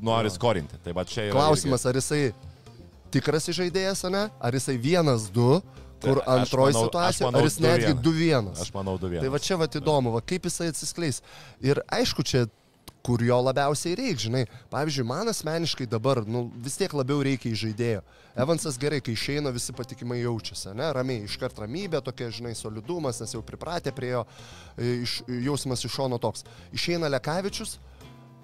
nori 0.00 0.30
skorinti. 0.30 0.78
Tai 0.84 0.92
va 0.92 1.04
čia 1.04 1.26
yra. 1.28 1.32
Klausimas, 1.34 1.84
ar 1.86 1.94
jisai 1.94 2.32
tikras 3.10 3.48
žaidėjas, 3.48 4.04
ar 4.06 4.10
ne? 4.10 4.24
Ar 4.40 4.52
jisai 4.52 4.76
vienas, 4.78 5.30
du, 5.34 5.60
kur 6.00 6.22
Tai 6.24 6.38
antroji 6.40 6.72
situacija, 6.78 7.26
manau 7.26 7.40
ar 7.42 7.44
jis 7.44 7.58
netgi 7.60 7.92
2-1. 7.92 8.02
du 8.02 8.10
irgi- 8.12 8.18
vienas. 8.18 8.60
Aš 8.62 8.70
manau, 8.72 8.98
du 8.98 9.08
vienas. 9.08 9.22
Tai 9.26 9.28
va 9.34 9.38
čia 9.38 9.56
va 9.60 9.66
įdomu, 9.66 10.12
va 10.14 10.20
kaip 10.22 10.42
jisai 10.48 10.70
atsiskleis. 10.72 11.20
Ir 11.60 11.82
aišku, 11.92 12.22
čia 12.24 12.46
kur 13.04 13.22
jo 13.24 13.36
labiausiai 13.40 13.96
reikia, 13.98 14.26
žinai. 14.26 14.44
Pavyzdžiui, 14.72 15.06
man 15.08 15.30
asmeniškai 15.32 15.86
dabar, 15.90 16.22
nu, 16.28 16.48
vis 16.60 16.76
tiek 16.80 16.92
labiau 16.96 17.22
reikia 17.24 17.52
įžaidėjo. 17.54 18.02
Evansas 18.40 18.78
gerai, 18.80 19.00
kai 19.04 19.14
išeina, 19.16 19.52
visi 19.54 19.74
patikimai 19.76 20.20
jaučiasi, 20.20 20.74
ne, 20.78 20.90
ramiai, 20.94 21.24
iškart 21.26 21.58
ramybė, 21.64 22.02
tokia, 22.04 22.30
žinai, 22.34 22.54
solidumas, 22.58 23.20
nes 23.22 23.34
jau 23.34 23.42
pripratę 23.44 23.92
prie 23.96 24.12
jo, 24.12 24.24
e, 24.76 25.00
iš, 25.06 25.20
jausmas 25.48 25.84
iš 25.84 25.96
šono 25.96 26.20
toks. 26.22 26.44
Išeina 26.76 27.10
Lekavičius, 27.10 27.78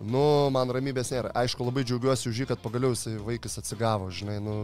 nu, 0.00 0.24
man 0.52 0.72
ramybės 0.74 1.12
nėra. 1.14 1.32
Aišku, 1.38 1.64
labai 1.68 1.84
džiaugiuosi 1.86 2.30
už 2.32 2.42
jį, 2.42 2.50
kad 2.50 2.62
pagaliau 2.64 2.96
jisai 2.96 3.16
vaikas 3.22 3.60
atsigavo, 3.60 4.10
žinai, 4.10 4.40
nu, 4.42 4.62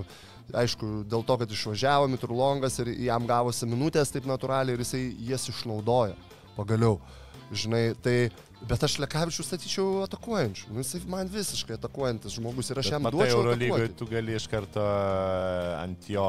aišku, 0.57 1.05
dėl 1.09 1.25
to, 1.29 1.39
kad 1.41 1.53
išvažiavo 1.53 2.09
Mitrulongas 2.11 2.81
ir 2.83 2.95
jam 3.07 3.29
gavosi 3.29 3.69
minutės 3.69 4.11
taip 4.13 4.27
natūraliai 4.29 4.77
ir 4.77 4.85
jisai 4.85 5.05
jas 5.29 5.47
išnaudoja. 5.53 6.17
Pagaliau. 6.57 6.99
Žinai, 7.53 7.93
tai 8.05 8.17
Bet 8.71 8.85
aš 8.87 8.95
Lekavičių 9.03 9.43
statyčiau 9.45 9.85
atakuojančių. 10.07 10.69
Nu, 10.73 10.81
jisai 10.85 11.01
man 11.11 11.29
visiškai 11.29 11.75
atakuojantis 11.77 12.37
žmogus 12.39 12.71
ir 12.71 12.79
aš 12.79 12.87
Bet 12.89 12.95
jam 12.95 13.03
matai, 13.05 13.17
duočiau. 13.19 13.41
Eurolygoje 13.41 13.87
atakuoti. 13.89 13.99
tu 13.99 14.07
gali 14.13 14.37
iš 14.39 14.47
karto 14.53 14.85
e, 14.87 15.73
ant 15.83 16.07
jo 16.09 16.27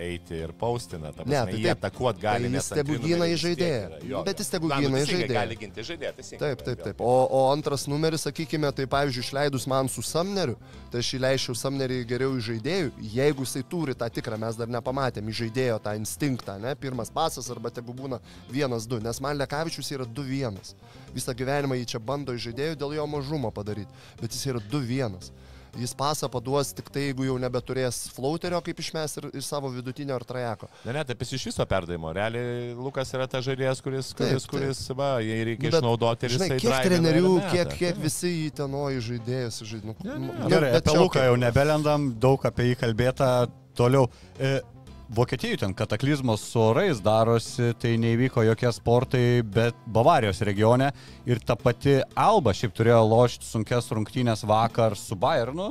eiti 0.00 0.38
ir 0.46 0.54
paustina. 0.58 1.12
Ta 1.12 1.22
Ne, 1.22 1.28
prasme, 1.28 1.52
tai 1.52 1.58
jį 1.60 1.66
taip. 1.68 1.82
atakuot 1.84 2.22
gali. 2.22 2.48
Tai 2.48 2.58
jis 2.58 2.70
trijų 2.72 2.98
gina 3.04 3.28
į 3.28 3.36
žaidėją. 3.44 4.00
Jo, 4.10 4.22
Bet 4.26 4.40
jis 4.42 4.50
tegu 4.54 4.70
Na, 4.72 4.78
nu, 4.80 4.88
gina 4.88 5.02
į 5.02 5.10
žaidėją. 5.10 5.36
Gali 5.38 5.58
ginti 5.60 5.84
žaidėją, 5.90 6.12
teisingai. 6.18 6.40
Taip, 6.44 6.64
taip, 6.70 6.82
taip. 6.88 7.04
O, 7.04 7.12
o 7.28 7.42
antras 7.52 7.84
numeris, 7.90 8.24
sakykime, 8.26 8.72
tai 8.74 8.88
pavyzdžiui, 8.96 9.26
išleidus 9.28 9.68
man 9.70 9.92
su 9.92 10.02
Samneriu, 10.02 10.56
tai 10.90 11.04
aš 11.04 11.12
įleičiau 11.20 11.54
Samnerį 11.58 12.00
geriau 12.10 12.32
į 12.40 12.42
žaidėjų, 12.48 12.90
jeigu 13.14 13.44
jisai 13.46 13.62
turi 13.68 13.94
tą 13.94 14.08
tikrą, 14.08 14.40
mes 14.40 14.56
dar 14.56 14.72
nepamatėm, 14.72 15.28
į 15.28 15.36
žaidėjo 15.44 15.78
tą 15.84 15.94
instinktą, 16.00 16.56
ne, 16.64 16.74
pirmas 16.80 17.12
pasas 17.12 17.50
arba 17.52 17.70
tegu 17.70 17.92
būna 17.94 18.18
vienas, 18.50 18.88
du, 18.88 18.98
nes 19.04 19.20
man 19.20 19.36
Lekavičius 19.38 19.92
yra 19.94 20.08
du 20.08 20.24
vienas. 20.26 20.74
Visą 21.14 21.34
gyvenimą 21.38 21.78
jį 21.80 21.88
čia 21.94 22.02
bando 22.02 22.34
į 22.34 22.44
žaidėjų 22.48 22.78
dėl 22.80 22.94
jo 22.98 23.08
mažumo 23.10 23.50
padaryti, 23.54 24.04
bet 24.20 24.34
jis 24.34 24.46
yra 24.52 24.62
du 24.70 24.82
vienas. 24.82 25.32
Jis 25.74 25.90
pasą 25.98 26.28
paduos 26.30 26.68
tik 26.70 26.86
tai, 26.94 27.08
jeigu 27.08 27.24
jau 27.26 27.34
nebeturės 27.42 27.96
flauterio 28.14 28.60
kaip 28.62 28.78
išmes 28.78 29.16
ir, 29.18 29.24
ir 29.34 29.42
savo 29.42 29.70
vidutinio 29.74 30.14
ar 30.14 30.22
trajeko. 30.26 30.68
Ne, 30.84 30.92
ne, 30.94 31.02
taip 31.08 31.24
jis 31.24 31.32
iš 31.38 31.46
viso 31.48 31.66
perdavimo. 31.66 32.12
Realiai 32.14 32.68
Lukas 32.78 33.10
yra 33.16 33.26
tas 33.30 33.42
žaidėjas, 33.46 33.82
kuris, 33.82 34.12
Taip, 34.12 34.28
kuris, 34.28 34.44
taip. 34.46 34.52
kuris 34.52 34.82
va, 34.94 35.08
jį 35.24 35.40
reikia 35.48 35.66
Nu, 35.66 35.72
bet, 35.72 35.78
išnaudoti 35.80 36.28
ir 36.28 36.34
Žinai, 36.36 36.48
jisai 36.52 36.60
kiek 36.62 36.86
trenerių, 36.86 37.32
kiek, 37.50 37.74
kiek 37.80 37.98
visi 38.04 38.30
jį 38.30 38.52
tenoji 38.60 39.02
žaidėjas 39.08 39.58
žaidė. 39.64 39.88
Nu, 39.90 39.96
Ne, 40.04 40.14
ne, 40.14 40.30
nu, 40.44 40.52
Gerai, 40.52 40.70
bet 40.76 40.84
apie 40.84 40.94
čia 40.94 41.02
Luką 41.02 41.26
jau 41.26 41.34
nebelendam, 41.42 42.06
daug 42.22 42.46
apie 42.46 42.68
jį 42.70 42.78
kalbėta 42.84 43.32
toliau. 43.74 44.06
E, 44.38 44.60
Vokietijoje 45.08 45.56
ten 45.60 45.74
kataklizmos 45.76 46.40
su 46.48 46.60
orais 46.60 47.00
darosi, 47.04 47.74
tai 47.76 47.98
neįvyko 48.00 48.42
jokie 48.46 48.70
sportai, 48.72 49.42
bet 49.44 49.76
Bavarijos 49.86 50.40
regione 50.48 50.88
ir 51.28 51.42
ta 51.44 51.58
pati 51.60 51.98
Alba 52.16 52.54
šiaip 52.56 52.72
turėjo 52.72 53.02
lošti 53.10 53.44
sunkes 53.44 53.90
rungtynės 53.92 54.46
vakar 54.48 54.96
su 54.96 55.18
Bayernu, 55.20 55.68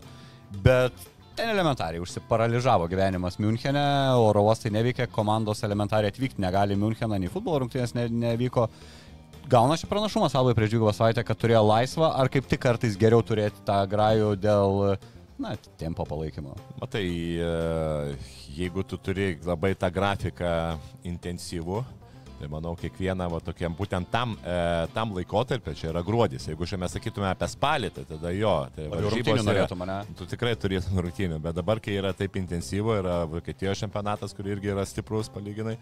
bet 0.64 0.94
ten 1.34 1.50
elementariai 1.50 2.04
užsiparaližavo 2.04 2.86
gyvenimas 2.92 3.40
Münchene, 3.42 4.14
oro 4.22 4.46
uostai 4.46 4.70
neveikia, 4.76 5.10
komandos 5.10 5.66
elementariai 5.66 6.14
atvykti 6.14 6.44
negali 6.44 6.78
Müncheną, 6.78 7.18
nei 7.18 7.34
futbolo 7.34 7.64
rungtynės 7.64 7.96
ne, 7.98 8.06
nevyko. 8.28 8.68
Gauna 9.50 9.76
šį 9.82 9.90
pranašumas 9.90 10.38
Albai 10.38 10.54
prieš 10.56 10.76
dvigubą 10.76 10.94
savaitę, 10.94 11.26
kad 11.26 11.42
turėjo 11.42 11.66
laisvą, 11.68 12.14
ar 12.22 12.30
kaip 12.32 12.46
tik 12.48 12.62
kartais 12.64 12.94
geriau 13.02 13.26
turėti 13.26 13.66
tą 13.66 13.82
grajų 13.90 14.36
dėl, 14.40 14.94
na, 15.44 15.56
tempo 15.78 16.06
palaikymo. 16.08 16.56
Matai, 16.82 17.08
e, 17.38 18.18
jeigu 18.56 18.84
tu 18.88 18.98
turi 18.98 19.34
labai 19.44 19.74
tą 19.76 19.90
grafiką 19.94 20.54
intensyvų, 21.10 21.84
tai 22.44 22.50
manau, 22.52 22.74
kiekvieną 22.76 23.30
va, 23.32 23.40
tokiam 23.40 23.76
būtent 23.78 24.10
tam, 24.12 24.34
e, 24.44 24.56
tam 24.92 25.14
laikotarpiu, 25.16 25.72
čia 25.80 25.90
yra 25.94 26.02
gruodis, 26.04 26.44
jeigu 26.50 26.68
šiame 26.68 26.90
sakytume 26.92 27.30
apie 27.30 27.48
spalį, 27.54 27.92
tai 27.96 28.04
tada 28.10 28.34
jo, 28.36 28.52
tai 28.76 28.88
varžybos 28.92 29.46
norėtų 29.48 29.78
mane? 29.80 29.96
Tu 30.20 30.28
tikrai 30.34 30.52
turėtum 30.60 31.00
rungtynių, 31.06 31.38
bet 31.44 31.56
dabar, 31.56 31.80
kai 31.84 31.96
yra 32.02 32.12
taip 32.18 32.36
intensyvu, 32.42 32.98
yra 33.00 33.22
Vokietijos 33.32 33.80
čempionatas, 33.80 34.36
kur 34.36 34.50
irgi 34.52 34.74
yra 34.74 34.84
stiprus 34.90 35.30
palyginai, 35.32 35.78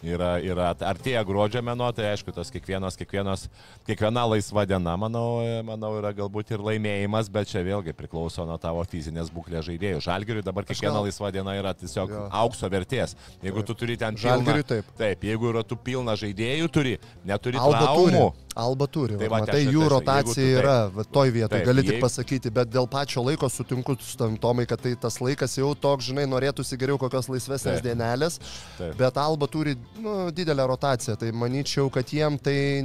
yra, 0.00 0.36
yra 0.40 0.70
artėja 0.88 1.20
gruodžio 1.28 1.60
mėnuo, 1.66 1.90
tai 1.96 2.08
aišku, 2.14 2.32
tas 2.36 2.52
kiekvienos, 2.54 2.96
kiekvienos, 2.96 3.44
kiekviena 3.88 4.24
laisva 4.30 4.64
diena, 4.68 4.96
manau, 5.00 5.42
e, 5.44 5.60
manau, 5.68 5.92
yra 6.00 6.14
galbūt 6.16 6.54
ir 6.56 6.64
laimėjimas, 6.64 7.28
bet 7.34 7.52
čia 7.52 7.64
vėlgi 7.66 7.92
priklauso 7.98 8.48
nuo 8.48 8.56
tavo 8.62 8.86
fizinės 8.88 9.28
būklės 9.34 9.68
žaidėjų. 9.68 10.00
Žalgiriui 10.08 10.46
dabar 10.46 10.64
kiekviena 10.64 11.04
laisva 11.04 11.34
diena 11.34 11.58
yra 11.60 11.76
tiesiog 11.76 12.16
Jo. 12.16 12.24
aukso 12.40 12.72
vertės. 12.72 13.18
Jeigu 13.44 13.66
tu 13.66 13.76
turi 13.76 13.98
ten 14.00 14.16
pilną, 14.16 14.38
Žalgiriui 14.38 14.66
taip. 14.72 14.90
Taip, 14.96 15.24
jeigu 15.26 15.50
yra 15.50 15.66
tu 15.66 15.76
pilna 15.76 16.05
žaidėjų 16.14 16.68
turi, 16.70 16.98
neturi 17.26 17.58
Alba 17.58 17.80
turi. 17.80 18.12
traumų. 18.12 18.26
Alba 18.56 18.86
turi. 18.86 19.16
Tai 19.20 19.28
Va, 19.28 19.40
ir 19.44 19.68
jų 19.68 19.80
tai 19.82 19.88
rotacija 19.92 20.34
tu 20.34 20.40
yra, 20.62 20.76
va, 20.88 21.04
toj 21.04 21.30
vietoje, 21.34 21.58
Taip, 21.60 21.66
gali 21.66 21.82
tik 21.82 21.90
jeigu- 21.96 22.04
pasakyti, 22.06 22.52
bet 22.52 22.70
dėl 22.72 22.86
pačio 22.88 23.24
laiko 23.26 23.48
sutinku 23.52 23.96
su 24.00 24.16
tam 24.16 24.36
Tomai, 24.40 24.66
kad 24.66 24.80
tai 24.80 24.94
tas 24.94 25.18
laikas 25.20 25.56
jau 25.58 25.74
toks, 25.74 26.06
žinai, 26.08 26.24
norėtųsi 26.24 26.78
geriau 26.78 26.96
kokios 26.96 27.28
laisvesnės 27.28 27.82
Taip. 27.82 27.84
dienelės, 27.84 28.38
Taip. 28.78 28.96
bet 28.96 29.16
Alba 29.16 29.46
turi 29.46 29.76
nu, 30.00 30.30
didelę 30.30 30.66
rotaciją, 30.68 31.18
tai 31.18 31.32
manyčiau, 31.32 31.90
kad 31.92 32.06
jiem 32.06 32.38
tai 32.40 32.80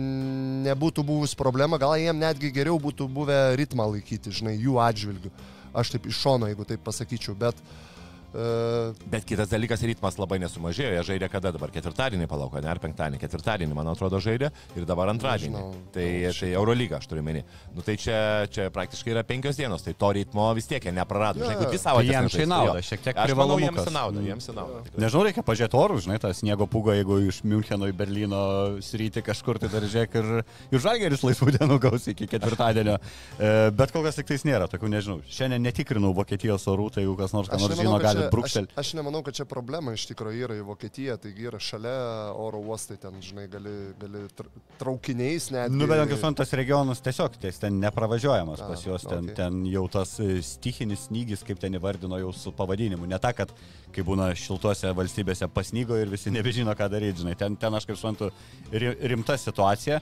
nebūtų 0.68 1.06
buvus 1.06 1.36
problema, 1.36 1.78
gal 1.78 1.96
jiem 1.96 2.20
netgi 2.20 2.52
geriau 2.52 2.80
būtų 2.80 3.08
buvę 3.08 3.56
ritmą 3.56 3.88
laikyti, 3.96 4.32
žinai, 4.32 4.58
jų 4.60 4.76
atžvilgių. 4.82 5.32
Aš 5.74 5.92
taip 5.92 6.06
iš 6.06 6.20
šono, 6.20 6.48
jeigu 6.52 6.66
taip 6.68 6.84
pasakyčiau, 6.84 7.32
bet 7.40 7.56
uh, 7.56 7.91
Bet 8.34 9.26
kitas 9.28 9.50
dalykas, 9.52 9.82
ritmas 9.88 10.16
labai 10.20 10.38
nesumažėjo. 10.42 10.92
Jie 10.96 11.04
žaidė 11.12 11.28
kada 11.32 11.52
dabar? 11.52 11.72
Ketvirtadienį 11.74 12.28
palauko, 12.32 12.62
ne 12.64 12.70
ar 12.72 12.80
penktadienį? 12.80 13.20
Ketvirtadienį, 13.22 13.76
man 13.76 13.90
atrodo, 13.92 14.20
žaidė 14.24 14.52
ir 14.80 14.86
dabar 14.88 15.12
antradienį. 15.12 15.52
Nežinau. 15.52 15.92
Tai, 15.96 16.06
tai 16.40 16.52
Eurolyga, 16.56 17.00
aš 17.02 17.10
turiu 17.12 17.24
menį. 17.28 17.44
Nu 17.76 17.84
tai 17.86 17.98
čia, 18.00 18.48
čia 18.52 18.70
praktiškai 18.74 19.12
yra 19.16 19.24
penkios 19.28 19.60
dienos, 19.60 19.84
tai 19.84 19.94
to 20.00 20.12
ritmo 20.16 20.48
vis 20.58 20.68
tiek 20.70 20.84
jie 20.88 20.94
neprarado. 20.96 21.42
Jo, 21.44 21.50
Žinai, 21.52 21.68
dvi 21.72 21.82
savaitės. 21.82 22.12
jiems 22.16 22.38
tai 22.40 22.48
nauda, 22.52 22.82
šiek 22.88 23.04
tiek 23.06 23.22
manau, 23.36 23.60
jiems 23.60 23.92
naudą, 23.92 24.22
Mm. 24.22 24.28
jiems 24.32 24.48
į 24.48 24.56
naudą. 24.56 24.80
tikrai. 24.86 25.02
Nežinau, 25.06 25.24
reikia 25.28 25.44
pažiūrėti 25.48 25.78
orus, 25.82 26.04
žinai, 26.06 26.20
tas 26.20 26.38
sniego 26.42 26.68
pūga, 26.68 26.96
jeigu 27.00 27.20
iš 27.28 27.42
Müncheno 27.44 27.90
į 27.92 27.94
Berlyno 27.98 28.42
sryti 28.82 29.22
kažkur, 29.26 29.60
tai 29.60 29.70
dar 29.70 29.82
žiūrėk 29.82 30.16
ir, 30.22 30.44
ir 30.72 30.80
žalgeris 30.80 31.24
laisvų 31.26 31.52
dienų 31.58 31.80
gaus 31.82 32.08
iki 32.08 32.28
ketvirtadienio. 32.28 32.98
E, 33.40 33.72
bet 33.72 33.92
kol 33.92 34.04
kas 34.04 34.16
tik 34.16 34.28
tais 34.28 34.44
nėra, 34.48 34.68
tokių 34.72 34.90
nežinau. 34.92 35.20
Šiandien 35.28 35.62
netikrinau 35.66 36.14
Vokietijos 36.16 36.66
orų, 36.72 36.92
tai 36.94 37.04
jeigu 37.06 37.18
kas 37.18 37.34
nors 37.34 37.50
ką 37.50 37.60
nors 37.60 37.76
žino, 37.80 37.98
gali 38.02 38.21
brūkštelti. 38.30 38.76
Aš, 38.76 38.80
aš 38.84 38.94
nemanau, 39.00 39.24
kad 39.26 39.36
čia 39.38 39.46
problema 39.50 39.94
iš 39.98 40.06
tikrųjų 40.12 40.44
yra 40.46 40.58
į 40.60 40.66
Vokietiją, 40.68 41.18
taigi 41.24 41.48
yra 41.50 41.60
šalia 41.62 41.94
oro 42.38 42.60
uostai, 42.70 42.98
ten, 43.02 43.18
žinai, 43.24 43.48
gali, 43.52 43.74
gali 44.02 44.22
tra- 44.38 44.52
traukiniais 44.82 45.50
net. 45.56 45.72
Nu, 45.74 45.88
bet 45.90 46.04
kitos 46.12 46.38
tas 46.42 46.54
regionas 46.58 47.02
tiesiog, 47.04 47.38
tai 47.42 47.52
ten 47.64 47.80
nepravažiuojamas 47.82 48.62
A, 48.62 48.70
pas 48.72 48.86
juos, 48.86 49.06
ten, 49.08 49.26
okei. 49.30 49.36
ten 49.40 49.62
jau 49.72 49.86
tas 49.92 50.16
e, 50.22 50.42
stichinis 50.46 51.08
snygis, 51.10 51.44
kaip 51.48 51.60
ten 51.64 51.74
įvardino 51.80 52.20
jau 52.22 52.32
su 52.36 52.54
pavadinimu. 52.56 53.08
Ne 53.10 53.20
ta, 53.22 53.34
kad 53.38 53.54
kai 53.92 54.04
būna 54.08 54.32
šiltuose 54.38 54.92
valstybėse 54.98 55.48
pasnygo 55.54 55.98
ir 56.00 56.12
visi 56.12 56.34
nebežino, 56.38 56.76
ką 56.78 56.90
daryti, 56.92 57.24
žinai, 57.24 57.38
ten, 57.40 57.56
ten 57.60 57.74
aš 57.80 57.88
kaip 57.90 58.00
suprantu 58.00 58.32
ri- 58.72 58.98
rimta 59.14 59.38
situacija. 59.40 60.02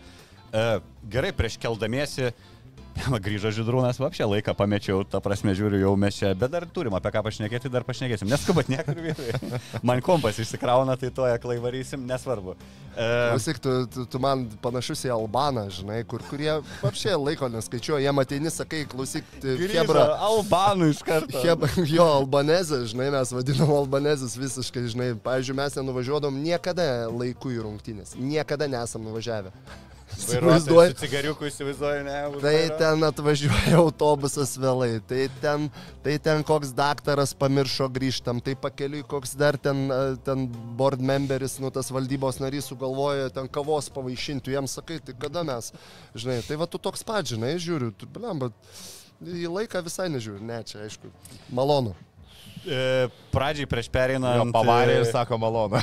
E, 0.49 0.63
gerai, 1.13 1.29
prieš 1.37 1.59
keldamiesi, 1.61 2.31
grįžo 3.26 3.51
žydrūnas, 3.53 3.99
apšė 4.03 4.27
laiką 4.30 4.53
pamečiau, 4.57 5.03
ta 5.07 5.21
prasme 5.23 5.53
žiūriu, 5.57 5.81
jau 5.84 5.93
mes 5.99 6.17
čia, 6.19 6.34
bet 6.38 6.51
dar 6.53 6.65
turim 6.73 6.95
apie 6.97 7.11
ką 7.13 7.23
pašnekėti, 7.26 7.71
dar 7.71 7.85
pašnekėsim. 7.88 8.30
Neskubat 8.31 8.69
niekur 8.71 8.99
vyrai. 8.99 9.34
Man 9.88 10.03
kompas 10.05 10.39
išsikrauna, 10.41 10.97
tai 10.99 11.11
toje 11.15 11.39
klaivarysim, 11.41 12.05
nesvarbu. 12.09 12.55
E, 12.99 13.07
Visik, 13.35 13.59
tu, 13.63 13.73
tu, 13.88 14.03
tu 14.09 14.19
man 14.19 14.47
panašus 14.63 15.05
į 15.07 15.11
Albaną, 15.13 15.67
žinai, 15.71 16.01
kur 16.09 16.23
kurie 16.27 16.49
apšė 16.84 17.13
laiko 17.15 17.47
neskaičiuoja, 17.53 18.01
jie 18.03 18.23
ateini, 18.26 18.51
sakai, 18.51 18.81
klausyk, 18.89 19.27
Hebra. 19.45 20.07
Albanų 20.26 20.89
iš 20.91 21.03
karto. 21.05 21.43
Heb, 21.45 21.63
jo, 21.88 22.07
albanezė, 22.19 22.81
žinai, 22.91 23.11
mes 23.13 23.31
vadinam 23.35 23.71
albanezės 23.77 24.35
visiškai, 24.39 24.88
žinai, 24.91 25.11
pavyzdžiui, 25.23 25.59
mes 25.61 25.77
nenuvažiuodom 25.80 26.41
niekada 26.43 26.89
laiku 27.13 27.53
į 27.55 27.61
rungtynės, 27.67 28.17
niekada 28.19 28.67
nesam 28.71 29.05
nuvažiavę. 29.07 29.53
Įsivaizduoji, 30.19 30.95
Cigariukų 30.99 31.47
įsivaizduoju, 31.47 32.01
ne? 32.05 32.17
Tai 32.43 32.53
ten 32.81 33.05
atvažiuoja 33.07 33.77
autobusas 33.79 34.55
vėlai, 34.59 34.91
tai 35.09 35.27
ten, 35.41 35.69
tai 36.05 36.17
ten 36.23 36.43
koks 36.47 36.73
daktaras 36.75 37.33
pamiršo 37.39 37.87
grįžtam, 37.95 38.41
tai 38.43 38.57
pakeliui 38.59 39.05
koks 39.07 39.35
dar 39.39 39.57
ten, 39.61 39.85
e, 39.87 40.01
ten 40.25 40.45
board 40.79 41.01
memberis, 41.01 41.57
nu 41.63 41.71
tas 41.73 41.91
valdybos 41.95 42.41
narys 42.43 42.67
sugalvoja 42.71 43.31
ten 43.33 43.47
kavos 43.47 43.87
pavaišinti, 43.95 44.55
jiems 44.55 44.75
sakai, 44.79 44.99
tai 45.03 45.15
kada 45.19 45.45
mes, 45.47 45.71
žinai, 46.15 46.41
tai 46.47 46.59
va 46.59 46.67
tu 46.69 46.81
toks 46.81 47.05
pat, 47.07 47.31
žinai, 47.31 47.55
žiūriu, 47.61 47.93
tu, 47.95 48.09
blem, 48.11 48.45
bet 48.45 49.33
į 49.39 49.49
laiką 49.55 49.83
visai 49.87 50.11
nežiūriu, 50.11 50.43
ne, 50.45 50.61
čia 50.67 50.83
aišku, 50.85 51.11
malonu. 51.55 51.95
E, 52.69 53.07
pradžiai 53.31 53.65
prieš 53.71 53.87
pereinant. 53.87 54.35
Jo, 54.35 54.45
pavarė 54.51 54.97
ir 54.99 55.05
e, 55.05 55.11
sako 55.13 55.37
malonu. 55.39 55.79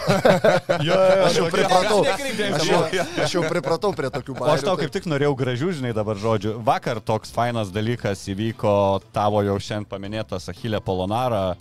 Jo, 0.84 0.92
jo, 0.92 1.22
Aš 1.24 1.38
jau 1.38 1.46
jo, 1.46 1.52
pripratau, 1.54 2.00
aš 2.04 2.66
jau, 2.68 2.80
aš 3.24 3.36
jau 3.38 3.44
pripratau 3.48 3.92
prie 3.96 4.10
tokių 4.12 4.36
O 4.44 4.50
aš 4.52 4.64
tau 4.66 4.76
kaip 4.78 4.92
tik 4.92 5.08
norėjau 5.08 5.32
gražių, 5.40 5.70
žinai, 5.78 5.94
dabar 5.96 6.20
žodžių. 6.20 6.52
Vakar 6.66 7.00
toks 7.00 7.32
fainas 7.34 7.72
dalykas 7.74 8.26
įvyko 8.28 8.74
tavo 9.16 9.40
jau 9.46 9.56
šiandien 9.56 9.88
paminėtas 9.88 10.50
Achilė 10.52 10.82
Polonara. 10.84 11.56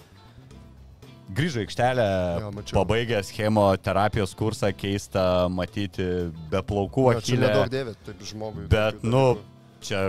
Grįžo 1.35 1.63
į 1.63 1.65
aikštelę, 1.65 2.03
Jo, 2.43 2.51
pabaigęs 2.75 3.31
chemoterapijos 3.33 4.35
kursą, 4.37 4.69
keista 4.77 5.47
matyti 5.49 6.05
be 6.51 6.61
plaukų 6.61 7.07
Achilę. 7.15 7.47
nedaug 7.47 7.71
dėvėt, 7.73 8.03
taip 8.05 8.21
žmogui. 8.29 8.67
Bet, 8.69 9.01
nu, 9.01 9.23
dalykų. 9.39 9.81
čia 9.87 10.03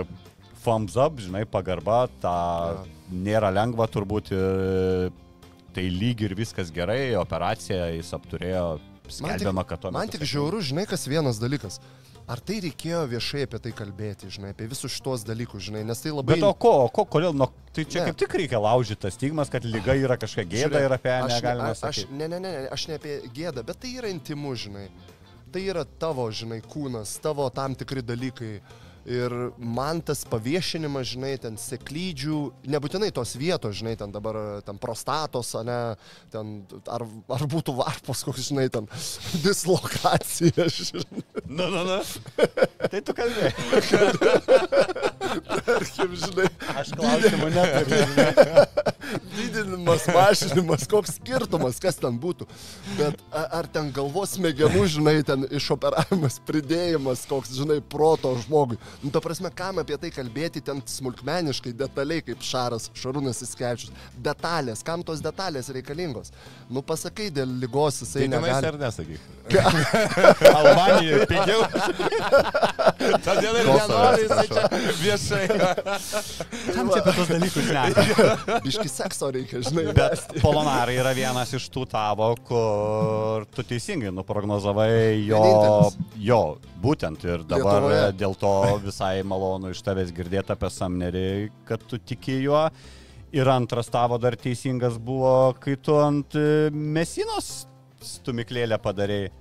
thumbs 0.61 0.99
up, 0.99 1.17
žinai, 1.23 1.47
pagarba, 1.49 2.03
ta 2.21 2.35
nėra 3.11 3.51
lengva 3.53 3.87
turbūt, 3.91 4.31
e, 4.35 5.09
tai 5.75 5.87
lyg 5.93 6.21
ir 6.25 6.35
viskas 6.37 6.71
gerai, 6.73 7.15
operacija 7.19 7.89
jis 7.95 8.09
apturėjo, 8.17 8.79
skelbiama, 9.07 9.63
kad 9.67 9.79
to 9.85 9.91
Man 9.95 10.09
tik 10.11 10.25
žiauru, 10.27 10.59
žinai, 10.61 10.87
kas 10.89 11.07
vienas 11.07 11.39
dalykas. 11.39 11.79
Ar 12.27 12.41
tai 12.43 12.57
reikėjo 12.59 13.05
viešai 13.07 13.45
apie 13.45 13.59
tai 13.63 13.71
kalbėti, 13.71 14.27
žinai, 14.27 14.49
apie 14.51 14.65
visus 14.67 14.91
šitos 14.97 15.21
dalykus, 15.23 15.61
žinai, 15.69 15.85
nes 15.87 16.01
tai 16.03 16.11
labai... 16.11 16.35
Bet 16.35 16.43
o 16.43 16.49
ko, 16.59 16.73
o 16.83 16.89
ko, 16.91 17.05
kodėl, 17.07 17.31
nu, 17.31 17.47
tai 17.71 17.85
čia 17.87 18.01
Ne. 18.01 18.09
kaip 18.09 18.17
tik 18.19 18.33
reikia 18.35 18.59
laužyti 18.59 18.99
tas 19.05 19.15
stigmas, 19.15 19.47
kad 19.53 19.63
lyga 19.63 19.95
yra 19.95 20.17
kažkokia 20.19 20.43
gėda 20.51 20.73
Žiūrėk, 20.75 20.87
ir 20.89 20.95
apie 20.97 21.13
ją 21.13 21.21
aš 21.23 21.29
ne- 21.31 21.37
negalima 21.37 21.69
a- 21.69 21.71
aš, 21.71 21.79
sakyti. 21.85 22.17
ne, 22.19 22.27
ne, 22.27 22.39
ne, 22.43 22.51
ne, 22.51 22.65
aš 22.75 22.87
ne 22.91 22.97
apie 22.99 23.15
gėdą, 23.37 23.63
bet 23.69 23.79
tai 23.79 23.93
yra 24.01 24.11
intimu, 24.11 24.51
žinai. 24.59 24.89
Tai 25.55 25.61
yra 25.63 25.85
tavo, 26.03 26.27
žinai, 26.35 26.59
kūnas, 26.67 27.15
tavo 27.23 27.47
tam 27.49 27.75
tikri 27.79 28.03
dalykai. 28.03 28.59
Ir 29.07 29.31
man 29.55 30.01
tas 30.03 30.25
paviešinimas, 30.27 31.13
žinai, 31.13 31.37
ten 31.39 31.55
seklydžių, 31.55 32.39
nebūtinai 32.67 33.07
tos 33.15 33.37
vietos, 33.39 33.77
žinai, 33.79 33.93
ten 33.99 34.11
dabar, 34.11 34.59
ten 34.67 34.75
prostatos, 34.83 35.53
ne, 35.63 35.95
ten, 36.33 36.57
ar, 36.91 37.05
ar 37.31 37.45
būtų 37.47 37.77
varpos, 37.77 38.25
koks, 38.27 38.49
žinai, 38.49 38.67
ten 38.73 38.89
dislokacija, 39.45 40.67
žinai. 40.67 41.23
Nu, 41.47 41.69
nu, 41.71 41.85
nu. 41.87 42.01
Tai 42.83 42.99
tu 42.99 43.15
kalbėjai. 43.15 43.53
Tarkim, 45.67 46.19
žinai, 46.19 46.51
Aš 46.75 46.91
klausimų 46.99 47.53
neturiu. 47.55 48.85
didinimas, 49.37 50.07
mažinimas, 50.13 50.87
koks 50.89 51.15
skirtumas, 51.17 51.79
kas 51.81 51.97
ten 52.01 52.17
būtų. 52.19 52.47
Bet 52.97 53.21
ar 53.31 53.67
ten 53.71 53.91
galvos 53.95 54.35
smegenų, 54.37 54.83
žinai, 54.97 55.15
ten 55.27 55.45
išoperavimas, 55.47 56.39
pridėjimas, 56.47 57.25
koks, 57.29 57.53
žinai, 57.57 57.79
proto 57.81 58.33
žmogui. 58.43 58.79
Nu, 59.03 59.09
ta 59.13 59.19
prasme, 59.21 59.49
kam 59.53 59.77
apie 59.77 59.93
tai 60.01 60.09
kalbėti 60.09 60.61
ten 60.65 60.79
smulkmeniškai, 60.89 61.69
detaliai, 61.77 62.23
kaip 62.25 62.41
Šaras, 62.41 62.87
Šarūnas 62.97 63.43
Iskevičius. 63.45 63.91
Detalės, 64.25 64.81
kam 64.85 65.03
tos 65.05 65.21
detalės 65.21 65.69
reikalingos? 65.75 66.31
Nu, 66.65 66.81
pasakai, 66.81 67.27
dėl 67.33 67.51
lygos 67.61 68.01
jisai 68.01 68.23
Tai 68.25 68.29
tenais 68.33 68.55
negali. 68.55 68.71
ar 68.71 68.79
nesakyk. 68.81 69.21
Albanijoje 70.57 71.27
pigiau. 71.29 71.61
Todėl 73.27 73.59
ir 73.61 73.69
nenori 73.69 74.25
jisai 74.25 74.47
čia 74.49 74.63
viešai. 75.03 75.43
Kam 76.73 76.89
čia 76.89 77.03
apie 77.03 77.13
tos 77.19 77.29
dalykus 77.31 77.69
ne? 77.77 77.85
Biški 78.65 78.89
sekso 78.91 79.29
reikia, 79.35 79.61
žinai. 79.67 79.85
Bet 79.97 80.25
polonarai 80.41 80.97
yra 80.97 81.13
vienas 81.17 81.53
iš 81.57 81.69
tų 81.73 81.85
tavo, 81.93 82.31
kur 82.49 83.45
tu 83.53 83.61
teisingai 83.67 84.09
nuprognozavai 84.17 85.21
jo, 85.29 85.43
jo 86.17 86.41
būtent 86.81 87.23
ir 87.27 87.43
dabar 87.47 87.81
Lietuvoje. 87.87 88.11
dėl 88.19 88.35
to 88.39 88.51
visai 88.85 89.15
malonu 89.25 89.71
iš 89.73 89.81
tavęs 89.85 90.13
girdėti 90.15 90.53
apie 90.55 90.69
Samnerį, 90.73 91.25
kad 91.67 91.83
tu 91.89 91.97
tiki 91.99 92.39
juo. 92.43 92.67
Ir 93.35 93.49
antras 93.51 93.89
tavo 93.91 94.15
dar 94.21 94.37
teisingas 94.39 94.95
buvo, 95.03 95.53
kai 95.59 95.75
tu 95.83 95.97
ant 95.99 96.37
e, 96.39 96.69
Mesinos 96.71 97.65
stumiklėlę 98.01 98.77
padarėjai. 98.79 99.33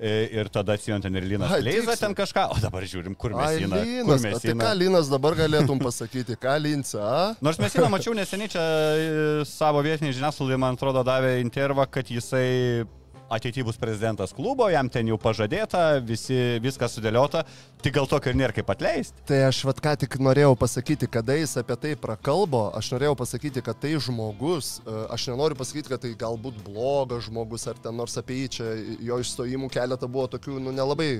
E, 0.00 0.10
Ir 0.32 0.48
tada 0.48 0.72
atsijant 0.78 1.04
ten 1.04 1.12
ir 1.18 1.26
Linas 1.28 1.50
Leiza 1.60 1.92
ten 2.00 2.14
kažką, 2.16 2.46
o 2.54 2.60
dabar 2.62 2.86
žiūrim, 2.88 3.12
kur 3.20 3.34
Mesina. 3.36 3.76
Kur 3.76 3.84
Linas, 3.84 4.22
o 4.32 4.38
tai 4.40 4.54
ką. 4.56 4.70
Linas 4.80 5.10
dabar 5.12 5.34
galėtum 5.36 5.76
pasakyti, 5.82 6.38
ką 6.40 6.54
Lince, 6.64 6.96
a? 6.96 7.34
Nors 7.44 7.58
mes 7.60 7.76
jį 7.76 7.84
mačiau 7.92 8.14
neseniai 8.16 8.48
čia 8.48 8.62
e, 8.64 9.10
savo 9.44 9.82
vietiniai 9.84 10.16
žiniasklaidai, 10.16 10.56
man 10.62 10.78
atrodo, 10.80 11.02
davė 11.04 11.34
intervą, 11.44 11.84
kad 11.92 12.08
jisai 12.08 12.86
ateityje 13.30 13.64
bus 13.64 13.78
prezidentas 13.78 14.32
klubo, 14.34 14.66
jam 14.70 14.88
ten 14.90 15.08
jau 15.10 15.18
pažadėta, 15.20 16.00
visi, 16.02 16.58
viskas 16.62 16.96
sudėliota, 16.96 17.44
tik 17.84 17.94
gal 17.94 18.08
tokio 18.10 18.32
ir 18.32 18.38
nėra 18.40 18.56
kaip 18.56 18.72
atleisti. 18.74 19.22
Tai 19.28 19.38
aš 19.46 19.62
vad 19.68 19.80
ką 19.82 19.94
tik 20.02 20.16
norėjau 20.22 20.56
pasakyti, 20.58 21.08
kada 21.10 21.36
jis 21.38 21.54
apie 21.62 21.76
tai 21.80 21.94
prakalbo, 22.00 22.66
aš 22.76 22.90
norėjau 22.96 23.14
pasakyti, 23.22 23.62
kad 23.64 23.78
tai 23.80 23.94
žmogus, 24.02 24.72
e, 24.82 24.96
aš 25.14 25.28
nenoriu 25.30 25.58
pasakyti, 25.60 25.92
kad 25.94 26.02
tai 26.02 26.12
galbūt 26.18 26.58
blogas 26.66 27.28
žmogus 27.28 27.68
ar 27.70 27.78
ten 27.78 27.96
nors 27.96 28.18
apie 28.18 28.42
jį 28.42 28.52
čia 28.58 28.70
jo 29.10 29.20
išstojimų 29.22 29.70
keletą 29.72 30.10
buvo 30.10 30.26
tokių, 30.34 30.58
nu 30.66 30.74
nelabai, 30.74 31.10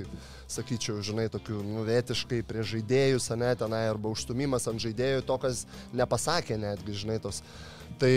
sakyčiau, 0.51 0.99
žinai, 1.07 1.31
tokių 1.33 1.63
nuvetiškai 1.63 2.43
prie 2.47 2.67
žaidėjus, 2.67 3.31
ne, 3.39 3.55
tenai 3.59 3.87
arba 3.93 4.11
užstumimas 4.11 4.67
ant 4.71 4.83
žaidėjų, 4.83 5.27
to, 5.29 5.39
kas 5.43 5.67
nepasakė 5.95 6.59
netgi, 6.59 6.99
žinai, 7.05 7.21
tos. 7.23 7.45
Tai 8.01 8.15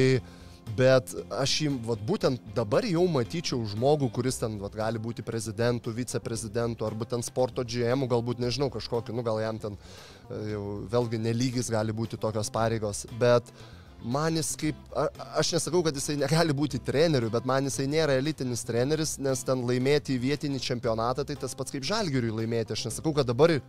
Bet 0.78 1.12
aš 1.38 1.54
jį, 1.62 1.70
vat, 1.86 2.02
būtent 2.08 2.42
dabar 2.56 2.86
jau 2.88 3.04
matyčiau 3.12 3.62
žmogų, 3.70 4.10
kuris 4.16 4.40
ten 4.42 4.56
vat, 4.62 4.74
gali 4.78 5.02
būti 5.02 5.26
prezidentu, 5.26 5.94
viceprezidentu, 5.94 6.88
arba 6.88 7.06
ten 7.10 7.22
sporto 7.26 7.66
GM, 7.68 8.08
galbūt 8.10 8.42
nežinau 8.42 8.72
kažkokiu, 8.74 9.14
nu 9.14 9.26
gal 9.26 9.42
jam 9.44 9.60
ten 9.62 9.78
e, 9.78 10.40
jau 10.56 10.64
vėlgi 10.90 11.22
nelygis 11.22 11.70
gali 11.74 11.94
būti 11.94 12.18
tokios 12.18 12.50
pareigos. 12.54 13.04
Bet 13.22 13.54
man 14.02 14.40
jis 14.40 14.50
kaip, 14.58 14.82
a, 14.98 15.06
aš 15.44 15.54
nesakau, 15.60 15.84
kad 15.86 16.00
jisai 16.00 16.18
negali 16.24 16.58
būti 16.58 16.82
treneriu, 16.82 17.30
bet 17.34 17.46
man 17.46 17.70
jisai 17.70 17.86
nėra 17.92 18.18
elitinis 18.18 18.66
treneris, 18.66 19.20
nes 19.22 19.46
ten 19.46 19.62
laimėti 19.70 20.18
vietinį 20.18 20.62
čempionatą, 20.64 21.28
tai 21.28 21.38
tas 21.38 21.54
pats 21.60 21.76
kaip 21.76 21.86
žalgiriui 21.86 22.34
laimėti. 22.42 22.74
Aš 22.74 22.88
nesakau, 22.90 23.14
kad 23.14 23.30
dabar, 23.30 23.60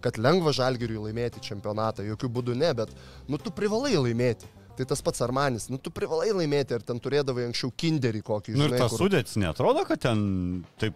kad 0.00 0.16
lengva 0.16 0.56
žalgiriui 0.56 1.04
laimėti 1.10 1.44
čempionatą, 1.44 2.06
jokių 2.14 2.32
būdų 2.38 2.56
ne, 2.64 2.72
bet 2.80 2.96
nu 3.28 3.36
tu 3.36 3.52
privalai 3.52 3.98
laimėti. 3.98 4.48
Tai 4.76 4.84
tas 4.84 5.00
pats 5.00 5.22
Armanis, 5.24 5.70
nu 5.72 5.78
tu 5.80 5.88
privalai 5.90 6.28
laimėti, 6.36 6.74
ar 6.76 6.82
ten 6.84 6.98
turėdavai 7.00 7.46
anksčiau 7.48 7.70
kinderį 7.80 8.20
kokį, 8.26 8.56
Nu 8.58 8.66
ir 8.66 8.74
žinai. 8.74 8.78
tas 8.82 8.92
kur- 8.92 9.06
sudėtis 9.06 9.36
netrodo, 9.40 9.86
kad 9.88 10.00
ten 10.04 10.64
taip 10.78 10.94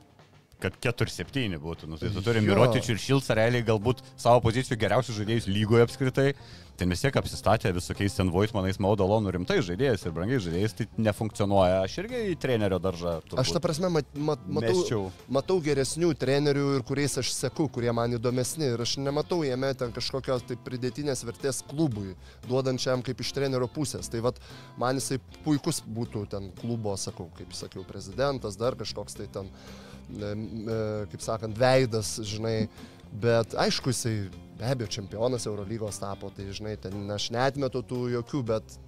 kad 0.63 0.77
4-7 0.85 1.59
būtų. 1.61 1.91
Nu, 1.91 2.01
tai 2.01 2.13
tu 2.15 2.23
turi 2.25 2.43
Jo. 2.43 2.49
Mirotičių 2.51 2.95
ir 2.95 3.03
Šilcą 3.03 3.37
realiai 3.39 3.67
galbūt 3.67 4.03
savo 4.17 4.43
pozicijų 4.45 4.79
geriausius 4.81 5.21
žaidėjus 5.21 5.49
lygoje 5.51 5.87
apskritai. 5.87 6.33
Ten 6.81 6.89
vis 6.89 7.03
tiek 7.05 7.17
apsistatė 7.21 7.75
visokiais 7.77 8.15
ten 8.17 8.31
Voitmanais, 8.33 8.79
Maudalonų 8.81 9.35
rimtai 9.35 9.59
žaidėjais 9.61 10.07
ir 10.07 10.15
brangiai 10.17 10.39
žaidėjais, 10.41 10.75
tai 10.79 10.87
nefunkcionuoja. 11.05 11.83
Aš 11.85 11.99
irgi 12.01 12.21
į 12.31 12.39
trenerio 12.41 12.79
daržą. 12.81 13.19
Aš 13.43 13.53
ta 13.53 13.61
prasme 13.61 13.91
mat, 13.93 14.09
mat, 14.17 14.47
matau, 14.49 14.79
Mesčiau. 14.79 15.03
matau 15.29 15.59
geresnių 15.61 16.15
trenerių 16.23 16.65
ir 16.79 16.87
kuriais 16.89 17.19
aš 17.21 17.35
seku, 17.37 17.69
kurie 17.69 17.93
man 17.93 18.17
įdomesni. 18.17 18.71
Ir 18.73 18.81
aš 18.87 18.97
nematau 19.05 19.43
jame 19.45 19.75
ten 19.77 19.93
kažkokios 19.93 20.47
tai 20.49 20.57
pridėtinės 20.57 21.27
vertės 21.29 21.61
klubui, 21.69 22.15
duodančiam 22.49 23.05
kaip 23.05 23.21
iš 23.21 23.35
trenerio 23.37 23.69
pusės. 23.69 24.09
Tai 24.09 24.25
vad, 24.31 24.41
man 24.81 24.97
jisai 24.97 25.21
puikus 25.45 25.85
būtų 25.85 26.25
ten 26.33 26.49
klubo, 26.63 26.97
sakau, 26.97 27.29
kaip 27.37 27.53
sakiau, 27.61 27.85
prezidentas, 27.85 28.57
dar 28.57 28.81
kažkoks 28.81 29.21
tai 29.21 29.29
ten, 29.29 29.53
e, 29.53 29.90
kaip 31.11 31.25
sakant, 31.25 31.57
veidas, 31.59 32.17
žinai. 32.27 32.69
Bet 33.11 33.57
aišku, 33.59 33.91
jisai 33.91 34.29
be 34.61 34.69
abejo 34.71 34.91
čempionas 34.99 35.47
Eurolygos 35.51 35.99
tapo, 35.99 36.31
tai 36.37 36.47
žinai, 36.55 36.77
ten 36.79 37.09
aš 37.11 37.31
netmetu 37.35 37.83
tų 37.83 38.05
jokių, 38.19 38.45
bet 38.55 38.79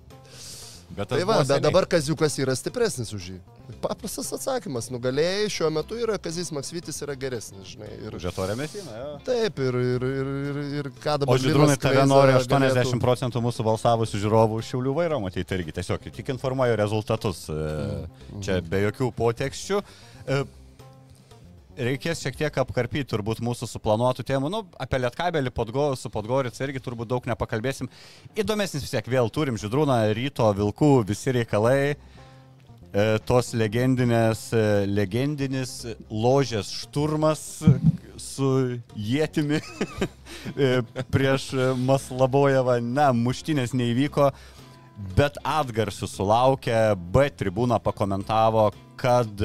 Bet 0.93 1.09
Tai 1.09 1.23
va, 1.25 1.39
bet 1.41 1.63
dabar 1.65 1.87
Kaziukas 1.89 2.35
yra 2.43 2.53
stipresnis 2.53 3.15
už 3.17 3.27
jį. 3.31 3.37
Paprastas 3.81 4.29
atsakymas, 4.37 4.91
nugalėjai 4.93 5.47
šiuo 5.55 5.71
metu 5.73 5.97
yra 5.97 6.19
Kazis 6.21 6.51
Maksvitis 6.53 6.99
yra 7.07 7.15
geresnis, 7.17 7.71
žinai. 7.73 7.89
Ir, 8.05 8.17
Žetorė 8.21 8.57
Mesina, 8.59 8.93
jo. 8.99 9.15
taip, 9.25 9.57
ir, 9.65 9.79
ir, 9.95 10.05
ir, 10.05 10.29
ir, 10.51 10.59
ir 10.83 10.91
ką 11.01 11.15
O 11.15 11.23
dabar... 11.23 11.41
žydrūnai 11.41 11.71
Linas 11.71 11.81
tave 11.81 12.05
nori 12.11 12.35
galėtų- 12.37 12.83
80 12.83 13.01
procentų 13.07 13.41
mūsų 13.47 13.65
balsavusių 13.71 14.21
žiūrovų 14.27 14.61
šiaulių 14.69 14.95
vairo 14.99 15.21
matyti 15.25 15.57
irgi 15.57 15.73
tiesiog 15.79 16.11
tik 16.13 16.29
informuoju 16.35 16.77
rezultatus. 16.83 17.47
e, 17.49 18.05
Čia 18.45 18.61
be 18.61 18.83
jokių 18.91 19.09
potekščių. 19.17 19.81
E, 21.73 21.85
Reikės 21.89 22.21
šiek 22.23 22.37
tiek 22.37 22.57
apkarpyti 22.63 23.09
turbūt 23.13 23.41
mūsų 23.45 23.69
suplanuotų 23.71 24.25
temų. 24.29 24.51
Nu, 24.53 24.63
apie 24.81 25.01
Lietkabelį 25.01 25.53
podgo, 25.55 25.93
su 25.97 26.11
Podgoric 26.13 26.59
irgi 26.61 26.83
turbūt 26.85 27.09
daug 27.09 27.27
nepakalbėsim. 27.29 27.89
Įdomesnis 28.37 28.85
vis 28.85 28.93
tiek 28.93 29.09
vėl 29.09 29.31
turim 29.33 29.57
žydrūną, 29.61 30.03
ryto, 30.17 30.51
vilkų, 30.59 30.93
visi 31.09 31.33
reikalai. 31.39 31.95
E, 32.93 33.05
tos 33.25 33.55
legendinės, 33.57 34.51
e, 34.53 34.85
legendinis 34.85 35.79
ložės 36.13 36.69
šturmas 36.83 37.63
su 38.21 38.51
jėtimi 38.93 39.63
e, 40.57 40.83
prieš 41.09 41.55
Maslabojevą. 41.81 42.83
Na, 42.85 43.15
muštinės 43.17 43.73
neįvyko, 43.73 44.29
bet 45.17 45.41
atgarsių 45.41 46.11
sulaukė, 46.19 46.83
B 47.01 47.31
tribūna 47.33 47.81
pakomentavo, 47.81 48.69
kad 49.01 49.41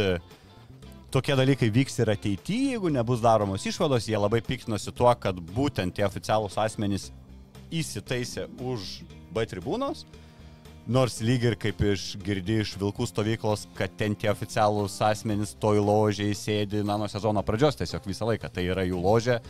tokie 1.11 1.35
dalykai 1.39 1.69
vyks 1.73 2.01
ir 2.01 2.11
ateityje, 2.11 2.75
jeigu 2.75 2.91
nebus 2.91 3.23
daromos 3.23 3.65
išvados, 3.67 4.07
jie 4.09 4.19
labai 4.19 4.41
piktinosi 4.43 4.91
tuo, 4.95 5.09
kad 5.19 5.39
būtent 5.55 5.95
tie 5.95 6.05
oficialūs 6.07 6.57
asmenys 6.59 7.11
įsitaisė 7.73 8.47
už 8.63 9.01
B 9.33 9.45
tribūnos. 9.47 10.05
Nors 10.87 11.17
lyg 11.19 11.43
ir 11.43 11.55
kaip 11.59 11.81
iš 11.83 12.13
girdi 12.23 12.61
iš 12.63 12.77
Vilkų 12.79 13.09
stovyklos, 13.09 13.65
kad 13.75 13.91
ten 13.99 14.13
tie 14.15 14.29
oficialūs 14.31 14.95
asmenys 15.03 15.51
toj 15.59 15.81
ložiai 15.83 16.35
sėdi, 16.35 16.79
na, 16.87 16.95
nuo 16.99 17.09
sezono 17.11 17.43
pradžios 17.43 17.75
tiesiog 17.75 18.07
visą 18.07 18.29
laiką, 18.29 18.51
tai 18.51 18.69
yra 18.71 18.85
jų 18.87 19.01
ložė. 19.03 19.41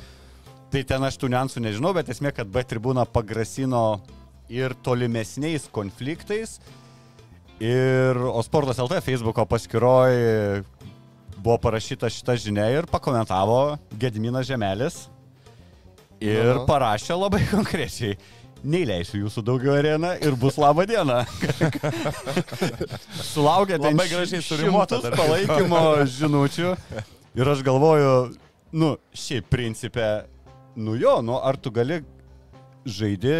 Tai 0.73 0.81
ten 0.83 1.05
aš 1.05 1.19
tų 1.21 1.29
niuansų 1.31 1.61
nežinau, 1.61 1.93
bet 1.93 2.09
esmė, 2.09 2.33
kad 2.33 2.49
B 2.49 2.65
tribūna 2.65 3.05
pagrasino 3.05 4.01
ir 4.49 4.73
tolimesniais 4.83 5.69
konfliktais. 5.71 6.57
Ir 7.61 8.17
Osportas 8.33 8.81
LT 8.81 8.99
Facebook'o 9.05 9.45
paskyroje 9.49 10.65
buvo 11.37 11.57
parašyta 11.61 12.09
šita 12.11 12.35
žinia 12.41 12.65
ir 12.73 12.87
pakomentavo 12.89 13.77
Gediminas 13.99 14.47
Žemelis. 14.49 15.05
Ir 16.23 16.55
Aha. 16.55 16.65
parašė 16.69 17.13
labai 17.17 17.43
konkrečiai. 17.53 18.17
neįleisiu 18.67 19.19
jūsų 19.21 19.43
daugiau 19.45 19.75
areną 19.77 20.15
ir 20.25 20.33
bus 20.35 20.55
laba 20.57 20.81
diena. 20.89 21.19
Sulaukė 23.33 23.77
ten 23.77 23.93
Labai 23.93 24.07
gražiai 24.09 24.41
dar. 25.03 25.13
palaikymo 25.15 25.81
žinučių 26.17 26.71
ir 27.37 27.51
aš 27.53 27.61
galvoju, 27.65 28.13
nu, 28.73 28.95
šiaip 29.13 29.45
principė, 29.53 30.25
nu 30.75 30.95
jo, 30.97 31.19
nu 31.21 31.37
ar 31.37 31.57
tu 31.61 31.71
gali 31.71 32.01
žaidi 32.85 33.35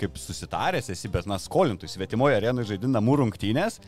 kaip 0.00 0.16
susitaręs 0.20 0.90
esi, 0.92 1.08
bet 1.08 1.26
na 1.30 1.38
skolintų 1.40 1.88
svetimoje 1.88 2.36
arenoje 2.40 2.74
žaidi 2.74 2.90
namų 2.92 3.22
rungtynės. 3.22 3.80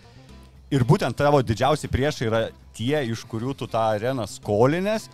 Ir 0.74 0.82
būtent 0.88 1.14
tavo 1.14 1.38
didžiausi 1.46 1.90
priešai 1.92 2.30
yra 2.30 2.46
tie, 2.74 2.96
iš 3.12 3.22
kurių 3.30 3.54
tu 3.58 3.68
tą 3.70 3.84
areną 3.94 4.26
skolinės. 4.30 5.06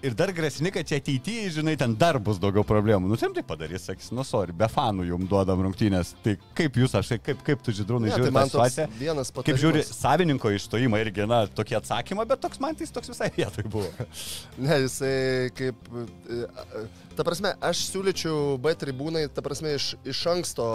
Ir 0.00 0.14
dar 0.16 0.30
grasini, 0.32 0.70
kad 0.72 0.86
čia 0.88 0.96
ateityje, 0.96 1.50
žinai, 1.58 1.74
ten 1.76 1.92
dar 2.00 2.16
bus 2.24 2.38
daugiau 2.40 2.62
problemų. 2.64 3.10
Nu, 3.10 3.18
tam 3.20 3.34
tai 3.36 3.42
padarys, 3.44 3.82
sakys, 3.84 4.06
nu, 4.16 4.24
sorry, 4.24 4.54
be 4.56 4.64
fanų 4.72 5.04
jums 5.10 5.28
duodam 5.28 5.60
rungtynės. 5.66 6.14
Tai 6.24 6.38
kaip 6.56 6.78
jūs, 6.80 6.94
aš, 6.96 7.10
kaip, 7.20 7.42
kaip 7.44 7.60
tu 7.66 7.74
žydrūnai 7.76 8.08
Ne, 8.08 8.14
žiūri 8.14 8.30
tai 8.30 8.32
man 8.32 8.48
toks 8.48 8.54
situaciją? 8.54 8.86
vienas 8.96 9.32
Kaip 9.36 9.60
žiūri, 9.60 9.82
patarimas. 9.82 10.00
savininko 10.00 10.54
išstojimą 10.56 11.02
irgi, 11.04 11.26
na, 11.28 11.42
tokie 11.52 11.76
atsakymai, 11.76 12.24
bet 12.32 12.40
toks 12.40 12.62
man 12.64 12.80
tai 12.80 12.88
toks 12.96 13.12
visai 13.12 13.28
vietoj 13.36 13.68
buvo. 13.76 14.08
Ne, 14.56 14.80
jisai 14.86 15.12
kaip... 15.60 15.84
Ta 17.16 17.26
prasme, 17.26 17.54
aš 17.64 17.86
siūlyčiau 17.90 18.58
B 18.62 18.74
tribūnai, 18.78 19.26
ta 19.34 19.42
prasme, 19.44 19.74
iš, 19.76 19.92
iš 20.08 20.22
anksto 20.30 20.66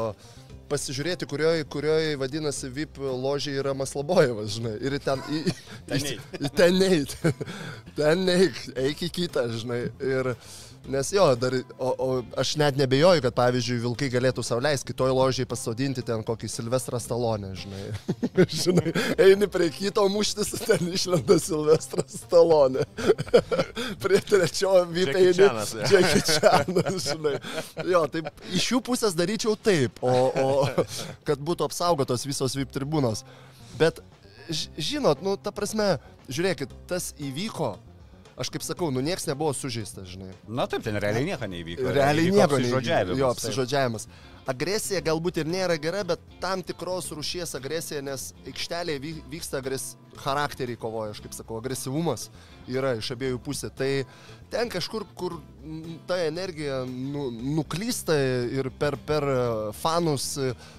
pasižiūrėti, 0.69 1.27
kurioj, 1.29 1.63
kurioj 1.69 2.15
vadinasi 2.21 2.69
VIP 2.73 2.99
ložiai 3.05 3.59
yra 3.61 3.75
Maslabojevas, 3.77 4.55
žinai. 4.57 4.75
Ir 4.81 4.97
ten... 5.03 5.21
Į, 5.29 5.41
Ten 5.85 6.05
į, 6.09 6.49
ten 6.57 6.79
neit. 6.81 7.11
Ten 7.97 8.23
neik, 8.25 8.57
eik 8.87 9.05
į 9.05 9.11
kitą, 9.21 9.49
žinai. 9.53 9.85
Ir... 10.01 10.33
Nes 10.85 11.09
jo, 11.11 11.23
dar, 11.35 11.53
o, 11.77 11.95
o 11.97 12.23
aš 12.37 12.55
net 12.61 12.77
nebejoju, 12.77 13.23
kad 13.25 13.33
pavyzdžiui 13.33 13.79
Vilkai 13.81 14.09
galėtų 14.13 14.43
sauliaisti 14.45 14.91
kitoj 14.91 15.15
ložiai 15.17 15.47
pasodinti 15.49 16.03
ten 16.05 16.21
kokį 16.25 16.49
Silvestrą 16.51 16.99
Stalonę, 17.01 17.55
žinai. 17.57 17.87
žinai, 18.61 18.93
eini 19.25 19.49
prie 19.49 19.71
kito 19.73 20.05
muštis, 20.13 20.53
ten 20.61 20.91
išlenda 20.93 21.39
Silvestras 21.41 22.19
Stalonė. 22.19 22.85
prie 24.03 24.21
trečio 24.29 24.75
VIP 24.91 25.15
eini. 25.15 25.33
Chanas, 25.39 25.73
Chanas, 26.41 26.99
žinai. 27.05 27.35
Jo, 27.87 28.05
taip, 28.11 28.29
iš 28.55 28.69
jų 28.73 28.81
pusės 28.85 29.15
daryčiau 29.17 29.55
taip, 29.57 30.01
o, 30.03 30.13
o 30.41 30.85
kad 31.27 31.41
būtų 31.41 31.67
apsaugotos 31.69 32.25
visos 32.27 32.55
VIP 32.57 32.73
tribūnos. 32.75 33.25
Bet, 33.79 34.01
žinot, 34.49 35.23
nu, 35.25 35.35
ta 35.41 35.53
prasme, 35.55 35.95
žiūrėkit, 36.29 36.73
tas 36.89 37.13
įvyko. 37.21 37.75
Aš 38.35 38.49
kaip 38.51 38.65
sakau, 38.67 38.89
nu 38.91 38.99
nieks 38.99 39.23
nebuvo 39.29 39.53
sužeistas, 39.55 40.09
žinai. 40.11 40.33
Na 40.47 40.65
taip, 40.67 40.83
ten 40.83 40.97
realiai 40.99 41.23
nieko 41.23 41.47
neįvyko. 41.47 41.91
Realiai 41.95 42.33
nieko 42.35 42.57
neįvyko. 42.59 43.15
Jo, 43.15 43.29
taip. 43.31 43.37
apsižodžiavimas. 43.37 44.09
Agresija 44.51 44.99
galbūt 45.01 45.39
ir 45.41 45.47
nėra 45.49 45.77
gera, 45.81 46.03
bet 46.05 46.21
tam 46.43 46.61
tikros 46.61 47.07
rušies 47.15 47.55
agresija, 47.57 48.03
nes 48.05 48.27
aikštelėje 48.45 49.01
vy- 49.01 49.21
vyksta 49.31 49.61
agres... 49.63 49.93
charakteriai 50.15 50.77
kovoja, 50.79 51.11
aš 51.11 51.19
kaip 51.19 51.33
sakau, 51.35 51.57
agresyvumas 51.59 52.29
yra 52.71 52.93
iš 52.95 53.09
abiejų 53.11 53.39
pusė. 53.43 53.67
Tai 53.67 53.89
ten 54.51 54.69
kažkur, 54.71 55.03
kur 55.17 55.33
ta 56.07 56.15
energija 56.23 56.85
nu, 56.87 57.25
nuklysta 57.57 58.15
ir 58.47 58.69
per, 58.79 58.95
per 58.95 59.27
fanus 59.81 60.29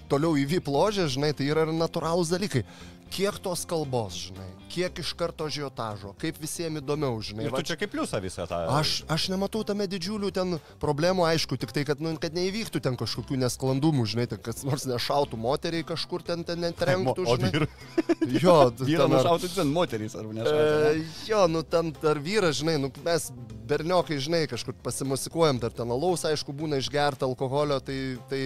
toliau 0.08 0.38
į 0.40 0.46
vypložę, 0.54 1.04
žinai, 1.12 1.34
tai 1.36 1.50
yra 1.52 1.66
natūralūs 1.68 2.32
dalykai. 2.32 2.64
Kiek 3.06 3.36
tos 3.38 3.62
kalbos, 3.70 4.16
žinai, 4.26 4.48
kiek 4.68 4.98
iš 4.98 5.12
karto 5.16 5.46
žiotažo, 5.48 6.10
kaip 6.20 6.36
visiems 6.42 6.80
įdomiau, 6.82 7.14
žinai. 7.24 7.46
Ir 7.46 7.52
va 7.54 7.60
tu 7.62 7.68
čia 7.70 7.76
kaip 7.78 7.92
pliusą 7.94 8.18
visą 8.20 8.44
tą. 8.50 8.58
Aš, 8.76 9.04
aš 9.08 9.28
nematau 9.32 9.62
tame 9.64 9.86
didžiulių 9.88 10.32
ten 10.34 10.56
problemų, 10.82 11.22
aišku, 11.30 11.56
tik 11.62 11.70
tai, 11.72 11.84
kad, 11.88 12.02
nu, 12.02 12.16
kad 12.20 12.34
neįvyktų 12.36 12.82
ten 12.84 12.98
kažkokių 12.98 13.38
nesklandumų, 13.44 14.04
žinai, 14.10 14.26
ten 14.34 14.42
kas 14.42 14.64
nors 14.66 14.84
nešautų 14.90 15.38
moteriai 15.38 15.86
kažkur 15.86 16.24
ten, 16.26 16.42
ten 16.44 16.60
netrenktų, 16.66 17.24
O 17.30 17.36
žinai. 17.38 17.52
vyru, 17.54 17.68
Jo, 18.42 18.56
vyru 18.74 18.98
ten 19.00 19.06
ar- 19.06 19.14
nušautų 19.14 19.52
ten 19.54 19.70
moterys 19.72 20.18
ar 20.18 20.26
ne? 20.34 20.42
E, 20.42 21.04
jo, 21.30 21.46
nu 21.48 21.62
ten 21.62 21.94
dar 22.02 22.18
vyras, 22.20 22.58
žinai, 22.58 22.76
nu 22.82 22.90
mes 23.06 23.30
berniokai, 23.70 24.18
žinai, 24.22 24.42
kažkur 24.50 24.74
pasimusikuojam, 24.82 25.62
dar 25.62 25.72
ten 25.74 25.90
alaus, 25.94 26.26
aišku, 26.28 26.52
būna 26.54 26.82
išgerta 26.82 27.24
alkoholio, 27.26 27.78
tai, 27.86 27.96
tai 28.30 28.42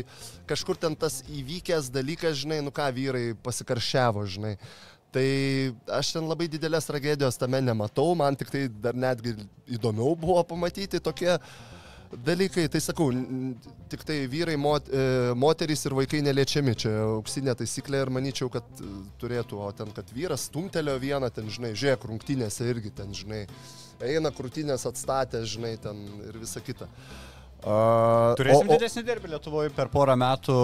kažkur 0.49 0.79
ten 0.81 0.95
tas 1.01 1.23
įvykęs 1.29 1.91
dalykas, 1.93 2.39
žinai, 2.45 2.61
nu 2.65 2.71
ką 2.73 2.87
vyrai 2.97 3.27
pasikaršiavo, 3.45 4.25
žinai. 4.37 4.50
Tai 5.11 5.27
aš 5.99 6.13
ten 6.15 6.29
labai 6.31 6.47
didelės 6.51 6.87
tragedijos 6.87 7.39
tame 7.41 7.59
nematau, 7.65 8.13
man 8.19 8.37
tik 8.39 8.53
tai 8.53 8.69
dar 8.71 8.95
netgi 8.95 9.35
įdomiau 9.75 10.15
buvo 10.19 10.39
pamatyti 10.47 11.01
tokie 11.03 11.33
dalykai. 12.15 12.69
Tai 12.71 12.81
sakau, 12.83 13.09
tik 13.91 14.05
tai 14.07 14.21
vyrai, 14.31 14.55
mot, 14.59 14.87
e, 14.87 15.33
moterys 15.35 15.83
ir 15.87 15.97
vaikai 15.99 16.23
neliečiami, 16.27 16.77
čia 16.79 16.93
auksinė 17.09 17.57
taisyklė 17.59 18.05
ir 18.05 18.13
manyčiau, 18.15 18.51
kad 18.55 18.67
e, 18.79 18.91
turėtų, 19.23 19.59
o 19.59 19.71
ten, 19.75 19.91
kad 19.97 20.11
vyras 20.15 20.47
stumtelio 20.51 20.95
vieną, 21.03 21.31
ten, 21.35 21.51
žinai, 21.51 21.73
žiūrėk, 21.75 22.07
rungtynėse 22.11 22.71
irgi 22.71 22.95
ten, 23.03 23.15
žinai, 23.17 23.45
eina 24.07 24.31
krūtinės 24.35 24.87
atstatę, 24.91 25.43
žinai, 25.43 25.75
ten 25.83 26.07
ir 26.29 26.39
visa 26.39 26.63
kita. 26.65 26.87
A, 27.61 28.35
Turėsim 28.39 28.69
o- 28.69 28.73
o- 28.73 28.77
didesnį 28.79 29.03
derbį 29.05 29.31
Lietuvoje 29.35 29.71
per 29.77 29.91
porą 29.93 30.15
metų 30.17 30.55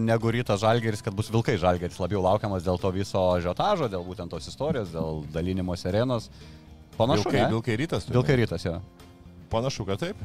negu 0.00 0.30
rytas 0.32 0.62
Žalgeris, 0.62 1.02
kad 1.04 1.12
bus 1.16 1.28
Vilkai 1.32 1.58
Žalgeris 1.60 1.98
labiau 2.00 2.22
laukiamas 2.24 2.64
dėl 2.64 2.78
to 2.80 2.90
viso 2.94 3.20
žiotažo, 3.44 3.90
dėl 3.92 4.04
būtent 4.06 4.32
tos 4.32 4.48
istorijos, 4.48 4.88
dėl 4.94 5.24
dalinimos 5.34 5.84
arenos. 5.86 6.30
Panašu, 6.96 7.26
Vilkai, 7.28 7.42
ne? 7.42 7.50
vilkai 7.52 7.76
rytas. 7.76 8.06
Vilkai 8.08 8.36
rytas, 8.40 8.64
jo. 8.64 8.78
Panašu, 9.52 9.84
kad 9.84 10.00
taip. 10.00 10.16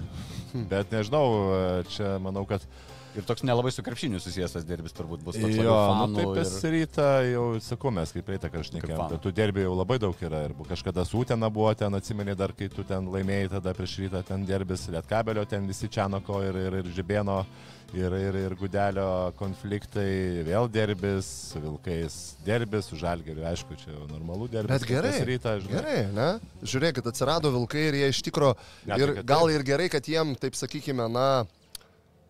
Bet 0.72 0.92
nežinau, 0.96 1.84
čia 1.92 2.16
manau, 2.24 2.46
kad... 2.48 2.64
Ir 3.12 3.26
toks 3.28 3.44
nelabai 3.44 3.74
su 3.76 3.84
krepšiniu 3.84 4.22
susijęs 4.24 4.54
tas 4.56 4.66
derbis 4.68 4.96
turbūt 4.96 5.24
bus 5.26 5.36
toks 5.36 5.58
Jo, 5.58 5.76
nu, 6.08 6.16
taip 6.16 6.30
ir... 6.30 6.38
pas 6.38 6.54
rytą 6.76 7.08
jau 7.28 7.44
sakau, 7.64 7.92
mes 7.92 8.14
kaip 8.16 8.28
praeitą 8.30 8.52
kartą 8.54 8.80
fanų. 8.80 9.10
kad 9.12 9.26
tų 9.26 9.34
derbėjų 9.36 9.68
jau 9.68 9.76
labai 9.76 9.98
daug 10.00 10.24
yra 10.24 10.46
ir 10.48 10.56
kažkada 10.70 11.04
Sūtena 11.08 11.50
buvo 11.52 11.74
ten, 11.76 11.98
atsimeni 11.98 12.38
dar, 12.40 12.56
kai 12.56 12.70
tu 12.72 12.86
ten 12.88 13.12
laimėjai 13.12 13.52
tada 13.58 13.76
prieš 13.76 13.98
rytą 14.06 14.24
ten 14.28 14.48
derbis, 14.48 14.88
Lietkabelio 14.96 15.44
ten 15.44 15.68
visi 15.68 15.92
Čianoko 15.92 16.40
ir, 16.48 16.62
ir, 16.70 16.80
ir 16.80 16.92
Žibėno 16.96 17.42
ir, 17.94 18.16
ir, 18.16 18.40
ir 18.46 18.56
Gudelio 18.56 19.10
konfliktai, 19.40 20.44
vėl 20.48 20.70
derbis, 20.72 21.28
su 21.52 21.62
Vilkais 21.64 22.18
derbis, 22.46 22.88
su 22.88 23.00
Žalgeriu, 23.00 23.44
aišku, 23.52 23.76
čia 23.82 23.92
jau 23.92 24.08
normalu 24.08 24.48
derbis. 24.52 24.72
Bet 24.72 24.88
gerai. 24.88 25.16
Rytą, 25.28 25.58
žinai. 25.66 25.80
Gerai, 25.80 26.02
ne? 26.16 26.30
Žiūrėkit, 26.64 27.12
atsirado 27.12 27.52
vilkai 27.54 27.90
ir 27.90 28.00
jie 28.02 28.12
iš 28.14 28.22
tikro... 28.26 28.54
Ir 28.88 29.18
tai 29.20 29.26
gal 29.28 29.52
ir 29.52 29.66
gerai, 29.68 29.90
kad 29.92 30.08
jiem, 30.08 30.36
taip 30.40 30.56
sakykime, 30.56 31.10
na, 31.12 31.28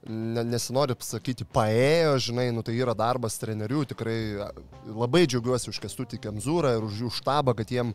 nesinori 0.10 0.95
pasakyti, 0.98 1.45
paėjo, 1.45 2.15
žinai, 2.30 2.48
nu 2.56 2.64
tai 2.65 2.73
yra 2.80 2.95
darbas 2.98 3.38
trenerių, 3.41 3.84
tikrai 3.91 4.18
a, 4.41 4.49
labai 4.90 5.28
džiaugiuosi 5.30 5.69
už 5.69 5.80
Kestutį 5.84 6.18
Kemzūrą 6.23 6.73
ir 6.78 6.88
už 6.88 7.03
jų 7.03 7.11
štabą, 7.19 7.53
kad 7.57 7.69
jiem 7.69 7.94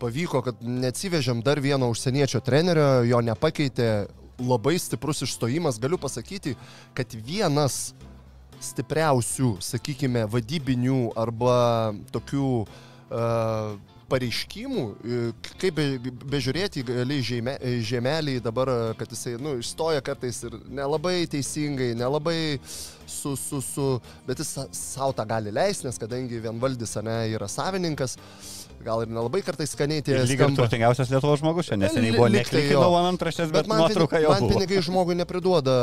pavyko, 0.00 0.42
kad 0.44 0.60
neatsivežėm 0.60 1.40
dar 1.44 1.60
vieno 1.64 1.88
užsieniečio 1.92 2.42
trenerio, 2.44 3.02
jo 3.08 3.20
nepakeitė, 3.24 3.88
labai 4.40 4.76
stiprus 4.80 5.24
išstojimas, 5.24 5.80
galiu 5.80 6.00
pasakyti, 6.00 6.56
kad 6.96 7.12
vienas 7.12 7.94
stipriausių, 8.60 9.54
sakykime, 9.64 10.26
vadybinių 10.28 11.14
arba 11.20 11.94
tokių 12.12 12.48
uh, 12.60 13.76
pareiškimų, 14.10 14.84
e, 14.90 15.20
kaip 15.62 15.76
be, 15.78 15.86
bežiūrėti, 16.34 16.84
gali 16.88 17.20
žemė, 17.24 17.56
žemelį 17.86 18.38
dabar, 18.44 18.72
e, 18.72 18.94
kad 19.00 19.12
jisai, 19.14 19.36
nu, 19.42 19.56
išstoja 19.62 20.02
kartais 20.06 20.42
ir 20.48 20.56
nelabai 20.68 21.22
teisingai, 21.30 21.92
nelabai 21.98 22.58
su, 23.06 23.36
su, 23.38 23.60
su, 23.64 23.86
bet 24.26 24.42
jis 24.42 24.56
savo 24.76 25.14
tą 25.16 25.26
gali 25.30 25.52
leisti, 25.54 25.88
nes 25.88 26.00
kadangi 26.00 26.42
vienvaldis, 26.42 26.96
ne, 27.06 27.20
yra 27.34 27.48
savininkas, 27.50 28.16
gal 28.84 29.02
ir 29.04 29.10
nelabai 29.12 29.42
kartais 29.44 29.74
skaniai 29.74 30.02
tie 30.04 30.14
Ir 30.16 30.28
lyg 30.28 30.40
ir 30.40 30.54
turtingiausias 30.56 31.10
Lietuvos 31.12 31.42
žmogus, 31.42 31.68
čia 31.68 31.76
neseniai 31.80 32.14
Li- 32.14 32.16
buvo 32.16 32.28
lyg 32.32 32.48
tai 32.48 32.62
antraštės, 32.72 33.50
bet, 33.52 33.66
bet 33.66 33.72
man, 33.72 33.82
nuotrauka 33.84 34.20
jau 34.22 34.32
man 34.32 34.46
buvo. 34.46 34.54
pinigai 34.54 34.80
žmogui 34.86 35.16
nepriduoda 35.18 35.74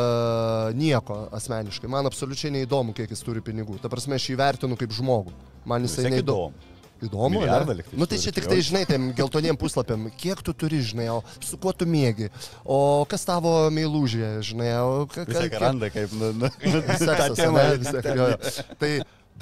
nieko 0.78 1.28
asmeniškai. 1.38 1.90
Man 1.92 2.10
absoliučiai 2.10 2.56
neįdomu, 2.56 2.96
kiek 2.98 3.12
jis 3.14 3.22
turi 3.26 3.44
pinigų. 3.46 3.78
Ta 3.84 3.92
prasme, 3.94 4.18
aš 4.18 4.32
jį 4.32 4.40
vertinu 4.42 4.80
kaip 4.80 4.96
žmogų. 4.98 5.36
Man 5.70 5.86
jisai 5.86 6.10
neįdomu. 6.10 6.50
įdomu. 6.50 6.77
Įdomu, 7.04 7.38
Milijardą 7.38 7.76
ne? 7.78 7.84
Nu 7.94 8.08
tai 8.10 8.18
čia 8.18 8.32
tik 8.34 8.48
tai 8.48 8.56
tai, 8.58 8.64
žinai, 8.66 8.82
tiem 8.90 9.12
geltoniem 9.18 9.58
puslapiam, 9.60 10.08
kiek 10.18 10.42
tu 10.42 10.54
turi, 10.58 10.80
žinai, 10.82 11.06
o 11.14 11.20
su 11.46 11.60
kuo 11.62 11.74
tu 11.78 11.86
mėgi, 11.86 12.32
o 12.66 13.06
kas 13.10 13.26
tavo 13.28 13.52
meilužė, 13.74 14.32
žinai, 14.48 14.72
o 14.82 15.06
tiek 15.14 15.30
kiek- 15.30 15.60
randa 15.62 15.92
kaip... 15.94 16.14
Nu, 16.18 16.32
nu, 16.34 16.50
seksas, 16.74 17.06
tą 17.06 17.28
temą 17.38 17.62
ane, 17.62 17.76
vis 17.78 17.86
vis 17.86 17.94
tiek, 17.94 18.08
tiek. 18.08 18.18
jo, 18.18 18.30
jo. 18.34 18.66
Tai, 18.82 18.92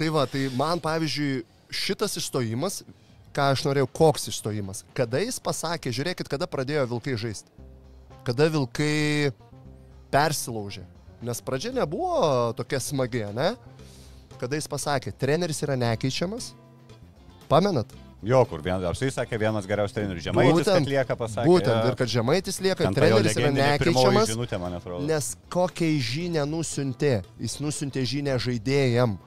tai 0.01 0.09
va, 0.17 0.25
tai 0.27 0.43
man 0.59 0.83
pavyzdžiui 0.83 1.45
šitas 1.71 2.17
išstojimas, 2.19 2.81
ką 3.35 3.47
aš 3.53 3.63
norėjau, 3.67 3.87
koks 4.01 4.29
išstojimas. 4.33 4.83
Kada 4.97 5.23
jis 5.23 5.39
pasakė, 5.43 5.95
žiūrėkit, 5.95 6.27
kada 6.31 6.47
pradėjo 6.51 6.83
vilkai 6.91 7.15
žaisti. 7.19 7.51
Kada 8.27 8.49
vilkai 8.51 9.31
persilaužė. 10.11 10.83
Nes 11.25 11.39
pradžia 11.43 11.71
nebuvo 11.75 12.51
tokia 12.57 12.79
smagi, 12.83 13.23
ne? 13.35 13.53
Kada 14.39 14.59
jis 14.59 14.67
pasakė, 14.71 15.13
treneris 15.15 15.61
yra 15.63 15.77
nekeičiamas. 15.79 16.51
Pamenat? 17.49 17.93
Jo, 18.25 18.39
kur 18.49 18.61
vienas, 18.63 18.81
apsai 18.89 19.11
sakė, 19.13 19.37
vienas 19.37 19.67
geriausias 19.69 19.93
trenerių 19.93 20.23
žemaitis, 20.23 20.65
kad 20.65 20.87
lieka 20.89 21.17
pasakė. 21.19 21.45
Būtent, 21.45 21.89
ir 21.91 21.97
kad 21.99 22.09
žemaitis 22.09 22.57
lieka, 22.63 22.87
Ten 22.87 22.95
treneris 22.97 23.37
yra 23.37 23.51
nekeičiamas. 23.53 24.31
žinutė. 24.31 24.59
Nes 25.05 25.27
kokią 25.53 25.89
žinę 26.01 26.45
nusiuntė? 26.49 27.19
Jis 27.37 27.59
nusiuntė 27.61 28.05
žinę 28.09 28.39
žaidėjam, 28.41 29.19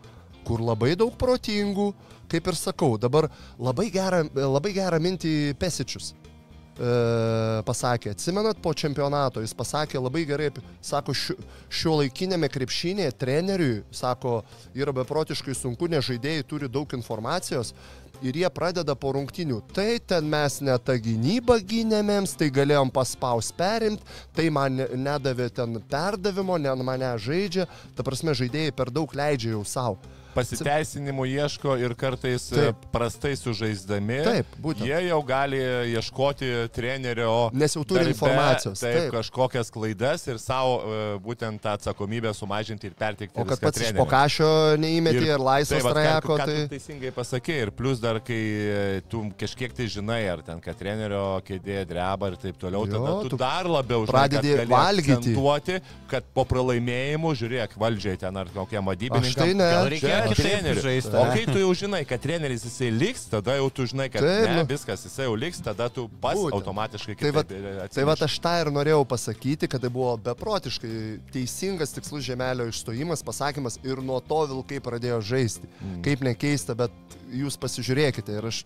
kur 0.48 0.64
labai 0.64 0.96
daug 0.98 1.14
protingų, 1.20 1.92
kaip 2.32 2.50
ir 2.50 2.58
sakau, 2.58 2.96
dabar 2.98 3.28
labai 3.60 3.86
gerą, 3.94 4.24
labai 4.34 4.72
gerą 4.74 4.98
mintį 5.04 5.34
Pesičius 5.60 6.10
e, 6.10 7.62
pasakė. 7.68 8.16
Atsimenat 8.16 8.58
po 8.64 8.72
čempionato, 8.74 9.42
jis 9.44 9.54
pasakė 9.56 10.00
labai 10.02 10.24
gerai, 10.28 10.50
sako, 10.84 11.14
šio 11.14 12.00
laikinėme 12.02 12.50
krepšinėje 12.50 13.14
treneriui, 13.20 13.78
sako, 13.94 14.40
yra 14.74 14.94
beprotiškai 14.96 15.54
sunku, 15.54 15.86
nes 15.90 16.06
žaidėjai 16.08 16.46
turi 16.48 16.70
daug 16.72 16.98
informacijos 16.98 17.74
ir 18.22 18.36
jie 18.40 18.50
pradeda 18.50 18.94
po 18.98 19.12
rungtinių. 19.16 19.60
Tai 19.74 19.98
ten 20.00 20.28
mes 20.28 20.60
ne 20.64 20.76
tą 20.78 20.96
gynybą 21.02 21.58
gynėmėms, 21.68 22.36
tai 22.38 22.50
galėjom 22.54 22.90
paspaus 22.94 23.50
perimti, 23.54 24.04
tai 24.36 24.48
man 24.50 24.76
ne- 24.80 24.88
nedavė 24.94 25.50
ten 25.54 25.80
perdavimo, 25.90 26.58
ne 26.58 26.74
mane 26.82 27.12
žaidžia, 27.18 27.68
ta 27.94 28.02
prasme 28.06 28.34
žaidėjai 28.34 28.74
per 28.74 28.90
daug 28.90 29.12
leidžia 29.14 29.54
jau 29.56 29.64
savo. 29.64 29.98
Pasiteisinimų 30.38 31.26
ieško 31.34 31.76
ir 31.82 31.94
kartais 31.98 32.48
Taip. 32.50 32.58
Taip. 32.68 32.86
prastai 32.94 33.34
sužaisdami. 33.38 34.18
Taip, 34.26 34.56
būtent. 34.62 34.86
Jie 34.88 35.00
jau 35.08 35.18
gali 35.26 35.58
ieškoti 35.94 36.48
trenerio. 36.74 37.50
Nes 37.52 37.74
jau 37.76 37.84
turi 37.84 38.04
darbe, 38.04 38.14
informacijos, 38.14 38.78
Taip, 38.80 38.94
taip. 38.94 39.00
taip, 39.08 39.14
kažkokias 39.18 39.72
klaidas 39.74 40.26
ir 40.30 40.38
savo 40.42 40.78
e, 40.80 41.00
būtent 41.24 41.60
tą 41.62 41.74
atsakomybę 41.78 42.32
sumažinti 42.36 42.88
ir 42.90 42.94
perteikti. 42.98 43.34
O 43.38 43.44
kad 43.48 43.60
pats 43.62 43.80
iš 43.80 43.88
treneriui. 43.88 44.04
pokašio 44.04 44.50
neįmetė 44.82 45.24
ir 45.34 45.42
laisvas 45.42 45.82
vat, 45.84 45.96
ką- 45.96 46.04
trajeko, 46.04 46.38
tai... 46.44 46.56
Teisingai 46.72 47.12
pasakė 47.16 47.58
ir 47.66 47.72
plus 47.74 48.00
dar, 48.02 48.20
kai 48.24 48.38
e, 48.38 49.00
tu 49.10 49.24
kažkiek 49.40 49.74
tai 49.76 49.88
žinai, 49.90 50.20
ar 50.32 50.42
ten, 50.46 50.60
kad 50.64 50.78
trenerio 50.78 51.24
kėdė 51.46 51.82
dreba 51.88 52.32
ir 52.32 52.38
taip 52.40 52.58
toliau, 52.60 52.86
Jo, 52.88 52.94
tada 52.98 53.16
tu 53.24 53.32
tu 53.34 53.40
dar 53.40 53.68
labiau 53.68 54.04
žinai, 54.06 54.14
pradedi 54.14 54.54
valgyti. 54.70 55.80
kad 56.08 56.24
po 56.34 56.44
pralaimėjimų, 56.48 57.34
žiūrėk, 57.42 57.76
valdžiai 57.80 58.18
ten 58.20 58.36
ar 58.40 58.48
kokie 58.54 58.80
madybininkai. 58.84 59.28
Aš 59.28 59.38
tai 59.38 59.52
ne. 59.56 59.68
Gal 59.74 59.90
reikėjo 59.92 60.27
kitaip 60.34 60.52
trenerių. 60.58 60.82
žaisti, 60.84 61.12
O 61.16 61.24
kai 61.32 61.44
tu 61.48 61.58
jau 61.62 61.70
žinai, 61.80 62.00
kad 62.08 62.20
treneris 62.22 62.64
jisai 62.66 62.88
liks, 62.94 63.26
tada 63.32 63.56
jau 63.58 63.68
tu 63.70 63.86
žinai, 63.88 64.08
kad 64.12 64.22
Taip, 64.26 64.48
ne, 64.48 64.56
nu. 64.60 64.64
viskas 64.70 65.04
jisai 65.06 65.26
jau 65.28 65.34
liks, 65.38 65.60
tada 65.64 65.88
tu 65.92 66.08
pats 66.22 66.40
Būtent. 66.40 66.58
automatiškai 66.60 67.16
Tai 67.18 67.30
va, 67.36 67.42
kitaip 67.46 67.58
ir 67.58 67.64
tai 67.94 68.04
va 68.04 68.14
atsineši. 68.16 68.24
aš 68.28 68.38
tą 68.46 68.54
ir 68.64 68.72
norėjau 68.78 69.04
pasakyti, 69.14 69.68
kad 69.68 69.80
tai 69.84 69.90
buvo 69.94 70.16
beprotiškai 70.30 70.92
teisingas 71.32 71.94
tikslus 71.96 72.24
žemelio 72.28 72.68
išstojimas, 72.72 73.22
pasakymas 73.22 73.78
ir 73.84 74.02
nuo 74.02 74.20
to 74.20 74.42
vilkai 74.52 74.80
pradėjo 74.84 75.20
žaisti. 75.22 75.68
Mm. 75.80 76.02
Kaip 76.04 76.20
nekeista, 76.26 76.74
bet 76.78 76.90
jūs 77.32 77.56
pasižiūrėkite 77.60 78.38
ir 78.38 78.50
aš 78.50 78.64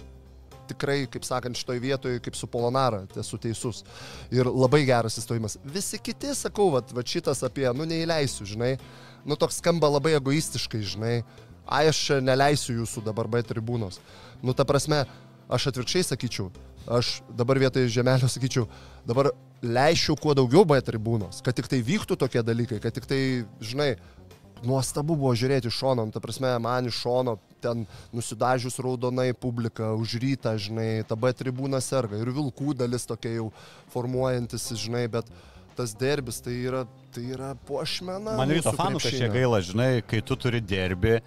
tikrai, 0.73 1.03
kaip 1.11 1.25
sakant, 1.27 1.59
šitoj 1.59 1.81
vietoje, 1.83 2.21
kaip 2.23 2.37
su 2.39 2.47
Polonara, 2.49 3.03
esu 3.19 3.37
teisus. 3.43 3.83
Ir 4.33 4.47
labai 4.47 4.85
geras 4.89 5.19
įstojimas. 5.21 5.59
Visi 5.65 5.99
kiti, 5.99 6.31
sakau, 6.39 6.71
va, 6.73 6.81
va 6.95 7.03
šitas 7.05 7.43
apie, 7.45 7.67
nu 7.77 7.85
neįleisiu, 7.85 8.47
žinai, 8.49 8.77
nu 9.27 9.37
toks 9.37 9.59
skamba 9.61 9.91
labai 9.91 10.15
egoistiškai, 10.17 10.81
žinai. 10.95 11.17
Ai, 11.67 11.87
aš 11.91 12.19
neleisiu 12.25 12.81
jūsų 12.81 13.05
dabar 13.07 13.31
B 13.31 13.43
tribūnos. 13.47 14.01
Nu, 14.43 14.55
ta 14.57 14.67
prasme, 14.69 15.05
aš 15.53 15.71
atvirkščiai 15.71 16.09
sakyčiau, 16.13 16.51
aš 16.91 17.21
dabar 17.39 17.61
vietoj 17.63 17.87
žemelio 17.93 18.31
sakyčiau, 18.31 18.67
dabar 19.07 19.31
leisčiau 19.63 20.17
kuo 20.19 20.35
daugiau 20.35 20.67
B 20.67 20.81
tribūnos, 20.83 21.43
kad 21.45 21.57
tik 21.59 21.71
tai 21.71 21.83
vyktų 21.87 22.19
tokie 22.19 22.43
dalykai, 22.43 22.81
kad 22.83 22.95
tik 22.97 23.07
tai, 23.07 23.21
žinai, 23.63 23.95
nuostabu 24.67 25.17
buvo 25.19 25.33
žiūrėti 25.39 25.71
iš 25.71 25.79
šono, 25.83 26.07
nu, 26.07 26.15
ta 26.15 26.23
prasme, 26.23 26.51
man 26.63 26.91
iš 26.91 26.99
šono 27.05 27.37
ten 27.63 27.85
nusidažius 28.15 28.81
raudonai 28.83 29.31
publika, 29.39 29.93
už 29.99 30.17
rytą, 30.23 30.57
žinai, 30.59 31.05
ta 31.07 31.19
B 31.19 31.31
tribūna 31.37 31.79
serga 31.83 32.19
ir 32.19 32.33
vilkų 32.35 32.75
dalis 32.79 33.07
tokia 33.07 33.37
jau 33.37 33.49
formuojantis, 33.95 34.67
žinai, 34.83 35.07
bet 35.11 35.31
tas 35.79 35.95
derbis 35.99 36.43
tai 36.45 36.57
yra, 36.67 36.83
tai 37.15 37.25
yra 37.33 37.53
puošmena. 37.69 38.37
Man 38.39 38.53
ryto 38.53 38.75
fanų 38.77 39.01
kažkiek 39.03 39.33
gaila, 39.33 39.63
žinai, 39.65 39.93
kai 40.07 40.21
tu 40.27 40.37
turi 40.37 40.61
derbi, 40.61 41.21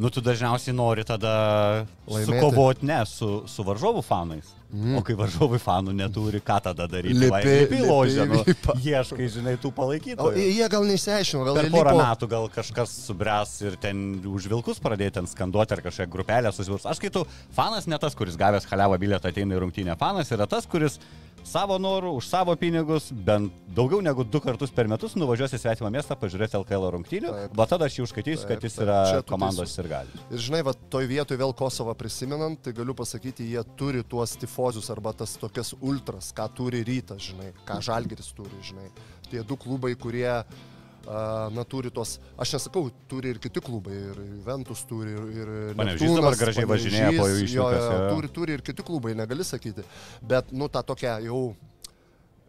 nu 0.00 0.08
tu 0.10 0.22
dažniausiai 0.24 0.72
nori 0.76 1.04
tada 1.04 1.84
sukovoti 2.08 2.86
ne 2.88 3.02
su, 3.06 3.42
su 3.46 3.64
varžovų 3.66 4.02
fanais. 4.06 4.48
Mm. 4.70 5.00
O 5.00 5.02
kai 5.02 5.16
varžovai 5.18 5.58
fanų 5.58 5.90
neturi, 5.98 6.38
ką 6.46 6.60
tada 6.62 6.84
daryti? 6.86 7.16
Lipi- 7.18 7.54
lipi 7.64 7.80
ložę, 7.82 8.22
nu, 8.30 8.38
ieškai, 8.86 9.26
žinai, 9.34 9.56
tų 9.58 9.72
O 9.72 9.74
palaikytojų. 9.74 10.44
jie 10.46 10.68
gal 10.70 10.84
neįsiaiškino, 10.86 11.42
gal 11.48 11.58
Per 11.58 11.66
jie 11.66 11.72
porą 11.74 11.90
lipo- 11.96 12.04
metų 12.04 12.28
gal 12.30 12.46
kažkas 12.54 12.92
subręs 13.08 13.56
ir 13.66 13.74
ten 13.82 14.20
už 14.30 14.46
vilkus 14.52 14.78
pradėti 14.78 15.16
ten 15.18 15.26
skanduoti 15.26 15.74
ar 15.74 15.82
kažkokią 15.82 16.12
grupelę 16.14 16.52
susiburs. 16.54 16.86
Aš 16.86 17.00
skaitu, 17.02 17.24
fanas 17.50 17.88
ne 17.90 17.98
tas, 17.98 18.14
kuris 18.14 18.38
gavęs 18.38 18.68
halevą 18.70 18.94
bilietą 19.02 19.32
ateina 19.34 19.58
į 19.58 19.64
rungtynę. 19.66 19.98
Fanas 19.98 20.30
yra 20.30 20.46
tas, 20.46 20.70
kuris 20.70 21.00
savo 21.46 21.76
norų, 21.80 22.12
už 22.18 22.28
savo 22.28 22.54
pinigus, 22.58 23.10
bent 23.12 23.52
daugiau 23.74 24.00
negu 24.04 24.24
du 24.24 24.40
kartus 24.42 24.72
per 24.74 24.88
metus 24.90 25.16
nuvažiuosi 25.18 25.58
į 25.58 25.62
svetimą 25.62 25.90
miestą 25.94 26.16
pažiūrėti 26.20 26.58
LKL 26.58 26.88
rungtynių, 26.96 27.32
Taip. 27.36 27.54
bet 27.58 27.72
tada 27.72 27.88
aš 27.88 27.98
jį 27.98 28.06
užskaitysiu, 28.06 28.46
kad 28.48 28.58
Taip, 28.58 28.66
jis 28.68 28.78
taip. 28.78 28.86
yra 28.86 28.98
tu 29.20 29.28
komandos 29.30 29.76
ir 29.80 29.90
gali. 29.90 30.22
Ir 30.30 30.44
žinai, 30.46 30.62
va, 30.66 30.74
toj 30.94 31.08
vietoj 31.10 31.40
vėl 31.40 31.54
Kosovą 31.56 31.94
prisimenant, 31.98 32.60
tai 32.64 32.74
galiu 32.76 32.96
pasakyti, 32.98 33.50
jie 33.54 33.64
turi 33.78 34.02
tuos 34.06 34.36
tifozius 34.40 34.90
arba 34.94 35.14
tas 35.16 35.36
tokias 35.40 35.74
ultras, 35.80 36.32
ką 36.36 36.48
turi 36.56 36.82
rytas, 36.86 37.22
žinai, 37.30 37.52
ką 37.68 37.80
Žalgeris 37.90 38.34
turi, 38.36 38.60
žinai. 38.66 38.90
Tie 39.30 39.44
du 39.46 39.54
klubai, 39.60 39.94
kurie, 39.94 40.26
a, 40.26 40.69
na, 41.06 41.64
turi 41.68 41.90
tuos, 41.94 42.18
aš 42.40 42.54
nesakau, 42.56 42.88
turi 43.10 43.34
ir 43.34 43.40
kiti 43.42 43.62
klubai, 43.64 43.96
ir 44.10 44.20
Juventus 44.20 44.82
turi, 44.88 45.14
ir... 45.14 45.52
ir 45.72 45.78
Neptūnas, 45.78 46.18
dabar 46.20 46.38
gražiai 46.40 46.68
važinėja 46.68 47.12
po 47.16 47.28
jų 47.30 47.44
išvykas. 47.46 47.86
Turi, 48.14 48.32
turi 48.38 48.56
ir 48.58 48.64
kiti 48.66 48.86
klubai, 48.86 49.14
negali 49.18 49.46
sakyti. 49.46 49.86
Bet, 50.20 50.52
nu, 50.52 50.68
tą 50.72 50.84
tokią 50.92 51.16
jau 51.26 51.40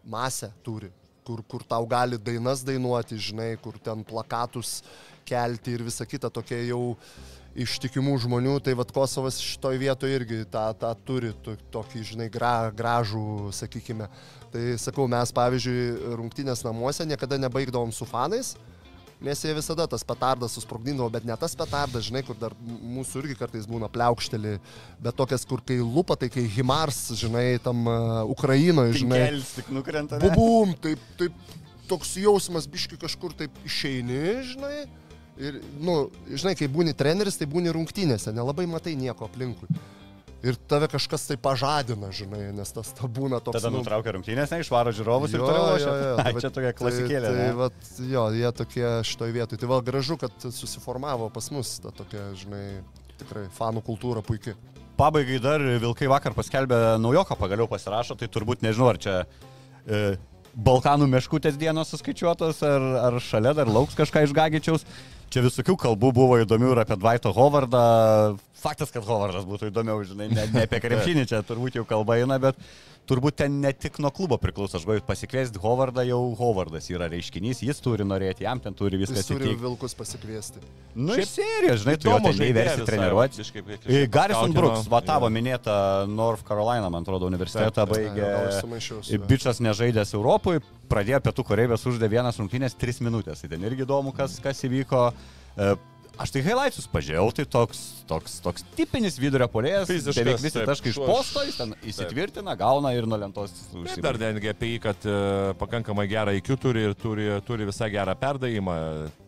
masę 0.04 0.50
turi, 0.66 0.90
kur, 1.26 1.42
kur 1.48 1.64
tau 1.68 1.86
gali 1.88 2.18
dainas 2.18 2.64
dainuoti, 2.66 3.20
žinai, 3.30 3.54
kur 3.62 3.78
ten 3.82 4.04
plakatus 4.06 4.80
kelti 5.28 5.76
ir 5.76 5.84
visa 5.86 6.06
kita 6.08 6.30
tokia 6.30 6.58
jau 6.66 6.96
ištikimų 7.56 8.14
žmonių, 8.24 8.56
tai 8.64 8.72
vad 8.78 8.92
Kosovas 8.94 9.36
šitoj 9.42 9.76
vietoje 9.82 10.16
irgi 10.16 10.42
tą, 10.50 10.70
tą 10.78 10.92
turi, 11.04 11.32
to- 11.44 11.56
tokį, 11.74 12.02
žinai, 12.12 12.28
gra, 12.32 12.70
gražų, 12.72 13.52
sakykime. 13.52 14.08
Tai 14.52 14.62
sakau, 14.80 15.08
mes 15.08 15.32
pavyzdžiui, 15.32 16.14
rungtynės 16.16 16.64
namuose 16.64 17.04
niekada 17.08 17.38
nebaigdavom 17.40 17.92
su 17.92 18.04
fanais, 18.08 18.54
nes 19.22 19.38
jie 19.44 19.52
visada 19.54 19.86
tas 19.86 20.02
petardas 20.02 20.56
susprogdindavo, 20.56 21.08
bet 21.14 21.24
ne 21.24 21.36
tas 21.38 21.54
petardas, 21.54 22.08
žinai, 22.08 22.24
kur 22.26 22.34
dar 22.40 22.56
mūsų 22.66 23.22
irgi 23.22 23.36
kartais 23.38 23.68
būna 23.70 23.88
pliaukšteli, 23.92 24.56
bet 25.00 25.16
tokias, 25.16 25.44
kur 25.48 25.60
kai 25.64 25.76
lupa, 25.78 26.16
tai 26.16 26.28
kai 26.32 26.42
Himars, 26.56 27.12
žinai, 27.20 27.60
tam 27.62 27.84
uh, 27.86 28.24
Ukrainoje, 28.32 28.98
žinai. 29.04 29.20
Tinkelis 29.28 29.52
tik 29.60 29.70
nukrenta. 29.70 30.18
Bubum, 30.24 30.74
taip, 30.82 30.98
taip, 31.20 31.32
toks 31.88 32.16
jausmas 32.16 32.66
biški 32.66 32.98
kažkur 32.98 33.36
taip 33.36 33.54
išeini, 33.68 34.42
žinai. 34.54 34.88
Ir, 35.42 35.58
nu, 35.82 35.96
žinai, 36.30 36.54
kai 36.58 36.68
būni 36.70 36.94
treneris, 36.94 37.38
tai 37.40 37.48
būni 37.50 37.72
rungtynėse, 37.74 38.34
nelabai 38.34 38.68
matai 38.70 38.94
nieko 38.98 39.26
aplinkui. 39.26 39.68
Ir 40.42 40.56
tave 40.66 40.88
kažkas 40.90 41.28
tai 41.28 41.36
pažadina, 41.38 42.08
žinai, 42.14 42.48
nes 42.54 42.74
tas 42.74 42.88
ta 42.98 43.06
būna 43.06 43.38
toks... 43.38 43.60
Tada 43.60 43.70
nu, 43.70 43.78
nutraukia 43.78 44.16
rungtynės, 44.16 44.50
ne, 44.50 44.58
išvaro 44.64 44.90
žiūrovus 44.94 45.34
ir 45.34 45.38
Jo, 45.38 45.46
toliau 45.46 45.66
jo, 45.68 45.76
lošia. 45.76 46.16
tai 46.18 46.42
Čia 46.42 46.50
tokia 46.56 46.72
klasikėlė. 46.80 47.28
Tai, 47.28 47.36
tai 47.38 47.52
vat, 47.60 47.92
jo, 48.10 48.24
jie 48.34 48.50
tokie 48.58 48.88
šitoj 49.06 49.34
vietoj. 49.36 49.60
Tai 49.62 49.70
vėl 49.70 49.84
gražu, 49.86 50.18
kad 50.18 50.48
susiformavo 50.50 51.30
pas 51.30 51.46
mus 51.54 51.76
ta 51.84 51.94
tokia, 51.94 52.24
žinai, 52.40 52.64
tikrai 53.22 53.46
fanų 53.54 53.84
kultūra 53.86 54.24
puikiai. 54.26 54.58
Pabaigai 54.98 55.38
dar 55.42 55.62
Vilkai 55.62 56.10
vakar 56.10 56.34
paskelbė 56.34 56.80
naujoką, 57.02 57.38
pagaliau 57.38 57.70
pasirašo, 57.70 58.18
tai 58.18 58.26
turbūt 58.30 58.66
nežinau, 58.66 58.90
ar 58.90 58.98
čia 59.02 59.14
e, 59.86 60.02
Balkanų 60.52 61.06
meškutės 61.14 61.54
dienos 61.56 61.94
suskaičiuotos, 61.94 62.58
ar, 62.66 62.84
ar 63.06 63.22
šalia 63.24 63.54
dar 63.56 63.70
lauks 63.70 63.96
kažką 63.96 64.26
iš 64.26 64.34
Gagičiaus. 64.36 64.84
Čia 65.32 65.40
visokių 65.46 65.78
kalbų 65.80 66.10
buvo 66.12 66.36
įdomių 66.42 66.74
ir 66.74 66.80
apie 66.82 66.96
Dvaito 67.00 67.30
Hovardą. 67.32 67.82
Faktas, 68.60 68.90
kad 68.92 69.06
Hovardas 69.06 69.46
būtų 69.48 69.70
įdomiau, 69.70 70.02
žinai, 70.04 70.26
ne, 70.28 70.44
ne 70.52 70.64
apie 70.66 70.80
krepšinį 70.84 71.24
čia 71.30 71.40
turbūt 71.46 71.78
jau 71.78 71.86
kalba 71.88 72.18
eina, 72.20 72.36
bet 72.42 72.58
turbūt 73.10 73.36
ten 73.42 73.60
ne 73.62 73.72
tik 73.74 73.98
nuo 74.02 74.10
klubo 74.14 74.36
priklauso. 74.40 74.78
Aš 74.78 74.86
galiu 74.88 75.02
pasikviesti 75.06 75.60
Hovardą, 75.62 76.04
jau 76.06 76.20
Hovardas 76.38 76.88
yra 76.92 77.08
reiškinys, 77.12 77.62
jis 77.66 77.80
turi 77.82 78.06
norėti, 78.06 78.46
jam 78.46 78.60
ten 78.62 78.76
turi 78.78 79.00
viskas 79.00 79.22
Jis 79.22 79.30
turi 79.32 79.48
įtikti. 79.50 79.62
vilkus 79.64 79.96
pasikviesti. 79.98 80.62
Nu, 80.94 81.16
iš 81.18 81.34
serijos, 81.34 81.82
žinai, 81.82 81.96
tu 82.00 82.10
jo 82.10 82.18
ten 82.22 82.38
neįversi 82.38 82.86
treniruoti. 82.88 83.46
E, 83.90 84.04
Garrison 84.12 84.54
Brooks, 84.54 84.88
va 84.92 85.02
tavo 85.04 85.30
minėta 85.32 86.06
North 86.10 86.46
Carolina, 86.48 86.90
man 86.92 87.02
atrodo, 87.06 87.28
universitetą 87.32 87.86
baigė. 87.90 88.26
juo. 88.92 89.22
Bičias 89.28 89.62
nežaidęs 89.64 90.14
Europoje, 90.18 90.62
pradėjo 90.92 91.22
pietų 91.26 91.46
Korejos, 91.48 91.86
uždė 91.90 92.10
vienas 92.12 92.38
rungtynės 92.40 92.76
3 92.78 93.02
minutės. 93.08 93.42
Tai 93.42 93.54
ten 93.56 93.64
irgi 93.66 93.86
įdomu, 93.86 94.14
kas, 94.16 94.38
kas 94.42 94.62
įvyko. 94.68 95.08
E, 95.56 95.74
Aš 96.20 96.28
tai 96.28 96.42
highlights 96.44 96.84
pažiūrėjau, 96.92 97.30
tai 97.32 97.44
toks, 97.48 97.78
toks, 98.08 98.38
toks 98.44 98.64
tipinis 98.76 99.16
vidurio 99.20 99.48
polėjas. 99.52 99.86
Fiziškas, 99.90 100.18
Beveik 100.22 100.42
visi 100.42 100.56
taip, 100.58 100.68
taškai 100.70 100.92
iš 100.92 100.98
posto, 101.02 101.42
jis 101.46 101.58
ten 101.60 101.74
įsitvirtina, 101.88 102.56
gauna 102.60 102.92
ir 102.96 103.06
nuo 103.08 103.18
lentos 103.20 103.52
Taip, 103.72 104.02
dar 104.04 104.18
netgi 104.20 104.50
apie 104.52 104.72
jį, 104.74 104.78
kad 104.84 105.06
e, 105.08 105.16
pakankamai 105.60 106.06
gerą 106.10 106.34
IQ 106.38 106.52
turi 106.62 106.86
ir 106.90 106.94
turi, 106.98 107.28
turi 107.46 107.66
visai 107.68 107.88
gerą 107.94 108.14
perdavimą, 108.18 108.76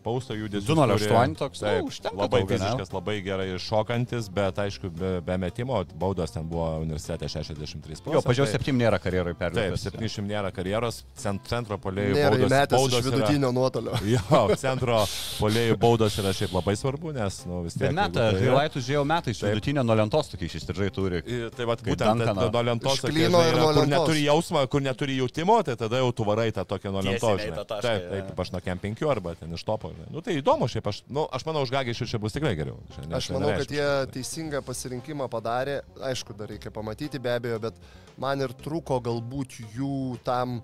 pausto 0.05 0.35
judesį. 0.37 0.67
208 0.69 1.35
toks, 1.39 1.61
nu, 1.63 1.67
taip, 1.67 1.87
užtenka 1.89 2.19
labai 2.21 2.41
daug, 2.43 2.51
ne? 2.51 2.57
fiziškas, 2.59 2.93
labai 2.93 3.15
gerai 3.25 3.47
šokantis, 3.61 4.29
bet 4.33 4.59
aišku, 4.65 4.91
be, 4.93 5.11
be 5.25 5.37
metimo, 5.41 5.81
baudos 5.97 6.33
ten 6.35 6.45
buvo 6.49 6.67
universitete 6.83 7.29
63 7.31 7.79
procentai. 7.81 8.13
Jo, 8.13 8.21
pažiūrėjau, 8.25 8.59
7 8.59 8.79
nėra 8.83 8.99
karjeroje 9.01 9.35
Taip, 9.39 9.55
perėję. 9.55 9.79
700 9.81 10.27
nėra 10.29 10.51
karjeros, 10.55 11.01
cent- 11.19 11.45
centro 11.49 11.79
polėjų 11.81 12.15
baudos. 12.19 12.45
įmetęs 12.45 12.75
iš 12.75 12.77
baudos 12.77 12.99
yra- 13.01 13.15
vidutinio 13.15 13.51
nuotolio. 13.55 13.97
Jo, 14.15 14.41
centro 14.61 14.99
polėjų 15.39 15.77
baudos 15.81 16.19
yra 16.21 16.33
šiaip 16.37 16.53
labai 16.55 16.75
svarbu, 16.79 17.13
nes, 17.15 17.41
nu, 17.49 17.63
vis 17.65 17.73
tiek. 17.75 17.89
Bet 17.89 17.97
metą, 17.97 18.27
tai 18.65 18.81
highlightus 18.81 18.85
žiūrėjau 18.87 19.05
metai, 19.07 19.31
iš 19.35 19.39
Taip. 19.41 19.51
vidutinio 19.53 19.83
nuo 19.85 19.95
lentos 19.95 20.29
tokie 20.31 20.47
išsirdžai 20.49 20.89
turi. 20.93 21.19
Ir 21.25 21.49
Tai 21.55 21.65
va, 21.69 21.75
būtent 21.75 22.25
nuo 22.35 22.61
lentos, 22.65 22.99
klyno 23.03 23.39
žinai, 23.39 23.43
ir 23.49 23.53
yra, 23.53 23.61
nuo 23.61 23.71
kur 23.73 23.81
lentos. 23.81 23.91
neturi 23.93 24.23
jausmą, 24.25 24.63
kur 24.69 24.81
neturi 24.81 25.17
jautimo, 25.19 25.57
tai 25.63 25.75
tada 25.79 25.97
jau 26.01 26.11
tu 26.11 26.23
varai 26.27 26.51
tą 26.51 26.65
tokią 26.65 26.91
nuo 26.91 27.01
lentos. 27.05 27.41
Taip, 27.41 28.09
taip, 28.11 28.39
aš 28.39 28.51
nuo 28.51 28.61
kem 28.65 28.79
5 28.79 29.05
arba 29.11 29.35
ten 29.35 29.53
iš 29.53 29.63
topo. 29.63 29.91
Nu, 30.11 30.21
tai 30.21 30.37
įdomu, 30.41 30.67
šiaip 30.71 30.87
aš, 30.91 31.03
nu, 31.09 31.27
aš 31.31 31.45
manau, 31.45 31.63
už 31.65 31.71
Gagišių 31.75 32.07
čia 32.09 32.19
bus 32.19 32.33
tikrai 32.35 32.55
geriau. 32.55 32.79
Čia, 32.95 33.05
Aš 33.15 33.27
tai 33.29 33.35
manau, 33.37 33.51
kad 33.59 33.71
jie 33.71 33.89
teisingą 34.15 34.61
pasirinkimą 34.65 35.29
padarė. 35.29 35.81
Aišku, 36.01 36.35
dar 36.37 36.49
reikia 36.49 36.71
pamatyti 36.71 37.19
be 37.19 37.29
abejo, 37.35 37.59
bet 37.59 37.75
man 38.17 38.41
ir 38.41 38.49
trūko 38.65 39.01
galbūt 39.03 39.59
jų 39.75 40.17
tam, 40.23 40.61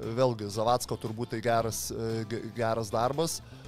vėlgi, 0.00 0.48
Zavatsko 0.48 0.96
turbūt 0.96 1.34
tai 1.34 1.40
geras, 1.44 1.90
e, 1.92 2.24
ge- 2.30 2.42
geras 2.56 2.88
darbas. 2.90 3.40
E, 3.40 3.59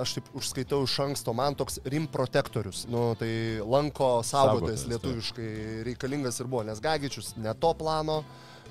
Aš 0.00 0.14
taip 0.16 0.28
užskaitau 0.40 0.84
iš 0.86 0.94
anksto, 1.04 1.34
man 1.36 1.52
toks 1.58 1.76
rim 1.84 2.06
protektorius, 2.08 2.86
nu, 2.88 3.10
tai 3.20 3.60
lanko 3.60 4.22
saugotojas 4.24 4.86
lietuviškai 4.88 5.48
reikalingas 5.84 6.40
ir 6.40 6.48
buvo, 6.48 6.62
nes 6.64 6.80
Gagičius 6.80 7.34
ne 7.36 7.52
to 7.60 7.74
plano, 7.76 8.22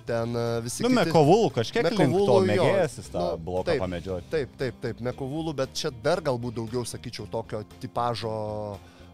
ten 0.10 0.34
e, 0.34 0.46
visi... 0.66 0.82
Nu, 0.82 0.90
kiti- 0.90 1.04
Mekovulų 1.12 1.52
kažkiek 1.60 1.86
Mekovulų, 1.92 2.40
mėgėjas 2.50 2.98
jis 3.04 3.12
tą 3.14 3.22
Nu, 3.22 3.38
bloką 3.52 3.76
pamedžioti. 3.84 4.32
Taip, 4.34 4.56
taip, 4.58 4.80
taip, 4.82 5.04
Mekovulų, 5.06 5.54
bet 5.62 5.78
čia 5.78 5.92
dar 5.94 6.24
galbūt 6.26 6.58
daugiau, 6.58 6.82
sakyčiau, 6.90 7.28
tokio 7.30 7.62
tipažo 7.84 8.34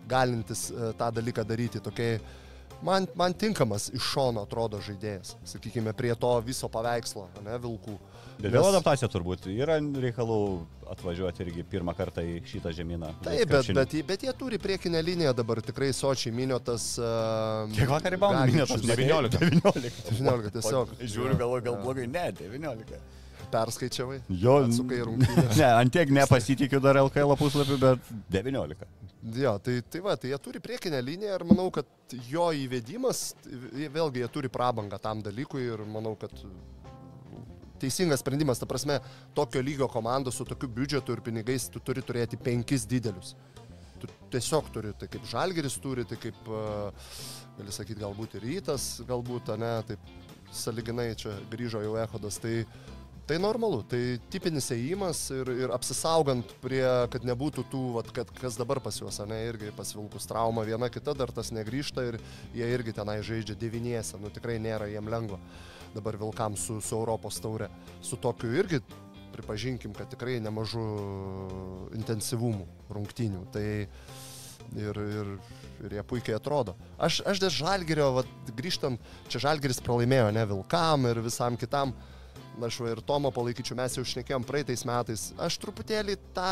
galintis 0.07 0.69
e, 0.71 0.93
tą 0.95 1.11
dalyką 1.19 1.43
daryti. 1.49 1.83
Tokiai, 1.83 2.21
man, 2.83 3.07
man 3.15 3.33
tinkamas 3.33 3.89
iš 3.93 4.03
šono 4.13 4.43
atrodo 4.45 4.79
žaidėjas, 4.83 5.35
sakykime, 5.45 5.93
prie 5.93 6.13
to 6.15 6.31
viso 6.45 6.69
paveikslo, 6.69 7.27
ne, 7.45 7.57
vilkų. 7.61 7.97
Bet 8.35 8.51
Nes- 8.51 8.57
vėl 8.57 8.67
adaptacija 8.73 9.07
turbūt. 9.07 9.45
Yra 9.47 9.77
reikalų 9.79 10.37
atvažiuoti 10.91 11.39
irgi 11.45 11.63
pirmą 11.71 11.93
kartą 11.95 12.19
į 12.21 12.41
šitą 12.45 12.73
žemyną. 12.75 13.13
Taip, 13.23 13.47
bet, 13.47 13.69
bet, 13.73 13.93
jie- 13.95 14.03
bet 14.03 14.25
jie 14.27 14.33
turi 14.35 14.59
priekinę 14.59 15.01
liniją 15.01 15.33
dabar 15.33 15.61
tikrai 15.63 15.93
sočiai 15.95 16.33
miniotas. 16.35 16.97
Uh, 16.99 17.71
Kiek 17.71 17.87
vakar 17.89 18.17
įbaudė 18.17 18.43
minėtas? 18.51 18.83
19. 18.83 19.39
19. 19.39 19.93
19 20.11 20.51
tiesiog. 20.57 20.91
Žiūriu, 20.99 21.37
galvoju, 21.39 21.63
gal 21.69 21.79
blogai. 21.81 22.07
Ne, 22.11 22.31
19. 22.35 22.99
Perskaičiavai. 23.51 24.19
Jo, 24.41 24.59
Atsukai 24.65 25.01
rungtynės. 25.05 25.55
Ne, 25.61 25.67
antiek 25.81 26.11
nepasitikiu 26.13 26.81
dar 26.83 26.99
LKL 27.03 27.35
puslapį, 27.39 27.79
bet 27.81 28.13
19. 28.33 28.87
Jo, 29.35 29.55
tai, 29.63 29.79
tai 29.89 30.01
va, 30.05 30.13
tai 30.21 30.29
jie 30.29 30.39
turi 30.41 30.61
priekinę 30.61 31.01
liniją 31.01 31.39
ir 31.39 31.45
manau, 31.49 31.71
kad 31.73 32.15
jo 32.29 32.51
įvedimas, 32.53 33.31
vėlgi 33.45 34.21
jie 34.21 34.31
turi 34.33 34.51
prabangą 34.53 34.99
tam 35.01 35.23
dalykui 35.25 35.65
ir 35.65 35.81
manau, 35.89 36.13
kad 36.19 36.33
teisingas 37.81 38.21
sprendimas, 38.21 38.61
ta 38.61 38.67
prasme, 38.69 38.99
tokio 39.35 39.61
lygio 39.65 39.87
komanda 39.91 40.31
su 40.31 40.45
tokiu 40.45 40.69
biudžetu 40.71 41.15
ir 41.15 41.23
pinigais 41.25 41.67
tu 41.73 41.81
turi 41.83 42.03
turėti 42.05 42.39
penkis 42.41 42.85
didelius. 42.89 43.33
Tu 43.99 44.09
tiesiog 44.33 44.69
turi, 44.75 44.93
tai 44.99 45.09
kaip 45.11 45.25
Žalgeris 45.31 45.79
turi, 45.81 46.05
tai 46.07 46.19
kaip, 46.21 46.37
uh, 46.51 47.09
gali 47.57 47.73
sakyti, 47.73 48.01
galbūt 48.03 48.37
ir 48.37 48.45
rytas, 48.45 48.89
galbūt, 49.07 49.53
ne, 49.59 49.73
taip 49.87 50.13
saliginai 50.55 51.13
čia 51.19 51.33
grįžo 51.51 51.81
jau 51.83 51.95
Ehodas, 51.99 52.39
tai 52.43 52.63
Tai 53.25 53.39
normalu, 53.41 53.79
tai 53.89 54.19
tipinis 54.29 54.67
ėjimas 54.69 55.23
ir, 55.33 55.49
ir 55.65 55.71
apsisaugant 55.73 56.51
prie, 56.61 56.83
kad 57.09 57.23
nebūtų 57.25 57.63
tų, 57.71 57.79
vat, 57.95 58.11
kad, 58.13 58.29
kas 58.37 58.53
dabar 58.59 58.77
pas 58.85 58.99
juos, 59.01 59.17
ne, 59.25 59.39
irgi 59.47 59.71
pas 59.73 59.95
Vilkus 59.97 60.29
trauma 60.29 60.61
viena 60.67 60.91
kita, 60.93 61.15
dar 61.17 61.33
tas 61.33 61.49
negryžta 61.49 62.05
ir 62.05 62.19
jie 62.53 62.69
irgi 62.69 62.93
tenai 62.93 63.17
žaidžia 63.25 63.57
devyniese, 63.57 64.21
nu 64.21 64.29
tikrai 64.29 64.59
nėra 64.61 64.91
jiem 64.93 65.09
lengva 65.09 65.41
dabar 65.95 66.19
Vilkams 66.21 66.67
su, 66.67 66.77
su 66.85 66.93
Europos 66.99 67.41
taure. 67.41 67.71
Su 68.05 68.21
tokiu 68.21 68.53
irgi 68.59 68.83
pripažinkim, 69.33 69.93
kad 69.97 70.11
tikrai 70.11 70.37
nemažu 70.43 70.85
intensyvumu 71.97 72.67
rungtynių. 72.93 73.45
Tai 73.51 73.65
ir, 74.85 74.99
ir, 75.01 75.31
ir 75.81 75.95
jie 75.97 76.03
puikiai 76.07 76.37
atrodo. 76.37 76.75
Aš, 77.01 77.23
aš 77.27 77.41
dėl 77.43 77.53
Žalgerio, 77.57 78.11
vat, 78.19 78.29
grįžtant, 78.55 79.01
čia 79.31 79.47
Žalgeris 79.47 79.81
pralaimėjo 79.83 80.29
ne 80.35 80.45
Vilkam 80.51 81.09
ir 81.09 81.25
visam 81.25 81.57
kitam. 81.59 81.95
Na, 82.55 82.69
aš 82.69 82.77
va 82.79 82.91
ir 82.93 83.01
Tomo 83.03 83.31
palaikyčiau, 83.35 83.75
mes 83.75 83.97
jau 83.97 84.03
šnekėjom 84.07 84.45
praeitais 84.47 84.85
metais. 84.87 85.25
Aš 85.41 85.57
truputėlį 85.59 86.15
tą 86.35 86.51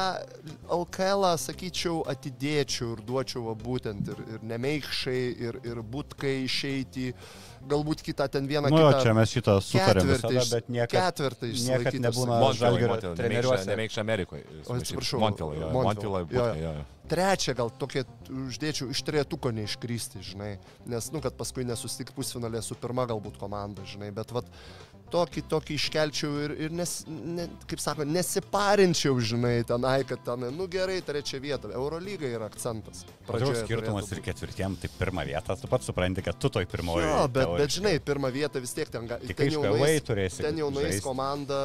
LKL, 0.67 1.25
sakyčiau, 1.39 2.01
atidėčiau 2.11 2.93
ir 2.97 3.03
duočiau 3.07 3.45
va, 3.47 3.55
būtent 3.59 4.11
ir, 4.11 4.19
ir 4.35 4.43
nemeikšai, 4.51 5.21
ir, 5.47 5.59
ir 5.63 5.81
būtkai 5.93 6.33
išeiti, 6.43 7.13
galbūt 7.69 8.03
kitą 8.03 8.27
ten 8.31 8.47
vieną 8.49 8.71
Nu, 8.73 8.81
kitą. 8.81 9.03
čia 9.05 9.13
mes 9.15 9.31
šitą 9.31 9.57
sutarėm 9.63 10.03
ketvirtį 10.03 10.31
visada, 10.33 10.41
iš- 10.43 10.51
bet 10.57 10.71
niekad, 10.75 10.97
ketvirtą 10.99 11.51
niekad 11.69 11.99
nebūna 12.07 12.39
Montilai, 12.43 13.15
treneriuose. 13.19 13.69
Nemeikš 13.71 14.01
Amerikoje. 14.03 14.43
O, 14.67 14.75
atsiprašau, 14.75 15.21
jo. 16.31 16.49
jo. 16.59 16.73
Trečią 17.13 17.51
gal 17.55 17.69
tokia 17.77 18.05
uždėčiau 18.31 18.87
iš 18.93 19.01
trejetuko 19.03 19.51
neiškrysti, 19.51 20.21
žinai, 20.23 20.53
nes, 20.87 21.09
nu, 21.11 21.19
kad 21.23 21.35
paskui 21.35 21.65
nesusitik 21.67 22.13
pusfinalė 22.15 22.61
su 22.63 22.77
pirma 22.79 23.03
galbūt 23.09 23.35
komanda, 23.41 23.83
žinai, 23.85 24.07
bet 24.15 24.31
vat 24.31 24.47
tokį, 25.13 25.43
tokį 25.51 25.77
iškelčiau 25.77 26.33
ir, 26.43 26.55
ir 26.67 26.75
nes, 26.75 26.95
ne, 27.07 27.47
kaip 27.69 27.81
sako, 27.83 28.07
nesiparinčiau, 28.09 29.15
žinai, 29.23 29.55
tenai, 29.69 29.99
kad 30.09 30.21
ten, 30.25 30.47
nu 30.57 30.67
gerai, 30.71 30.99
trečia 31.05 31.39
vieta, 31.43 31.71
Eurolyga 31.73 32.29
yra 32.29 32.49
akcentas. 32.51 33.03
Pradžioje 33.27 33.63
skirtumas 33.63 34.09
ir 34.11 34.23
ketvirtiem, 34.25 34.75
tai 34.81 34.91
pirmą 34.97 35.25
vietą, 35.29 35.55
tu 35.59 35.69
pats 35.71 35.87
supranti, 35.87 36.23
kad 36.25 36.39
tu 36.41 36.51
toj 36.51 36.67
pirmoji. 36.69 37.05
Jo, 37.07 37.23
bet, 37.31 37.53
bet 37.61 37.77
žinai, 37.77 37.95
pirmą 38.03 38.33
vietą 38.33 38.61
vis 38.63 38.75
tiek 38.75 38.91
ten, 38.91 39.07
Tik 39.23 39.37
ten 39.39 39.53
jau 39.53 39.63
nueis, 39.63 40.03
turėsi 40.03 40.43
ten 40.43 40.59
jau 40.59 40.67
nueis 40.73 40.99
komanda, 41.03 41.61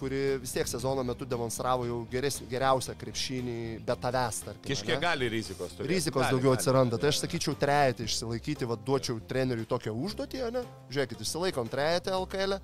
kuri 0.00 0.38
vis 0.42 0.54
tiek 0.56 0.70
sezono 0.70 1.04
metu 1.06 1.28
demonstravo 1.28 1.88
jau 1.88 2.00
geres, 2.12 2.40
geriausią 2.48 2.96
krepšinį, 3.00 3.58
bet 3.86 4.02
tavęs, 4.06 4.42
ane? 4.48 5.02
gali 5.02 5.28
rizikos 5.32 5.74
turėti. 5.76 5.90
Rizikos 5.92 6.24
Gali, 6.24 6.36
daugiau 6.36 6.52
gali. 6.52 6.60
atsiranda. 6.60 7.00
Tai 7.00 7.10
aš 7.12 7.22
sakyčiau, 7.24 7.56
trejetį 7.58 8.06
išsilaikyti, 8.08 8.68
vad 8.70 8.84
duočiau 8.86 9.18
treneriui 9.28 9.68
tokią 9.68 9.94
užduotį, 10.06 10.42
ne? 10.54 10.64
Žiūrėkit, 10.92 11.24
išsilaikom 11.24 11.70
trejetį 11.72 12.14
LKL, 12.16 12.58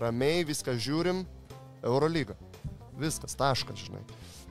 ramiai 0.00 0.44
viską 0.46 0.76
žiūrim, 0.80 1.24
Eurolyga. 1.86 2.36
Viskas, 2.96 3.36
taškas, 3.36 3.86
žinai. 3.88 4.02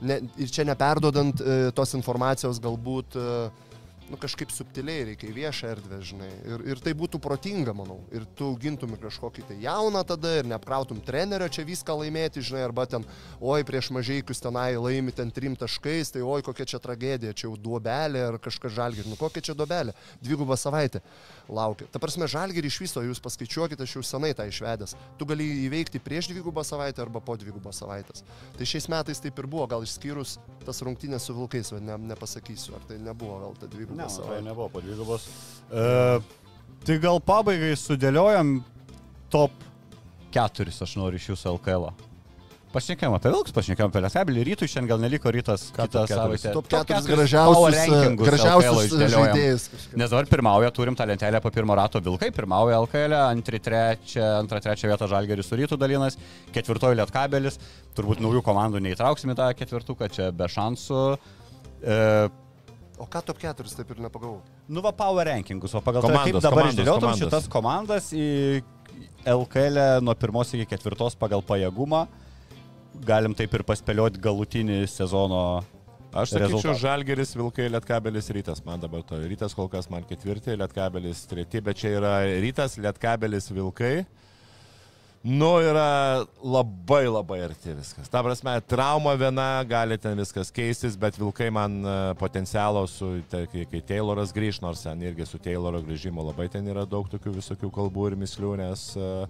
Ne, 0.06 0.20
ir 0.42 0.52
čia 0.52 0.66
neperdodant 0.68 1.40
e, 1.40 1.56
tos 1.76 1.96
informacijos 1.98 2.60
galbūt 2.62 3.16
e, 3.16 3.30
nu, 4.10 4.18
kažkaip 4.22 4.52
subtiliai 4.54 5.06
reikia 5.10 5.32
viešą 5.34 5.70
erdvę, 5.74 6.00
žinai. 6.06 6.30
Ir, 6.46 6.64
ir 6.74 6.82
tai 6.84 6.94
būtų 6.98 7.20
protinga, 7.24 7.74
manau. 7.78 7.98
Ir 8.14 8.26
tu 8.38 8.52
augintum 8.52 8.94
kažkokį 9.02 9.46
tai 9.50 9.58
jauną 9.64 10.04
tada 10.08 10.36
ir 10.40 10.50
neapkrautum 10.50 11.00
trenerio 11.06 11.48
čia 11.50 11.66
viską 11.68 11.96
laimėti, 12.02 12.44
žinai, 12.46 12.66
arba 12.68 12.86
ten, 12.90 13.06
oi, 13.40 13.64
prieš 13.68 13.90
mažaikius 13.96 14.44
tenai 14.44 14.74
laimi 14.78 15.16
ten 15.16 15.32
trim 15.34 15.56
taškais, 15.58 16.14
tai 16.14 16.26
oi, 16.26 16.44
kokia 16.46 16.68
čia 16.76 16.82
tragedija, 16.84 17.34
čia 17.34 17.48
jau 17.48 17.56
duobelė 17.70 18.28
ar 18.30 18.40
kažkas 18.44 18.76
žalgir. 18.78 19.08
Nu, 19.10 19.18
kokia 19.20 19.50
čia 19.50 19.58
duobelė? 19.58 19.96
Dvigubą 20.22 20.60
savaitę 20.60 21.02
laukia. 21.50 21.88
Ta 21.92 22.00
prasme, 22.00 22.28
žalgir 22.32 22.66
iš 22.66 22.80
viso, 22.82 23.02
jūs 23.06 23.22
paskaičiuokite, 23.24 23.84
aš 23.86 23.96
jau 23.98 24.04
senai 24.06 24.34
tą 24.38 24.46
išvedęs. 24.50 24.96
Tu 25.20 25.28
gali 25.30 25.46
įveikti 25.68 26.02
prieš 26.04 26.30
dvigubą 26.32 26.64
savaitę 26.66 27.02
arba 27.04 27.22
po 27.22 27.36
dvigubos 27.38 27.80
savaitės. 27.82 28.24
Tai 28.58 28.66
šiais 28.66 28.88
metais 28.92 29.22
taip 29.24 29.38
ir 29.40 29.48
buvo, 29.52 29.68
gal 29.68 29.86
išskyrus 29.86 30.38
tas 30.66 30.82
rungtynės 30.86 31.28
su 31.28 31.36
vilkais, 31.38 31.72
ne, 31.82 31.98
nepasakysiu, 32.14 32.76
ar 32.80 32.88
tai 32.90 32.98
nebuvo 32.98 33.40
gal 33.44 33.56
ta 33.60 33.70
dviguba 33.70 34.04
Ne, 34.04 34.10
savaitė. 34.10 34.40
tai 34.40 34.48
nebuvo 34.50 34.70
po 34.70 34.82
dvigubos. 34.82 35.28
Uh, 35.70 36.22
tai 36.86 36.98
gal 37.04 37.22
pabaigai 37.22 37.76
sudėliojam 37.78 38.64
top 39.30 39.52
4, 40.36 40.74
aš 40.82 40.98
noriu 40.98 41.22
iš 41.22 41.30
jūsų 41.34 41.56
LKL. 41.60 41.90
-o. 41.92 42.15
Pašnekėjom 42.76 43.14
apie 43.16 43.32
Vilks, 43.32 43.54
pašnekėjom 43.56 43.92
apie 43.92 44.02
Lietkabilį, 44.04 44.42
rytui 44.50 44.68
šiandien 44.68 44.90
gal 44.90 45.00
neliko 45.00 45.32
rytas 45.32 45.62
Ką 45.72 45.86
kitą 45.88 46.02
savaitę. 46.12 46.52
Top 46.58 46.68
4 46.68 46.84
keturis 46.90 47.06
power 47.08 47.16
gražiausius, 47.16 47.78
rankingus 47.80 48.28
gražiausius 48.28 48.72
LKL 48.74 48.88
išdėliojam. 48.90 49.30
žaidėjus. 49.30 49.68
kažkaip. 49.72 49.94
Nes 50.02 50.12
dabar 50.12 50.28
pirmauja, 50.34 50.72
turim 50.76 50.98
tą 51.00 51.08
lentelę 51.08 51.40
po 51.46 51.52
pirmo 51.56 51.78
rato 51.80 52.02
Vilkai, 52.04 52.32
pirmauja 52.36 52.82
LKL, 52.84 53.16
antri, 53.32 53.62
trečia, 53.64 54.26
antra, 54.42 54.60
trečia 54.66 54.92
vieta 54.92 55.08
Žalgeris 55.08 55.48
su 55.48 55.60
rytų 55.62 55.80
dalinas, 55.80 56.20
ketvirtoji 56.52 57.00
Lietkabelis, 57.00 57.62
turbūt 57.96 58.20
naujų 58.26 58.44
komandų 58.44 58.84
neįtrauksim 58.84 59.32
į 59.32 59.38
tą 59.40 59.48
ketvirtuką, 59.62 60.12
čia 60.12 60.32
be 60.36 60.52
šansų. 60.52 61.06
E, 61.80 62.00
O 62.96 63.04
ką 63.12 63.20
top 63.28 63.40
4 63.42 63.72
taip 63.76 63.90
ir 63.92 63.98
nepagavau? 64.00 64.38
Nu, 64.72 64.80
va, 64.80 64.94
power 64.96 65.28
rankingus, 65.28 65.74
o 65.76 65.82
pagal 65.84 66.06
tai, 66.06 66.14
Komandos, 66.14 66.32
kaip 66.32 66.46
dabar 66.46 66.70
išdėliotum 66.70 67.18
šitas 67.20 67.50
komandas 67.52 68.08
į 68.16 68.28
LKL 69.28 70.00
nuo 70.06 70.16
pirmos 70.16 70.54
iki 70.56 70.68
ketvirtos 70.70 71.18
pagal 71.20 71.44
pajėgumą, 71.44 72.06
galim 73.06 73.36
taip 73.38 73.54
ir 73.58 73.64
paspėlioti 73.68 74.22
galutinį 74.24 74.84
sezono 74.90 75.46
Aš 76.16 76.32
sakyčiau, 76.32 76.46
rezultatą. 76.46 76.80
Žalgeris, 76.80 77.34
Vilkai, 77.36 77.66
Lietkabelis, 77.68 78.30
Rytas. 78.32 78.62
Man 78.64 78.80
dabar 78.80 79.02
to. 79.04 79.18
Rytas 79.20 79.56
kol 79.56 79.68
kas 79.68 79.90
man 79.92 80.06
ketvirti, 80.08 80.54
Lietkabelis 80.56 81.26
treti, 81.28 81.60
bet 81.60 81.82
čia 81.82 81.98
yra 81.98 82.14
Rytas, 82.40 82.78
Lietkabelis, 82.80 83.50
Vilkai. 83.52 84.06
Nu, 85.26 85.58
yra 85.58 86.22
labai 86.40 87.02
labai 87.10 87.40
arti 87.48 87.74
viskas. 87.74 88.08
Ta 88.14 88.22
prasme, 88.24 88.54
trauma 88.70 89.16
viena, 89.18 89.48
gali 89.68 89.98
ten 89.98 90.16
viskas 90.22 90.54
keistis, 90.54 90.96
bet 91.02 91.18
Vilkai 91.18 91.50
man 91.52 91.80
e, 91.82 91.96
potencialo 92.20 92.86
su, 92.88 93.10
kai, 93.32 93.66
kai 93.72 93.82
Tayloras 93.90 94.32
grįž, 94.38 94.62
nors 94.62 94.86
ten 94.86 95.02
irgi 95.02 95.26
su 95.26 95.42
Tayloro 95.42 95.82
grįžimo 95.82 96.24
labai 96.30 96.46
ten 96.54 96.70
yra 96.70 96.86
daug 96.86 97.10
tokių 97.10 97.34
visokių 97.40 97.72
kalbų 97.74 98.12
ir 98.12 98.18
mislių, 98.22 98.54
nes 98.62 98.92
uh, 99.02 99.26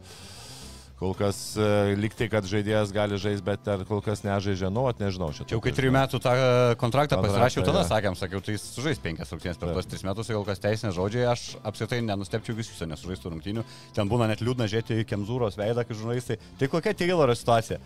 Kol 0.95 1.11
kas 1.17 1.37
e, 1.59 1.95
liktai, 1.99 2.29
kad 2.31 2.45
žaidėjas 2.47 2.93
gali 2.95 3.17
žaisti, 3.19 3.43
bet 3.43 3.65
ar 3.67 3.81
kol 3.87 3.99
kas 4.03 4.21
nežaidžia, 4.23 4.69
nu, 4.71 4.85
at 4.87 5.01
nežinau. 5.03 5.27
Čia 5.35 5.43
Čia 5.43 5.57
jau 5.57 5.59
kai 5.65 5.73
trijų 5.75 5.91
metų 5.91 6.21
tą 6.23 6.35
kontraktą 6.79 7.17
Kontraktą, 7.19 7.19
pasirašiau, 7.19 7.65
tada 7.67 7.81
sakėm, 7.89 8.15
sakiau, 8.15 8.39
tai 8.39 8.55
jis 8.55 8.63
sužais 8.77 9.01
penkias 9.03 9.33
rungtynės 9.35 9.59
per 9.59 9.73
Taip. 9.73 9.75
tos 9.81 9.89
tris 9.91 10.05
metus, 10.07 10.31
kol 10.31 10.47
kas 10.47 10.63
teisinės 10.63 10.95
žodžiai, 10.95 11.25
aš 11.33 11.43
apskritai 11.67 11.99
nenustepčiau 12.07 12.55
visų 12.55 12.87
nesužaistų 12.93 13.33
rungtynių. 13.33 13.65
Ten 13.97 14.11
būna 14.11 14.29
net 14.31 14.39
liūdna 14.39 14.69
žiūrėti 14.71 15.01
į 15.03 15.07
Kemzūros 15.11 15.59
veidą, 15.59 15.83
kai 15.83 15.99
žurnalistai. 15.99 16.39
Tai 16.61 16.71
kokia 16.71 16.95
Tayloro 16.95 17.35
situacija? 17.35 17.81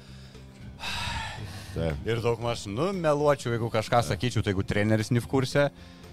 Taip. 1.73 2.06
Ir 2.06 2.22
daug 2.22 2.41
maž, 2.45 2.68
nu, 2.69 2.91
meluočiau, 2.94 3.56
jeigu 3.56 3.73
kažką 3.73 4.03
sakyčiau, 4.06 4.45
tai 4.45 4.53
jeigu 4.53 4.65
treneris 4.69 5.10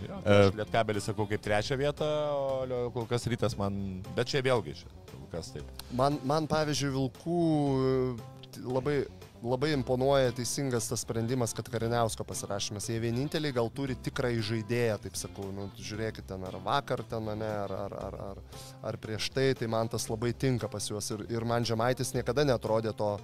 Jo, 0.05 0.19
E, 0.21 0.25
tai 0.25 0.37
aš 0.45 0.57
Lietkabelį 0.59 1.01
sakau 1.01 1.25
kaip 1.29 1.41
trečią 1.41 1.79
vietą, 1.81 2.07
o 2.37 2.91
kol 2.93 3.07
kas 3.09 3.25
rytas 3.33 3.57
man, 3.57 4.03
bet 4.17 4.29
čia 4.29 4.43
vėlgi 4.45 4.75
čia, 4.77 4.91
kol 5.27 5.39
kas 5.41 5.53
taip. 5.55 5.69
Man, 5.97 6.19
man 6.25 6.47
pavyzdžiui, 6.51 6.93
Vilkų 6.95 7.39
e, 7.77 8.67
labai, 8.67 8.97
labai 9.43 9.73
imponuoja 9.75 10.33
teisingas 10.37 10.89
tas 10.89 11.03
sprendimas, 11.05 11.55
kad 11.57 11.69
Kariniausko 11.71 12.25
pasirašymas. 12.27 12.89
Jie 12.89 12.99
vieninteliai 13.03 13.55
gal 13.57 13.71
turi 13.75 13.97
tikrą 13.97 14.33
žaidėją, 14.41 14.99
taip 15.03 15.19
sakau. 15.19 15.51
Nu, 15.55 15.69
žiūrėkite, 15.79 16.29
ten 16.31 16.45
ar 16.47 16.59
vakar 16.65 17.03
ten, 17.09 17.31
ne, 17.39 17.53
ar, 17.67 17.73
ar, 17.87 17.97
ar, 18.09 18.19
ar, 18.31 18.43
ar 18.91 19.01
prieš 19.03 19.31
tai, 19.35 19.53
tai 19.59 19.69
man 19.71 19.89
tas 19.89 20.09
labai 20.11 20.33
tinka 20.33 20.71
pas 20.73 20.91
juos. 20.91 21.11
Ir, 21.15 21.27
ir 21.33 21.45
man 21.49 21.67
Žemaitis 21.67 22.15
niekada 22.17 22.47
netrodė 22.47 22.95
to, 22.97 23.17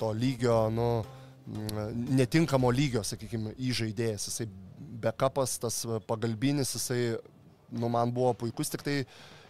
to 0.00 0.12
lygio, 0.12 0.66
nu, 0.72 0.90
mm, 1.46 2.04
netinkamo 2.20 2.70
lygio, 2.72 3.04
sakykime, 3.06 3.56
įžaidėjas. 3.70 4.28
Jisai 4.30 4.50
backupas, 5.06 5.58
tas 5.60 5.84
pagalbinis, 6.08 6.76
jisai, 6.78 7.16
nu, 7.74 7.90
man 7.92 8.12
buvo 8.14 8.32
puikus, 8.44 8.70
tik 8.72 8.84
tai 8.86 9.00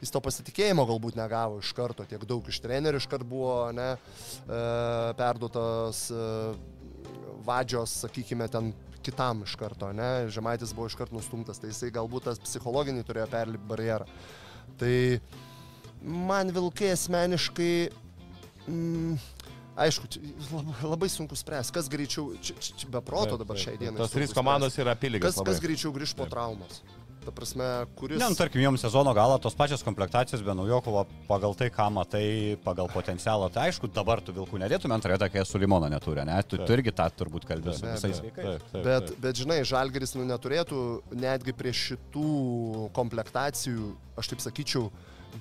jis 0.06 0.14
to 0.14 0.22
pasitikėjimo 0.22 0.86
galbūt 0.86 1.18
negavo 1.18 1.58
iš 1.58 1.74
karto, 1.76 2.06
tiek 2.06 2.22
daug 2.28 2.46
iš 2.46 2.60
trenerių 2.62 3.02
iš 3.02 3.08
karto 3.10 3.26
buvo, 3.28 3.58
ne, 3.74 3.92
e, 4.46 4.60
perduotas 5.18 6.06
e, 6.14 6.26
vadžios, 7.46 8.00
sakykime, 8.06 8.46
ten 8.52 8.72
kitam 9.06 9.42
iš 9.46 9.54
karto, 9.58 9.90
ne, 9.94 10.28
Žemaitis 10.32 10.74
buvo 10.76 10.88
iš 10.90 10.96
karto 10.98 11.18
nustumtas, 11.18 11.60
tai 11.62 11.72
jisai 11.72 11.92
galbūt 11.94 12.30
tas 12.30 12.42
psichologinį 12.42 13.06
turėjo 13.06 13.28
perlipti 13.34 13.70
barjerą. 13.70 14.06
Tai 14.80 14.94
man 16.02 16.50
vilkai 16.54 16.92
asmeniškai, 16.94 17.72
mm, 18.66 19.16
aišku, 19.86 20.10
labai, 20.50 20.76
labai 20.94 21.10
sunku 21.12 21.38
spręsti, 21.38 21.74
kas 21.76 21.90
greičiau, 21.92 22.32
čia, 22.42 22.58
čia, 22.58 22.78
čia 22.82 22.92
be 22.92 23.02
proto 23.04 23.38
dabar 23.40 23.58
šiai 23.60 23.78
dienai. 23.80 23.98
Tos 24.02 24.14
trys 24.14 24.34
komandos 24.34 24.74
spręst. 24.74 24.86
yra 24.86 24.96
apylygios. 24.98 25.34
Kas, 25.34 25.50
kas 25.50 25.62
greičiau 25.62 25.94
grįž 25.94 26.14
po 26.18 26.26
Taip. 26.26 26.34
traumos? 26.34 26.82
Ta 27.26 27.32
prasme, 27.34 27.66
kuris... 27.98 28.20
ne, 28.20 28.28
nu, 28.30 28.38
tarkim, 28.38 28.60
joms 28.62 28.84
sezono 28.86 29.10
galą 29.16 29.40
tos 29.42 29.56
pačios 29.58 29.82
komplektacijos 29.82 30.44
be 30.46 30.54
naujokovo 30.54 31.02
pagal 31.26 31.56
tai, 31.58 31.72
ką 31.74 31.88
matai, 31.90 32.28
pagal 32.62 32.86
potencialą. 32.92 33.48
Tai 33.50 33.64
aišku, 33.66 33.90
dabar 33.90 34.22
tu 34.22 34.34
vilkų 34.36 34.60
nedėtum 34.62 34.94
antrąją, 34.94 35.26
kai 35.32 35.42
su 35.48 35.58
limono 35.58 35.90
neturi, 35.90 36.22
ne? 36.28 36.38
Tu, 36.46 36.60
tu 36.62 36.76
irgi 36.76 36.94
tą 36.94 37.08
turbūt 37.18 37.48
kalbė 37.48 37.74
su 37.74 37.82
visais 37.88 38.22
vaikais. 38.22 38.70
Bet, 38.86 39.10
bet 39.24 39.42
žinai, 39.42 39.58
Žalgeris 39.66 40.14
nu, 40.14 40.22
neturėtų 40.30 40.80
netgi 41.18 41.56
prie 41.56 41.74
šitų 41.74 42.30
komplektacijų, 42.94 43.90
aš 44.22 44.32
taip 44.32 44.46
sakyčiau, 44.46 44.86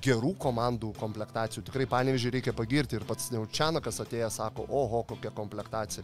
gerų 0.04 0.34
komandų 0.42 0.92
komplektacijų. 1.00 1.64
Tikrai 1.70 1.86
panevižiai 1.90 2.34
reikia 2.40 2.54
pagirti 2.56 2.98
ir 2.98 3.06
pats 3.08 3.30
Neučianakas 3.34 4.02
atėjęs 4.04 4.42
sako, 4.42 4.66
oho, 4.68 5.04
kokia 5.08 5.32
komplektacija. 5.36 6.04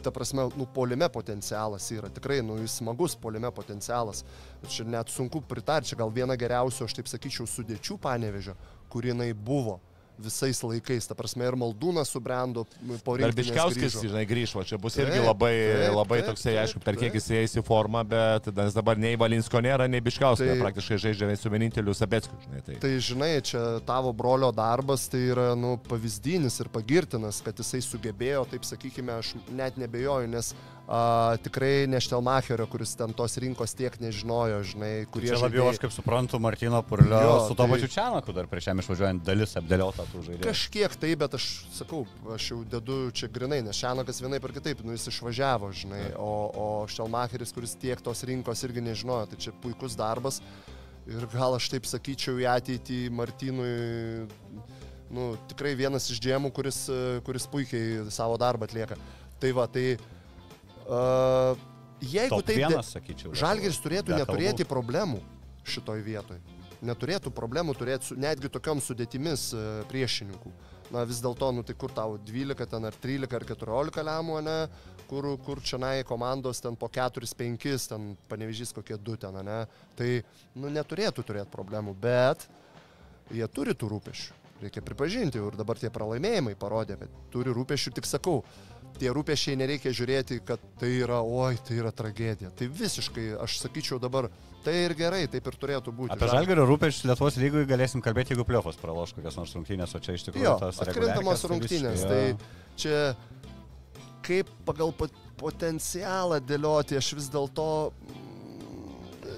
Ta 0.00 0.12
prasme, 0.14 0.46
nu, 0.56 0.64
polime 0.74 1.08
potencialas 1.12 1.90
yra, 1.92 2.08
tikrai, 2.12 2.40
nu, 2.46 2.56
jis 2.62 2.78
smagus 2.80 3.16
polime 3.20 3.50
potencialas. 3.52 4.24
Čia 4.68 4.86
net 4.88 5.12
sunku 5.12 5.42
pritarti, 5.44 5.92
čia 5.92 6.00
gal 6.00 6.12
viena 6.14 6.38
geriausių, 6.40 6.86
aš 6.86 6.96
taip 6.96 7.10
sakyčiau, 7.10 7.48
sudėčių 7.48 7.98
panevižio, 8.00 8.56
kur 8.88 9.08
jinai 9.10 9.32
buvo 9.34 9.78
visais 10.22 10.60
laikais. 10.62 11.06
Ta 11.10 11.16
prasme, 11.18 11.46
ir 11.48 11.56
Maldūnas 11.58 12.10
subrendo 12.12 12.66
po 13.04 13.16
Dar 13.16 13.30
rinktinės 13.30 13.38
Biškiauskis, 13.50 13.94
grįžo. 13.96 14.02
žinai, 14.08 14.24
grįž, 14.28 14.54
o 14.60 14.64
čia 14.66 14.78
bus 14.80 14.96
irgi 15.00 15.16
Taip, 15.18 15.26
labai, 15.26 15.52
taip, 15.56 15.94
labai 15.96 16.18
taip, 16.20 16.28
toksai, 16.30 16.52
taip, 16.54 16.62
aišku, 16.64 16.82
per 16.84 16.98
kiek 17.00 17.16
jis 17.18 17.28
įeis 17.36 17.56
į 17.60 17.64
formą, 17.66 18.02
bet 18.08 18.50
nes 18.56 18.76
dabar 18.76 19.00
nei 19.00 19.16
Valinsko 19.20 19.62
nėra, 19.64 19.88
nei 19.90 20.00
Biškiauskio, 20.04 20.46
Tai- 20.52 20.60
praktiškai 20.64 20.98
žaidžia 21.06 21.30
su 21.40 21.50
vieninteliu 21.52 21.94
Sabeckiu, 21.96 22.36
žinai. 22.46 22.64
Tai. 22.66 22.78
Tai 22.84 22.92
žinai, 22.98 23.32
čia 23.42 23.64
tavo 23.86 24.12
brolio 24.12 24.52
darbas 24.52 25.08
tai 25.10 25.22
yra 25.32 25.54
nu, 25.58 25.76
pavyzdinis 25.88 26.60
ir 26.60 26.68
pagirtinas, 26.72 27.40
kad 27.44 27.56
jisai 27.56 27.80
sugebėjo, 27.84 28.44
taip 28.50 28.62
sakykime, 28.68 29.16
aš 29.20 29.34
net 29.50 29.76
nebejoju, 29.80 30.28
nes 30.30 30.52
a, 30.90 31.36
tikrai 31.38 31.86
ne 31.86 32.00
Štelmacherio, 32.02 32.64
kuris 32.66 32.96
ten 32.98 33.12
tos 33.14 33.36
rinkos 33.38 33.76
tiek 33.78 33.94
nežinojo, 34.02 34.56
žinai, 34.66 35.06
kurie 35.14 35.28
Čia 35.30 35.36
labiau 35.38 35.68
žaidėjai- 35.68 35.74
aš 35.76 35.78
kaip 35.84 35.92
suprantu 35.94 36.40
Martino 36.42 36.80
Purlio 36.82 37.20
Jo, 37.22 37.34
su 37.46 37.54
to 37.54 37.62
tai- 37.62 37.70
pačiu 37.76 37.86
Čianaku 37.94 38.34
dar 38.34 38.48
prieš 38.50 38.66
jam 38.72 38.82
išvažiuojant 38.82 39.22
dalis 39.22 39.54
apdėliota 39.60 40.02
tų 40.10 40.24
žaidėjų. 40.26 40.48
Kažkiek 40.48 40.96
tai, 40.98 41.14
bet 41.14 41.36
aš 41.38 41.46
sakau, 41.78 42.02
aš 42.34 42.50
jau 42.50 42.58
dedu 42.64 42.98
čia 43.14 43.28
grinai, 43.30 43.62
nes 43.62 43.78
Šenakas 43.78 44.18
vienaip 44.20 44.44
ar 44.44 44.50
kitaip, 44.58 44.82
nu 44.82 44.90
jis 44.98 45.06
išvažiavo, 45.14 45.70
žinai, 45.72 46.02
o, 46.18 46.32
o 46.50 46.66
Štelmacheris, 46.90 47.54
kuris 47.54 47.76
tiek 47.78 48.02
tos 48.02 48.24
rinkos 48.26 48.66
irgi 48.66 48.82
nežinojo, 48.82 49.30
tai 49.30 49.36
čia 49.38 49.52
puikus 49.62 49.94
darbas. 49.94 50.40
Ir 51.06 51.22
gal 51.32 51.54
aš 51.54 51.70
taip 51.70 51.86
sakyčiau 51.86 52.34
į 52.42 52.50
ateitį 52.50 53.10
Martinui, 53.10 54.26
nu, 55.10 55.36
tikrai 55.50 55.74
vienas 55.78 56.10
iš 56.10 56.18
džemų, 56.22 56.50
kuris, 56.54 56.88
kuris 57.26 57.46
puikiai 57.50 58.10
savo 58.10 58.36
darbą 58.38 58.66
atlieka. 58.68 58.98
Tai 59.40 59.50
va, 59.56 59.64
tai 59.66 59.94
uh, 59.96 60.02
jeigu 62.00 62.36
Top 62.40 62.48
taip... 62.48 62.62
vienas, 62.62 62.94
sakyčiau. 62.96 63.34
Žalgiris 63.36 63.78
turėtų 63.82 64.16
neturėti 64.16 64.64
kalbų. 64.64 64.72
problemų 64.72 65.20
šitoj 65.70 66.02
vietoj. 66.02 66.40
Neturėtų 66.80 67.32
problemų 67.36 67.74
turėti 67.76 68.08
su, 68.08 68.16
netgi 68.16 68.48
tokiom 68.52 68.80
sudėtimis 68.80 69.50
e, 69.52 69.64
priešininkų. 69.90 70.52
Na 70.90 71.04
vis 71.06 71.20
dėlto, 71.22 71.50
nu 71.54 71.62
tai 71.62 71.76
kur 71.78 71.92
tau 71.94 72.16
12 72.26 72.66
ten 72.66 72.88
ar 72.88 72.96
13 72.96 73.36
ar 73.36 73.44
14 73.46 74.06
lemų, 74.08 74.40
ne? 74.46 74.56
Kur, 75.10 75.26
kur 75.44 75.60
čia 75.62 75.78
nai 75.82 76.00
komandos 76.06 76.62
ten 76.62 76.78
po 76.78 76.88
4-5, 76.90 77.68
ten 77.92 78.10
panevežys 78.30 78.72
kokie 78.74 78.96
2 78.96 79.20
ten, 79.26 79.38
ne? 79.46 79.60
Tai, 79.98 80.10
nu 80.58 80.72
neturėtų 80.72 81.26
turėti 81.26 81.52
problemų, 81.52 81.94
bet 82.00 82.48
jie 83.30 83.46
turi 83.52 83.76
tų 83.76 83.92
rūpešių. 83.94 84.38
Reikia 84.60 84.82
pripažinti 84.84 85.40
ir 85.40 85.56
dabar 85.56 85.78
tie 85.80 85.88
pralaimėjimai 85.92 86.56
parodė, 86.60 86.98
kad 87.00 87.12
turi 87.32 87.52
rūpešių, 87.56 87.94
tik 87.96 88.08
sakau, 88.08 88.40
tie 88.98 89.10
rūpešiai 89.14 89.56
nereikia 89.60 89.92
žiūrėti, 89.96 90.40
kad 90.46 90.60
tai 90.80 90.90
yra, 91.02 91.20
oi, 91.22 91.54
tai 91.66 91.78
yra 91.80 91.92
tragedija. 91.94 92.50
Tai 92.56 92.66
visiškai, 92.80 93.26
aš 93.44 93.58
sakyčiau 93.62 94.00
dabar, 94.02 94.28
tai 94.64 94.74
ir 94.86 94.94
gerai, 94.98 95.22
taip 95.30 95.46
ir 95.48 95.56
turėtų 95.62 95.94
būti. 95.96 96.12
Apie 96.16 96.28
Žalgirio 96.32 96.66
rūpeščius 96.68 97.06
Lietuvos 97.08 97.38
lygui 97.40 97.64
galėsim 97.70 98.02
kalbėti, 98.04 98.34
jeigu 98.34 98.44
pliofos 98.48 98.76
praloš 98.80 99.14
kokias 99.16 99.38
nors 99.40 99.54
rungtynės, 99.56 99.94
o 99.96 100.02
čia 100.04 100.16
iš 100.18 100.26
tikrųjų 100.28 100.44
Jo, 100.48 100.56
tas 100.60 100.80
atkrintamos 100.84 101.44
reguliarkės, 101.46 101.50
rungtynės. 101.54 102.04
jo. 102.04 102.08
Tai 102.10 102.76
čia 102.76 103.00
kaip 104.26 104.50
pagal 104.68 104.92
pot- 104.96 105.16
potencialą 105.40 106.36
dėlioti, 106.44 106.98
aš 107.00 107.14
vis 107.16 107.30
dėlto, 107.32 107.64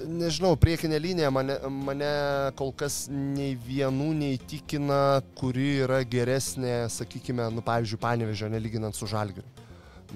nežinau, 0.09 0.53
priekinė 0.61 0.99
linija 1.03 1.31
mane, 1.35 1.57
mane 1.87 2.11
kol 2.59 2.73
kas 2.77 3.07
nei 3.11 3.55
vienų 3.59 4.11
neįtikina, 4.19 4.99
kuri 5.39 5.83
yra 5.85 6.03
geresnė, 6.07 6.87
sakykime, 6.93 7.49
nu, 7.55 7.65
pavyzdžiui, 7.67 8.01
panevežė, 8.03 8.51
nelyginant 8.53 8.97
su 8.97 9.09
žalgiriu. 9.11 9.49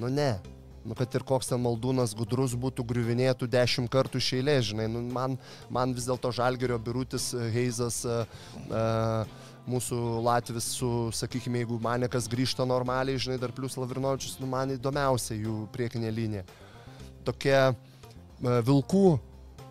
Nu 0.00 0.10
ne. 0.12 0.34
Nu, 0.86 0.94
kad 0.94 1.10
ir 1.18 1.24
koks 1.26 1.48
ten 1.50 1.58
maldūnas 1.64 2.12
gudrus 2.14 2.52
būtų 2.54 2.84
griuvinėtų 2.86 3.48
dešimt 3.50 3.90
kartų 3.90 4.20
iš 4.22 4.28
eilės, 4.38 4.68
žinai, 4.68 4.86
nu, 4.90 5.00
man, 5.10 5.34
man 5.72 5.94
vis 5.96 6.06
dėlto 6.06 6.30
žalgerio 6.36 6.78
birutis 6.78 7.32
Heizas, 7.34 8.04
uh, 8.06 9.24
mūsų 9.66 9.98
Latvis 10.22 10.68
su, 10.78 10.90
sakykime, 11.10 11.64
jeigu 11.64 11.80
Manekas 11.82 12.28
grįžta 12.30 12.62
normaliai, 12.68 13.18
žinai, 13.18 13.40
dar 13.42 13.50
plus 13.56 13.74
Lavrinovičius, 13.80 14.38
nu, 14.38 14.46
man 14.52 14.76
įdomiausia 14.76 15.34
jų 15.34 15.64
priekinė 15.74 16.14
linija. 16.14 16.46
Tokia 17.26 17.72
uh, 17.72 18.60
vilkų, 18.68 19.08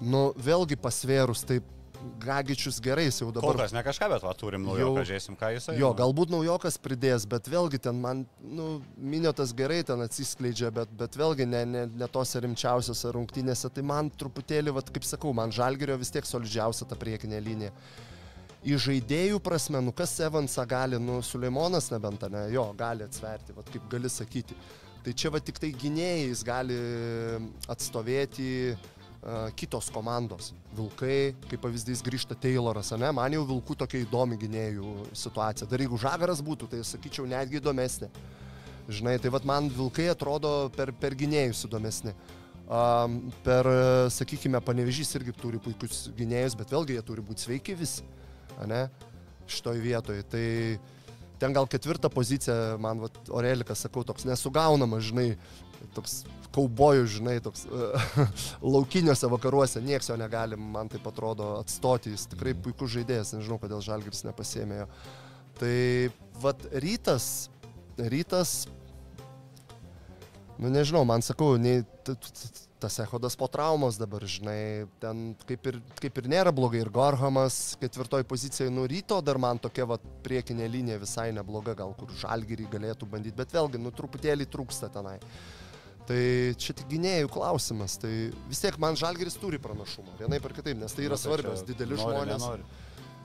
nu, 0.02 0.28
vėlgi 0.36 0.78
pasvėrus, 0.80 1.46
taip 1.48 1.72
Gagičius 2.22 2.80
gerai, 2.84 3.08
jis 3.08 3.20
jau 3.22 3.30
Kol 3.32 3.40
dabar 3.40 3.64
kas 3.64 3.74
ne 3.74 3.82
kažką, 3.86 4.10
bet 4.12 4.24
va, 4.26 4.34
turim 4.38 4.66
naujo, 4.66 4.84
Jau- 4.84 4.96
pažiūrėsim, 4.98 5.38
ką 5.40 5.52
jisai. 5.56 5.76
Jo, 5.80 5.92
nu. 5.92 5.98
galbūt 5.98 6.32
naujokas 6.34 6.78
pridės, 6.82 7.26
bet 7.30 7.50
vėlgi 7.50 7.80
ten 7.82 8.00
man, 8.02 8.26
nu, 8.42 8.82
minėtas 8.98 9.54
gerai 9.58 9.82
ten 9.88 10.02
atsiskleidžia, 10.06 10.72
bet, 10.76 10.92
bet 11.00 11.18
vėlgi 11.18 11.48
ne, 11.50 11.64
ne, 11.66 11.86
ne 11.88 12.08
tose 12.12 12.42
rimčiausiose 12.44 13.14
rungtynėse, 13.16 13.72
tai 13.74 13.82
man 13.82 14.12
truputėlį, 14.14 14.76
vat, 14.76 14.92
kaip 14.94 15.08
sakau, 15.08 15.34
man 15.34 15.54
žalgerio 15.56 15.98
vis 15.98 16.14
tiek 16.14 16.28
solidžiausia 16.28 16.88
ta 16.90 16.98
priekinė 17.00 17.42
linija. 17.42 17.74
Į 18.66 18.80
žaidėjų 18.82 19.40
prasme, 19.46 19.82
nu 19.82 19.94
kas 19.94 20.16
Evansą 20.26 20.66
gali, 20.66 20.98
nu, 21.02 21.20
Suleimonas 21.26 21.92
nebent, 21.94 22.26
ne, 22.34 22.48
jo, 22.54 22.72
gali 22.78 23.06
atsverti, 23.06 23.54
vat, 23.54 23.70
kaip 23.70 23.86
gali 23.92 24.10
sakyti. 24.10 24.58
Tai 25.06 25.14
čia 25.14 25.30
va 25.30 25.38
tik 25.38 25.60
tai 25.62 25.70
gynėjais 25.70 26.42
gali 26.42 26.78
atstovėti 27.70 28.74
kitos 29.58 29.90
komandos. 29.94 30.52
Vilkai, 30.76 31.34
kaip 31.50 31.64
pavyzdys, 31.64 32.04
grįžta 32.06 32.38
Tayloras, 32.38 32.92
ne? 33.00 33.10
Man 33.16 33.34
jau 33.34 33.46
vilkų 33.50 33.78
tokia 33.82 34.04
įdomi 34.04 34.38
gynėjų 34.42 34.96
situacija. 35.18 35.68
Dar 35.70 35.82
jeigu 35.82 36.00
žagaras 36.02 36.44
būtų, 36.46 36.70
tai 36.72 36.84
sakyčiau 36.86 37.26
netgi 37.30 37.62
įdomesnė. 37.62 38.12
Žinai, 38.86 39.16
tai 39.18 39.32
vad 39.34 39.48
man 39.50 39.70
vilkai 39.74 40.12
atrodo 40.12 40.70
per, 40.76 40.94
per 40.94 41.16
gynėjus 41.18 41.66
įdomesni. 41.66 42.14
Um, 42.66 43.18
per, 43.46 43.68
sakykime, 44.14 44.62
panevežys 44.66 45.12
irgi 45.18 45.34
turi 45.38 45.60
puikius 45.62 46.08
gynėjus, 46.18 46.58
bet 46.58 46.72
vėlgi 46.74 46.96
jie 46.98 47.04
turi 47.06 47.26
būti 47.26 47.46
sveiki 47.46 47.76
visi, 47.78 48.06
ne, 48.66 48.88
šitoj 49.50 49.82
vietoje. 49.82 50.26
Tai 50.30 50.46
ten 51.42 51.54
gal 51.54 51.70
ketvirta 51.70 52.10
pozicija, 52.14 52.76
man 52.82 53.04
vat, 53.06 53.18
Orelikas, 53.30 53.86
sakau, 53.86 54.06
toks 54.06 54.26
nesugaunamas, 54.26 55.06
žinai, 55.12 55.28
toks 55.98 56.24
kaubojų, 56.56 57.08
žinai, 57.18 57.36
toks 57.44 57.66
uh, 57.68 58.16
laukiniuose 58.76 59.30
vakaruose, 59.32 59.84
nieks 59.84 60.10
jo 60.12 60.18
negali, 60.20 60.58
man 60.60 60.92
tai 60.92 61.02
atrodo, 61.04 61.56
atstoti, 61.60 62.16
jis 62.16 62.30
tikrai 62.32 62.56
puikus 62.56 62.96
žaidėjas, 62.96 63.36
nežinau, 63.36 63.60
kodėl 63.62 63.84
Žalgiris 63.86 64.26
nepasėmė 64.28 64.82
jo. 64.84 64.88
Tai 65.60 65.76
vad 66.44 66.66
rytas, 66.84 67.28
rytas 68.00 68.66
Nu 70.56 70.70
nežinau, 70.72 71.04
man 71.04 71.20
sakau, 71.20 71.58
nei, 71.60 71.82
tas 72.80 72.96
ehodas 73.04 73.36
po 73.36 73.48
traumos 73.52 73.98
dabar, 74.00 74.24
žinai, 74.24 74.88
ten 75.04 75.34
kaip 75.48 75.68
ir, 75.68 75.80
kaip 76.00 76.22
ir 76.22 76.30
nėra 76.32 76.54
blogai. 76.56 76.80
Ir 76.86 76.92
Gorhamas 76.96 77.76
ketvirtoj 77.82 78.24
pozicijoje 78.30 78.72
nu 78.72 78.86
ryto 78.88 79.20
dar 79.26 79.40
man 79.42 79.60
tokia 79.60 79.88
va, 79.90 79.98
priekinė 80.24 80.70
linija 80.72 81.02
visai 81.02 81.28
nebloga, 81.36 81.76
gal 81.76 81.92
kur 82.00 82.14
žalgyrį 82.22 82.70
galėtų 82.72 83.10
bandyti, 83.12 83.36
bet 83.36 83.52
vėlgi, 83.56 83.82
nu 83.84 83.92
truputėlį 83.96 84.48
trūksta 84.54 84.88
tenai. 84.96 85.18
Tai 86.06 86.20
čia 86.62 86.76
tik 86.78 86.86
gynėjų 86.92 87.32
klausimas, 87.34 87.96
tai 87.98 88.12
vis 88.50 88.60
tiek 88.62 88.76
man 88.78 88.94
žalgeris 89.00 89.40
turi 89.42 89.58
pranašumą, 89.58 90.14
vienai 90.20 90.38
per 90.44 90.54
kitaip, 90.54 90.78
nes 90.78 90.94
tai 90.94 91.08
yra 91.08 91.18
Nu, 91.18 91.22
svarbios, 91.24 91.64
dideli 91.66 91.98
nori, 91.98 92.04
žmonės. 92.04 92.40
nenori. 92.46 92.72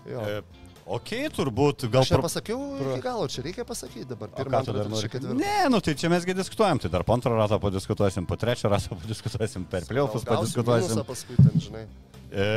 Jo. 0.09 0.27
E, 0.27 0.67
Ok, 0.91 1.11
turbūt 1.37 1.85
gal... 1.93 2.03
Aš 2.03 2.09
pro- 2.11 2.19
nepasakiau 2.19 2.61
iki 2.81 3.03
galo, 3.05 3.27
čia 3.31 3.45
reikia 3.45 3.63
pasakyti 3.69 4.09
dabar. 4.11 4.31
Pirmą, 4.35 4.59
antrą, 4.59 4.73
dar 4.75 4.89
trečią, 4.89 4.97
nori? 4.97 5.11
ketvirtą. 5.13 5.37
Ne, 5.39 5.69
nu 5.71 5.79
tai 5.87 5.93
čia 5.95 6.09
mesgi 6.11 6.35
diskutuojam, 6.35 6.81
tai 6.83 6.89
dar 6.91 7.05
po 7.07 7.15
antro 7.15 7.37
rato 7.37 7.59
padiskutuosim, 7.63 8.27
po 8.27 8.35
trečio 8.41 8.73
rato 8.73 8.97
padiskutuosim, 9.03 9.69
per 9.71 9.85
gausiu 9.87 10.25
padiskutuosim. 10.27 11.05
Paskui 11.07 11.37
ten, 11.39 11.61
žinai. 11.63 11.85
E, 12.33 12.49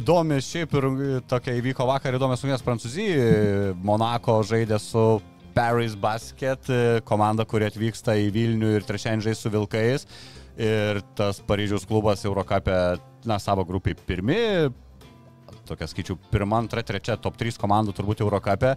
įdomi 0.00 0.40
šiaip 0.42 0.74
ir 0.80 0.88
tokia 1.30 1.54
įvyko 1.60 1.86
vakar 1.92 2.16
įdomios 2.18 2.42
rungtynės 2.42 2.64
Prancūzijoje. 2.66 3.76
Monako 3.86 4.40
žaidė 4.48 4.80
su 4.82 5.04
Paris 5.54 5.94
Basket, 5.98 6.68
e, 6.70 7.00
komanda, 7.08 7.46
kuri 7.48 7.68
atvyksta 7.68 8.16
į 8.20 8.30
Vilnių 8.34 8.76
ir 8.78 8.86
trečiąjį 8.88 9.26
žais 9.28 9.42
su 9.42 9.52
Vilkais. 9.52 10.06
Ir 10.60 11.00
tas 11.16 11.40
Paryžiaus 11.48 11.86
klubas 11.88 12.24
Eurocapė, 12.28 12.98
na, 13.24 13.38
savo 13.40 13.64
grupiai 13.64 13.96
pirmi, 13.96 14.36
tokia 15.68 15.88
skaičiu, 15.88 16.18
pirma, 16.32 16.58
antra, 16.60 16.82
trečia, 16.84 17.16
top 17.16 17.38
3 17.40 17.56
komandų 17.60 17.94
turbūt 17.96 18.20
Eurocapė. 18.24 18.74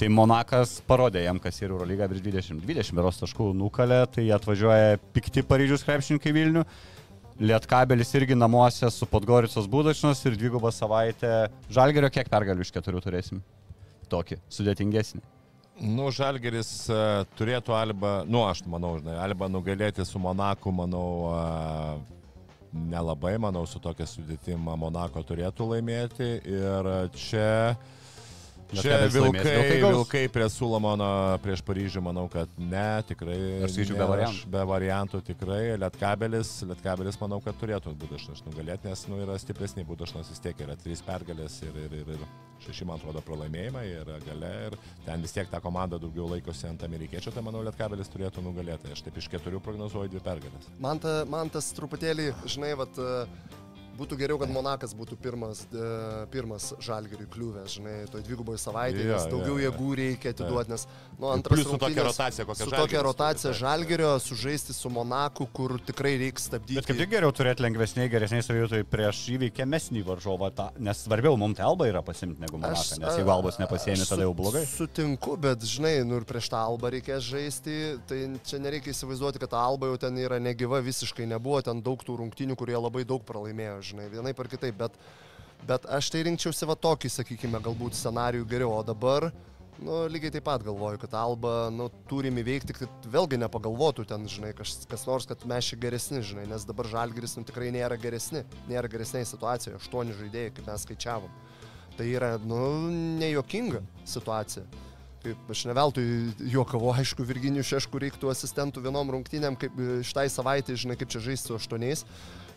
Tai 0.00 0.08
Monakas 0.16 0.78
parodė 0.88 1.26
jam, 1.26 1.36
kas 1.42 1.58
yra 1.60 1.74
Eurolyga 1.74 2.06
virš 2.08 2.22
20, 2.24 2.62
20 2.64 2.96
beros 2.96 3.18
taškų 3.20 3.50
nukalė, 3.56 4.06
tai 4.08 4.30
atvažiuoja 4.32 4.96
pikti 5.12 5.44
Paryžiaus 5.44 5.84
krepšininkai 5.84 6.32
Vilnių. 6.36 6.64
Lietkabelis 7.40 8.14
irgi 8.16 8.36
namuose 8.36 8.88
su 8.92 9.08
Podgoricos 9.08 9.68
būdačnos 9.72 10.20
ir 10.28 10.38
dvigubą 10.40 10.72
savaitę. 10.76 11.50
Žalgerio 11.72 12.12
kiek 12.12 12.28
pergalių 12.32 12.64
iš 12.64 12.72
keturių 12.76 13.04
turėsim? 13.04 13.44
Tokį, 14.12 14.40
sudėtingesnį. 14.52 15.39
Nu, 15.80 16.10
Žalgeris 16.12 16.70
uh, 16.92 17.22
turėtų 17.38 17.72
Alba, 17.72 18.20
nu, 18.28 18.42
aš 18.44 18.60
manau, 18.68 18.98
žinai, 19.00 19.14
Alba 19.24 19.48
nugalėti 19.48 20.04
su 20.04 20.20
Monaku, 20.20 20.72
manau, 20.76 21.06
uh, 21.32 22.18
nelabai, 22.72 23.38
manau, 23.40 23.64
su 23.66 23.80
tokia 23.80 24.04
sudėtima 24.06 24.76
Monako 24.76 25.22
turėtų 25.26 25.70
laimėti. 25.72 26.28
Ir 26.44 26.90
čia, 27.16 27.48
čia 28.78 28.98
vilkai, 29.10 29.42
Vilkai 29.42 29.78
vilkai 29.82 30.22
prie 30.32 30.46
Sulamono 30.52 31.08
prieš 31.44 31.62
Paryžių, 31.66 32.02
manau, 32.04 32.26
kad 32.32 32.50
ne, 32.58 33.02
tikrai. 33.08 33.38
Aš 33.66 33.74
skaičiau 33.76 33.98
be 33.98 34.08
variantų. 34.12 34.50
Be 34.54 34.62
variantų 34.70 35.22
tikrai. 35.30 35.62
Lietkabelis, 35.80 36.52
Lietkabelis, 36.70 37.18
manau, 37.22 37.40
kad 37.44 37.58
turėtų 37.60 37.94
būdašnas 38.00 38.44
nugalėti, 38.46 38.90
nes, 38.90 39.04
nu, 39.10 39.20
yra 39.24 39.38
stipresni 39.40 39.86
būdašnas 39.88 40.30
vis 40.32 40.42
tiek, 40.44 40.62
yra 40.66 40.76
trys 40.80 41.02
pergalės 41.06 41.60
ir, 41.66 41.76
ir, 41.86 41.98
ir, 42.02 42.14
ir 42.16 42.24
šeši, 42.64 42.86
man 42.88 43.00
atrodo, 43.00 43.22
pralaimėjimai 43.26 43.84
ir 43.88 44.10
gale. 44.26 44.52
Ir 44.68 44.76
ten 45.06 45.24
vis 45.24 45.34
tiek 45.36 45.48
ta 45.50 45.62
komanda 45.64 45.98
daugiau 46.00 46.28
laikosi 46.30 46.68
ant 46.70 46.84
amerikiečių, 46.86 47.32
tai 47.34 47.44
manau, 47.46 47.64
Lietkabelis 47.66 48.12
turėtų 48.12 48.44
nugalėti. 48.44 48.92
Aš 48.94 49.04
taip 49.06 49.18
iš 49.20 49.30
keturių 49.32 49.62
prognozuoju 49.64 50.12
dvi 50.12 50.22
pergalės. 50.24 50.68
Man, 50.82 51.00
ta, 51.02 51.22
man 51.30 51.52
tas 51.52 51.72
truputėlį, 51.76 52.30
žinai, 52.50 52.74
vat, 52.78 53.00
e, 53.00 53.56
būtų 54.00 54.16
geriau, 54.20 54.38
kad 54.40 54.50
Monakas 54.52 54.94
būtų 54.96 55.18
pirmas, 55.20 55.62
e, 55.70 55.88
pirmas 56.32 56.70
žalgeriui 56.82 57.28
kliūvęs, 57.30 57.76
žinai, 57.78 57.96
toj 58.10 58.24
dviguboje 58.26 58.58
savaitėje, 58.62 59.06
nes 59.12 59.26
daugiau 59.30 59.58
jo, 59.58 59.64
jėgų 59.66 59.90
reikia 60.00 60.32
atiduoti, 60.34 60.72
nes, 60.74 60.86
nu, 61.18 61.28
antras 61.34 61.54
Plius 61.58 61.68
su 61.68 61.76
tokia 61.76 61.86
rungtynės 61.86 62.08
rotacija, 62.10 62.46
kokią 62.48 62.58
Su 62.64 62.70
Žalgiris 62.70 62.84
tokia 62.86 63.02
rotacija 63.06 63.50
taip. 63.52 63.60
žalgerio, 63.60 64.10
sužaisti 64.24 64.72
su 64.76 64.90
Monaku, 64.90 65.46
kur 65.52 65.76
tikrai 65.86 66.14
reiks 66.20 66.48
stabdyti. 66.50 66.78
Bet 66.80 66.88
kaip 66.90 67.00
tik 67.02 67.12
geriau 67.12 67.32
turėti 67.36 67.64
lengvesniai, 67.66 68.08
geresniai 68.12 68.44
savijūtai 68.46 68.82
prieš 68.90 69.22
įveikiamesnį 69.36 70.02
varžovą, 70.06 70.50
tą, 70.56 70.68
nes 70.78 71.04
svarbiau 71.06 71.36
mums 71.40 71.58
tai 71.60 71.66
Alba 71.68 71.86
yra 71.90 72.02
pasimti 72.06 72.40
negu 72.42 72.58
Monakas, 72.58 72.96
nes 72.98 73.18
jeigu 73.20 73.30
Albos 73.34 73.58
nepasiemi, 73.60 74.00
aš 74.04 74.14
tada 74.14 74.24
jau 74.26 74.32
su- 74.34 74.38
blogai. 74.40 74.64
Sutinku, 74.70 75.36
bet 75.40 75.60
žinai, 75.66 75.94
nu 76.06 76.16
ir 76.20 76.24
prieš 76.28 76.48
tą 76.52 76.62
albą 76.64 76.90
reikės 76.96 77.22
žaisti, 77.26 77.76
tai 78.08 78.20
čia 78.46 78.58
nereikia 78.62 78.94
įsivaizduoti, 78.94 79.38
kad 79.42 79.50
ta 79.52 79.60
alba 79.66 79.90
jau 79.90 79.98
ten 80.00 80.16
yra 80.22 80.38
negyva, 80.40 80.80
visiškai 80.84 81.26
nebuvo 81.30 81.60
ten 81.62 81.82
daug 81.82 82.00
tų 82.06 82.16
rungtynių, 82.22 82.56
kurie 82.56 82.76
labai 82.78 83.04
daug 83.04 83.22
pralaimėjo, 83.26 83.80
žinai, 83.90 84.08
vienai 84.12 84.34
par 84.36 84.48
kitaip, 84.50 84.76
bet, 84.80 84.96
bet 85.68 85.86
aš 85.90 86.10
tai 86.14 86.24
rinkčiausi 86.28 86.68
va 86.70 86.78
tokį, 86.78 87.12
sakykime, 87.20 87.62
galbūt 87.64 87.98
scenarijų 87.98 88.48
geriau, 88.50 88.74
o 88.78 88.82
dabar, 88.86 89.30
nu, 89.80 90.00
lygiai 90.12 90.34
taip 90.34 90.44
pat 90.46 90.64
galvoju, 90.64 91.00
kad 91.00 91.14
alba, 91.16 91.54
nu, 91.74 91.88
turim 92.10 92.38
įveikti, 92.40 92.76
kad 92.76 93.08
vėlgi 93.12 93.40
nepagalvotų 93.40 94.04
ten, 94.10 94.26
žinai, 94.30 94.52
kas, 94.56 94.80
kas 94.90 95.06
nors, 95.08 95.28
kad 95.28 95.44
mes 95.48 95.70
čia 95.70 95.78
geresni, 95.80 96.22
žinai, 96.26 96.46
nes 96.50 96.66
dabar 96.68 96.88
žalgeris, 96.90 97.36
nu, 97.38 97.46
tikrai 97.48 97.70
nėra 97.74 97.98
geresni, 98.00 98.44
nėra 98.70 98.90
geresnėje 98.92 99.32
situacijoje, 99.32 99.80
aštuoni 99.80 100.16
žaidėjai, 100.18 100.52
kaip 100.58 100.70
mes 100.70 100.86
skaičiavom. 100.86 101.40
Tai 101.96 102.06
yra, 102.08 102.36
nu, 102.44 102.60
nejuokinga 103.20 103.82
situacija. 104.08 104.64
Kaip 105.20 105.50
aš 105.52 105.66
ne 105.68 105.74
veltui 105.76 106.04
juokavau, 106.48 106.94
aišku, 106.96 107.26
Virginijų 107.28 107.66
Šeškų 107.74 108.00
reiktų 108.06 108.30
asistentų 108.32 108.80
vienom 108.86 109.10
rungtynėm, 109.12 109.58
kaip 109.60 109.74
e, 109.76 109.98
šitai 110.06 110.30
savaitai, 110.32 110.78
žinai, 110.80 110.96
kaip 110.96 111.12
čia 111.12 111.20
žaisti 111.26 111.50
su 111.50 111.58
aštuoniais. 111.58 112.06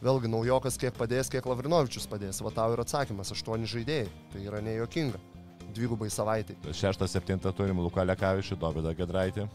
Vėlgi, 0.03 0.27
naujokas 0.27 0.75
kiek 0.79 0.95
padės, 0.97 1.29
kiek 1.31 1.45
Lavrinovičius 1.47 2.09
padės. 2.11 2.41
Va 2.43 2.51
tau 2.51 2.73
ir 2.75 2.81
atsakymas- 2.83 3.31
aštuoni 3.35 3.69
žaidėjai. 3.71 4.09
Tai 4.33 4.41
yra 4.43 4.59
nejuokinga. 4.59 5.19
Dvigubai 5.73 6.09
savaitai. 6.11 6.57
Šeštą, 6.75 7.07
septintą 7.07 7.53
turim 7.55 7.79
Luką 7.79 8.03
Lekavičių, 8.05 8.57
Dovydą 8.59 8.93
Gedraitį. 8.97 9.47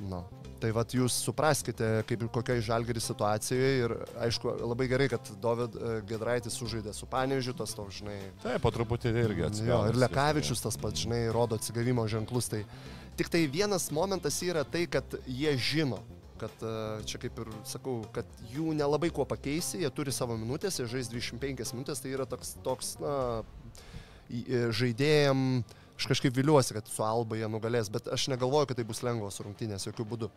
Na. 0.00 0.24
Tai 0.60 0.72
vad 0.76 0.92
jūs 0.92 1.14
supraskite, 1.24 2.04
kaip 2.04 2.20
ir 2.20 2.28
kokioje 2.28 2.60
žalgeris 2.66 3.06
situacijoje. 3.08 3.70
Ir 3.84 3.94
aišku, 4.20 4.50
labai 4.60 4.88
gerai, 4.90 5.08
kad 5.08 5.30
Dovid 5.40 5.76
e, 5.76 6.02
Gedraitis 6.04 6.52
sužaidė 6.58 6.92
su 6.92 7.06
Panežiu, 7.06 7.54
tas 7.56 7.72
to, 7.72 7.86
žinai, 7.88 8.18
Taip, 8.42 8.60
po 8.60 8.70
truputį 8.74 9.14
irgi 9.22 9.40
Jo, 9.40 9.48
atsigauna. 9.48 9.88
ir 9.88 9.94
Lekavičius 10.02 10.60
tas 10.60 10.76
pats, 10.76 11.00
žinai, 11.06 11.32
rodo 11.32 11.56
atsigavimo 11.56 12.04
ženklus. 12.08 12.50
Tai 12.52 12.64
tik 13.16 13.28
tai 13.32 13.46
vienas 13.46 13.88
momentas 13.90 14.36
yra 14.42 14.64
tai, 14.64 14.84
kad 14.86 15.04
jie 15.26 15.56
žino, 15.56 16.02
kad 16.40 16.64
e, 16.64 16.72
čia 17.08 17.20
kaip 17.22 17.42
ir 17.42 17.50
sakau, 17.68 18.00
kad 18.14 18.28
jų 18.54 18.72
nelabai 18.78 19.10
kuo 19.14 19.26
pakeisi, 19.28 19.82
jie 19.84 19.90
turi 19.94 20.14
savo 20.14 20.36
minutės, 20.40 20.80
jie 20.80 20.88
žais 20.90 21.10
25 21.12 21.74
minutės, 21.76 22.02
tai 22.02 22.14
yra 22.16 22.26
toks, 22.28 22.54
toks 22.64 22.94
na, 23.02 23.14
e, 24.30 24.64
žaidėjim, 24.80 25.44
aš 25.98 26.08
kažkaip 26.14 26.36
viliuosi, 26.36 26.76
kad 26.76 26.88
su 26.88 27.04
Alba 27.04 27.38
jie 27.38 27.50
nugalės, 27.52 27.92
bet 27.92 28.08
aš 28.08 28.30
negalvoju, 28.32 28.70
kad 28.70 28.80
tai 28.80 28.88
bus 28.88 29.04
lengvos 29.06 29.40
rungtynės, 29.44 29.88
jokių 29.90 30.08
būdų. 30.14 30.32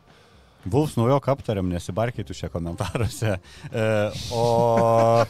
Vulfs 0.65 0.95
naujok 0.95 1.27
aptariam, 1.33 1.67
nesibarkėtų 1.71 2.35
čia 2.37 2.47
komentaruose. 2.53 3.33
E, 3.73 3.83
o 4.31 5.25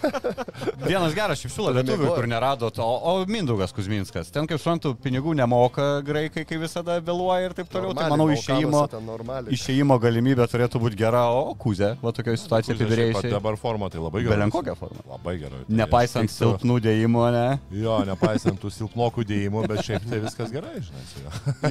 vienas 0.86 1.14
geras 1.18 1.42
šiaip 1.42 1.54
siūlo 1.54 1.72
lietuvių, 1.78 2.10
kur 2.16 2.28
nerado 2.30 2.70
to, 2.74 2.84
o 2.86 3.14
Mindaugas 3.30 3.74
Kuzminskas. 3.76 4.30
Ten, 4.34 4.48
kaip 4.50 4.62
suprantu, 4.62 4.94
pinigų 5.04 5.34
nemoka 5.38 5.88
graikai, 6.06 6.44
kai 6.50 6.60
visada 6.62 7.00
vėluoja 7.04 7.48
ir 7.50 7.56
taip 7.58 7.72
toliau. 7.74 7.94
Tai 7.98 8.10
Normaliai, 8.12 8.14
manau, 8.14 8.28
Balkanuose 8.30 9.00
išėjimo, 9.10 9.56
išėjimo 9.58 9.98
galimybė 10.04 10.48
turėtų 10.52 10.82
būti 10.84 11.00
gera, 11.02 11.24
o 11.34 11.56
Kuzė, 11.60 11.94
va 12.04 12.14
tokioje 12.16 12.42
situacijoje 12.44 12.78
apibrėžė. 12.80 13.34
Dabar 13.34 13.58
forma 13.62 13.90
tai 13.94 14.02
labai 14.04 14.24
gerai. 14.26 14.38
Belenkokią 14.38 14.76
formą. 14.80 15.02
Labai 15.16 15.36
gerai. 15.42 15.64
Tai 15.68 15.78
Nepaisant 15.82 16.30
aš 16.30 16.36
tiktų- 16.36 16.52
silpnų 16.54 16.78
dėjimų, 16.86 17.26
ne? 17.34 17.46
Jo, 17.84 17.98
nepaisant 18.08 18.60
tų 18.62 18.72
silpnokų 18.78 19.26
dėjimų, 19.30 19.66
bet 19.72 19.84
šiaip 19.88 20.08
tai 20.10 20.20
viskas 20.24 20.52
gerai, 20.54 20.76
žinai. 20.84 21.04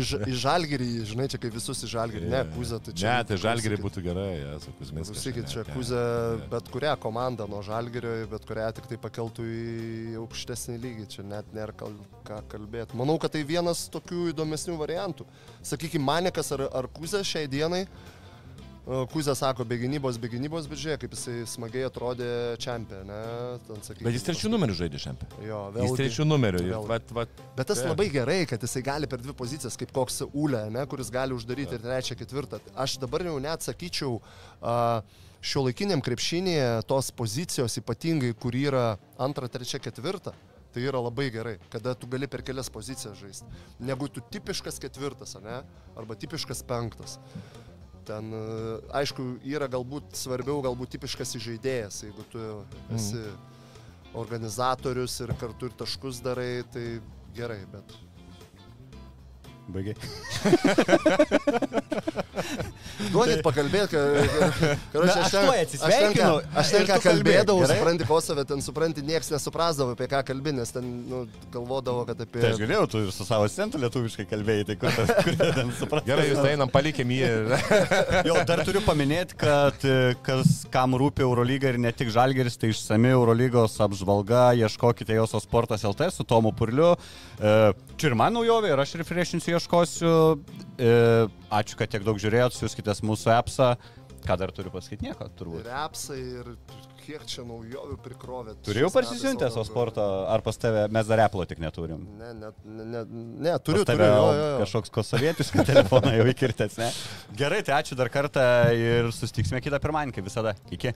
Į, 0.02 0.36
žalgerį, 0.43 0.90
žinai, 1.12 1.28
čia 1.32 1.39
kaip 1.43 1.55
visus 1.56 1.82
į 1.86 1.90
žalgerį, 1.94 2.30
ne, 2.32 2.43
Kuzė, 2.56 2.80
tai 2.82 2.93
čia. 2.97 3.06
Ne, 3.06 3.24
tai 3.28 3.36
žalgeriai 3.36 3.52
klausykit. 3.61 3.85
būtų 3.85 4.03
gerai, 4.05 4.31
esu 4.57 4.73
Kuzminskas. 4.79 5.16
Klausykit, 5.16 5.49
čia 5.53 5.61
ne, 5.61 5.66
ne, 5.69 5.74
Kuzė 5.77 6.03
bet 6.53 6.70
kurią 6.73 6.95
komandą 7.03 7.47
nuo 7.51 7.61
Žalgerio, 7.66 8.15
bet 8.31 8.47
kurią 8.49 8.69
tik 8.79 8.89
tai 8.91 8.99
pakeltų 9.03 9.47
į 9.47 10.16
aukštesnį 10.23 10.79
lygį, 10.83 11.07
čia 11.12 11.27
net 11.27 11.53
nėra 11.57 11.74
kal, 11.77 11.95
ką 12.29 12.41
kalbėti. 12.53 12.99
Manau, 12.99 13.19
kad 13.23 13.35
tai 13.35 13.45
vienas 13.49 13.85
tokių 13.93 14.31
įdomesnių 14.33 14.79
variantų. 14.81 15.27
Sakykime, 15.73 16.05
Manekas 16.09 16.53
ar, 16.57 16.66
ar 16.73 16.89
Kuzė 16.97 17.23
šiai 17.27 17.51
dienai, 17.51 17.85
Kuzė 18.82 19.36
sako, 19.38 19.62
be 19.62 19.76
gynybos, 19.78 20.16
be 20.18 20.26
gynybos, 20.26 20.64
bet 20.66 20.80
žiūrėk, 20.82 21.04
kaip 21.04 21.12
jisai 21.14 21.34
smagiai 21.46 21.84
atrodė 21.86 22.26
čempionė, 22.59 23.04
ne? 23.06 23.18
Ten, 23.68 23.78
sakykime, 23.86 24.09
Bet 24.09 24.16
jis 24.16 24.24
trečių 24.26 24.50
numerių 24.50 24.74
žaidė 24.74 24.98
šiandien. 25.04 25.36
Jo, 25.46 25.60
Jis 25.70 25.76
vėlgi. 25.76 25.98
trečių 26.00 26.26
numerių. 26.26 26.62
Vėlgi. 26.66 26.88
Vat, 26.90 27.12
vat, 27.14 27.42
Bet 27.60 27.70
tas 27.70 27.78
Taip. 27.78 27.92
labai 27.92 28.09
gerai, 28.10 28.40
kad 28.50 28.64
jisai 28.66 28.82
gali 28.82 29.06
per 29.06 29.22
dvi 29.22 29.36
pozicijas, 29.38 29.78
kaip 29.78 29.92
koks 29.94 30.24
Ule, 30.32 30.64
ne, 30.74 30.82
kuris 30.90 31.12
gali 31.14 31.36
uždaryti 31.36 31.78
ir 31.78 31.84
trečią, 31.84 32.16
ketvirtą. 32.18 32.59
Aš 32.74 32.96
dabar 33.04 33.22
jau 33.22 33.36
net 33.38 33.62
sakyčiau, 33.62 34.18
šio 35.42 35.62
laikiniam 35.68 36.02
krepšinėje 36.02 36.82
tos 36.90 37.12
pozicijos 37.14 37.78
ypatingai, 37.78 38.32
kur 38.34 38.50
yra 38.59 38.96
antra, 39.14 39.46
trečia, 39.46 39.78
ketvirta. 39.78 40.34
Tai 40.72 40.80
yra 40.82 40.98
labai 41.04 41.28
gerai, 41.30 41.59
kada 41.70 41.92
tu 41.94 42.09
gali 42.10 42.26
per 42.26 42.42
kelias 42.42 42.70
pozicijas 42.72 43.14
žaisti. 43.20 43.46
Negu 43.78 44.09
tu 44.09 44.22
tipiškas 44.32 44.80
ketvirtas, 44.82 45.36
ne? 45.44 45.60
Arba 45.94 46.16
tipiškas 46.18 46.64
penktas. 46.66 47.18
Ten, 48.07 48.33
e, 48.35 48.77
aišku, 48.99 49.27
yra 49.47 49.69
galbūt 49.70 50.16
svarbiau, 50.19 50.62
galbūt 50.65 50.97
tipiškas 50.97 51.37
žaidėjas, 51.43 52.03
jeigu 52.07 52.27
tu 52.33 52.47
esi 52.97 53.23
organizatorius 54.19 55.20
ir 55.24 55.33
kartu 55.41 55.70
ir 55.70 55.77
taškus 55.81 56.20
darai, 56.24 56.65
tai 56.73 56.87
gerai, 57.37 57.62
bet 57.73 57.95
Baigiai. 59.73 59.97
Duokit 63.12 63.43
pakalbėti, 63.44 63.99
kad 64.93 65.05
aš 65.12 65.32
tuoj 65.35 65.61
atsisveikinu, 65.62 66.40
Aš 66.59 66.70
ten 66.74 66.86
ką 66.89 66.99
kalbėdavau, 67.03 67.65
supranti, 67.69 68.07
Kosove, 68.09 68.44
ten 68.49 68.62
supranti, 68.65 69.05
niekas 69.07 69.31
nesuprasdavo, 69.32 69.97
apie 69.97 70.09
ką 70.11 70.23
kalbė, 70.28 70.55
nes 70.57 70.73
ten 70.74 70.86
nu, 71.11 71.23
galvodavo, 71.53 72.05
kad 72.09 72.20
apie... 72.24 72.40
Tai 72.43 72.53
aš 72.55 72.61
galėjau, 72.62 72.86
tu 72.93 73.03
ir 73.05 73.11
su 73.15 73.27
savo 73.28 73.49
sentu 73.53 73.81
lietuviškai 73.82 74.27
kalbėjai, 74.31 74.66
tai 74.70 74.77
kur, 74.81 74.97
kur 74.97 75.39
ten 75.40 75.73
supratai. 75.78 76.09
gerai, 76.11 76.28
jūs 76.31 76.43
einam, 76.53 76.73
palikim 76.73 77.12
jį. 77.15 77.31
Jo, 78.28 78.36
dar 78.47 78.62
turiu 78.66 78.82
paminėti, 78.85 79.36
kad 79.40 79.85
e, 79.89 80.15
kas, 80.24 80.62
kam 80.73 80.94
rūpi 80.99 81.24
Eurolyga 81.24 81.73
ir 81.73 81.78
ne 81.82 81.90
tik 81.97 82.12
Žalgeris, 82.15 82.59
tai 82.61 82.70
išsami 82.73 83.11
Eurolygos 83.12 83.78
apžvalga, 83.82 84.53
ieškokite 84.62 85.16
jos 85.16 85.35
sportas 85.43 85.85
LT 85.89 86.11
su 86.15 86.27
Tomu 86.28 86.53
Purliu. 86.57 86.93
E, 87.39 87.73
Čia 88.03 88.11
ir 88.11 88.16
man 88.19 88.35
naujovė 88.35 88.73
ir 88.73 88.81
aš 88.82 88.97
refreshinsiu 89.01 89.55
ieškosiu. 89.62 90.43
E, 90.78 90.93
Ačiū, 91.52 91.78
kad 91.78 91.90
tiek 91.93 92.05
daug 92.05 92.18
žiūrėjot, 92.20 92.56
siūskite 92.56 92.94
mūsų 93.06 93.34
appsą. 93.39 93.74
Ką 94.22 94.36
dar 94.39 94.52
turiu 94.55 94.70
pasakyti? 94.70 95.09
Nieko, 95.09 95.26
turbūt. 95.34 95.64
Ir 95.64 95.70
apsai, 95.74 96.20
ir 96.22 96.51
kiek 97.02 97.24
čia 97.26 97.43
naujovių 97.43 97.97
prikrovė. 98.05 98.55
Turėjau 98.62 98.86
Eurolygoje. 98.93 99.48
savo 99.51 99.64
sporto, 99.66 100.05
ar 100.30 100.44
pas 100.47 100.59
tave 100.62 100.84
mes 100.94 101.09
dar 101.09 101.24
Apple 101.24 101.47
tik 101.51 101.59
neturim. 101.59 102.05
Ne, 102.20 102.30
ne, 102.39 102.52
ne, 102.62 103.02
ne, 103.09 103.56
turiu, 103.59 103.82
turiu. 103.82 104.06
Jo, 104.06 104.28
jo, 104.30 104.44
jo. 104.52 104.60
kažkoks 104.62 104.94
kosovietiškas 104.94 105.66
telefonas 105.72 106.14
jau 106.14 106.26
įkirtęs, 106.30 106.78
ne? 106.78 106.90
Gerai, 107.34 107.64
tai 107.66 107.80
ačiū 107.80 107.98
dar 107.98 108.12
kartą 108.14 108.44
ir 108.78 109.10
susitiksime 109.10 109.59
kitą 109.64 109.82
pirmadienį, 109.82 110.14
kaip 110.14 110.30
visada. 110.30 110.55
Iki. 110.70 110.94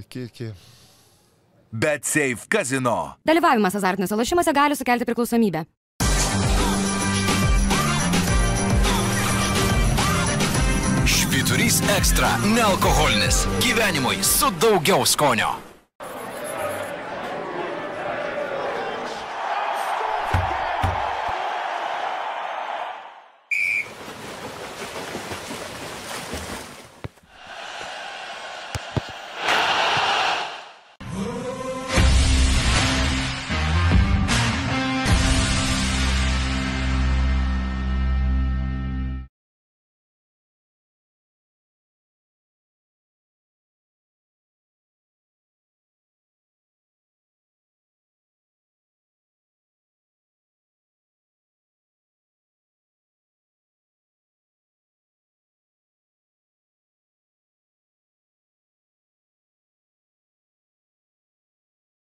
Iki, 0.00 0.24
iki. 0.30 0.48
Bet 1.70 2.08
Safe 2.08 2.48
Casino. 2.48 3.18
Dalyvavimas 3.28 3.76
azartiniuose 3.76 4.16
lošimuose 4.16 4.56
gali 4.56 4.80
sukelti 4.80 5.06
priklausomybę. 5.12 5.66
Švyturys 11.60 11.82
ekstra- 11.98 12.38
nealkoholinis. 12.56 13.46
Gyvenimui 13.60 14.22
su 14.22 14.46
daugiau 14.60 15.06
skonio. 15.06 15.69